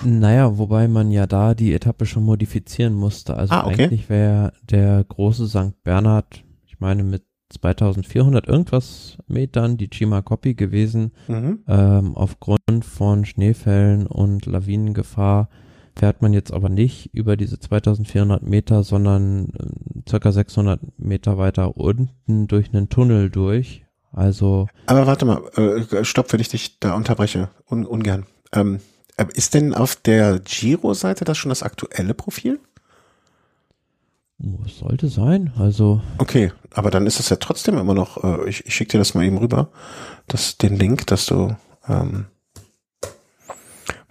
Naja, 0.02 0.58
wobei 0.58 0.88
man 0.88 1.10
ja 1.10 1.26
da 1.26 1.54
die 1.54 1.72
Etappe 1.72 2.04
schon 2.04 2.24
modifizieren 2.24 2.94
musste. 2.94 3.36
Also 3.36 3.54
ah, 3.54 3.66
okay. 3.66 3.84
eigentlich 3.84 4.10
wäre 4.10 4.52
der 4.62 5.02
große 5.04 5.48
St. 5.48 5.82
Bernhard, 5.82 6.44
ich 6.66 6.80
meine 6.80 7.04
mit 7.04 7.22
2400 7.50 8.46
irgendwas 8.46 9.16
Metern 9.28 9.76
die 9.76 9.88
Chima 9.88 10.22
Copy 10.22 10.54
gewesen. 10.54 11.12
Mhm. 11.28 11.60
Ähm, 11.68 12.16
aufgrund 12.16 12.84
von 12.84 13.24
Schneefällen 13.24 14.06
und 14.06 14.46
Lawinengefahr 14.46 15.48
fährt 15.96 16.22
man 16.22 16.32
jetzt 16.32 16.52
aber 16.52 16.68
nicht 16.68 17.14
über 17.14 17.36
diese 17.36 17.58
2400 17.58 18.42
Meter, 18.42 18.82
sondern 18.82 19.50
äh, 19.50 20.08
circa 20.08 20.32
600 20.32 20.80
Meter 20.98 21.38
weiter 21.38 21.76
unten 21.76 22.46
durch 22.46 22.72
einen 22.72 22.88
Tunnel 22.88 23.30
durch. 23.30 23.84
Also. 24.12 24.68
Aber 24.86 25.06
warte 25.06 25.24
mal, 25.24 25.42
äh, 25.56 26.04
stopp, 26.04 26.32
wenn 26.32 26.40
ich 26.40 26.48
dich 26.48 26.78
da 26.78 26.94
unterbreche. 26.94 27.50
Un 27.70 27.84
ungern. 27.84 28.26
Ähm, 28.52 28.80
äh, 29.16 29.26
ist 29.34 29.54
denn 29.54 29.74
auf 29.74 29.96
der 29.96 30.40
Giro-Seite 30.40 31.24
das 31.24 31.38
schon 31.38 31.48
das 31.50 31.62
aktuelle 31.62 32.14
Profil? 32.14 32.60
Oh, 34.42 34.58
es 34.66 34.78
sollte 34.78 35.08
sein, 35.08 35.52
also. 35.56 36.02
Okay, 36.18 36.52
aber 36.72 36.90
dann 36.90 37.06
ist 37.06 37.20
es 37.20 37.28
ja 37.28 37.36
trotzdem 37.36 37.78
immer 37.78 37.94
noch, 37.94 38.22
äh, 38.24 38.48
ich, 38.48 38.66
ich 38.66 38.74
schicke 38.74 38.92
dir 38.92 38.98
das 38.98 39.14
mal 39.14 39.24
eben 39.24 39.38
rüber, 39.38 39.70
das, 40.26 40.58
den 40.58 40.76
Link, 40.76 41.06
dass 41.06 41.26
du, 41.26 41.56
ähm, 41.88 42.26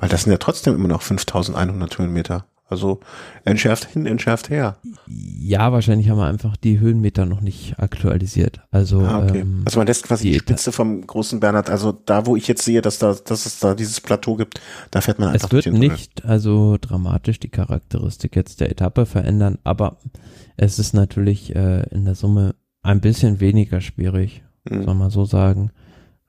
Weil 0.04 0.10
das 0.10 0.24
sind 0.24 0.34
ja 0.34 0.38
trotzdem 0.38 0.76
immer 0.76 0.90
noch 0.90 1.02
5100 1.02 1.98
Höhenmeter. 1.98 2.46
Also 2.68 3.00
entschärft 3.46 3.86
hin, 3.86 4.06
entschärft 4.06 4.50
her. 4.50 4.76
Ja, 5.08 5.72
wahrscheinlich 5.72 6.10
haben 6.10 6.18
wir 6.18 6.26
einfach 6.26 6.58
die 6.58 6.78
Höhenmeter 6.78 7.26
noch 7.26 7.40
nicht 7.40 7.80
aktualisiert. 7.80 8.60
Also, 8.70 9.00
ah, 9.00 9.24
okay. 9.24 9.40
ähm, 9.40 9.62
also 9.64 9.80
man 9.80 9.88
lässt 9.88 10.04
quasi 10.04 10.26
die, 10.26 10.32
die 10.32 10.40
Spitze 10.40 10.74
vom 10.74 11.08
großen 11.08 11.40
Bernhard, 11.40 11.70
also 11.70 11.94
da, 11.94 12.26
wo 12.26 12.36
ich 12.36 12.50
jetzt 12.50 12.66
sehe, 12.66 12.82
dass 12.82 13.00
da, 13.00 13.14
dass 13.14 13.46
es 13.46 13.60
da 13.60 13.76
dieses 13.76 14.02
Plateau 14.02 14.36
gibt, 14.36 14.60
da 14.92 15.00
fährt 15.00 15.20
man 15.20 15.30
einfach 15.30 15.48
Es 15.48 15.66
wird 15.66 15.74
nicht 15.74 16.26
also 16.26 16.76
dramatisch 16.82 17.40
die 17.40 17.50
Charakteristik 17.50 18.36
jetzt 18.36 18.60
der 18.60 18.72
Etappe 18.72 19.06
verändern, 19.06 19.58
aber 19.64 20.00
es 20.58 20.80
ist 20.80 20.94
natürlich 20.94 21.56
äh, 21.56 21.84
in 21.92 22.04
der 22.04 22.16
Summe 22.16 22.56
ein 22.82 23.00
bisschen 23.00 23.40
weniger 23.40 23.80
schwierig, 23.80 24.44
mhm. 24.70 24.84
soll 24.84 24.96
man 24.96 25.12
so 25.12 25.24
sagen 25.24 25.72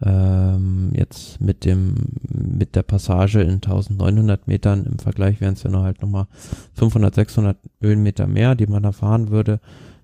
ähm, 0.02 0.92
jetzt 0.94 1.40
mit 1.40 1.64
dem 1.64 1.94
mit 2.28 2.74
der 2.74 2.82
Passage 2.82 3.40
in 3.40 3.54
1900 3.54 4.48
Metern 4.48 4.86
im 4.86 4.98
Vergleich 4.98 5.40
wären 5.40 5.54
es 5.54 5.62
ja 5.62 5.70
noch 5.70 5.82
halt 5.82 6.02
nochmal 6.02 6.26
500 6.74 7.14
600 7.14 7.56
Höhenmeter 7.80 8.26
mehr 8.26 8.54
die 8.54 8.66
man 8.66 8.82
da 8.82 8.92
fahren 8.92 9.30
würde. 9.30 9.60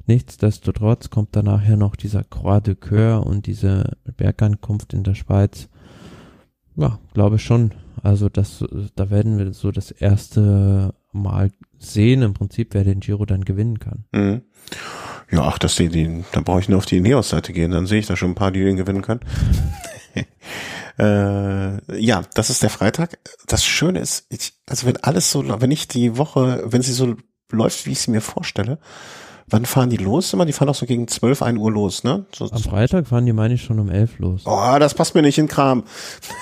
Nichtsdestotrotz 0.07 1.11
kommt 1.11 1.36
dann 1.36 1.45
nachher 1.45 1.76
noch 1.76 1.97
dieser 1.97 2.24
Croix 2.24 2.62
de 2.62 2.74
Coeur 2.74 3.26
und 3.26 3.47
diese 3.47 3.97
Bergankunft 4.16 4.95
in 4.95 5.05
der 5.05 5.14
Schweiz. 5.14 5.68
Ja 6.76 6.99
glaube 7.12 7.38
schon. 7.38 7.72
Also 8.03 8.28
das 8.28 8.64
da 8.95 9.11
werden 9.11 9.38
wir 9.38 9.53
so 9.53 9.72
das 9.72 9.91
erste 9.91 10.95
Mal 11.12 11.51
sehen. 11.78 12.22
Im 12.22 12.34
Prinzip 12.34 12.74
wer 12.74 12.84
den 12.84 13.01
Giro 13.01 13.26
dann 13.26 13.45
gewinnen 13.45 13.80
kann. 13.80 14.05
Mhm. 14.12 14.43
Ja, 15.31 15.43
ach, 15.43 15.59
das 15.59 15.76
die, 15.76 15.89
die, 15.89 16.24
da 16.33 16.41
brauche 16.41 16.61
ich 16.61 16.68
nur 16.68 16.78
auf 16.78 16.87
die 16.87 17.01
Neos-Seite 17.01 17.53
gehen, 17.53 17.70
dann 17.70 17.87
sehe 17.87 18.01
ich 18.01 18.07
da 18.07 18.16
schon 18.16 18.33
ein 18.33 18.35
paar, 18.35 18.51
die 18.51 18.64
den 18.64 18.76
gewinnen 18.76 19.03
können. 19.03 19.20
äh, 20.99 22.01
ja, 22.01 22.22
das 22.35 22.51
ist 22.51 22.62
der 22.62 22.70
Freitag. 22.70 23.18
Das 23.47 23.64
Schöne 23.64 24.01
ist, 24.01 24.26
ich, 24.31 24.55
also 24.68 24.87
wenn 24.87 24.97
alles 24.99 25.31
so, 25.31 25.45
wenn 25.61 25.70
ich 25.70 25.89
die 25.89 26.16
Woche, 26.16 26.62
wenn 26.66 26.83
sie 26.83 26.93
so 26.93 27.16
läuft, 27.51 27.87
wie 27.87 27.93
ich 27.93 28.01
sie 28.01 28.11
mir 28.11 28.20
vorstelle, 28.20 28.78
wann 29.51 29.66
fahren 29.66 29.91
die 29.91 29.97
los 29.97 30.33
immer? 30.33 30.47
Die 30.47 30.53
fahren 30.53 30.68
auch 30.68 30.74
so 30.74 30.87
gegen 30.87 31.09
12, 31.09 31.43
1 31.43 31.59
Uhr 31.59 31.70
los, 31.70 32.05
ne? 32.05 32.24
So, 32.35 32.51
Am 32.51 32.62
Freitag 32.62 33.07
fahren 33.09 33.26
die, 33.26 33.33
meine 33.33 33.55
ich, 33.55 33.62
schon 33.62 33.78
um 33.78 33.91
11 33.91 34.18
los. 34.18 34.43
Oh, 34.47 34.76
das 34.78 34.95
passt 34.95 35.14
mir 35.14 35.22
nicht 35.22 35.39
in 35.39 35.49
Kram. 35.49 35.85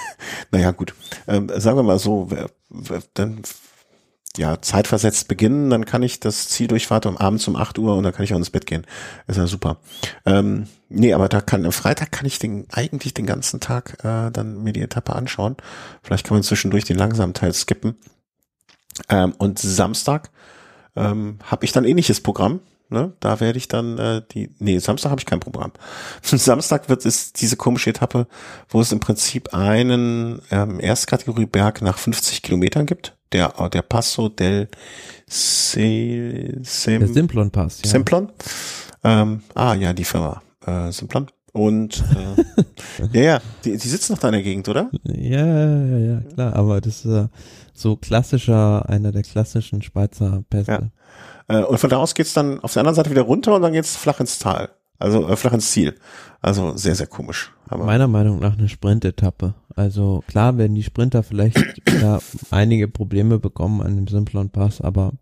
naja, 0.51 0.71
gut. 0.71 0.95
Ähm, 1.27 1.51
sagen 1.57 1.79
wir 1.79 1.83
mal 1.83 1.99
so, 1.99 2.27
wer, 2.31 2.51
wer, 2.69 3.03
dann 3.15 3.43
ja, 4.37 4.61
zeitversetzt 4.61 5.29
beginnen, 5.29 5.71
dann 5.71 5.85
kann 5.85 6.03
ich 6.03 6.21
das 6.21 6.49
Ziel 6.49 6.69
durchfahren 6.69 7.15
um 7.15 7.17
abends 7.17 7.49
um 7.49 7.57
8 7.57 7.79
Uhr 7.79 7.97
und 7.97 8.05
dann 8.05 8.13
kann 8.13 8.25
ich 8.25 8.33
auch 8.33 8.39
ins 8.39 8.51
Bett 8.51 8.67
gehen. 8.67 8.87
Ist 9.27 9.37
ja 9.37 9.47
super. 9.47 9.79
Ähm, 10.27 10.69
nee, 10.89 11.13
aber 11.13 11.29
da 11.29 11.41
kann, 11.41 11.65
am 11.65 11.73
Freitag 11.73 12.13
kann 12.13 12.27
ich 12.27 12.39
den, 12.39 12.67
eigentlich 12.71 13.15
den 13.15 13.27
ganzen 13.27 13.61
Tag 13.61 14.05
äh, 14.05 14.31
dann 14.31 14.63
mir 14.63 14.73
die 14.73 14.83
Etappe 14.83 15.15
anschauen. 15.15 15.57
Vielleicht 16.03 16.27
kann 16.27 16.37
man 16.37 16.43
zwischendurch 16.43 16.85
den 16.85 16.99
langsamen 16.99 17.35
Teil 17.35 17.53
skippen. 17.53 17.97
Ähm, 19.09 19.35
und 19.39 19.59
Samstag 19.59 20.31
ähm, 20.95 21.39
habe 21.45 21.65
ich 21.65 21.73
dann 21.73 21.85
ähnliches 21.85 22.21
Programm. 22.21 22.61
Ne? 22.91 23.13
Da 23.21 23.41
werde 23.41 23.59
ich 23.59 23.69
dann 23.69 23.99
äh, 23.99 24.23
die. 24.33 24.51
Nee, 24.59 24.79
Samstag 24.79 25.11
habe 25.11 25.21
ich 25.21 25.27
kein 25.27 25.41
Programm. 25.41 25.73
Samstag 26.23 26.89
wird 26.89 27.05
es 27.05 27.33
diese 27.33 27.57
komische 27.57 27.91
Etappe, 27.91 28.27
wo 28.69 28.81
es 28.81 28.93
im 28.93 29.01
Prinzip 29.01 29.53
einen 29.53 30.41
ähm, 30.51 30.81
Erstkategorie 30.81 31.47
Berg 31.47 31.83
nach 31.83 31.99
50 31.99 32.43
Kilometern 32.43 32.87
gibt 32.87 33.18
der, 33.33 33.53
der 33.71 33.83
Passo 33.83 34.29
del 34.29 34.69
Se, 35.27 36.59
Sem, 36.63 37.01
der 37.01 37.09
Simplon 37.09 37.51
Pass. 37.51 37.81
Ja. 37.85 37.91
Simplon. 37.91 38.31
Ähm, 39.05 39.43
ah 39.55 39.75
ja, 39.75 39.93
die 39.93 40.05
Firma 40.05 40.43
äh, 40.67 40.91
Simplon. 40.91 41.29
Und 41.53 42.05
äh, 42.15 43.13
ja, 43.13 43.23
ja, 43.23 43.41
die, 43.65 43.77
die 43.77 43.89
sitzen 43.89 44.13
noch 44.13 44.21
da 44.21 44.29
in 44.29 44.33
der 44.33 44.43
Gegend, 44.43 44.69
oder? 44.69 44.91
Ja, 45.05 45.47
ja, 45.47 45.99
ja, 45.99 46.21
klar. 46.21 46.55
Aber 46.55 46.81
das 46.81 47.05
ist 47.05 47.13
äh, 47.13 47.29
so 47.73 47.97
klassischer, 47.97 48.89
einer 48.89 49.13
der 49.13 49.23
klassischen 49.23 49.83
Schweizer 49.83 50.45
Pässe. 50.51 50.91
Ja. 51.49 51.61
Äh, 51.61 51.65
und 51.65 51.79
von 51.79 51.91
da 51.91 51.97
aus 51.97 52.15
geht's 52.15 52.35
dann 52.35 52.61
auf 52.61 52.73
der 52.73 52.81
anderen 52.81 52.97
Seite 52.97 53.11
wieder 53.11 53.23
runter 53.23 53.55
und 53.55 53.63
dann 53.63 53.73
geht's 53.73 53.97
flach 53.97 54.21
ins 54.21 54.39
Tal. 54.39 54.71
Also 54.99 55.35
flach 55.37 55.53
ins 55.53 55.71
Ziel. 55.71 55.95
Also 56.41 56.77
sehr, 56.77 56.95
sehr 56.95 57.07
komisch. 57.07 57.53
Aber 57.69 57.85
Meiner 57.85 58.09
Meinung 58.09 58.39
nach 58.41 58.57
eine 58.57 58.69
Sprintetappe. 58.69 59.55
Also 59.75 60.25
klar 60.27 60.59
werden 60.59 60.75
die 60.75 60.83
Sprinter 60.83 61.23
vielleicht 61.23 61.59
ja, 62.01 62.19
einige 62.51 62.89
Probleme 62.89 63.39
bekommen 63.39 63.81
an 63.83 63.97
dem 63.97 64.09
Simplon 64.09 64.51
Pass, 64.51 64.81
aber 64.81 65.13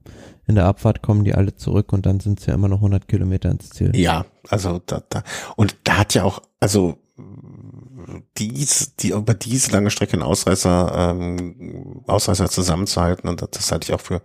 in 0.46 0.54
der 0.54 0.66
Abfahrt 0.66 1.02
kommen 1.02 1.24
die 1.24 1.34
alle 1.34 1.54
zurück 1.56 1.92
und 1.92 2.06
dann 2.06 2.20
sind 2.20 2.40
es 2.40 2.46
ja 2.46 2.54
immer 2.54 2.68
noch 2.68 2.78
100 2.78 3.08
Kilometer 3.08 3.50
ins 3.50 3.70
Ziel. 3.70 3.94
Ja, 3.94 4.24
also 4.48 4.80
da, 4.84 5.02
da 5.08 5.22
und 5.56 5.76
da 5.84 5.98
hat 5.98 6.14
ja 6.14 6.24
auch, 6.24 6.40
also 6.60 6.98
dies, 8.38 8.94
die 8.96 9.10
über 9.10 9.34
diese 9.34 9.72
lange 9.72 9.90
Strecke 9.90 10.14
einen 10.14 10.22
Ausreißer, 10.22 11.14
ähm, 11.16 12.02
Ausreißer 12.06 12.48
zusammenzuhalten 12.48 13.28
und 13.28 13.42
das 13.42 13.72
halte 13.72 13.86
ich 13.86 13.94
auch 13.94 14.00
für 14.00 14.22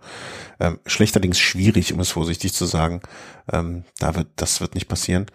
ähm, 0.60 0.78
schlechterdings 0.86 1.38
schwierig, 1.38 1.92
um 1.92 2.00
es 2.00 2.10
vorsichtig 2.10 2.52
zu 2.52 2.64
sagen. 2.64 3.00
Ähm, 3.52 3.84
da 3.98 4.14
wird, 4.14 4.28
das 4.36 4.60
wird 4.60 4.74
nicht 4.74 4.88
passieren. 4.88 5.26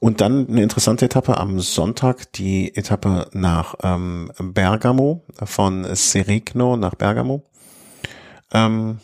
Und 0.00 0.20
dann 0.20 0.48
eine 0.48 0.62
interessante 0.62 1.06
Etappe 1.06 1.36
am 1.36 1.60
Sonntag, 1.60 2.32
die 2.32 2.74
Etappe 2.76 3.28
nach 3.32 3.74
ähm, 3.82 4.30
Bergamo, 4.38 5.24
von 5.44 5.86
Serigno 5.94 6.76
nach 6.76 6.94
Bergamo. 6.94 7.44
Ähm, 8.52 8.98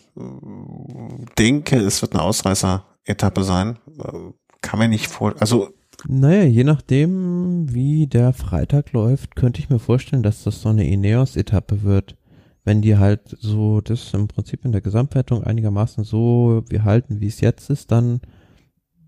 denke, 1.39 1.77
es 1.77 2.03
wird 2.03 2.15
eine 2.15 2.23
Ausreißer-Etappe 2.23 3.45
sein. 3.45 3.79
Äh, 3.99 4.33
kann 4.63 4.79
man 4.79 4.91
nicht 4.91 5.07
vor, 5.07 5.35
also 5.39 5.76
naja, 6.09 6.45
je 6.45 6.65
nachdem, 6.65 7.73
wie 7.73 8.07
der 8.07 8.33
Freitag 8.33 8.93
läuft, 8.93 9.37
könnte 9.37 9.61
ich 9.61 9.71
mir 9.71 9.79
vorstellen, 9.79 10.23
dass 10.23 10.45
das 10.45 10.63
so 10.63 10.69
eine 10.69 10.87
Ineos-Etappe 10.89 11.83
wird. 11.83 12.17
Wenn 12.65 12.83
die 12.83 12.97
halt 12.97 13.37
so 13.39 13.81
das 13.81 14.13
im 14.13 14.29
Prinzip 14.29 14.65
in 14.65 14.73
der 14.73 14.81
Gesamtwertung 14.81 15.45
einigermaßen 15.45 16.05
so 16.05 16.65
wir 16.69 16.85
halten, 16.85 17.21
wie 17.21 17.29
es 17.29 17.41
jetzt 17.41 17.71
ist, 17.71 17.93
dann 17.93 18.21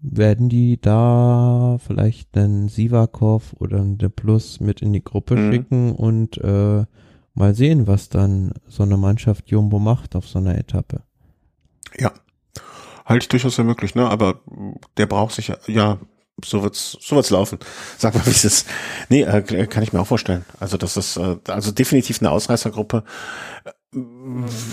werden 0.01 0.49
die 0.49 0.81
da 0.81 1.79
vielleicht 1.85 2.37
einen 2.37 2.69
Sivakov 2.69 3.55
oder 3.59 3.81
einen 3.81 3.99
De 3.99 4.09
Plus 4.09 4.61
mit 4.61 4.81
in 4.81 4.93
die 4.93 5.03
Gruppe 5.03 5.35
mhm. 5.35 5.53
schicken 5.53 5.93
und 5.93 6.39
äh, 6.39 6.85
mal 7.35 7.55
sehen, 7.55 7.87
was 7.87 8.09
dann 8.09 8.53
so 8.67 8.83
eine 8.83 8.97
Mannschaft 8.97 9.51
Jumbo 9.51 9.79
macht 9.79 10.15
auf 10.15 10.29
so 10.29 10.39
einer 10.39 10.57
Etappe. 10.57 11.03
Ja, 11.99 12.13
halte 13.05 13.25
ich 13.25 13.29
durchaus 13.29 13.57
für 13.57 13.65
möglich, 13.65 13.95
ne? 13.95 14.09
Aber 14.09 14.41
der 14.97 15.07
braucht 15.07 15.35
sich 15.35 15.49
ja, 15.49 15.57
ja 15.67 15.99
so 16.45 16.63
wird's, 16.63 16.97
so 17.01 17.17
wird's 17.17 17.31
laufen. 17.31 17.59
Sag 17.97 18.15
mal, 18.15 18.25
wie 18.27 18.31
es 18.31 18.45
ist. 18.45 18.67
Nee, 19.09 19.23
äh, 19.23 19.67
kann 19.67 19.83
ich 19.83 19.93
mir 19.93 20.01
auch 20.01 20.07
vorstellen. 20.07 20.45
Also 20.61 20.77
das 20.77 20.97
ist 20.97 21.17
äh, 21.17 21.37
also 21.49 21.73
definitiv 21.73 22.21
eine 22.21 22.31
Ausreißergruppe. 22.31 23.05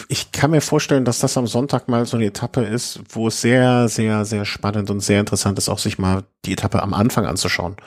Ich 0.10 0.34
kann 0.34 0.52
mir 0.52 0.60
vorstellen, 0.60 1.06
dass 1.06 1.20
das 1.20 1.38
am 1.38 1.48
Sonntag 1.48 1.88
mal 1.88 2.06
so 2.06 2.18
eine 2.18 2.26
Etappe 2.26 2.62
ist, 2.62 3.00
wo 3.10 3.30
es 3.30 3.40
sehr, 3.40 3.88
sehr, 3.88 4.26
sehr 4.26 4.44
spannend 4.44 4.90
und 4.90 5.00
sehr 5.00 5.22
interessant 5.22 5.58
ist, 5.58 5.70
auch 5.70 5.80
sich 5.80 5.98
mal 5.98 6.24
die 6.44 6.52
Etappe 6.52 6.84
am 6.84 6.94
Anfang 6.94 7.26
anzuschauen. 7.26 7.78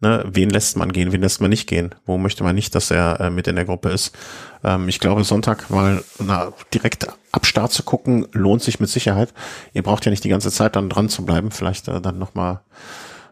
Ne? 0.00 0.24
Wen 0.28 0.48
lässt 0.48 0.76
man 0.76 0.92
gehen, 0.92 1.10
wen 1.10 1.22
lässt 1.22 1.40
man 1.40 1.50
nicht 1.50 1.68
gehen? 1.68 1.92
Wo 2.04 2.18
möchte 2.18 2.44
man 2.44 2.54
nicht, 2.54 2.72
dass 2.76 2.92
er 2.92 3.18
äh, 3.18 3.30
mit 3.30 3.48
in 3.48 3.56
der 3.56 3.64
Gruppe 3.64 3.88
ist? 3.88 4.14
Ähm, 4.62 4.88
ich 4.88 5.00
glaube, 5.00 5.24
Sonntag 5.24 5.70
mal 5.70 6.04
na, 6.20 6.52
direkt 6.72 7.08
ab 7.32 7.46
Start 7.46 7.72
zu 7.72 7.82
gucken, 7.82 8.28
lohnt 8.30 8.62
sich 8.62 8.78
mit 8.78 8.88
Sicherheit. 8.88 9.34
Ihr 9.72 9.82
braucht 9.82 10.04
ja 10.04 10.10
nicht 10.10 10.22
die 10.22 10.28
ganze 10.28 10.52
Zeit 10.52 10.76
dann 10.76 10.88
dran 10.88 11.08
zu 11.08 11.24
bleiben, 11.24 11.50
vielleicht 11.50 11.88
äh, 11.88 12.00
dann 12.00 12.18
nochmal 12.18 12.54
mal 12.54 12.60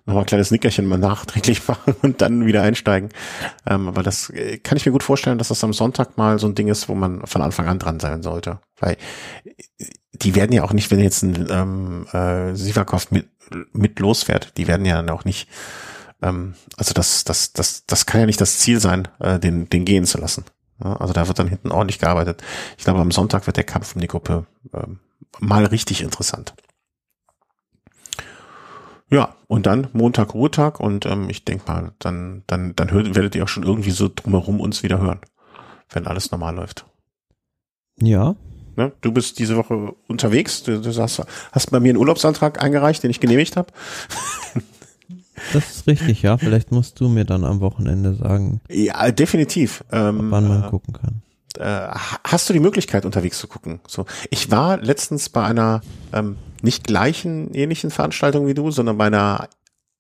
noch 0.07 0.15
mal 0.15 0.21
ein 0.21 0.27
kleines 0.27 0.51
Nickerchen 0.51 0.87
mal 0.87 0.99
nachträglich 0.99 1.67
machen 1.69 1.95
und 2.03 2.21
dann 2.21 2.47
wieder 2.47 2.63
einsteigen. 2.63 3.11
Ähm, 3.67 3.89
aber 3.89 4.03
das 4.03 4.31
äh, 4.31 4.59
kann 4.59 4.77
ich 4.77 4.87
mir 4.87 4.93
gut 4.93 5.03
vorstellen, 5.03 5.39
dass 5.39 5.49
das 5.49 5.65
am 5.65 5.73
Sonntag 5.73 6.17
mal 6.17 6.39
so 6.39 6.47
ein 6.47 6.55
Ding 6.55 6.69
ist, 6.69 6.89
wo 6.89 6.95
man 6.95 7.27
von 7.27 7.43
Anfang 7.43 7.69
an 7.69 7.79
dran 7.79 8.01
sein 8.01 8.23
sollte. 8.23 8.61
Weil 8.79 8.97
äh, 9.79 9.85
die 10.13 10.35
werden 10.35 10.53
ja 10.53 10.63
auch 10.63 10.73
nicht, 10.73 10.91
wenn 10.91 11.01
jetzt 11.01 11.23
ein 11.23 11.49
ähm, 11.51 12.07
äh, 12.13 12.55
Sivakov 12.55 13.11
mit, 13.11 13.29
mit 13.73 13.99
losfährt, 13.99 14.57
die 14.57 14.69
werden 14.69 14.87
ja 14.87 15.05
auch 15.13 15.25
nicht, 15.25 15.49
ähm, 16.23 16.55
also 16.77 16.95
das, 16.95 17.25
das, 17.25 17.53
das, 17.53 17.85
das 17.87 18.07
kann 18.07 18.21
ja 18.21 18.27
nicht 18.27 18.41
das 18.41 18.59
Ziel 18.59 18.81
sein, 18.81 19.09
äh, 19.19 19.39
den, 19.39 19.69
den 19.71 19.85
gehen 19.85 20.05
zu 20.05 20.19
lassen. 20.19 20.45
Ja, 20.83 20.97
also 20.97 21.13
da 21.13 21.27
wird 21.29 21.39
dann 21.39 21.49
hinten 21.49 21.73
ordentlich 21.73 21.99
gearbeitet. 21.99 22.43
Ich 22.77 22.85
glaube, 22.85 23.01
am 23.01 23.11
Sonntag 23.11 23.47
wird 23.47 23.57
der 23.57 23.65
Kampf 23.65 23.95
um 23.95 24.01
die 24.01 24.09
Gruppe 24.09 24.47
ähm, 24.73 25.01
mal 25.41 25.65
richtig 25.67 26.03
interessant. 26.03 26.55
Ja, 29.11 29.37
und 29.49 29.67
dann 29.67 29.89
Montag 29.93 30.35
Ruhetag 30.35 30.81
und 30.81 31.07
ähm, 31.07 31.29
ich 31.29 31.45
denke 31.45 31.65
mal, 31.71 31.93
dann, 31.99 32.43
dann, 32.47 32.75
dann 32.75 32.91
hört, 32.91 33.15
werdet 33.15 33.35
ihr 33.35 33.45
auch 33.45 33.49
schon 33.49 33.63
irgendwie 33.63 33.91
so 33.91 34.11
drumherum 34.15 34.61
uns 34.61 34.83
wieder 34.83 35.01
hören, 35.01 35.21
wenn 35.91 36.07
alles 36.07 36.31
normal 36.31 36.55
läuft. 36.57 36.87
Ja. 38.01 38.35
Ne? 38.77 38.93
Du 39.03 39.13
bist 39.13 39.39
diese 39.39 39.57
Woche 39.57 39.95
unterwegs, 40.09 40.63
du, 40.65 40.81
du 40.81 40.97
hast, 40.97 41.23
hast 41.53 41.71
bei 41.71 41.81
mir 41.81 41.91
einen 41.91 41.99
Urlaubsantrag 41.99 42.63
eingereicht, 42.63 43.03
den 43.03 43.11
ich 43.11 43.21
genehmigt 43.21 43.57
habe. 43.57 43.73
Das 45.53 45.71
ist 45.71 45.87
richtig, 45.87 46.23
ja. 46.23 46.39
Vielleicht 46.39 46.73
musst 46.73 47.01
du 47.01 47.09
mir 47.09 47.25
dann 47.25 47.45
am 47.45 47.61
Wochenende 47.61 48.15
sagen. 48.15 48.61
Ja, 48.71 49.11
definitiv. 49.11 49.85
Ähm, 49.93 50.31
wann 50.31 50.49
man 50.49 50.65
äh, 50.65 50.69
gucken 50.69 50.95
kann. 50.95 51.23
Äh, 51.59 51.89
hast 52.25 52.49
du 52.49 52.53
die 52.53 52.61
Möglichkeit, 52.61 53.05
unterwegs 53.05 53.39
zu 53.39 53.47
gucken? 53.47 53.81
So, 53.87 54.07
ich 54.31 54.51
war 54.51 54.79
letztens 54.79 55.29
bei 55.29 55.45
einer 55.45 55.83
ähm, 56.13 56.37
nicht 56.63 56.85
gleichen 56.85 57.53
ähnlichen 57.55 57.91
Veranstaltung 57.91 58.47
wie 58.47 58.55
du, 58.55 58.71
sondern 58.71 58.99
bei 58.99 59.07
einer 59.07 59.49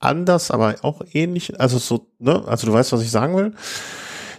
anders, 0.00 0.50
aber 0.50 0.76
auch 0.82 1.02
ähnlich, 1.12 1.58
also 1.60 1.78
so, 1.78 2.08
ne, 2.18 2.42
also 2.46 2.66
du 2.66 2.72
weißt, 2.72 2.92
was 2.92 3.02
ich 3.02 3.10
sagen 3.10 3.36
will. 3.36 3.52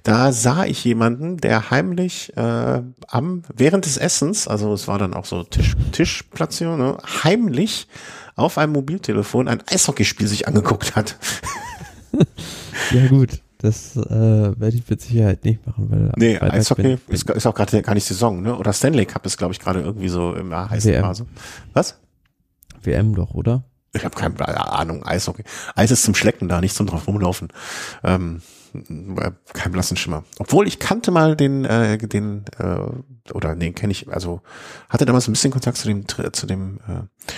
Da 0.03 0.31
sah 0.31 0.65
ich 0.65 0.83
jemanden, 0.83 1.37
der 1.37 1.71
heimlich 1.71 2.31
äh, 2.37 2.81
am 3.07 3.41
während 3.55 3.85
des 3.85 3.97
Essens, 3.97 4.47
also 4.47 4.71
es 4.73 4.87
war 4.87 4.99
dann 4.99 5.15
auch 5.15 5.25
so 5.25 5.41
Tisch, 5.41 5.75
Tischplatzierung, 5.91 6.77
ne, 6.77 6.97
heimlich 7.23 7.87
auf 8.35 8.57
einem 8.59 8.73
Mobiltelefon 8.73 9.47
ein 9.47 9.63
Eishockeyspiel 9.67 10.27
sich 10.27 10.47
angeguckt 10.47 10.95
hat. 10.95 11.17
ja 12.91 13.07
gut, 13.07 13.41
das 13.65 13.95
äh, 13.95 14.09
werde 14.09 14.75
ich 14.75 14.89
mit 14.89 15.01
Sicherheit 15.01 15.43
nicht 15.43 15.65
machen, 15.65 15.89
weil 15.89 16.11
nee, 16.17 16.39
Eishockey 16.39 16.83
bin, 16.83 16.99
ist, 17.07 17.29
ist, 17.29 17.45
auch 17.45 17.55
gerade 17.55 17.81
gar 17.81 17.93
nicht 17.93 18.05
Saison, 18.05 18.41
ne? 18.41 18.55
Oder 18.55 18.73
Stanley 18.73 19.05
Cup 19.05 19.25
ist 19.25 19.37
glaube 19.37 19.53
ich 19.53 19.59
gerade 19.59 19.81
irgendwie 19.81 20.09
so 20.09 20.33
im 20.33 20.55
heißen 20.55 21.01
Phase. 21.01 21.25
Was? 21.73 21.99
WM 22.81 23.15
doch, 23.15 23.33
oder? 23.33 23.63
Ich 23.93 24.03
habe 24.03 24.15
keine 24.15 24.71
Ahnung, 24.71 25.05
Eishockey. 25.05 25.43
Eis 25.73 25.91
ist 25.91 26.03
zum 26.03 26.15
Schlecken 26.15 26.49
da, 26.49 26.59
nicht 26.59 26.75
zum 26.75 26.85
drauf 26.85 27.07
rumlaufen. 27.07 27.47
Ähm, 28.03 28.41
kein 29.53 29.71
blassen 29.71 29.95
Schimmer. 29.95 30.23
Obwohl 30.37 30.67
ich 30.67 30.79
kannte 30.79 31.11
mal 31.11 31.35
den, 31.35 31.63
äh, 31.65 31.97
den, 31.97 32.43
äh, 32.59 33.31
oder 33.33 33.55
den 33.55 33.73
kenne 33.73 33.91
ich, 33.91 34.11
also 34.11 34.41
hatte 34.89 35.05
damals 35.05 35.27
ein 35.27 35.31
bisschen 35.31 35.51
Kontakt 35.51 35.77
zu 35.77 35.87
dem, 35.87 36.05
zu 36.07 36.45
dem 36.45 36.79
äh, 36.87 37.31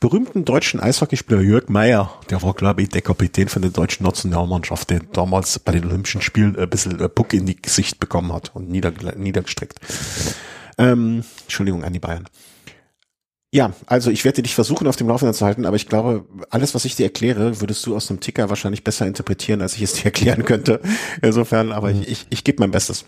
berühmten 0.00 0.44
deutschen 0.44 0.80
Eishockeyspieler 0.80 1.40
Jörg 1.40 1.68
Meyer, 1.68 2.12
der 2.30 2.42
war, 2.42 2.54
glaube 2.54 2.82
ich, 2.82 2.88
der 2.88 3.02
Kapitän 3.02 3.48
von 3.48 3.62
der 3.62 3.70
deutschen 3.70 4.04
Nationalmannschaft, 4.04 4.90
der 4.90 5.00
damals 5.00 5.58
bei 5.58 5.72
den 5.72 5.86
Olympischen 5.86 6.20
Spielen 6.20 6.56
ein 6.56 6.68
bisschen 6.68 7.00
äh, 7.00 7.08
Puck 7.08 7.32
in 7.32 7.46
die 7.46 7.60
Gesicht 7.60 7.98
bekommen 7.98 8.32
hat 8.32 8.54
und 8.54 8.68
nieder, 8.68 8.92
niedergestreckt. 9.16 9.80
Ähm, 10.78 11.24
Entschuldigung 11.42 11.84
an 11.84 11.92
die 11.92 11.98
Bayern. 11.98 12.28
Ja, 13.52 13.72
also 13.86 14.10
ich 14.10 14.24
werde 14.24 14.42
dich 14.42 14.54
versuchen, 14.54 14.86
auf 14.86 14.96
dem 14.96 15.08
Laufenden 15.08 15.32
zu 15.32 15.46
halten, 15.46 15.64
aber 15.64 15.76
ich 15.76 15.88
glaube, 15.88 16.26
alles, 16.50 16.74
was 16.74 16.84
ich 16.84 16.96
dir 16.96 17.04
erkläre, 17.04 17.60
würdest 17.60 17.86
du 17.86 17.96
aus 17.96 18.10
einem 18.10 18.20
Ticker 18.20 18.50
wahrscheinlich 18.50 18.84
besser 18.84 19.06
interpretieren, 19.06 19.62
als 19.62 19.76
ich 19.76 19.82
es 19.82 19.92
dir 19.94 20.06
erklären 20.06 20.44
könnte. 20.44 20.80
Insofern, 21.22 21.72
aber 21.72 21.90
ich, 21.90 22.06
ich, 22.08 22.26
ich 22.28 22.44
gebe 22.44 22.60
mein 22.60 22.70
Bestes. 22.70 23.06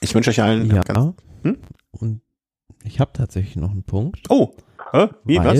Ich 0.00 0.14
wünsche 0.14 0.30
euch 0.30 0.42
allen. 0.42 0.72
Ja, 0.72 0.82
ganz, 0.82 1.16
hm? 1.42 1.58
und 1.90 2.20
ich 2.84 3.00
habe 3.00 3.12
tatsächlich 3.12 3.56
noch 3.56 3.70
einen 3.70 3.82
Punkt. 3.82 4.30
Oh, 4.30 4.54
hä? 4.92 5.08
wie, 5.24 5.38
weil 5.38 5.46
was? 5.46 5.58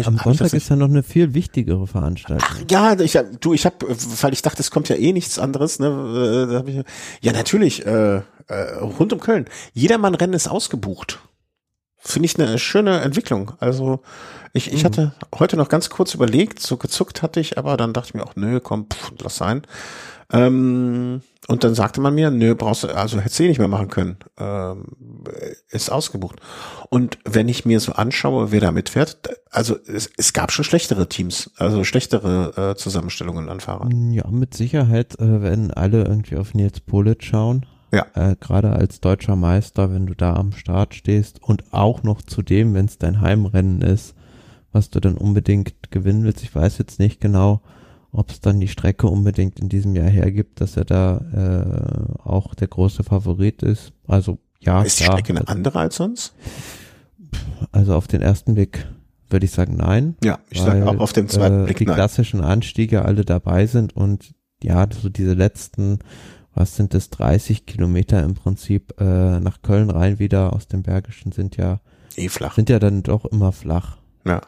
Ich, 0.00 0.06
am 0.06 0.18
Sonntag 0.18 0.52
ist 0.52 0.68
ja 0.68 0.76
noch 0.76 0.88
eine 0.88 1.02
viel 1.02 1.32
wichtigere 1.32 1.86
Veranstaltung. 1.86 2.46
Ach, 2.46 2.60
ja, 2.70 2.98
ich, 3.00 3.18
du, 3.40 3.54
ich 3.54 3.64
habe, 3.64 3.76
weil 4.20 4.32
ich 4.34 4.42
dachte, 4.42 4.60
es 4.60 4.70
kommt 4.70 4.90
ja 4.90 4.96
eh 4.96 5.12
nichts 5.14 5.38
anderes. 5.38 5.78
Ne? 5.78 6.62
Äh, 6.66 6.84
ja, 7.22 7.32
natürlich, 7.32 7.86
äh, 7.86 8.16
äh, 8.16 8.22
rund 8.80 9.14
um 9.14 9.20
Köln. 9.20 9.46
Jedermann-Rennen 9.72 10.34
ist 10.34 10.46
ausgebucht. 10.46 11.20
Finde 11.96 12.26
ich 12.26 12.38
eine 12.38 12.58
schöne 12.58 13.00
Entwicklung. 13.00 13.52
Also 13.60 14.00
ich, 14.52 14.72
ich 14.72 14.82
mhm. 14.82 14.86
hatte 14.86 15.12
heute 15.38 15.56
noch 15.56 15.68
ganz 15.68 15.88
kurz 15.88 16.14
überlegt, 16.14 16.60
so 16.60 16.76
gezuckt 16.76 17.22
hatte 17.22 17.40
ich, 17.40 17.56
aber 17.56 17.76
dann 17.76 17.92
dachte 17.92 18.08
ich 18.08 18.14
mir 18.14 18.24
auch, 18.24 18.36
nö, 18.36 18.60
komm, 18.60 18.86
pff, 18.92 19.12
lass 19.22 19.36
sein. 19.36 19.62
Ähm, 20.32 21.22
und 21.46 21.64
dann 21.64 21.74
sagte 21.74 22.02
man 22.02 22.14
mir, 22.14 22.30
nö, 22.30 22.54
brauchst 22.54 22.84
du, 22.84 22.88
also 22.88 23.18
hättest 23.18 23.38
du 23.38 23.44
eh 23.44 23.48
nicht 23.48 23.58
mehr 23.58 23.68
machen 23.68 23.88
können. 23.88 24.18
Ähm, 24.38 24.84
ist 25.70 25.90
ausgebucht. 25.90 26.40
Und 26.90 27.18
wenn 27.24 27.48
ich 27.48 27.64
mir 27.64 27.80
so 27.80 27.92
anschaue, 27.92 28.52
wer 28.52 28.60
da 28.60 28.70
mitfährt, 28.70 29.30
also 29.50 29.76
es, 29.86 30.10
es 30.18 30.34
gab 30.34 30.52
schon 30.52 30.66
schlechtere 30.66 31.08
Teams, 31.08 31.50
also 31.56 31.84
schlechtere 31.84 32.72
äh, 32.72 32.76
Zusammenstellungen 32.76 33.48
an 33.48 33.60
Fahrern. 33.60 34.12
Ja, 34.12 34.26
mit 34.28 34.52
Sicherheit, 34.52 35.18
äh, 35.18 35.42
wenn 35.42 35.70
alle 35.70 36.04
irgendwie 36.04 36.36
auf 36.36 36.52
Nils 36.52 36.80
Polit 36.80 37.24
schauen. 37.24 37.64
Ja. 37.90 38.06
Äh, 38.14 38.36
Gerade 38.38 38.72
als 38.72 39.00
deutscher 39.00 39.36
Meister, 39.36 39.90
wenn 39.90 40.06
du 40.06 40.14
da 40.14 40.34
am 40.34 40.52
Start 40.52 40.94
stehst 40.94 41.42
und 41.42 41.72
auch 41.72 42.02
noch 42.02 42.20
zudem, 42.20 42.74
wenn 42.74 42.84
es 42.84 42.98
dein 42.98 43.22
Heimrennen 43.22 43.80
ist, 43.80 44.14
was 44.72 44.90
du 44.90 45.00
dann 45.00 45.16
unbedingt 45.16 45.90
gewinnen 45.90 46.24
willst. 46.24 46.42
Ich 46.42 46.54
weiß 46.54 46.76
jetzt 46.76 46.98
nicht 46.98 47.22
genau, 47.22 47.62
ob 48.12 48.30
es 48.30 48.40
dann 48.40 48.60
die 48.60 48.68
Strecke 48.68 49.06
unbedingt 49.06 49.60
in 49.60 49.68
diesem 49.68 49.94
Jahr 49.94 50.08
hergibt, 50.08 50.60
dass 50.60 50.76
er 50.76 50.84
da 50.84 51.18
äh, 51.32 52.22
auch 52.22 52.54
der 52.54 52.68
große 52.68 53.04
Favorit 53.04 53.62
ist. 53.62 53.92
Also 54.06 54.38
ja. 54.60 54.82
Ist 54.82 55.00
die 55.00 55.04
klar, 55.04 55.18
Strecke 55.18 55.32
eine 55.32 55.40
also, 55.40 55.52
andere 55.52 55.78
als 55.78 55.96
sonst? 55.96 56.34
Also 57.72 57.94
auf 57.94 58.08
den 58.08 58.22
ersten 58.22 58.54
Blick 58.54 58.86
würde 59.28 59.44
ich 59.44 59.52
sagen 59.52 59.76
nein. 59.76 60.16
Ja, 60.24 60.38
ich 60.48 60.60
sage 60.60 60.88
auch 60.88 60.98
auf 60.98 61.12
den 61.12 61.28
zweiten 61.28 61.62
äh, 61.62 61.64
Blick 61.64 61.76
die 61.78 61.84
nein. 61.84 61.94
Die 61.94 61.98
klassischen 61.98 62.40
Anstiege 62.40 63.04
alle 63.04 63.24
dabei 63.24 63.66
sind 63.66 63.94
und 63.94 64.34
ja, 64.62 64.86
so 64.90 65.08
diese 65.08 65.34
letzten 65.34 66.00
was 66.58 66.74
sind 66.74 66.92
das, 66.92 67.10
30 67.10 67.66
Kilometer 67.66 68.22
im 68.24 68.34
Prinzip 68.34 69.00
äh, 69.00 69.38
nach 69.38 69.62
Köln 69.62 69.90
rein 69.90 70.18
wieder 70.18 70.52
aus 70.52 70.66
dem 70.66 70.82
Bergischen 70.82 71.30
sind 71.30 71.56
ja 71.56 71.80
eh 72.16 72.28
flach. 72.28 72.56
Sind 72.56 72.68
ja 72.68 72.80
dann 72.80 73.04
doch 73.04 73.24
immer 73.24 73.52
flach. 73.52 73.98
Ja. 74.24 74.40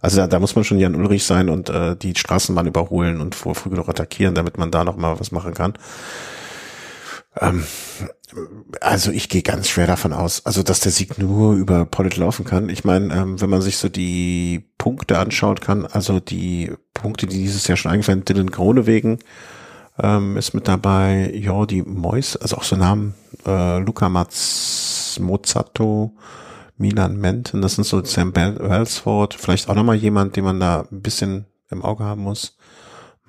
Also 0.00 0.18
da, 0.18 0.26
da 0.26 0.38
muss 0.38 0.54
man 0.54 0.64
schon 0.64 0.78
Jan 0.78 0.94
Ulrich 0.94 1.24
sein 1.24 1.48
und 1.48 1.68
äh, 1.68 1.96
die 1.96 2.14
Straßenbahn 2.14 2.66
überholen 2.66 3.20
und 3.20 3.34
vor 3.34 3.54
früh 3.54 3.74
noch 3.74 3.88
attackieren, 3.88 4.34
damit 4.34 4.58
man 4.58 4.70
da 4.70 4.84
noch 4.84 4.96
mal 4.96 5.18
was 5.18 5.32
machen 5.32 5.54
kann. 5.54 5.74
Ähm, 7.40 7.64
also 8.80 9.10
ich 9.10 9.28
gehe 9.28 9.42
ganz 9.42 9.68
schwer 9.68 9.86
davon 9.86 10.12
aus, 10.12 10.44
also 10.44 10.62
dass 10.62 10.80
der 10.80 10.92
Sieg 10.92 11.18
nur 11.18 11.54
über 11.54 11.84
Pollitt 11.84 12.16
laufen 12.16 12.44
kann. 12.44 12.68
Ich 12.68 12.84
meine, 12.84 13.14
ähm, 13.14 13.40
wenn 13.40 13.50
man 13.50 13.62
sich 13.62 13.76
so 13.78 13.88
die 13.88 14.68
Punkte 14.78 15.18
anschaut 15.18 15.60
kann, 15.60 15.86
also 15.86 16.20
die 16.20 16.72
Punkte, 16.94 17.26
die 17.26 17.38
dieses 17.38 17.66
Jahr 17.68 17.76
schon 17.76 17.92
eingefallen 17.92 18.20
sind, 18.20 18.28
Dylan 18.28 18.50
Krone 18.50 18.86
wegen, 18.86 19.18
ähm, 20.02 20.36
ist 20.36 20.54
mit 20.54 20.68
dabei 20.68 21.30
Jordi 21.34 21.82
Mois, 21.82 22.36
also 22.36 22.56
auch 22.56 22.64
so 22.64 22.76
Namen, 22.76 23.14
äh, 23.46 23.78
Luca 23.78 24.08
Maz, 24.08 25.18
Mozzato, 25.20 26.14
Milan 26.78 27.16
Menten, 27.16 27.62
das 27.62 27.76
sind 27.76 27.84
so 27.84 28.04
Sam 28.04 28.34
Wellsford, 28.34 29.34
vielleicht 29.34 29.68
auch 29.68 29.74
nochmal 29.74 29.96
jemand, 29.96 30.36
den 30.36 30.44
man 30.44 30.60
da 30.60 30.86
ein 30.90 31.00
bisschen 31.02 31.46
im 31.70 31.82
Auge 31.82 32.04
haben 32.04 32.22
muss. 32.22 32.56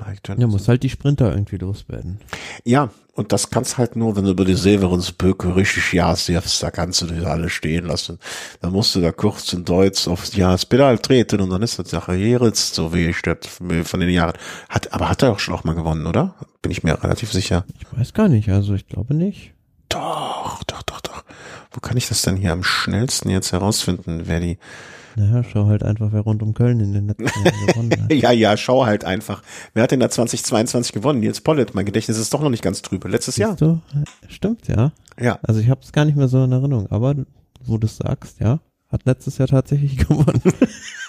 Mike 0.05 0.35
Ja, 0.37 0.47
muss 0.47 0.67
halt 0.67 0.83
die 0.83 0.89
Sprinter 0.89 1.31
irgendwie 1.31 1.57
loswerden. 1.57 2.19
Ja, 2.63 2.91
und 3.13 3.31
das 3.31 3.49
kannst 3.49 3.79
halt 3.79 3.95
nur, 3.95 4.15
wenn 4.15 4.25
du 4.25 4.31
über 4.31 4.45
die 4.45 4.53
Severensböcke 4.53 5.55
richtig 5.55 5.91
jasst, 5.91 6.29
da 6.61 6.69
kannst 6.69 7.01
du 7.01 7.07
die 7.07 7.25
alle 7.25 7.49
stehen 7.49 7.85
lassen. 7.85 8.19
Dann 8.61 8.73
musst 8.73 8.93
du 8.93 9.01
da 9.01 9.11
kurz 9.11 9.51
in 9.53 9.65
Deutsch 9.65 10.07
aufs 10.07 10.35
Jahrespedal 10.35 10.99
treten 10.99 11.41
und 11.41 11.49
dann 11.49 11.63
ist 11.63 11.79
das 11.79 11.89
Sache 11.89 12.13
jetzt 12.13 12.75
so 12.75 12.93
wie 12.93 13.07
ich 13.07 13.21
das 13.23 13.37
von 13.47 13.99
den 13.99 14.09
Jahren. 14.09 14.37
Hat, 14.69 14.93
aber 14.93 15.09
hat 15.09 15.23
er 15.23 15.31
auch 15.31 15.39
schon 15.39 15.55
auch 15.55 15.63
mal 15.63 15.73
gewonnen, 15.73 16.05
oder? 16.05 16.35
Bin 16.61 16.71
ich 16.71 16.83
mir 16.83 17.03
relativ 17.03 17.31
sicher. 17.31 17.65
Ich 17.79 17.97
weiß 17.97 18.13
gar 18.13 18.27
nicht, 18.27 18.49
also 18.49 18.75
ich 18.75 18.87
glaube 18.87 19.15
nicht. 19.15 19.53
Doch, 19.89 20.63
doch, 20.65 20.83
doch, 20.83 21.01
doch. 21.01 21.06
Wo 21.77 21.81
kann 21.81 21.95
ich 21.95 22.07
das 22.07 22.23
denn 22.23 22.37
hier 22.37 22.53
am 22.53 22.63
schnellsten 22.63 23.29
jetzt 23.29 23.51
herausfinden, 23.51 24.23
wer 24.25 24.39
die 24.39 24.57
naja, 25.15 25.43
schau 25.43 25.67
halt 25.67 25.83
einfach, 25.83 26.11
wer 26.11 26.21
rund 26.21 26.41
um 26.41 26.55
Köln 26.55 26.79
in 26.79 26.93
den 26.93 27.07
letzten 27.07 27.23
Jahren 27.45 27.67
gewonnen 27.67 28.01
hat. 28.03 28.13
ja, 28.13 28.31
ja, 28.31 28.57
schau 28.57 28.85
halt 28.87 29.05
einfach. 29.05 29.43
Wer 29.75 29.83
hat 29.83 29.91
denn 29.91 29.99
da 29.99 30.09
2022 30.09 30.91
gewonnen? 30.91 31.19
Nils 31.19 31.41
Pollitt. 31.41 31.75
Mein 31.75 31.85
Gedächtnis 31.85 32.17
ist 32.17 32.33
doch 32.33 32.41
noch 32.41 32.49
nicht 32.49 32.63
ganz 32.63 32.81
trübe. 32.81 33.07
Letztes 33.07 33.35
Siehst 33.35 33.47
Jahr. 33.47 33.55
Du? 33.55 33.81
Stimmt, 34.27 34.67
ja. 34.67 34.91
Ja. 35.19 35.37
Also 35.43 35.59
ich 35.59 35.69
habe 35.69 35.81
es 35.83 35.91
gar 35.91 36.05
nicht 36.05 36.17
mehr 36.17 36.27
so 36.27 36.43
in 36.43 36.51
Erinnerung, 36.51 36.91
aber 36.91 37.15
wo 37.63 37.77
du 37.77 37.85
es 37.85 37.97
sagst, 37.97 38.39
ja, 38.39 38.59
hat 38.89 39.05
letztes 39.05 39.37
Jahr 39.37 39.47
tatsächlich 39.47 39.97
gewonnen. 40.07 40.41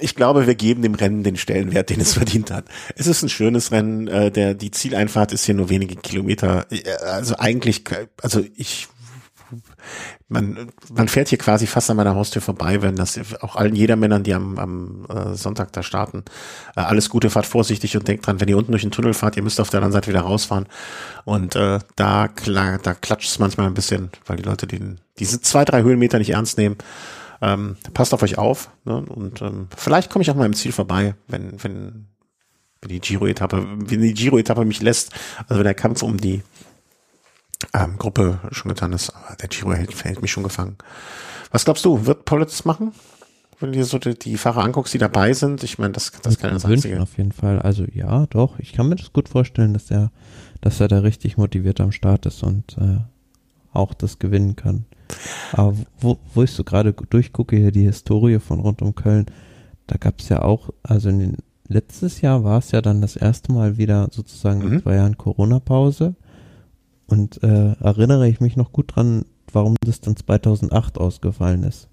ich 0.00 0.14
glaube, 0.14 0.46
wir 0.46 0.54
geben 0.54 0.82
dem 0.82 0.94
Rennen 0.94 1.22
den 1.22 1.36
Stellenwert, 1.36 1.90
den 1.90 2.00
es 2.00 2.14
verdient 2.14 2.50
hat. 2.50 2.66
Es 2.96 3.06
ist 3.06 3.22
ein 3.22 3.28
schönes 3.28 3.70
Rennen. 3.72 4.08
Äh, 4.08 4.30
der 4.30 4.54
die 4.54 4.70
Zieleinfahrt 4.70 5.32
ist 5.32 5.44
hier 5.44 5.54
nur 5.54 5.68
wenige 5.68 5.96
Kilometer. 5.96 6.66
Äh, 6.70 6.82
also 7.04 7.36
eigentlich, 7.38 7.84
also 8.20 8.44
ich 8.56 8.88
man, 10.28 10.70
man 10.92 11.08
fährt 11.08 11.28
hier 11.28 11.38
quasi 11.38 11.66
fast 11.66 11.90
an 11.90 11.96
meiner 11.96 12.14
Haustür 12.14 12.40
vorbei, 12.42 12.82
wenn 12.82 12.96
das 12.96 13.20
auch 13.40 13.56
allen 13.56 13.74
Jedermännern, 13.74 14.22
die 14.22 14.34
am, 14.34 14.58
am 14.58 15.06
äh, 15.08 15.34
Sonntag 15.34 15.72
da 15.72 15.82
starten, 15.82 16.24
äh, 16.74 16.80
alles 16.80 17.10
Gute, 17.10 17.30
fahrt 17.30 17.46
vorsichtig 17.46 17.96
und 17.96 18.08
denkt 18.08 18.26
dran, 18.26 18.40
wenn 18.40 18.48
ihr 18.48 18.56
unten 18.56 18.72
durch 18.72 18.82
den 18.82 18.90
Tunnel 18.90 19.14
fahrt, 19.14 19.36
ihr 19.36 19.42
müsst 19.42 19.60
auf 19.60 19.70
der 19.70 19.78
anderen 19.78 19.92
Seite 19.92 20.08
wieder 20.08 20.22
rausfahren. 20.22 20.66
Und 21.24 21.54
äh, 21.54 21.80
da, 21.96 22.28
klar, 22.28 22.78
da 22.82 22.94
klatscht 22.94 23.28
es 23.28 23.38
manchmal 23.38 23.66
ein 23.66 23.74
bisschen, 23.74 24.10
weil 24.26 24.36
die 24.36 24.42
Leute 24.42 24.66
den, 24.66 25.00
diese 25.18 25.40
zwei, 25.40 25.64
drei 25.64 25.82
Höhenmeter 25.82 26.18
nicht 26.18 26.30
ernst 26.30 26.58
nehmen. 26.58 26.76
Ähm, 27.42 27.76
passt 27.92 28.14
auf 28.14 28.22
euch 28.22 28.38
auf. 28.38 28.70
Ne? 28.84 29.04
Und 29.04 29.42
ähm, 29.42 29.66
vielleicht 29.76 30.10
komme 30.10 30.22
ich 30.22 30.30
auch 30.30 30.36
mal 30.36 30.46
im 30.46 30.54
Ziel 30.54 30.70
vorbei, 30.70 31.16
wenn, 31.26 31.62
wenn, 31.62 32.06
wenn 32.80 32.88
die 32.88 33.00
Giro-Etappe, 33.00 33.66
wenn 33.78 34.00
die 34.00 34.14
Giro-Etappe 34.14 34.64
mich 34.64 34.80
lässt, 34.80 35.12
also 35.48 35.56
wenn 35.56 35.64
der 35.64 35.74
Kampf 35.74 36.02
um 36.02 36.18
die 36.18 36.42
ähm, 37.74 37.98
Gruppe 37.98 38.38
schon 38.52 38.68
getan 38.68 38.92
ist. 38.92 39.10
Aber 39.10 39.34
der 39.36 39.48
Giro 39.48 39.72
hält, 39.72 40.04
hält 40.04 40.22
mich 40.22 40.30
schon 40.30 40.44
gefangen. 40.44 40.76
Was 41.50 41.64
glaubst 41.64 41.84
du, 41.84 42.06
wird 42.06 42.24
Politz 42.24 42.64
machen? 42.64 42.92
Wenn 43.58 43.72
du 43.72 43.78
dir 43.78 43.84
so 43.84 43.98
die, 43.98 44.14
die, 44.14 44.36
Fahrer 44.36 44.64
anguckst, 44.64 44.94
die 44.94 44.98
dabei 44.98 45.32
sind, 45.32 45.62
ich 45.62 45.78
meine, 45.78 45.92
das, 45.92 46.12
das 46.22 46.38
kann 46.38 46.52
das 46.52 46.64
Einzige. 46.64 47.00
auf 47.00 47.16
jeden 47.16 47.32
Fall. 47.32 47.60
Also 47.60 47.84
ja, 47.92 48.26
doch. 48.26 48.58
Ich 48.58 48.72
kann 48.72 48.88
mir 48.88 48.96
das 48.96 49.12
gut 49.12 49.28
vorstellen, 49.28 49.72
dass 49.72 49.90
er, 49.90 50.10
dass 50.60 50.80
er 50.80 50.88
da 50.88 51.00
richtig 51.00 51.36
motiviert 51.36 51.80
am 51.80 51.92
Start 51.92 52.26
ist 52.26 52.42
und 52.42 52.76
äh, 52.78 52.98
auch 53.72 53.94
das 53.94 54.18
gewinnen 54.18 54.56
kann. 54.56 54.86
Aber 55.52 55.76
wo, 56.00 56.18
wo 56.34 56.42
ich 56.42 56.50
so 56.50 56.64
gerade 56.64 56.92
durchgucke 56.92 57.56
hier 57.56 57.72
die 57.72 57.84
Historie 57.84 58.38
von 58.38 58.60
rund 58.60 58.82
um 58.82 58.94
Köln, 58.94 59.26
da 59.86 59.96
gab 59.96 60.20
es 60.20 60.28
ja 60.28 60.42
auch, 60.42 60.70
also 60.82 61.08
in 61.08 61.18
den, 61.18 61.36
letztes 61.68 62.20
Jahr 62.20 62.44
war 62.44 62.58
es 62.58 62.70
ja 62.70 62.80
dann 62.80 63.00
das 63.00 63.16
erste 63.16 63.52
Mal 63.52 63.76
wieder 63.76 64.08
sozusagen 64.10 64.68
mhm. 64.68 64.82
zwei 64.82 64.96
Jahren 64.96 65.18
Corona-Pause. 65.18 66.14
Und 67.06 67.42
äh, 67.42 67.72
erinnere 67.80 68.28
ich 68.28 68.40
mich 68.40 68.56
noch 68.56 68.72
gut 68.72 68.96
dran, 68.96 69.24
warum 69.52 69.76
das 69.84 70.00
dann 70.00 70.16
2008 70.16 70.98
ausgefallen 70.98 71.62
ist. 71.62 71.88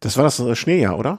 Das 0.00 0.16
war 0.16 0.24
das 0.24 0.58
Schneejahr, 0.58 0.98
oder? 0.98 1.18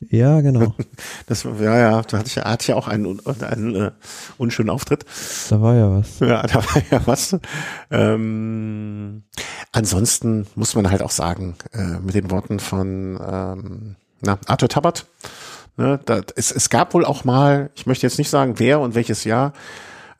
Ja, 0.00 0.40
genau. 0.40 0.74
Das, 1.26 1.42
ja, 1.42 1.76
ja, 1.76 2.02
da 2.02 2.18
hatte 2.18 2.28
ich, 2.28 2.36
hatte 2.36 2.62
ich 2.62 2.68
ja 2.68 2.74
auch 2.76 2.88
einen, 2.88 3.20
einen, 3.42 3.76
uh, 3.76 3.90
unschönen 4.38 4.70
Auftritt. 4.70 5.04
Da 5.50 5.60
war 5.60 5.74
ja 5.74 5.90
was. 5.90 6.20
Ja, 6.20 6.42
da 6.46 6.54
war 6.54 6.82
ja 6.90 7.02
was. 7.04 7.36
Ähm, 7.90 9.24
ansonsten 9.72 10.46
muss 10.54 10.74
man 10.74 10.90
halt 10.90 11.02
auch 11.02 11.10
sagen, 11.10 11.56
äh, 11.72 11.98
mit 12.00 12.14
den 12.14 12.30
Worten 12.30 12.60
von 12.60 13.18
ähm, 13.20 13.96
na, 14.22 14.38
Arthur 14.46 14.68
Tabat, 14.68 15.06
ne, 15.76 16.00
da, 16.04 16.22
es, 16.36 16.50
es 16.50 16.70
gab 16.70 16.94
wohl 16.94 17.04
auch 17.04 17.24
mal, 17.24 17.70
ich 17.74 17.86
möchte 17.86 18.06
jetzt 18.06 18.18
nicht 18.18 18.30
sagen, 18.30 18.54
wer 18.58 18.80
und 18.80 18.94
welches 18.94 19.24
Jahr, 19.24 19.52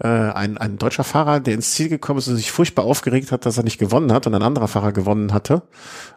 äh, 0.01 0.07
ein, 0.07 0.59
ein 0.59 0.79
deutscher 0.79 1.05
Fahrer, 1.05 1.41
der 1.41 1.55
ins 1.55 1.73
Ziel 1.73 1.89
gekommen 1.89 2.19
ist 2.19 2.29
und 2.29 2.37
sich 2.37 2.53
furchtbar 2.53 2.85
aufgeregt 2.85 3.33
hat, 3.33 3.47
dass 3.47 3.57
er 3.57 3.65
nicht 3.65 3.79
gewonnen 3.79 4.13
hat 4.13 4.27
und 4.27 4.35
ein 4.35 4.43
anderer 4.43 4.69
Fahrer 4.69 4.93
gewonnen 4.93 5.33
hatte. 5.33 5.63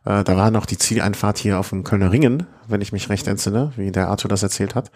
Äh, 0.06 0.24
da 0.24 0.38
war 0.38 0.52
noch 0.52 0.66
die 0.66 0.78
Zieleinfahrt 0.78 1.38
hier 1.38 1.60
auf 1.60 1.70
dem 1.70 1.84
Kölner 1.84 2.12
Ringen, 2.12 2.46
wenn 2.68 2.82
ich 2.82 2.92
mich 2.92 3.10
recht 3.10 3.28
entsinne, 3.28 3.72
wie 3.76 3.92
der 3.92 4.10
Arthur 4.10 4.30
das 4.30 4.44
erzählt 4.44 4.76
hat. 4.76 4.92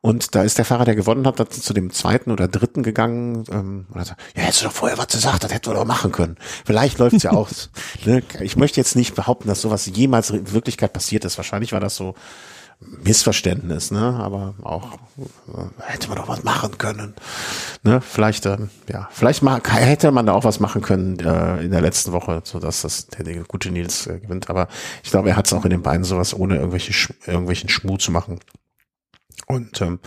Und 0.00 0.34
da 0.34 0.42
ist 0.42 0.58
der 0.58 0.64
Fahrer, 0.64 0.84
der 0.84 0.96
gewonnen 0.96 1.24
hat, 1.28 1.54
zu 1.54 1.72
dem 1.72 1.92
zweiten 1.92 2.32
oder 2.32 2.48
dritten 2.48 2.82
gegangen. 2.82 3.44
Ähm, 3.52 3.86
und 3.88 4.00
hat, 4.00 4.16
ja, 4.34 4.42
hättest 4.42 4.62
du 4.62 4.64
doch 4.64 4.72
vorher 4.72 4.98
was 4.98 5.06
gesagt, 5.06 5.44
das 5.44 5.52
hätten 5.52 5.70
wir 5.70 5.74
doch 5.74 5.84
machen 5.84 6.10
können. 6.10 6.36
Vielleicht 6.64 6.98
läuft's 6.98 7.22
ja 7.22 7.30
auch. 7.32 7.48
ne? 8.04 8.24
Ich 8.40 8.56
möchte 8.56 8.80
jetzt 8.80 8.96
nicht 8.96 9.14
behaupten, 9.14 9.46
dass 9.46 9.60
sowas 9.60 9.86
jemals 9.86 10.30
in 10.30 10.52
Wirklichkeit 10.52 10.92
passiert 10.92 11.24
ist. 11.24 11.36
Wahrscheinlich 11.36 11.72
war 11.72 11.78
das 11.78 11.94
so 11.94 12.16
Missverständnis, 13.02 13.90
ne? 13.90 14.18
Aber 14.20 14.54
auch 14.62 14.94
äh, 15.18 15.82
hätte 15.82 16.08
man 16.08 16.18
doch 16.18 16.28
was 16.28 16.42
machen 16.44 16.78
können. 16.78 17.14
Ne? 17.82 18.00
Vielleicht, 18.00 18.46
äh, 18.46 18.58
ja, 18.88 19.08
vielleicht 19.10 19.42
mal, 19.42 19.60
hätte 19.64 20.12
man 20.12 20.26
da 20.26 20.32
auch 20.32 20.44
was 20.44 20.60
machen 20.60 20.82
können 20.82 21.18
äh, 21.20 21.62
in 21.62 21.70
der 21.70 21.80
letzten 21.80 22.12
Woche, 22.12 22.42
so 22.44 22.58
dass 22.58 22.82
das 22.82 23.06
der 23.08 23.44
gute 23.44 23.70
Nils 23.70 24.06
äh, 24.06 24.20
gewinnt. 24.20 24.50
Aber 24.50 24.68
ich 25.02 25.10
glaube, 25.10 25.30
er 25.30 25.36
hat 25.36 25.46
es 25.46 25.52
auch 25.52 25.64
in 25.64 25.70
den 25.70 25.82
Beinen 25.82 26.04
sowas 26.04 26.34
ohne 26.34 26.56
irgendwelche 26.56 26.92
Sch 26.92 27.12
irgendwelchen 27.26 27.68
Schmuh 27.68 27.96
zu 27.96 28.12
machen. 28.12 28.40
Und 29.46 29.80
ähm, 29.80 29.98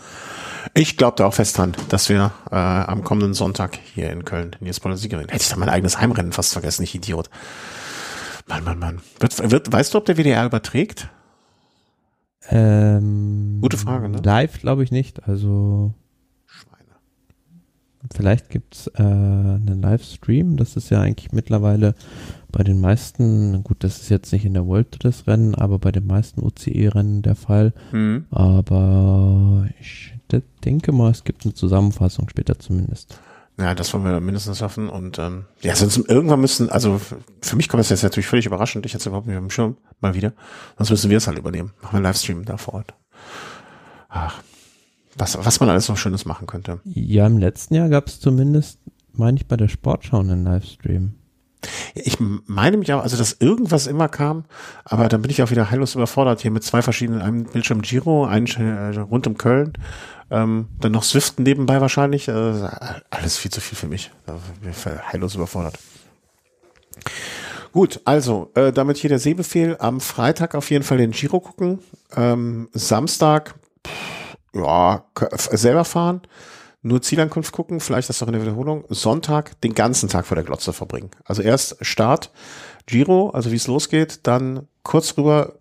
ich 0.73 0.97
glaube 0.97 1.17
da 1.17 1.25
auch 1.25 1.33
fest 1.33 1.57
dran, 1.57 1.75
dass 1.89 2.09
wir 2.09 2.31
äh, 2.51 2.55
am 2.55 3.03
kommenden 3.03 3.33
Sonntag 3.33 3.77
hier 3.93 4.09
in 4.11 4.25
Köln 4.25 4.55
Nils 4.59 4.79
Poller 4.79 4.97
Siegerin. 4.97 5.27
Hätte 5.29 5.43
ich 5.43 5.49
da 5.49 5.55
mein 5.57 5.69
eigenes 5.69 5.99
Heimrennen 5.99 6.31
fast 6.31 6.53
vergessen, 6.53 6.83
ich 6.83 6.95
Idiot. 6.95 7.29
Mann, 8.47 8.63
Mann, 8.63 8.79
Mann. 8.79 9.01
Wird, 9.19 9.51
wird, 9.51 9.71
weißt 9.71 9.93
du, 9.93 9.97
ob 9.97 10.05
der 10.05 10.17
WDR 10.17 10.45
überträgt? 10.45 11.09
Ähm, 12.49 13.59
Gute 13.61 13.77
Frage, 13.77 14.09
ne? 14.09 14.19
Live 14.23 14.59
glaube 14.59 14.83
ich 14.83 14.91
nicht. 14.91 15.27
Also 15.27 15.93
Schweine. 16.45 16.95
Vielleicht 18.13 18.49
gibt's 18.49 18.87
äh, 18.95 19.01
einen 19.01 19.81
Livestream. 19.81 20.57
Das 20.57 20.75
ist 20.75 20.89
ja 20.89 21.01
eigentlich 21.01 21.31
mittlerweile 21.31 21.95
bei 22.51 22.63
den 22.63 22.79
meisten, 22.79 23.63
gut, 23.63 23.83
das 23.83 24.01
ist 24.01 24.09
jetzt 24.09 24.31
nicht 24.31 24.45
in 24.45 24.53
der 24.53 24.65
World 24.65 25.03
das 25.03 25.27
Rennen, 25.27 25.55
aber 25.55 25.77
bei 25.77 25.91
den 25.91 26.07
meisten 26.07 26.41
UCE-Rennen 26.41 27.21
der 27.21 27.35
Fall. 27.35 27.73
Mhm. 27.91 28.25
Aber 28.31 29.67
ich 29.81 30.13
denke 30.63 30.91
mal, 30.91 31.11
es 31.11 31.23
gibt 31.23 31.43
eine 31.43 31.53
Zusammenfassung 31.53 32.29
später 32.29 32.57
zumindest. 32.57 33.19
Ja, 33.57 33.73
das 33.73 33.93
wollen 33.93 34.03
wir 34.03 34.19
mindestens 34.19 34.61
hoffen. 34.61 34.89
Und 34.89 35.17
ähm, 35.17 35.45
ja, 35.61 35.75
sonst 35.75 35.97
irgendwann 35.97 36.41
müssen, 36.41 36.69
also 36.69 36.99
für 37.41 37.55
mich 37.55 37.69
kommt 37.69 37.79
das 37.79 37.89
jetzt 37.89 38.03
natürlich 38.03 38.27
völlig 38.27 38.45
überraschend. 38.45 38.85
Ich 38.85 38.93
jetzt 38.93 39.05
überhaupt 39.05 39.27
nicht 39.27 39.37
auf 39.37 39.43
dem 39.43 39.49
Schirm, 39.49 39.77
mal 40.01 40.13
wieder. 40.13 40.33
Sonst 40.77 40.89
müssen 40.89 41.09
wir 41.09 41.17
es 41.17 41.27
halt 41.27 41.37
übernehmen. 41.37 41.71
Machen 41.81 41.93
wir 41.93 41.97
einen 41.97 42.03
Livestream 42.03 42.43
da 42.43 42.57
vor 42.57 42.75
Ort. 42.75 42.93
Ach, 44.09 44.41
was, 45.15 45.37
was 45.43 45.59
man 45.59 45.69
alles 45.69 45.87
noch 45.87 45.97
Schönes 45.97 46.25
machen 46.25 46.47
könnte. 46.47 46.79
Ja, 46.83 47.25
im 47.27 47.37
letzten 47.37 47.75
Jahr 47.75 47.89
gab 47.89 48.07
es 48.07 48.19
zumindest, 48.19 48.79
meine 49.13 49.37
ich, 49.37 49.47
bei 49.47 49.55
der 49.55 49.69
Sportschau 49.69 50.19
einen 50.19 50.43
Livestream. 50.43 51.15
Ich 51.95 52.17
meine 52.19 52.77
mich 52.77 52.93
auch, 52.93 53.01
also 53.01 53.17
dass 53.17 53.37
irgendwas 53.39 53.87
immer 53.87 54.07
kam, 54.09 54.45
aber 54.83 55.07
dann 55.07 55.21
bin 55.21 55.31
ich 55.31 55.41
auch 55.41 55.49
wieder 55.49 55.71
heillos 55.71 55.95
überfordert 55.95 56.41
hier 56.41 56.51
mit 56.51 56.63
zwei 56.63 56.81
verschiedenen, 56.81 57.21
einem 57.21 57.45
Bildschirm 57.45 57.81
Giro, 57.81 58.25
einen 58.25 58.47
äh, 58.47 58.99
rund 58.99 59.25
um 59.25 59.37
Köln 59.37 59.73
ähm, 60.31 60.67
dann 60.79 60.91
noch 60.91 61.03
Swift 61.03 61.39
nebenbei 61.39 61.81
wahrscheinlich. 61.81 62.27
Äh, 62.27 62.31
alles 63.09 63.37
viel 63.37 63.51
zu 63.51 63.61
viel 63.61 63.77
für 63.77 63.87
mich. 63.87 64.11
Bin 64.61 64.71
ich 64.71 64.85
heillos 64.85 65.35
überfordert. 65.35 65.77
Gut, 67.71 67.99
also 68.05 68.51
äh, 68.55 68.71
damit 68.71 68.97
hier 68.97 69.09
der 69.09 69.19
Sehbefehl. 69.19 69.75
Am 69.79 69.99
Freitag 69.99 70.55
auf 70.55 70.69
jeden 70.71 70.83
Fall 70.83 70.97
den 70.97 71.11
Giro 71.11 71.39
gucken. 71.41 71.79
Ähm, 72.15 72.69
Samstag, 72.71 73.55
pff, 73.85 74.37
ja, 74.53 75.03
selber 75.51 75.83
fahren. 75.83 76.21
Nur 76.81 77.01
Zielankunft 77.01 77.51
gucken, 77.51 77.79
vielleicht 77.79 78.09
das 78.09 78.19
doch 78.19 78.27
in 78.27 78.33
der 78.33 78.43
Wiederholung. 78.43 78.85
Sonntag 78.89 79.59
den 79.61 79.73
ganzen 79.73 80.07
Tag 80.07 80.25
vor 80.25 80.35
der 80.35 80.43
Glotze 80.43 80.71
verbringen. 80.71 81.09
Also 81.25 81.41
erst 81.41 81.83
Start, 81.83 82.31
Giro, 82.85 83.31
also 83.31 83.51
wie 83.51 83.55
es 83.55 83.67
losgeht, 83.67 84.19
dann 84.23 84.67
kurz 84.83 85.17
rüber 85.17 85.55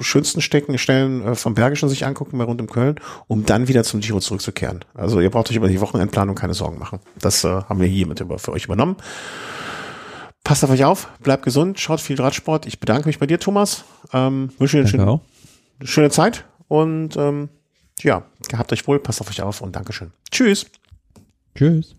schönsten 0.00 0.40
Stecken, 0.40 0.78
Stellen 0.78 1.22
äh, 1.26 1.34
vom 1.34 1.54
Bergischen 1.54 1.88
sich 1.88 2.06
angucken 2.06 2.38
bei 2.38 2.44
rund 2.44 2.60
um 2.60 2.68
Köln, 2.68 2.96
um 3.26 3.44
dann 3.44 3.68
wieder 3.68 3.84
zum 3.84 4.00
Giro 4.00 4.20
zurückzukehren. 4.20 4.84
Also 4.94 5.20
ihr 5.20 5.30
braucht 5.30 5.50
euch 5.50 5.56
über 5.56 5.68
die 5.68 5.80
Wochenendplanung 5.80 6.34
keine 6.34 6.54
Sorgen 6.54 6.78
machen. 6.78 7.00
Das 7.20 7.44
äh, 7.44 7.48
haben 7.48 7.80
wir 7.80 7.86
hiermit 7.86 8.20
über, 8.20 8.38
für 8.38 8.52
euch 8.52 8.64
übernommen. 8.64 8.96
Passt 10.44 10.64
auf 10.64 10.70
euch 10.70 10.84
auf, 10.84 11.08
bleibt 11.20 11.44
gesund, 11.44 11.78
schaut 11.78 12.00
viel 12.00 12.20
Radsport. 12.20 12.66
Ich 12.66 12.80
bedanke 12.80 13.08
mich 13.08 13.18
bei 13.18 13.26
dir, 13.26 13.38
Thomas. 13.38 13.84
Ähm, 14.12 14.50
wünsche 14.58 14.76
dir 14.76 14.82
eine 14.82 14.88
schöne, 14.88 15.20
schöne 15.82 16.10
Zeit 16.10 16.44
und 16.68 17.16
ähm, 17.16 17.48
ja, 18.00 18.24
gehabt 18.48 18.72
euch 18.72 18.86
wohl, 18.88 18.98
passt 18.98 19.20
auf 19.20 19.30
euch 19.30 19.42
auf 19.42 19.60
und 19.60 19.76
Dankeschön. 19.76 20.12
Tschüss. 20.30 20.66
Tschüss. 21.54 21.94